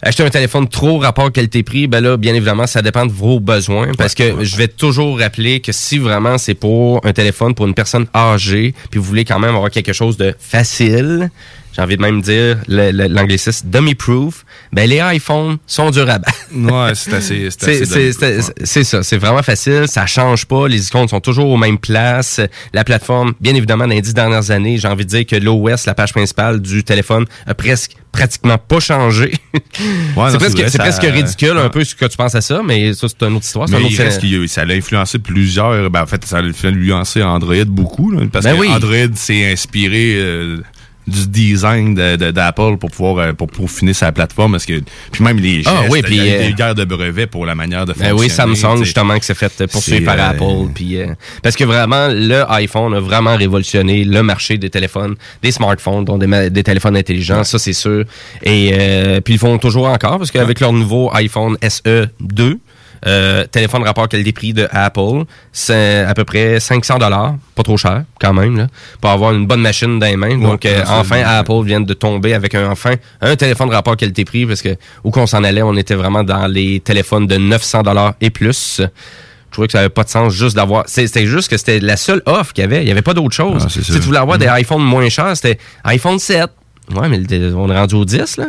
[0.00, 3.92] Acheter un téléphone trop rapport qualité-prix, ben là, bien évidemment, ça dépend de vos besoins.
[3.98, 7.74] Parce que je vais toujours rappeler que si vraiment c'est pour un téléphone pour une
[7.74, 11.30] personne âgée, puis vous voulez quand même avoir quelque chose de facile,
[11.78, 16.32] j'ai envie de même dire l'anglicisme dummy-proof, ben les iPhones sont durs à battre.
[16.52, 17.48] Ouais, c'est assez.
[18.64, 22.40] C'est ça, c'est vraiment facile, ça change pas, les icônes sont toujours aux mêmes places.
[22.72, 25.86] La plateforme, bien évidemment, dans les dix dernières années, j'ai envie de dire que l'OS,
[25.86, 29.32] la page principale du téléphone, a presque pratiquement pas changé.
[30.16, 32.92] non, c'est presque, ça- presque ridicule un peu ce que tu penses à ça, mais
[32.94, 33.68] ça, c'est une autre histoire.
[33.68, 35.90] Mais il reste qu'il ça a influencé plusieurs.
[35.90, 38.10] Ben, en fait, ça a influencé Android beaucoup.
[38.10, 38.68] là, parce Ben que oui.
[38.68, 40.60] Android s'est inspiré euh,
[41.08, 44.52] du design de- de- d'Apple pour pouvoir euh, pour peaufiner sa plateforme.
[44.52, 44.80] Parce que,
[45.10, 46.84] puis même les gestes, Ah oui, il y a puis, eu euh, des guerres de
[46.84, 48.20] brevets pour la manière de Ben fonctionner.
[48.20, 50.72] oui, Samsung, justement, qui s'est fait poursuivre par euh, Apple.
[50.74, 55.50] Puis, euh, parce que vraiment, le iPhone a vraiment révolutionné le marché des téléphones, des
[55.50, 58.04] smartphones, dont des, des téléphones intelligents, ça c'est sûr.
[58.42, 62.58] Et euh, puis ils font toujours encore, parce qu'avec leur nouveau iPhone SE 2,
[63.06, 68.04] euh, téléphone rapport qualité-prix de Apple, c'est à peu près 500 dollars, pas trop cher
[68.20, 68.66] quand même, là,
[69.00, 70.36] pour avoir une bonne machine dans les mains.
[70.38, 74.62] Donc euh, enfin Apple vient de tomber avec un, enfin un téléphone rapport qualité-prix parce
[74.62, 78.30] que où qu'on s'en allait, on était vraiment dans les téléphones de 900 dollars et
[78.30, 78.80] plus.
[78.80, 80.84] Je trouvais que ça avait pas de sens juste d'avoir.
[80.88, 82.82] C'était juste que c'était la seule offre qu'il y avait.
[82.82, 83.62] Il y avait pas d'autre chose.
[83.64, 84.44] Ah, si tu voulais avoir Mhm.
[84.44, 86.50] des iPhones moins chers, c'était iPhone 7.
[86.94, 87.20] Ouais, mais
[87.54, 88.46] on est rendu au 10, là.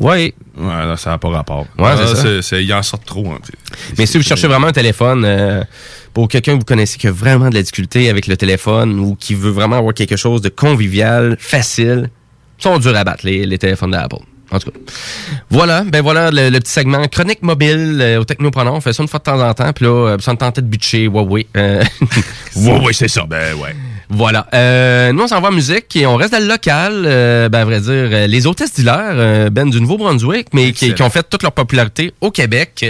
[0.00, 0.34] Ouais.
[0.56, 1.66] Ouais, là, ça n'a pas rapport.
[1.78, 2.22] Ouais, Ah, c'est ça.
[2.22, 3.26] c'est- c'est- Ils en sortent trop.
[3.32, 3.38] hein.
[3.98, 5.62] Mais si vous cherchez vraiment un téléphone euh,
[6.14, 9.14] pour quelqu'un que vous connaissez qui a vraiment de la difficulté avec le téléphone ou
[9.14, 12.10] qui veut vraiment avoir quelque chose de convivial, facile,
[12.58, 14.16] ils sont durs à battre, les, les téléphones d'Apple.
[14.50, 14.78] En tout cas.
[15.50, 18.72] Voilà, ben voilà le, le petit segment chronique mobile euh, au Technopreneur.
[18.72, 19.70] On fait ça une fois de temps en temps.
[19.74, 21.46] Puis là, euh, ça me tentait de butcher Huawei.
[21.54, 21.84] Euh,
[22.56, 23.26] Huawei, c'est ça.
[23.28, 23.76] Ben ouais.
[24.10, 24.46] Voilà.
[24.54, 27.04] Euh, nous, on s'en va en musique et on reste dans le local.
[27.06, 30.94] euh, ben, à vrai dire, euh, les hôtesses d'hilaire, euh, ben, du Nouveau-Brunswick, mais qui,
[30.94, 32.84] qui ont fait toute leur popularité au Québec.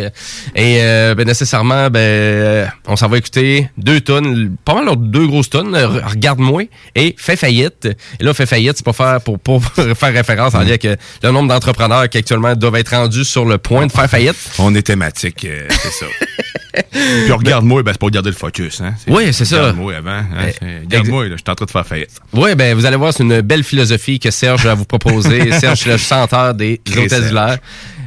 [0.54, 5.26] Et euh, ben, nécessairement, ben, on s'en va écouter deux tonnes, pas mal leurs deux
[5.26, 6.64] grosses tonnes, Regarde-moi
[6.94, 7.88] et Fait faillite.
[8.20, 9.64] Et là, Fait faillite, c'est pas faire pour, pour
[9.96, 13.58] faire référence en lien avec le nombre d'entrepreneurs qui actuellement doivent être rendus sur le
[13.58, 14.36] point de faire faillite.
[14.58, 16.06] On est thématique, c'est ça.
[16.92, 18.80] Puis regarde-moi, ben, c'est pour garder le focus.
[18.80, 18.94] Hein?
[19.06, 19.56] Oui, c'est ça.
[19.58, 20.10] Regarde-moi avant.
[20.10, 20.24] hein,
[20.58, 22.10] c'est- Regarde-moi, je suis en train de faire faillite.
[22.32, 25.50] Oui, ben vous allez voir, c'est une belle philosophie que Serge a à vous proposer.
[25.58, 27.26] Serge, le chanteur des Hôtesses Serge.
[27.28, 27.58] d'hilaire.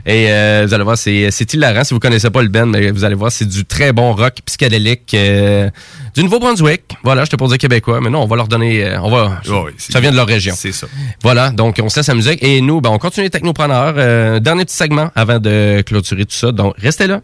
[0.03, 1.83] Et euh, vous allez voir, c'est c'est hilarant.
[1.83, 4.33] Si vous connaissez pas le band, mais vous allez voir, c'est du très bon rock
[4.48, 5.69] psychédélique euh,
[6.15, 6.81] du Nouveau-Brunswick.
[7.03, 8.83] Voilà, je te pour dire québécois, mais non, on va leur donner...
[8.83, 9.41] euh, on va,
[9.77, 10.56] c'est- ça vient de leur région.
[10.57, 10.88] C'est ça.
[11.22, 12.41] Voilà, donc on se laisse la musique.
[12.41, 13.93] Et nous, ben, on continue les technopreneurs.
[13.98, 16.51] Euh, dernier petit segment avant de clôturer tout ça.
[16.51, 17.22] Donc, restez là.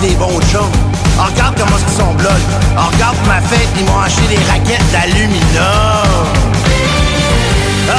[0.00, 0.72] Des bons chums.
[1.18, 2.42] Regarde comment ils sont blood.
[2.76, 5.40] Regarde ma fête, ils m'ont acheté des raquettes d'aluminium.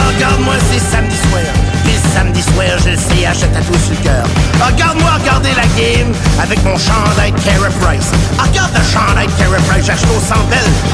[0.08, 1.44] Regarde-moi, c'est samedi soir.
[1.84, 4.26] Puis samedi soir, je le sais, achète à tout sur le cœur.
[4.66, 8.10] Regarde-moi regarder la game avec mon chandail Cara Price.
[8.38, 10.48] Regarde le chandail Cara Price, j'ai acheté au Centre.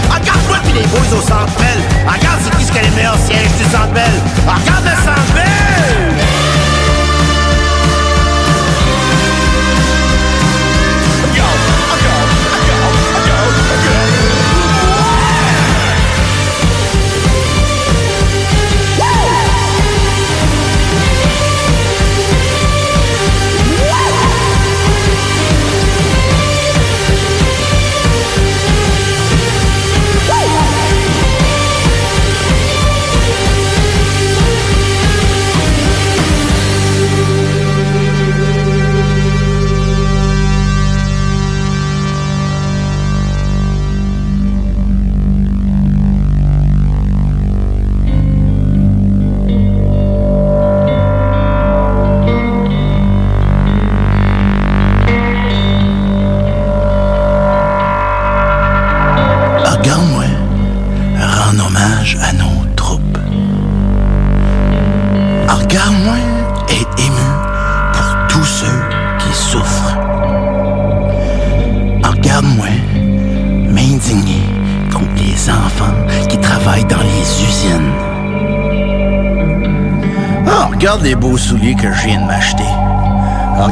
[0.10, 1.80] Regarde-moi puis les boys au Centre Bell.
[2.06, 4.16] Regarde c'est qui ce qui a les meilleurs sièges du Centre Bell?
[4.46, 6.27] Regarde le Centre Bell!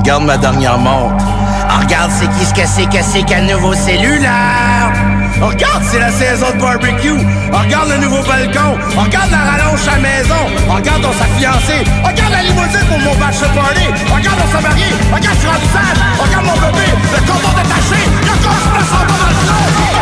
[0.05, 1.25] Regarde ma dernière montre.
[1.81, 4.93] Regarde c'est qui ce que c'est que c'est qu'un nouveau cellulaire?
[5.41, 7.17] Regarde, c'est la saison de barbecue.
[7.51, 8.77] Regarde le nouveau balcon.
[8.95, 10.45] Regarde la rallonge à la maison.
[10.69, 11.83] Regarde dans sa fiancée.
[12.03, 13.87] Regarde la limousine pour mon bachelor party.
[14.13, 14.85] Regarde on s'est marié.
[15.11, 15.97] Regarde sur sale.
[16.19, 16.85] Regarde mon bébé.
[17.11, 18.05] Le cordon détaché.
[18.21, 19.94] Le corps se en bas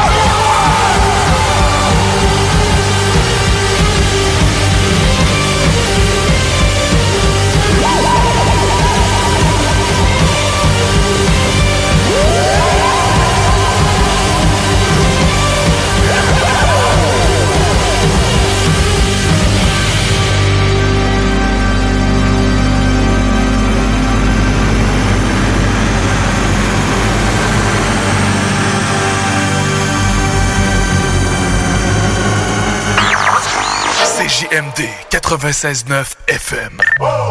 [34.53, 36.77] CJMD 96.9 FM.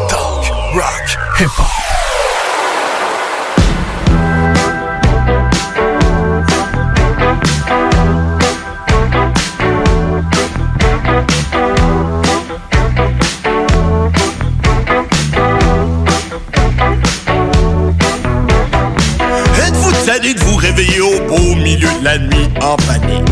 [0.09, 0.44] Talk,
[0.75, 1.67] rock, hip-hop.
[19.59, 23.23] Êtes-vous tanné de vous réveiller au beau milieu de la nuit en panique?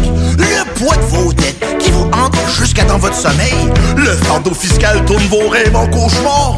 [0.81, 3.53] Poids vos dettes qui vous hante jusqu'à dans votre sommeil?
[3.99, 6.57] Le fardeau fiscal tourne vos rêves en cauchemar?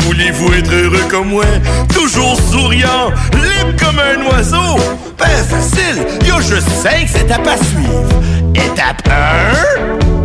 [0.00, 1.46] Voulez-vous être heureux comme moi?
[1.88, 4.76] Toujours souriant, libre comme un oiseau?
[5.18, 8.20] Ben facile, y a juste cinq étapes à suivre.
[8.54, 10.21] Étape 1...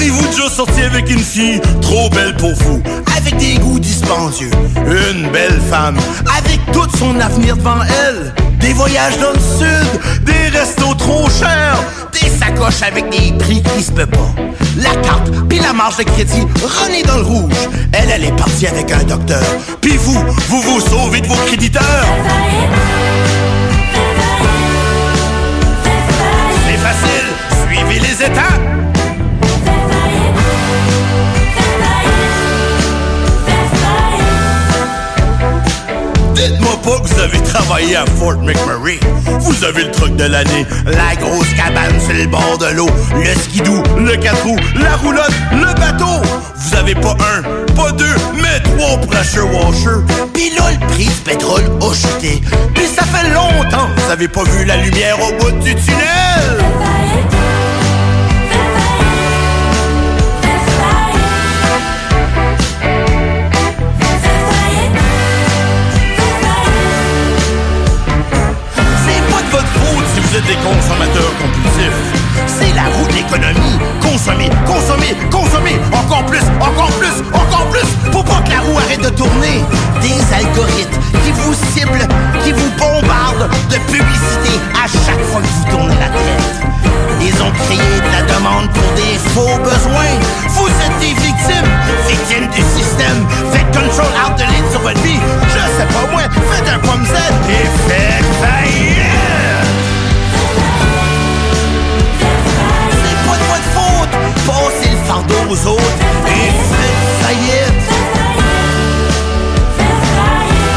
[0.00, 2.80] Avez-vous déjà sorti avec une fille trop belle pour vous,
[3.16, 5.98] avec des goûts dispendieux, une belle femme,
[6.38, 11.82] avec tout son avenir devant elle, des voyages dans le sud, des restos trop chers,
[12.12, 14.32] des sacoches avec des prix qui se peut pas,
[14.76, 18.68] la carte puis la marge de crédit René dans le rouge, elle elle est partie
[18.68, 19.42] avec un docteur,
[19.80, 22.06] puis vous, vous vous sauvez de vos créditeurs.
[26.68, 28.87] C'est facile, suivez les étapes.
[36.38, 39.00] Dites-moi pas que vous avez travaillé à Fort McMurray.
[39.40, 43.34] Vous avez le truc de l'année, la grosse cabane sur le bord de l'eau, le
[43.34, 46.22] skidoo, le quatre la roulotte, le bateau.
[46.54, 47.42] Vous avez pas un,
[47.74, 50.04] pas deux, mais trois pressure washers.
[50.32, 52.40] Pis là, le prix du pétrole a chuté.
[52.72, 56.64] Puis ça fait longtemps que vous avez pas vu la lumière au bout du tunnel.
[70.46, 71.98] Des consommateurs compulsifs.
[72.46, 73.78] C'est la roue de l'économie.
[74.00, 75.76] Consommer, consommer, consommer.
[75.92, 77.88] Encore plus, encore plus, encore plus.
[78.12, 79.64] Pour pas que la roue arrête de tourner.
[80.00, 82.06] Des algorithmes qui vous ciblent,
[82.44, 86.58] qui vous bombardent de publicité à chaque fois que vous tournez la tête.
[87.20, 90.14] Ils ont créé de la demande pour des faux besoins.
[90.50, 91.72] Vous êtes des victimes,
[92.06, 93.26] victimes du système.
[93.52, 95.20] Faites control out de ligne sur votre vie.
[95.48, 97.16] Je sais pas moi, faites un pomme Z
[97.50, 99.67] et faites faillite.
[105.48, 105.82] Aux autres
[106.26, 107.90] et faites faillite.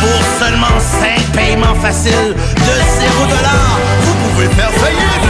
[0.02, 3.32] Pour seulement 5 paiements faciles de 0
[4.02, 5.28] vous pouvez faire faillite.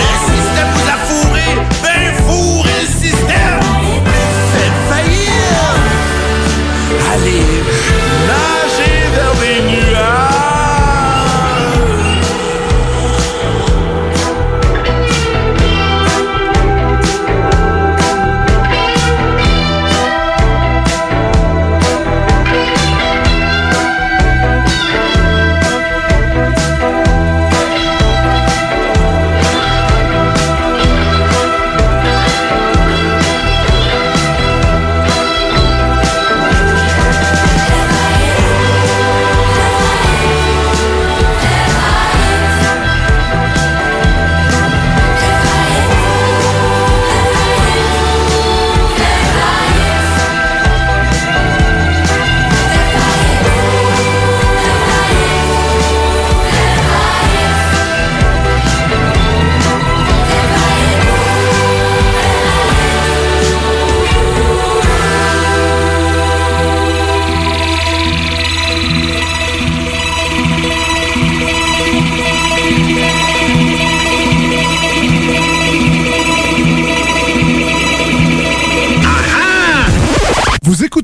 [0.00, 1.48] Le système vous a fourré,
[1.82, 3.60] ben fourrez le système.
[4.52, 5.84] Faites faillite.
[7.12, 7.46] Allez,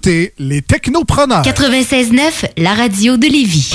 [0.01, 1.43] écoutez les Technopreneurs.
[1.43, 3.75] 96.9, la radio de Lévis.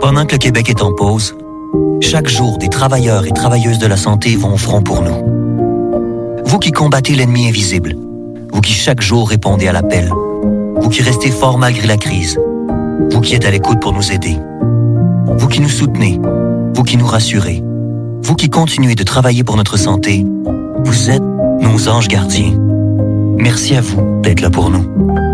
[0.00, 1.34] Pendant que le Québec est en pause,
[2.00, 6.42] chaque jour, des travailleurs et travailleuses de la santé vont au front pour nous.
[6.44, 7.96] Vous qui combattez l'ennemi invisible,
[8.52, 10.10] vous qui chaque jour répondez à l'appel,
[10.76, 12.38] vous qui restez fort malgré la crise,
[13.10, 14.36] vous qui êtes à l'écoute pour nous aider,
[15.38, 16.20] vous qui nous soutenez,
[16.74, 17.62] vous qui nous rassurez,
[18.22, 20.26] vous qui continuez de travailler pour notre santé,
[20.84, 22.52] vous êtes nos anges gardiens.
[23.38, 25.31] Merci à vous d'être là pour nous.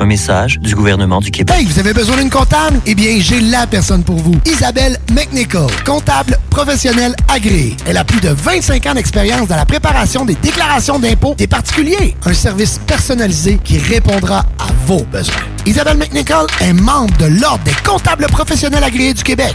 [0.00, 1.54] Un message du gouvernement du Québec.
[1.56, 2.80] Hey, vous avez besoin d'une comptable?
[2.84, 4.34] Eh bien, j'ai la personne pour vous.
[4.44, 7.76] Isabelle McNichol, comptable professionnelle agréée.
[7.86, 12.16] Elle a plus de 25 ans d'expérience dans la préparation des déclarations d'impôts des particuliers.
[12.24, 15.34] Un service personnalisé qui répondra à vos besoins.
[15.64, 19.54] Isabelle McNichol est membre de l'Ordre des comptables professionnels agréés du Québec.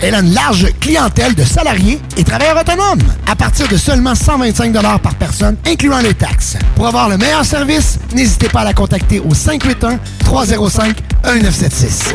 [0.00, 4.72] Elle a une large clientèle de salariés et travailleurs autonomes à partir de seulement 125
[5.02, 6.56] par personne, incluant les taxes.
[6.74, 12.14] Pour avoir le meilleur service, n'hésitez pas à la contacter au 581 305 1976.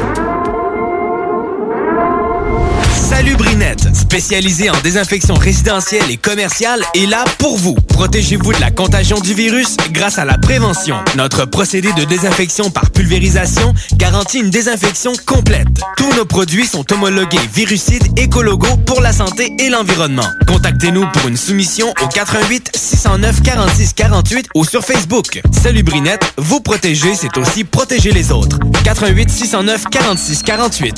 [3.12, 7.76] Salubrinette, spécialisée en désinfection résidentielle et commerciale, est là pour vous.
[7.76, 10.96] Protégez-vous de la contagion du virus grâce à la prévention.
[11.18, 15.68] Notre procédé de désinfection par pulvérisation garantit une désinfection complète.
[15.98, 20.28] Tous nos produits sont homologués virucides écologaux pour la santé et l'environnement.
[20.48, 25.42] Contactez-nous pour une soumission au 88 609 46 48 ou sur Facebook.
[25.52, 28.58] Salubrinette, vous protéger, c'est aussi protéger les autres.
[28.86, 30.96] 88 609 46 48.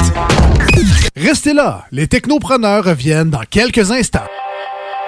[1.16, 4.28] Restez là, les technopreneurs reviennent dans quelques instants.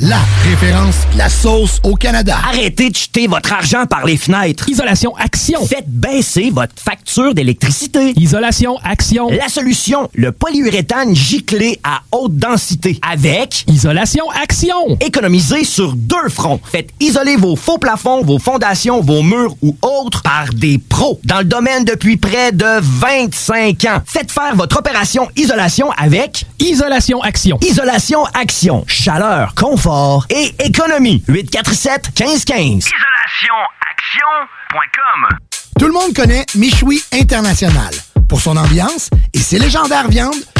[0.00, 2.36] La référence, la sauce au Canada.
[2.48, 4.68] Arrêtez de jeter votre argent par les fenêtres.
[4.68, 5.66] Isolation Action.
[5.66, 8.12] Faites baisser votre facture d'électricité.
[8.16, 9.28] Isolation Action.
[9.30, 12.98] La solution, le polyuréthane giclé à haute densité.
[13.02, 14.96] Avec Isolation Action.
[15.00, 16.60] Économisez sur deux fronts.
[16.64, 21.38] Faites isoler vos faux plafonds, vos fondations, vos murs ou autres par des pros dans
[21.38, 24.02] le domaine depuis près de 25 ans.
[24.06, 27.58] Faites faire votre opération isolation avec Isolation Action.
[27.62, 28.84] Isolation Action.
[29.12, 31.24] Chaleur, confort et économie.
[31.26, 32.86] 847 1515.
[32.86, 35.36] IsolationAction.com
[35.80, 37.92] Tout le monde connaît Michoui International
[38.28, 40.36] pour son ambiance et ses légendaires viandes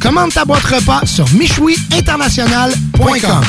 [0.00, 3.40] Commande ta boîte repas sur michouiinternational.com.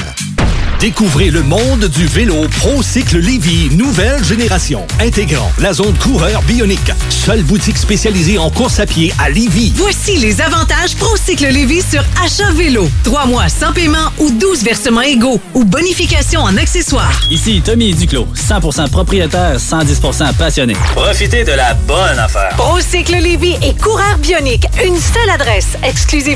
[0.80, 6.92] Découvrez le monde du vélo ProCycle Lévy nouvelle génération, intégrant la zone coureur bionique.
[7.10, 9.74] Seule boutique spécialisée en course à pied à Lévy.
[9.76, 12.88] Voici les avantages ProCycle Lévy sur achat vélo.
[13.04, 17.22] Trois mois sans paiement ou 12 versements égaux ou bonification en accessoires.
[17.32, 20.74] Ici Tommy Duclos, 100% propriétaire, 110% passionné.
[20.96, 22.50] Profitez de la bonne affaire.
[22.56, 24.68] ProCycle Lévy et coureur bionique.
[24.86, 25.70] Une seule adresse,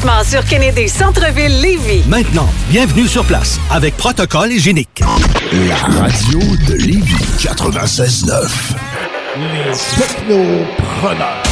[0.01, 2.01] exclusivement sur Kennedy Centre-ville Lévy.
[2.07, 5.01] Maintenant, bienvenue sur place avec protocole hygiénique.
[5.67, 8.49] La radio de Lévis 96.9.
[9.37, 11.50] Les technopreneurs.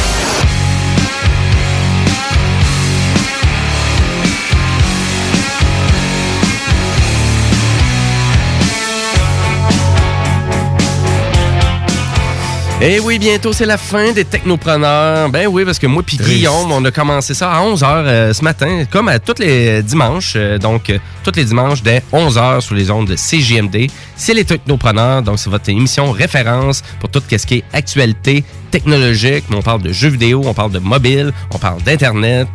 [12.82, 15.28] Eh oui, bientôt c'est la fin des technopreneurs.
[15.28, 18.84] Ben oui, parce que moi puis Guillaume, on a commencé ça à 11h ce matin,
[18.90, 20.32] comme à tous les dimanches.
[20.36, 23.90] euh, donc, euh, tous les dimanches dès 11h sur les ondes de CJMD.
[24.16, 29.44] C'est les technopreneurs, donc c'est votre émission référence pour tout ce qui est actualité technologique,
[29.50, 32.48] mais on parle de jeux vidéo, on parle de mobile, on parle d'Internet,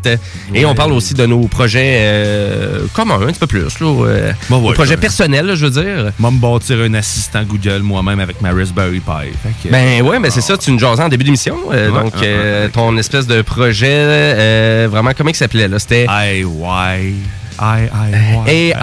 [0.54, 4.32] et on parle aussi de nos projets euh, communs, un petit peu plus, là, euh,
[4.50, 6.12] nos projets personnels, là, je veux dire.
[6.20, 9.32] Moi, me bâtir un assistant Google moi-même avec ma Raspberry Pi.
[9.64, 11.58] Que- Ben ouais, mais c'est ça, tu nous jasais en début d'émission.
[11.72, 15.80] euh, Ouais, donc, ouais, euh, ton espèce de projet, euh, vraiment, comment il s'appelait, là?
[15.80, 16.06] C'était...
[16.10, 17.14] I-Y.
[17.62, 18.74] AIY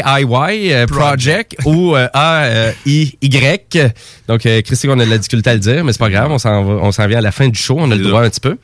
[0.00, 3.92] AIY euh, Project ou euh, A-I-Y.
[4.28, 6.30] Donc, euh, Christy, on a de la difficulté à le dire, mais c'est pas grave,
[6.30, 8.56] on s'en vient à la fin du show, on a le droit un petit peu.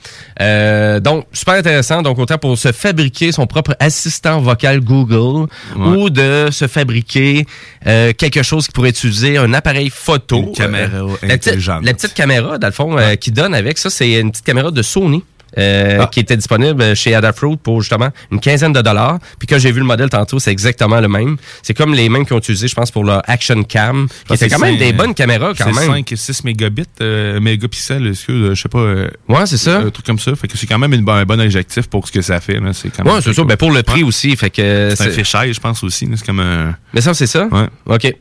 [1.00, 2.02] Donc, super intéressant.
[2.02, 7.46] Donc, autant pour se fabriquer son propre assistant vocal Google ou de se fabriquer
[7.84, 10.38] quelque chose qui pourrait utiliser un appareil photo.
[10.38, 11.84] Une caméra la, petite, intelligente.
[11.84, 14.82] la petite caméra, dans le fond, qui donne avec ça, c'est une petite caméra de
[14.82, 15.22] Sony.
[15.58, 16.06] Euh, Ah.
[16.12, 19.18] qui était disponible chez Adafruit pour justement une quinzaine de dollars.
[19.38, 21.36] Puis quand j'ai vu le modèle tantôt, c'est exactement le même.
[21.62, 24.48] C'est comme les mêmes qu'ils ont utilisé, je pense, pour leur Action Cam, qui était
[24.48, 25.74] quand même des bonnes caméras quand même.
[25.90, 28.78] 5 et 6 mégabits, euh, mégapixels, excuse, euh, je sais pas.
[28.78, 29.78] euh, Ouais, c'est ça.
[29.78, 30.34] Un truc comme ça.
[30.36, 32.58] Fait que c'est quand même une, un bon objectif pour ce que ça fait.
[32.72, 33.44] C'est quand même Ouais, c'est ça.
[33.44, 34.34] Ben, pour le prix aussi.
[34.36, 36.08] Fait que C'est un fichier, je pense aussi.
[36.16, 36.74] C'est comme un.
[36.92, 37.46] Mais ça, c'est ça?
[37.46, 37.66] Ouais.
[37.86, 38.14] OK.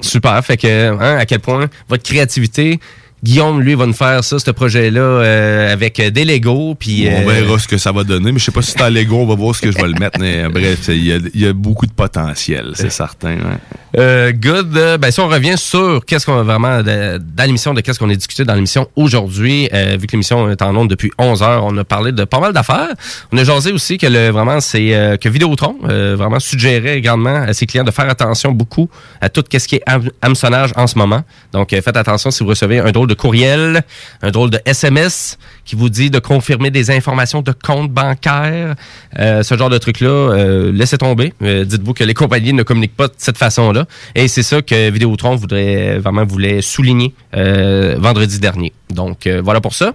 [0.00, 0.44] Super.
[0.44, 2.78] Fait que, hein, à quel point votre créativité,
[3.26, 6.76] Guillaume, lui, va nous faire ça, ce projet-là, euh, avec euh, des Lego.
[6.78, 8.82] Puis, On euh, verra ce que ça va donner, mais je sais pas si c'est
[8.82, 10.20] en Lego, on va voir ce que je vais le mettre.
[10.20, 13.34] Mais bref, il y a, il y a beaucoup de potentiel, c'est certain.
[13.36, 14.32] ouais.
[14.32, 14.98] Good.
[15.00, 18.10] Ben, si on revient sur qu'est-ce qu'on a vraiment de- dans l'émission, de qu'est-ce qu'on
[18.10, 21.76] a discuté dans l'émission aujourd'hui, vu que l'émission est en ondes depuis 11 heures, on
[21.78, 22.90] a parlé de pas mal d'affaires.
[23.32, 27.66] On a jasé aussi que le, vraiment, c'est que Vidéotron vraiment suggérait grandement à ses
[27.66, 28.88] clients de faire attention beaucoup
[29.20, 31.22] à tout ce qui est ham- hameçonnage en ce moment.
[31.52, 33.82] Donc, faites attention si vous recevez un drôle de courriel,
[34.22, 38.74] un drôle de SMS qui vous dit de confirmer des informations de compte bancaire,
[39.18, 41.32] euh, ce genre de truc-là, euh, laissez tomber.
[41.42, 43.86] Euh, Dites-vous que les compagnies ne communiquent pas de cette façon-là.
[44.14, 48.72] Et c'est ça que Vidéotron voudrait vraiment voulait souligner vendredi dernier.
[48.90, 49.92] Donc voilà pour ça.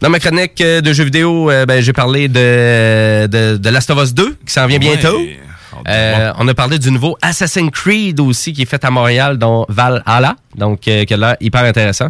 [0.00, 4.14] Dans ma chronique de jeux vidéo, ben, j'ai parlé de, de, de Last of Us
[4.14, 5.18] 2 qui s'en vient bientôt.
[5.86, 9.66] Euh, on a parlé du nouveau Assassin's Creed aussi qui est fait à Montréal dans
[9.68, 12.08] Valhalla, donc euh, qui a l'air hyper intéressant.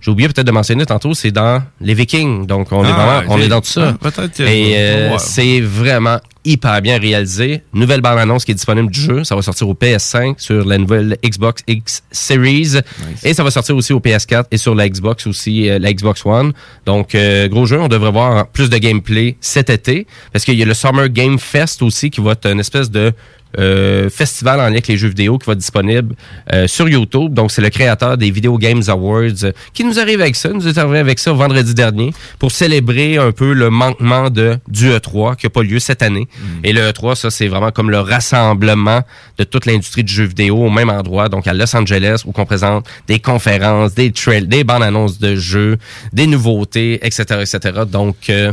[0.00, 3.34] J'ai oublié peut-être de mentionner tantôt, c'est dans les Vikings, donc on est Ah, vraiment,
[3.34, 3.94] on est dans tout ça.
[3.94, 5.18] Ah, peut-être Et euh, ouais.
[5.18, 7.62] c'est vraiment hyper bien réalisé.
[7.72, 10.78] Nouvelle bande annonce qui est disponible du jeu, ça va sortir au PS5 sur la
[10.78, 12.80] nouvelle Xbox X Series.
[13.22, 16.24] Et ça va sortir aussi au PS4 et sur la Xbox aussi, euh, la Xbox
[16.24, 16.52] One.
[16.86, 20.06] Donc euh, gros jeu, on devrait voir plus de gameplay cet été.
[20.32, 23.12] Parce qu'il y a le Summer Game Fest aussi qui va être une espèce de
[23.58, 26.14] euh, festival en lien avec les jeux vidéo qui va être disponible
[26.52, 27.34] euh, sur YouTube.
[27.34, 30.66] Donc, c'est le créateur des Video Games Awards euh, qui nous arrive avec ça, nous
[30.66, 35.36] est arrivé avec ça vendredi dernier pour célébrer un peu le manquement de, du E3
[35.36, 36.28] qui n'a pas lieu cette année.
[36.62, 39.02] Et le E3, ça, c'est vraiment comme le rassemblement
[39.38, 42.46] de toute l'industrie du jeu vidéo au même endroit, donc à Los Angeles, où on
[42.46, 45.78] présente des conférences, des trails, des bandes annonces de jeux,
[46.12, 47.82] des nouveautés, etc., etc.
[47.90, 48.52] Donc, euh,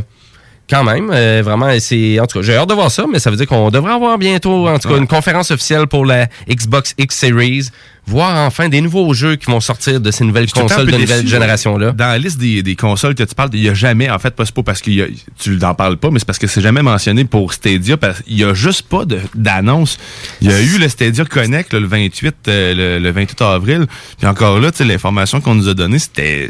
[0.72, 3.30] quand même, euh, vraiment, c'est en tout cas, j'ai hâte de voir ça, mais ça
[3.30, 5.00] veut dire qu'on devrait avoir bientôt, en tout cas, Ouais.
[5.00, 7.68] une conférence officielle pour la Xbox X Series,
[8.06, 11.76] voir enfin des nouveaux jeux qui vont sortir de ces nouvelles consoles de nouvelle génération
[11.76, 11.92] là.
[11.92, 14.34] Dans la liste des, des consoles que tu parles, il n'y a jamais, en fait,
[14.34, 17.24] pas, pas parce que tu n'en parles pas, mais c'est parce que c'est jamais mentionné
[17.26, 19.98] pour Stadia, parce qu'il n'y a juste pas d'annonce.
[20.40, 23.86] Il y a eu le Stadia Connect là, le 28 euh, le, le 28 avril,
[24.18, 26.48] puis encore là, tu sais, l'information qu'on nous a donnée, c'était...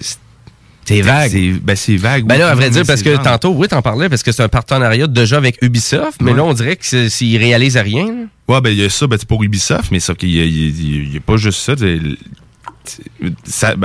[0.85, 1.31] C'est vague.
[1.31, 2.25] C'est ben, c'est vague.
[2.27, 4.43] Ben oui, là, à vrai dire, parce que tantôt, oui, t'en parlais, parce que c'est
[4.43, 6.37] un partenariat déjà avec Ubisoft, mais Ouais.
[6.39, 8.07] là, on dirait que s'ils réalisent rien.
[8.07, 8.13] là.
[8.49, 11.21] Ouais, ben, il y a ça, ben, c'est pour Ubisoft, mais sauf qu'il y a,
[11.21, 11.75] pas juste ça.
[11.77, 12.17] ben,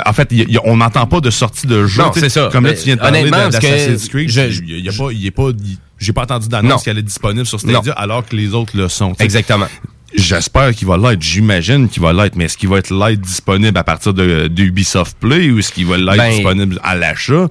[0.05, 2.01] en fait, il y a- il y a- on n'entend pas de sortie de jeu.
[2.01, 2.49] Non, c'est ça.
[2.51, 4.29] Comme là, tu viens de parler d'Assassin's Creed.
[4.31, 6.49] il a- pas, il y a pas, il- j'ai pas entendu Non.
[6.61, 9.13] d'annonce qu'elle est disponible sur Stadia, alors que les autres le sont.
[9.19, 9.67] Exactement.
[10.13, 11.21] J'espère qu'il va l'être.
[11.21, 12.35] J'imagine qu'il va l'être.
[12.35, 15.71] Mais est-ce qu'il va être l'être disponible à partir de, de Ubisoft Play ou est-ce
[15.71, 17.47] qu'il va l'être Ben- disponible à l'achat?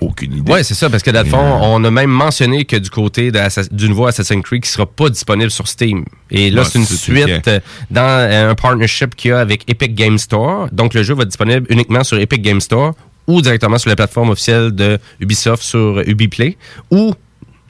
[0.00, 0.50] Aucune idée.
[0.50, 3.30] Ouais, c'est ça, parce que dans le fond, on a même mentionné que du côté
[3.30, 3.38] de
[3.72, 6.04] du nouveau Assassin's Creed qui sera pas disponible sur Steam.
[6.28, 9.94] Et là, c'est une suite euh, dans euh, un partnership qu'il y a avec Epic
[9.94, 10.68] Game Store.
[10.72, 12.94] Donc, le jeu va être disponible uniquement sur Epic Game Store
[13.28, 16.56] ou directement sur la plateforme officielle de Ubisoft sur Ubiplay
[16.90, 17.14] ou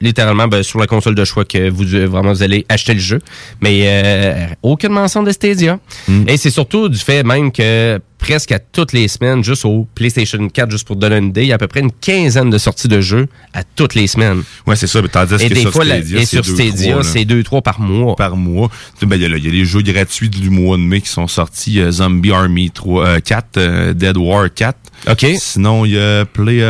[0.03, 2.99] littéralement ben, sur la console de choix que vous euh, vraiment vous allez acheter le
[2.99, 3.19] jeu.
[3.61, 5.79] Mais euh, aucune mention de Stadia.
[6.27, 10.47] Et c'est surtout du fait même que presque à toutes les semaines, juste au PlayStation
[10.47, 12.49] 4, juste pour te donner une idée, il y a à peu près une quinzaine
[12.49, 14.43] de sorties de jeux à toutes les semaines.
[14.65, 15.01] Ouais, c'est ça.
[15.01, 17.61] Mais tandis Et que des sur fois, Stadia, et sur deux, Stadia, trois, c'est 2-3
[17.61, 18.15] par mois.
[18.15, 18.69] par mois.
[19.01, 21.01] Ben, Il y, a le- il y a les jeux gratuits du mois de mai
[21.01, 21.79] qui sont sortis.
[21.81, 24.77] euh, Zombie Army 3, euh, 4, euh, Dead War 4.
[25.09, 25.25] OK.
[25.37, 26.63] Sinon, il y a Play,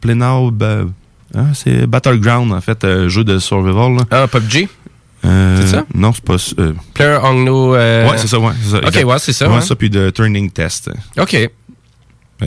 [0.00, 0.92] Play Now, ben,
[1.36, 3.96] hein, c'est Battleground, en fait, euh, jeu de survival.
[3.96, 4.02] là.
[4.10, 4.68] Ah, PUBG?
[5.24, 5.84] Euh, C'est ça?
[5.94, 6.36] Non, c'est pas...
[6.58, 7.74] euh, Player Unknown.
[7.76, 8.52] euh, Ouais, c'est ça, ouais.
[8.70, 9.04] ça, OK, exact.
[9.04, 9.48] ouais, c'est ça.
[9.48, 9.60] Ouais, hein.
[9.60, 10.90] ça, puis de Turning Test.
[11.18, 11.34] OK.
[12.42, 12.46] A-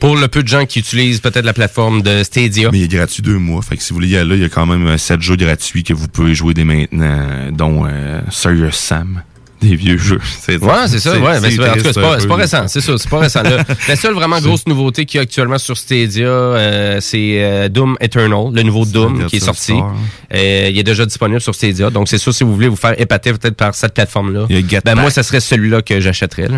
[0.00, 2.70] Pour le peu de gens qui utilisent peut-être la plateforme de Stadia.
[2.70, 3.60] Mais il est gratuit deux mois.
[3.62, 5.34] Fait que si vous voulez y aller, il y a quand même euh, sept jeux
[5.36, 9.22] gratuits que vous pouvez jouer dès maintenant, dont euh, Serious Sam.
[9.60, 10.20] Des vieux jeux.
[10.40, 11.18] C'est- Ouais, c'est ça.
[11.18, 11.74] Ouais, en tout cas,
[12.20, 12.68] c'est pas, récent.
[12.68, 13.42] C'est ça, c'est pas récent.
[13.88, 17.96] La seule vraiment grosse nouveauté qu'il y a actuellement sur Stadia, euh, c'est euh, Doom
[18.00, 19.72] Eternal, le nouveau Doom qui est sorti.
[19.72, 19.94] sort.
[20.34, 21.90] Euh, il est déjà disponible sur Stadia.
[21.90, 24.46] Donc, c'est sûr, si vous voulez vous faire épater peut-être par cette plateforme-là,
[24.84, 26.48] ben, moi, ça serait celui-là que j'achèterais.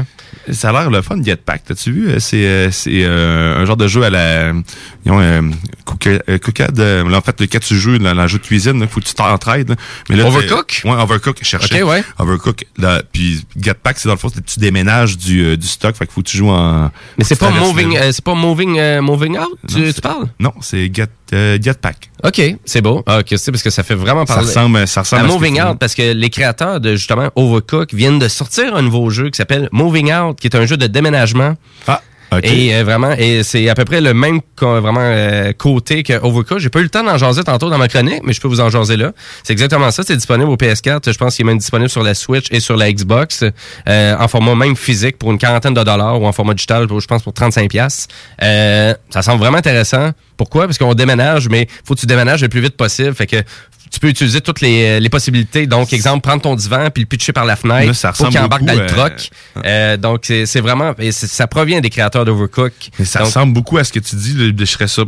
[0.51, 1.65] Ça a l'air le fun, Jetpack.
[1.67, 2.21] T'as-tu vu?
[2.21, 4.53] C'est c'est un genre de jeu à la...
[5.05, 5.21] Ils ont
[7.19, 9.15] en fait, quand tu joues dans, dans le jeu de cuisine, il faut que tu
[9.15, 9.75] t'entraides.
[10.11, 10.83] Overcook?
[10.85, 11.39] Ouais, Overcook.
[11.43, 11.83] Cherchez.
[11.83, 12.05] Ok, ouais.
[12.19, 12.65] Overcook.
[12.79, 15.95] Là, puis Jetpack, c'est dans le fond, tu déménages du, euh, du stock.
[15.97, 16.91] Fait qu'il faut que tu joues en...
[17.19, 20.01] Mais c'est pas moving, euh, c'est pas moving, euh, moving out, tu, Non, tu c'est-
[20.01, 20.27] parles?
[20.41, 21.09] Non, c'est Get,
[21.63, 22.11] Jetpack.
[22.25, 23.03] OK, c'est beau.
[23.07, 24.49] Ah, OK, c'est parce que ça fait vraiment Ça parler.
[24.49, 28.19] ressemble, ça ressemble à à Moving Out, parce que les créateurs de justement Overcook viennent
[28.19, 31.55] de sortir un nouveau jeu qui s'appelle Moving Out, qui est un jeu de déménagement.
[31.87, 32.01] Ah,
[32.43, 36.59] Et euh, vraiment, et c'est à peu près le même vraiment euh, côté que Overcook.
[36.59, 38.61] J'ai pas eu le temps d'en jaser tantôt dans ma chronique, mais je peux vous
[38.61, 39.13] en jaser là.
[39.43, 40.03] C'est exactement ça.
[40.03, 41.11] C'est disponible au PS4.
[41.11, 43.45] Je pense qu'il est même disponible sur la Switch et sur la Xbox
[43.89, 47.01] euh, en format même physique pour une quarantaine de dollars ou en format digital, pour,
[47.01, 48.09] je pense pour 35 pièces.
[48.43, 50.11] Euh, ça semble vraiment intéressant.
[50.39, 50.65] Pourquoi?
[50.67, 53.15] Parce qu'on déménage, mais faut que tu déménages le plus vite possible.
[53.15, 53.37] Fait que
[53.91, 55.67] tu peux utiliser toutes les, les possibilités.
[55.67, 58.39] Donc, exemple, prendre ton divan puis le pitcher par la fenêtre Là, ça pour qu'il
[58.39, 59.31] embarque dans beaucoup, le euh, troc.
[59.65, 60.95] Euh, donc, c'est vraiment...
[60.99, 62.73] et ça provient des créateurs d'Overcook.
[63.05, 65.03] Ça Donc, ressemble beaucoup à ce que tu dis, je serais ça.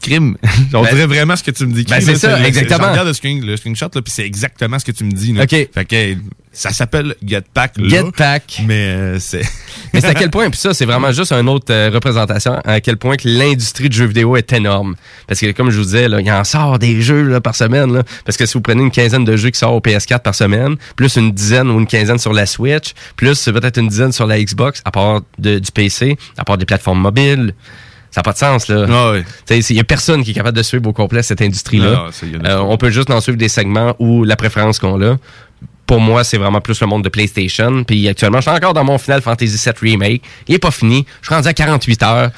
[0.00, 0.36] Crime.
[0.74, 1.84] On Ben, dirait vraiment ce que tu me dis.
[1.84, 2.90] ben, c'est ça, exactement.
[2.90, 5.32] Regarde le, screen, le screenshot, puis c'est exactement ce que tu me dis.
[5.32, 5.44] Là.
[5.44, 5.50] OK.
[5.50, 6.14] Fait que
[6.52, 7.74] ça s'appelle Getpack.
[7.78, 8.62] là, Getpack.
[8.66, 9.42] Mais euh, c'est.
[9.94, 12.80] Mais c'est à quel point, puis ça, c'est vraiment juste une autre euh, représentation, à
[12.80, 14.96] quel point que l'industrie du jeu vidéo est énorme.
[15.26, 17.92] Parce que, comme je vous disais, là, il en sort des jeux là, par semaine.
[17.92, 20.34] Là, parce que si vous prenez une quinzaine de jeux qui sortent au PS4 par
[20.34, 24.26] semaine, plus une dizaine ou une quinzaine sur la Switch, plus peut-être une dizaine sur
[24.26, 27.54] la Xbox, à part de- du PC, à part des plateformes mobiles,
[28.10, 28.68] ça n'a pas de sens.
[28.68, 28.86] là.
[28.90, 29.24] Ah ouais.
[29.50, 32.06] Il n'y a personne qui est capable de suivre au complet cette industrie-là.
[32.46, 35.16] Euh, on peut juste en suivre des segments ou la préférence qu'on a.
[35.86, 37.82] Pour moi, c'est vraiment plus le monde de PlayStation.
[37.84, 40.22] Puis actuellement, je suis encore dans mon Final Fantasy VII Remake.
[40.46, 41.06] Il est pas fini.
[41.22, 42.30] Je suis rendu à 48 heures.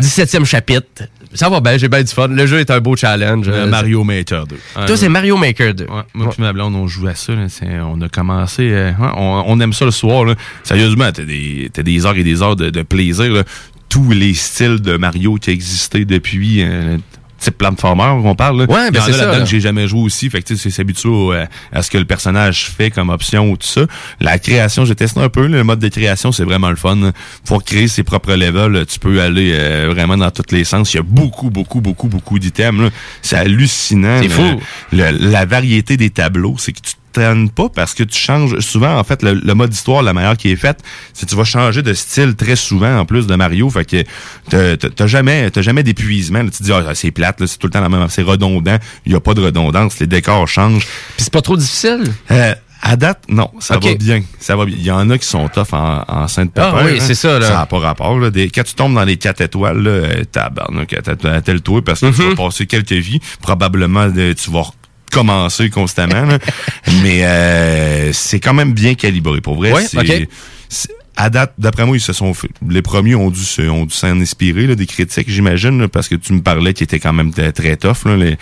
[0.00, 1.04] 17e chapitre.
[1.34, 2.28] Ça va bien, j'ai bien du fun.
[2.28, 3.48] Le jeu est un beau challenge.
[3.48, 4.56] Euh, Euh, Mario Maker 2.
[4.86, 5.84] Toi, c'est Mario Maker 2.
[5.86, 7.32] Ouais, moi puis ma blonde, on joue à ça.
[7.32, 7.46] là.
[7.86, 8.68] On a commencé...
[8.70, 10.24] euh, ouais, on, on aime ça le soir.
[10.26, 10.34] Là.
[10.62, 13.32] Sérieusement, t'as des, t'as des heures et des heures de, de plaisir.
[13.32, 13.44] là.
[13.92, 16.62] Tous les styles de Mario qui existaient depuis...
[16.62, 16.96] Euh,
[17.38, 18.60] type platformer on parle.
[18.60, 18.64] Là.
[18.72, 20.30] Ouais, ben c'est a ça, j'ai jamais joué aussi.
[20.30, 23.66] Fait que c'est s'habituer euh, à ce que le personnage fait comme option ou tout
[23.66, 23.80] ça.
[24.20, 25.48] La création, j'ai testé un peu.
[25.48, 27.10] Le mode de création, c'est vraiment le fun.
[27.44, 30.94] Pour créer ses propres levels, tu peux aller euh, vraiment dans tous les sens.
[30.94, 32.92] Il y a beaucoup, beaucoup, beaucoup, beaucoup d'items.
[33.22, 34.20] C'est hallucinant.
[34.22, 34.60] C'est fou.
[34.92, 36.92] le- la variété des tableaux, c'est que tu
[37.54, 40.50] pas parce que tu changes souvent en fait le, le mode histoire la manière qui
[40.50, 40.80] est faite
[41.12, 44.04] c'est que tu vas changer de style très souvent en plus de Mario fait que
[44.88, 47.80] t'as- jamais t'as jamais d'épuisement tu te dis ah, c'est plate c'est tout le temps
[47.80, 50.84] la même c'est redondant il y a pas de redondance les décors changent
[51.16, 52.04] puis c'est pas trop difficile?
[52.30, 54.22] Euh, à date, non, ça va bien.
[54.40, 54.74] Ça va bien.
[54.76, 57.46] Il y en a qui sont tough en, en sainte Ah oui, c'est ça, là.
[57.46, 58.18] Ça n'a pas rapport.
[58.18, 58.30] Là.
[58.30, 62.22] Des, quand tu tombes dans les 4 étoiles, là, euh, tabarnak, attelle-toi parce que tu
[62.22, 62.30] Mhm.
[62.30, 63.20] vas passer quelques vies.
[63.40, 64.66] Probablement, euh, tu vas
[65.12, 66.24] recommencer constamment.
[66.24, 66.38] là.
[67.02, 69.40] Mais euh, c'est quand même bien calibré.
[69.40, 70.28] Pour vrai, Ouais, c'est...
[71.16, 72.48] À date, d'après moi, ils se sont fait.
[72.68, 76.14] Les premiers ont dû se- ont dû s'en inspirer, là, des critiques, j'imagine, parce que
[76.14, 78.06] tu me parlais qui était quand même très, très tough.
[78.06, 78.38] Là, les,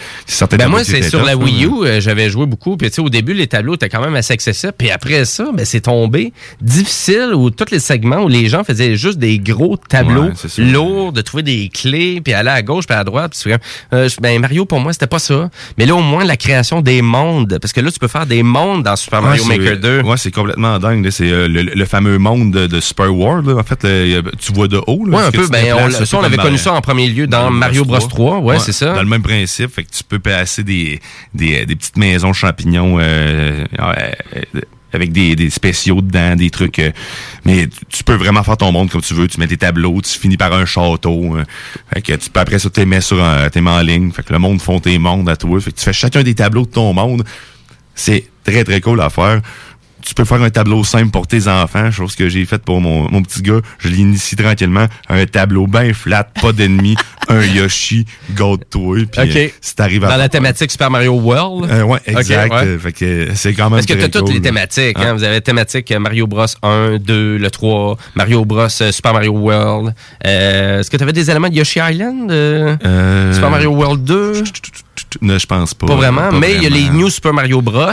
[0.56, 1.36] Ben moi, c'est sur tough, la.
[1.36, 2.76] Wii U, euh, j'avais joué beaucoup.
[2.76, 4.72] Puis tu sais, au début, les tableaux étaient quand même assez accessibles.
[4.78, 8.94] Puis après ça, ben, c'est tombé difficile où tous les segments où les gens faisaient
[8.96, 12.96] juste des gros tableaux Ouais, lourds, de trouver des clés, puis aller à gauche, puis
[12.96, 13.32] à droite.
[13.42, 13.52] Puis
[13.92, 15.50] euh, ben Mario, pour moi, c'était pas ça.
[15.76, 17.58] Mais là, au moins, la création des mondes.
[17.60, 20.00] Parce que là, tu peux faire des mondes dans Super Mario Ouais, c'est- Maker 2.
[20.02, 21.08] Ouais, c'est complètement dingue.
[21.10, 23.46] C'est euh, le, le fameux monde de, de Super World.
[23.48, 23.56] là.
[23.56, 25.04] En fait, là, tu vois de haut.
[25.06, 25.46] Là, Ouais, un peu.
[25.48, 28.38] Ben, on, ça, on avait connu ça en premier lieu dans Mario Bros 3.
[28.40, 28.92] Ouais, c'est ça.
[28.94, 29.72] Dans le même principe.
[29.74, 31.00] Fait que tu peux passer des,
[31.34, 34.10] des, des petites maisons champignons euh, euh,
[34.92, 36.78] avec des, des spéciaux dedans, des trucs.
[36.80, 36.90] euh,
[37.44, 39.28] mais tu- peux vraiment faire ton monde comme tu veux.
[39.28, 41.36] Tu mets des tableaux, tu finis par un château.
[41.36, 41.44] euh,
[41.94, 44.10] fait que tu peux après ça, tu les mets sur un, t'es en ligne.
[44.10, 45.60] Fait que le monde font tes mondes à toi.
[45.60, 47.22] Fait que tu fais chacun des tableaux de ton monde.
[47.94, 49.40] C'est très, très cool à faire.
[50.02, 53.10] Tu peux faire un tableau simple pour tes enfants, chose que j'ai faite pour mon,
[53.10, 53.60] mon petit gars.
[53.78, 54.86] Je l'initie tranquillement.
[55.08, 56.96] Un tableau bien flat, pas d'ennemis,
[57.28, 58.98] un Yoshi, God-toi.
[59.10, 59.36] Puis OK.
[59.36, 61.70] euh, si t'arrives à Dans la thématique Super Mario World?
[61.70, 62.52] euh, ouais, exact.
[62.52, 62.78] ouais.
[62.78, 64.34] Fait que c'est quand même Parce que très tu as toutes cool.
[64.34, 64.98] les thématiques.
[64.98, 65.14] Hein?
[65.14, 69.12] Vous avez la thématique euh, Mario Bros 1, 2, le 3, Mario Bros euh, Super
[69.12, 69.94] Mario World.
[70.26, 72.30] Euh, Est-ce que tu avais des éléments de Yoshi Island?
[72.30, 74.42] Euh, Super Mario World 2?
[75.22, 75.86] Ne, je pense pas.
[75.86, 76.88] Pas vraiment, mais il y a les.
[76.90, 77.92] New Super Mario Bros.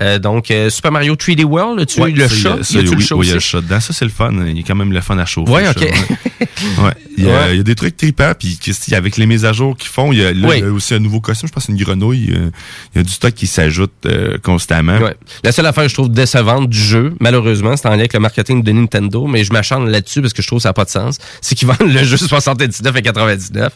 [0.00, 2.34] Euh, donc, euh, Super Mario 3D World, Ouais, eu le chat?
[2.38, 3.78] il y a- ça, Y oui, le chat oui, il y a le chat dedans.
[3.80, 4.32] Ça, c'est le fun.
[4.46, 5.52] Il y a quand même le fun à chauffer.
[5.52, 5.78] Le ok.
[5.78, 6.16] chat, ouais.
[6.78, 6.92] Ouais.
[7.18, 8.32] Il, y a, il y a des trucs tripants.
[8.38, 8.58] Puis
[8.92, 10.54] avec les mises à jour qu'ils font, il y, a, là, Oui.
[10.58, 11.48] il y a aussi un nouveau costume.
[11.48, 12.30] Je pense que c'est une grenouille.
[12.32, 12.50] euh,
[12.94, 14.98] Il y a du stock qui s'ajoute euh, constamment.
[15.44, 18.20] La seule affaire que je trouve décevante du jeu, malheureusement, c'est en lien avec le
[18.20, 20.84] marketing de Nintendo, mais je m'acharne là-dessus parce que je trouve que ça n'a pas
[20.84, 21.18] de sens.
[21.40, 23.72] C'est qu'ils vendent le jeu 79 et 99.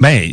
[0.00, 0.30] Ben,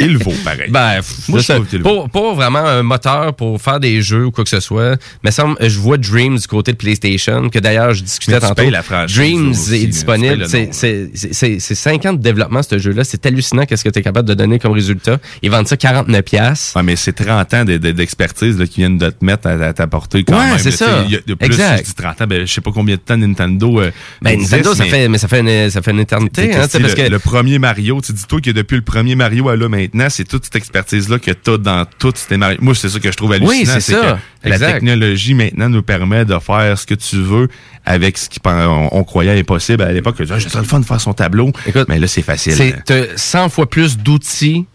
[0.00, 0.70] il vaut pareil.
[0.70, 2.06] Ben, Moi, je trouve qu'il vaut.
[2.08, 4.96] pas, pas vraiment un moteur pour faire des jeux ou quoi que ce soit.
[5.24, 8.68] Mais semble, je vois Dreams du côté de PlayStation, que d'ailleurs, je discutais tantôt.
[8.70, 10.46] la franchise Dreams aussi, est disponible.
[10.48, 13.04] C'est- nom, C'est c'est- c'est 5 ans de développement, ce jeu-là.
[13.04, 15.18] C'est hallucinant qu'est-ce que tu es capable de donner comme résultat.
[15.42, 16.72] Ils vendent ça 49 pièces.
[16.76, 19.52] Ouais, mais c'est 30 ans de- de- d'expertise là, qui viennent de te mettre à,
[19.52, 20.58] à ta portée quand Ouais, même.
[20.58, 21.04] c'est ça.
[21.08, 21.78] Y a- plus, Exact.
[21.78, 23.80] je dis 30 ans, ben, je sais pas combien de temps Nintendo.
[23.80, 23.90] euh,
[24.22, 26.80] Ben, Nintendo, ça mais- fait, mais ça fait une, ça fait une éternité, hein, le,
[26.80, 30.08] parce que le premier Mario, tu dis-toi que depuis le premier Mario à là maintenant,
[30.10, 32.58] c'est toute cette expertise-là que t'as dans toutes ces Mario.
[32.60, 33.50] Moi, c'est ça que je trouve hallucinant.
[33.50, 34.18] Oui, c'est ça.
[34.42, 37.48] que la technologie maintenant nous permet de faire ce que tu veux
[37.84, 40.16] avec ce qu'on on croyait impossible à l'époque.
[40.20, 41.50] Ah, J'ai le fun de faire son tableau.
[41.88, 42.54] mais là, c'est facile.
[42.54, 44.66] C'est t'as 100 fois plus d'outils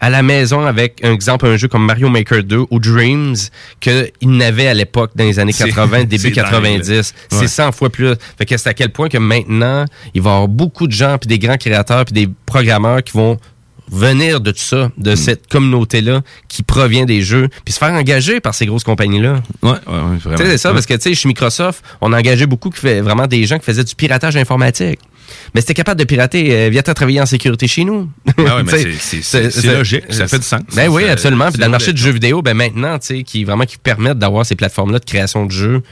[0.00, 3.36] à la maison avec, un exemple, un jeu comme Mario Maker 2 ou Dreams
[3.80, 6.88] qu'il n'avait à l'époque dans les années C'est- 80, début c'est dingue, 90.
[6.90, 7.02] là.
[7.30, 7.46] C'est Ouais.
[7.48, 8.14] 100 fois plus.
[8.38, 11.18] Fait que c'est à quel point que maintenant, il va y avoir beaucoup de gens,
[11.18, 13.38] puis des grands créateurs, puis des programmeurs qui vont
[13.92, 18.38] venir de tout ça, de cette communauté-là qui provient des jeux, puis se faire engager
[18.38, 19.42] par ces grosses compagnies-là.
[19.62, 20.36] Ouais, ouais, ouais, vraiment.
[20.36, 20.74] Tu sais, c'est ça, Ouais.
[20.74, 23.58] parce que, tu sais, chez Microsoft, on a engagé beaucoup qui fait vraiment des gens
[23.58, 25.00] qui faisaient du piratage informatique.
[25.54, 28.08] Mais c'était capable de pirater, euh, viens travailler en sécurité chez nous.
[28.38, 30.60] Ah ouais, mais c'est- logique, ça fait du sens.
[30.74, 31.48] Ben oui, absolument.
[31.50, 34.18] Puis dans le marché du jeu vidéo, ben maintenant, tu sais, qui vraiment qui permettent
[34.18, 35.82] d'avoir ces plateformes-là de création de jeux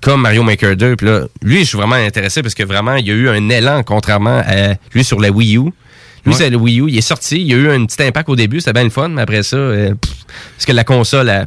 [0.00, 0.96] comme Mario Maker 2.
[0.96, 3.48] Puis là, lui, je suis vraiment intéressé parce que vraiment, il y a eu un
[3.48, 5.60] élan contrairement à lui sur la Wii U.
[5.60, 5.70] Lui,
[6.32, 6.38] Ouais.
[6.38, 8.36] c'est le Wii U, il est sorti, il y a eu un petit impact au
[8.36, 10.12] début, c'était bien le fun, mais après ça, euh, pff,
[10.56, 11.46] parce que la console a,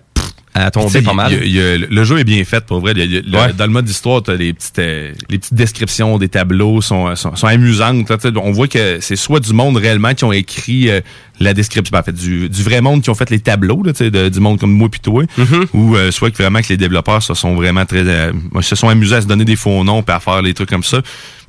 [1.03, 1.31] pas mal.
[1.43, 2.93] il y a- il y a- le jeu est bien fait pour vrai.
[2.95, 3.53] Y a- le-.
[3.53, 7.35] Dans le mode d'histoire, t'as les petites, euh, les petites descriptions des tableaux sont, sont,
[7.35, 8.09] sont amusantes.
[8.09, 11.01] là, on voit que c'est soit du monde réellement qui ont écrit euh,
[11.39, 13.91] la description, ben, en fait, du, du vrai monde qui ont fait les tableaux, là,
[13.93, 15.65] de- du monde comme moi puis toi, Mm-hmm.
[15.73, 18.89] ou euh, soit que vraiment que les développeurs se sont vraiment très, euh, se sont
[18.89, 21.01] amusés à se donner des faux noms puis à faire des trucs comme ça.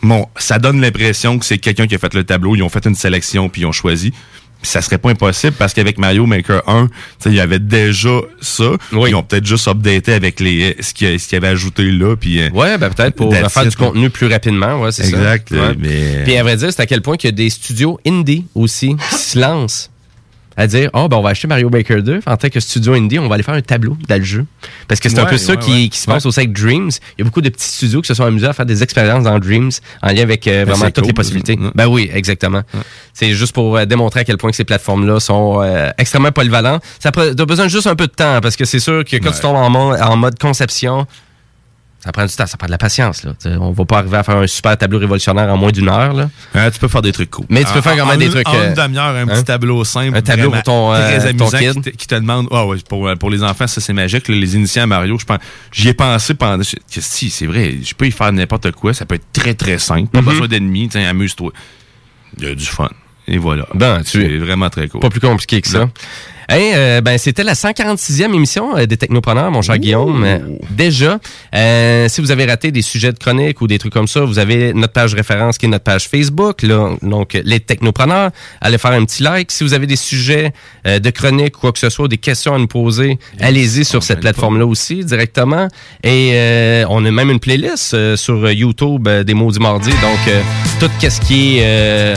[0.02, 2.84] Bon, ça donne l'impression que c'est quelqu'un qui a fait le tableau, ils ont fait
[2.86, 4.12] une sélection puis ils ont choisi.
[4.62, 8.20] Ça serait pas impossible parce qu'avec Mario Maker 1, tu sais, il y avait déjà
[8.40, 8.70] ça.
[8.92, 11.90] Ils ont peut-être juste updaté avec les ce qu'il y, ce qu'il y avait ajouté
[11.92, 12.16] là.
[12.16, 15.16] Puis, euh, Ouais, ben peut-être pour faire du contenu plus rapidement, ouais, c'est ça.
[15.16, 15.74] Exact, Ouais.
[15.78, 18.46] mais- Puis à vrai dire, c'est à quel point qu'il y a des studios indie
[18.54, 19.90] aussi qui se lancent
[20.58, 23.18] à dire oh ben on va acheter Mario Maker 2 en tant que studio indie
[23.18, 24.44] on va aller faire un tableau dans le jeu.
[24.88, 26.90] Parce que c'est un Ouais, peu ça ouais, qui, qui se passe aussi avec Dreams.
[27.16, 29.24] Il y a beaucoup de petits studios qui se sont amusés à faire des expériences
[29.24, 29.70] dans Dreams
[30.02, 31.56] en lien avec euh, Ben, vraiment toutes les possibilités.
[31.62, 31.70] Ça.
[31.74, 32.62] ben oui exactement.
[33.14, 36.32] C'est juste pour euh, démontrer à quel point que ces plateformes là sont euh, extrêmement
[36.32, 36.82] polyvalentes.
[36.98, 39.30] Ça t'as besoin de juste un peu de temps parce que c'est sûr que quand
[39.30, 41.06] tu tombes en mode conception
[42.00, 43.24] ça prend du temps, ça prend de la patience.
[43.24, 43.32] Là.
[43.38, 46.12] T'sais, on va pas arriver à faire un super tableau révolutionnaire en moins d'une heure.
[46.14, 46.30] Là.
[46.54, 47.46] Ouais, tu peux faire des trucs cool.
[47.48, 48.48] Mais tu peux En- faire quand même des trucs.
[48.48, 49.26] En euh, une demi-heure, un hein?
[49.26, 50.16] petit tableau simple.
[50.16, 51.72] Un tableau pour ton, euh, très ton amusant kid.
[51.74, 52.46] Qui, te, qui te demande.
[52.52, 54.28] Ah ouais, pour, pour les enfants, ça c'est magique.
[54.28, 55.38] là, les initiés à Mario, je pense.
[55.72, 56.62] J'y ai pensé pendant.
[56.62, 58.94] je- que si, c'est vrai, je peux y faire n'importe quoi.
[58.94, 60.08] Ça peut être très très simple.
[60.08, 60.26] Pas Mhm.
[60.28, 60.88] besoin d'ennemis.
[60.88, 61.52] tiens, Amuse-toi.
[62.38, 62.88] Il y a du fun.
[63.26, 63.66] Et voilà.
[63.74, 65.00] Ben, tu c'est vraiment très cool.
[65.00, 65.80] Pas plus compliqué que ça.
[65.80, 65.90] Non.
[66.50, 70.24] Hey, euh, ben, c'était la 146e émission euh, des Technopreneurs, mon cher Guillaume.
[70.24, 70.38] Euh,
[70.70, 71.18] déjà,
[71.54, 74.38] euh, si vous avez raté des sujets de chronique ou des trucs comme ça, vous
[74.38, 78.30] avez notre page référence qui est notre page Facebook, là, donc les Technopreneurs.
[78.62, 79.50] Allez faire un petit like.
[79.52, 80.54] Si vous avez des sujets
[80.86, 84.02] euh, de chronique ou quoi que ce soit, des questions à nous poser, allez-y sur
[84.02, 85.68] cette plateforme-là aussi directement.
[86.02, 89.90] Et euh, on a même une playlist euh, sur YouTube des Maudits Mardis.
[89.90, 90.40] Donc, euh,
[90.80, 92.14] tout ce qui est...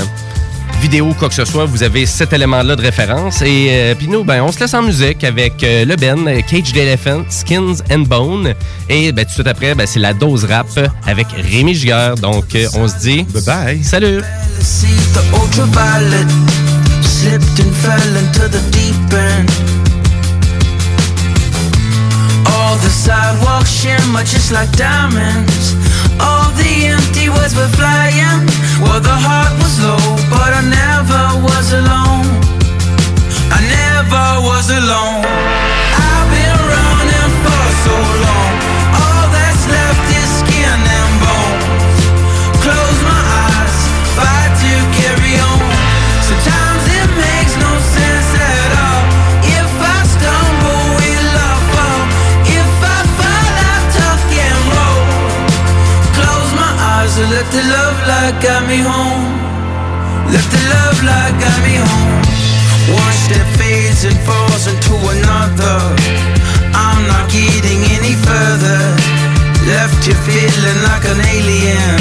[0.82, 3.42] vidéo quoi que ce soit, vous avez cet élément-là de référence.
[3.44, 6.76] Et euh, puis nous, ben, on se laisse en musique avec euh, le Ben, Cage
[6.76, 8.54] Elephant, Skins and Bone.
[8.90, 10.68] Et ben, tout de suite après, ben, c'est la dose rap
[11.06, 12.16] avec Rémi Giguère.
[12.16, 13.24] Donc, euh, on se dit...
[13.32, 13.84] Bye bye.
[13.84, 14.22] Salut!
[14.60, 16.26] See the ultraviolet
[17.04, 19.50] slipped and fell into the deep end.
[22.48, 25.76] All the sidewalks shimmer just like diamonds.
[26.20, 28.48] All the empty words were flying.
[28.82, 29.71] Well, the heart was low,
[30.42, 32.26] but I never was alone.
[33.58, 35.22] I never was alone.
[35.22, 37.96] I've been running for so
[38.26, 38.54] long.
[39.02, 42.02] All that's left is skin and bones.
[42.66, 43.78] Close my eyes,
[44.62, 45.62] to carry on.
[46.26, 49.04] Sometimes it makes no sense at all.
[49.60, 50.86] If I stumble,
[51.50, 52.04] I fall?
[52.60, 53.78] If I fall, I
[54.74, 55.06] roll.
[56.18, 59.31] Close my eyes and let the love light guide me home.
[61.52, 62.22] Home.
[64.04, 65.78] And into another.
[66.74, 68.82] I'm not getting any further.
[69.66, 72.00] Left you feeling like an alien.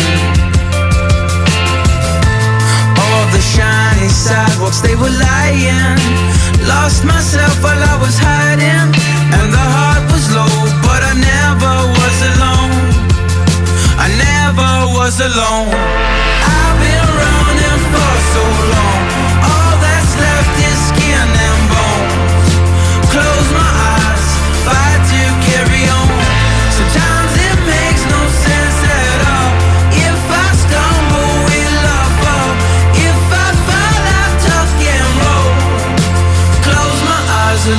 [3.00, 6.00] All the shiny sidewalks, they were lying.
[6.68, 8.88] Lost myself while I was hiding.
[9.36, 12.76] And the heart was low, but I never was alone.
[14.04, 15.72] I never was alone.
[16.44, 18.79] I've been running for so long.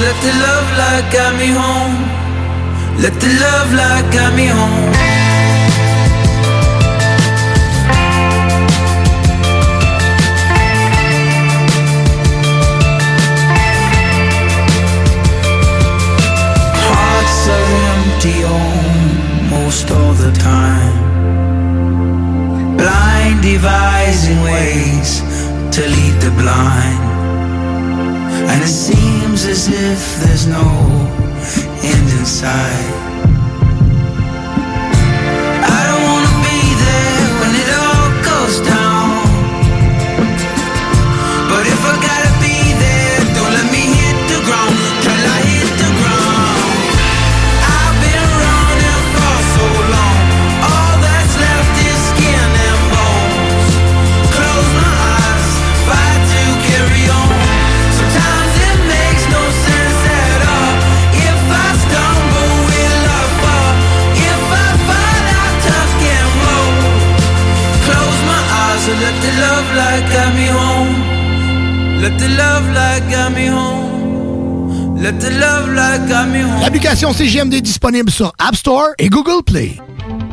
[0.02, 1.96] Let the love light guide me home.
[3.04, 4.94] Let the love light guide me home.
[16.88, 20.98] Hearts are empty almost all the time.
[22.76, 25.22] Blind devising ways
[25.76, 27.01] to lead the blind.
[28.52, 30.66] And it seems as if there's no
[31.84, 32.92] end in sight.
[35.64, 38.81] I don't wanna be there when it all goes down.
[69.32, 72.02] The love light guide me home.
[72.02, 74.96] Let the love light guide me home.
[74.98, 76.62] Let the love light guide me home.
[76.62, 79.78] L'application CGMD est disponible sur App Store et Google Play.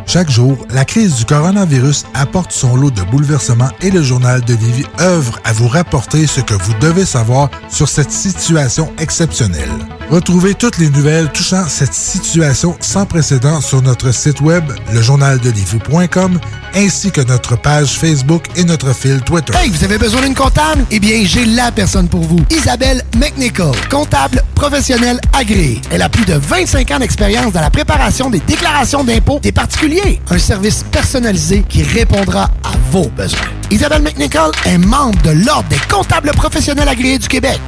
[0.07, 4.55] Chaque jour, la crise du coronavirus apporte son lot de bouleversements et le journal de
[4.55, 9.68] Livy œuvre à vous rapporter ce que vous devez savoir sur cette situation exceptionnelle.
[10.11, 14.65] Retrouvez toutes les nouvelles touchant cette situation sans précédent sur notre site web,
[14.95, 16.41] lejournaldelivy.com,
[16.75, 19.53] ainsi que notre page Facebook et notre fil Twitter.
[19.55, 20.83] Hey, vous avez besoin d'une comptable?
[20.91, 22.41] Eh bien, j'ai la personne pour vous.
[22.51, 25.83] Isabelle McNichol, comptable professionnelle agréée.
[25.91, 30.23] Elle a plus de 25 ans d'expérience dans la préparation des déclarations d'impôts des particuliers.
[30.31, 33.41] Un service personnalisé qui répondra à vos besoins.
[33.70, 37.61] Isabelle McNichol est membre de l'Ordre des comptables professionnels agréés du Québec.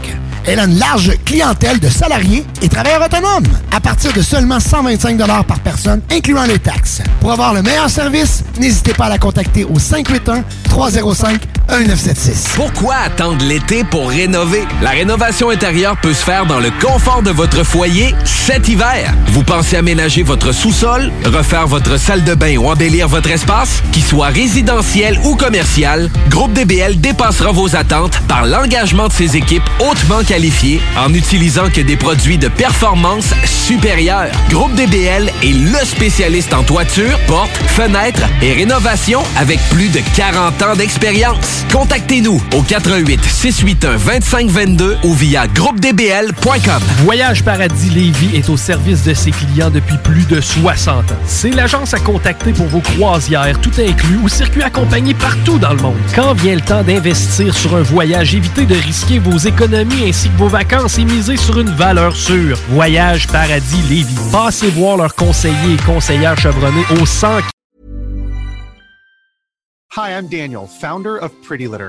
[0.47, 5.19] Elle a une large clientèle de salariés et travailleurs autonomes à partir de seulement 125
[5.47, 7.03] par personne, incluant les taxes.
[7.21, 12.55] Pour avoir le meilleur service, n'hésitez pas à la contacter au 581-305-1976.
[12.57, 14.65] Pourquoi attendre l'été pour rénover?
[14.83, 19.13] La rénovation intérieure peut se faire dans le confort de votre foyer cet hiver.
[19.29, 23.83] Vous pensez aménager votre sous-sol, refaire votre salle de bain ou embellir votre espace?
[23.93, 29.69] Qu'il soit résidentiel ou commercial, Groupe DBL dépassera vos attentes par l'engagement de ses équipes
[29.81, 34.31] hautement qualifiées en utilisant que des produits de performance supérieure.
[34.49, 40.63] Groupe DBL est le spécialiste en toiture, portes, fenêtres et rénovation avec plus de 40
[40.63, 41.65] ans d'expérience.
[41.73, 46.83] Contactez-nous au 88 681 2522 ou via groupedbl.com.
[46.99, 51.17] Voyage Paradis Lévis est au service de ses clients depuis plus de 60 ans.
[51.27, 55.83] C'est l'agence à contacter pour vos croisières, tout inclus ou circuits accompagnés partout dans le
[55.83, 55.97] monde.
[56.15, 60.37] Quand vient le temps d'investir sur un voyage, évitez de risquer vos économies ainsi que
[60.37, 62.59] vos vacances et misez sur une valeur sûre.
[62.69, 64.31] Voyage Paradis Lévis.
[64.31, 67.41] Passez voir leurs conseillers et conseillères chevronnés au 100
[69.97, 71.89] Hi, I'm Daniel, founder of Pretty Litter.